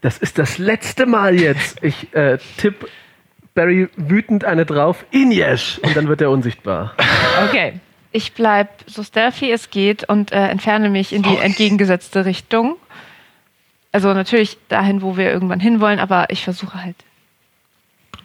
[0.00, 1.82] Das ist das letzte Mal jetzt.
[1.82, 2.88] Ich äh, tipp
[3.54, 5.04] Barry wütend eine drauf.
[5.10, 5.80] Inyesh!
[5.82, 6.94] Und dann wird er unsichtbar.
[7.48, 7.80] Okay.
[8.10, 12.76] Ich bleib so stealthy es geht und äh, entferne mich in die entgegengesetzte Richtung.
[13.92, 16.96] Also natürlich dahin, wo wir irgendwann hinwollen, aber ich versuche halt.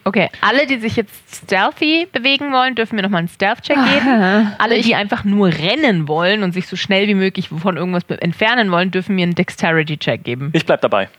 [0.06, 4.54] Okay, alle, die sich jetzt stealthy bewegen wollen, dürfen mir nochmal einen Stealth-Check geben.
[4.58, 8.70] Alle, die einfach nur rennen wollen und sich so schnell wie möglich von irgendwas entfernen
[8.72, 10.50] wollen, dürfen mir einen Dexterity-Check geben.
[10.54, 11.10] Ich bleib dabei.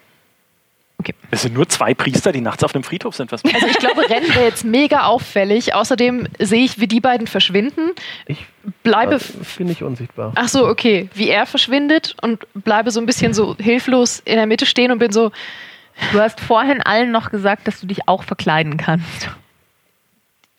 [0.98, 1.14] Okay.
[1.30, 3.32] Es sind nur zwei Priester, die nachts auf dem Friedhof sind.
[3.32, 5.74] Was Also ich glaube, Rennen wäre jetzt mega auffällig.
[5.74, 7.90] Außerdem sehe ich, wie die beiden verschwinden.
[8.26, 8.46] Ich
[8.82, 9.18] Bleibe.
[9.58, 10.32] bin nicht unsichtbar.
[10.36, 11.08] Ach so, okay.
[11.14, 14.98] Wie er verschwindet und bleibe so ein bisschen so hilflos in der Mitte stehen und
[14.98, 15.32] bin so,
[16.12, 19.28] Du hast vorhin allen noch gesagt, dass du dich auch verkleiden kannst.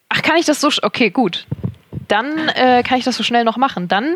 [0.10, 1.46] ach, kann ich das so, okay, gut.
[2.08, 3.88] Dann äh, kann ich das so schnell noch machen.
[3.88, 4.16] Dann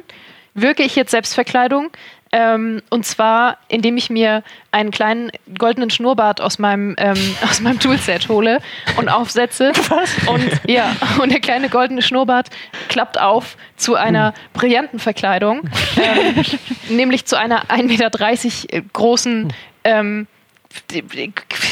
[0.53, 1.89] wirke ich jetzt Selbstverkleidung.
[2.31, 7.17] Ähm, und zwar, indem ich mir einen kleinen goldenen Schnurrbart aus meinem, ähm,
[7.49, 8.59] aus meinem Toolset hole
[8.97, 9.71] und aufsetze.
[10.27, 12.49] Und ja, und der kleine goldene Schnurrbart
[12.87, 15.61] klappt auf zu einer brillanten Verkleidung,
[15.97, 16.43] ähm,
[16.89, 20.27] nämlich zu einer 1,30 Meter großen ähm,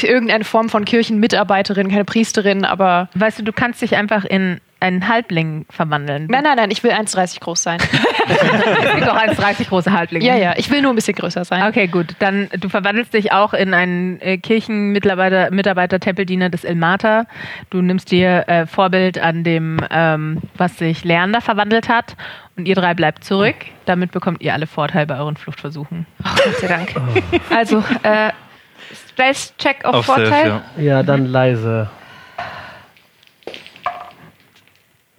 [0.02, 5.08] irgendeine Form von Kirchenmitarbeiterin, keine Priesterin, aber Weißt du, du kannst dich einfach in einen
[5.08, 6.26] Halbling verwandeln.
[6.30, 7.78] nein, nein, nein, ich will 1,30 groß sein.
[8.28, 10.24] Es gibt auch 1,30 große Halblinge.
[10.26, 11.62] Ja, ja, ich will nur ein bisschen größer sein.
[11.62, 12.14] Okay, gut.
[12.18, 17.26] Dann du verwandelst dich auch in einen äh, Kirchenmitarbeiter, Mitarbeiter, Tempeldiener des Ilmater.
[17.70, 22.16] Du nimmst dir äh, Vorbild an dem, ähm, was sich Leander verwandelt hat.
[22.56, 23.56] Und ihr drei bleibt zurück.
[23.86, 26.06] Damit bekommt ihr alle Vorteil bei euren Fluchtversuchen.
[26.22, 26.94] Gott sei Dank.
[27.50, 28.30] Also, äh,
[29.12, 30.26] Stealth-Check auf, Auf Vorteil.
[30.26, 30.82] Stealth, ja.
[30.82, 31.88] Ja, dann leise.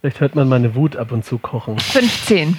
[0.01, 1.77] Vielleicht hört man meine Wut ab und zu kochen.
[1.79, 2.57] 15.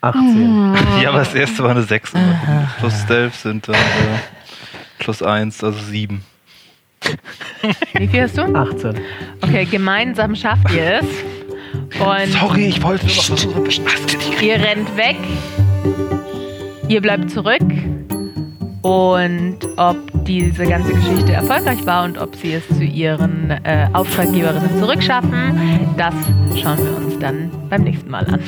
[0.00, 0.76] 18.
[1.00, 2.12] Ja, aber das erste war eine 6.
[2.78, 4.18] Plus Stealth sind dann äh,
[4.98, 6.24] plus 1, also 7.
[7.94, 8.42] Wie viel hast du?
[8.42, 9.00] 18.
[9.40, 11.06] Okay, gemeinsam schafft ihr es.
[12.00, 13.66] Und Sorry, ich wollte nur noch versuchen.
[14.42, 15.16] Ihr rennt weg.
[16.88, 17.62] Ihr bleibt zurück.
[18.82, 24.76] Und ob diese ganze Geschichte erfolgreich war und ob sie es zu ihren äh, Auftraggeberinnen
[24.78, 26.14] zurückschaffen, das
[26.60, 28.40] schauen wir uns dann beim nächsten Mal an.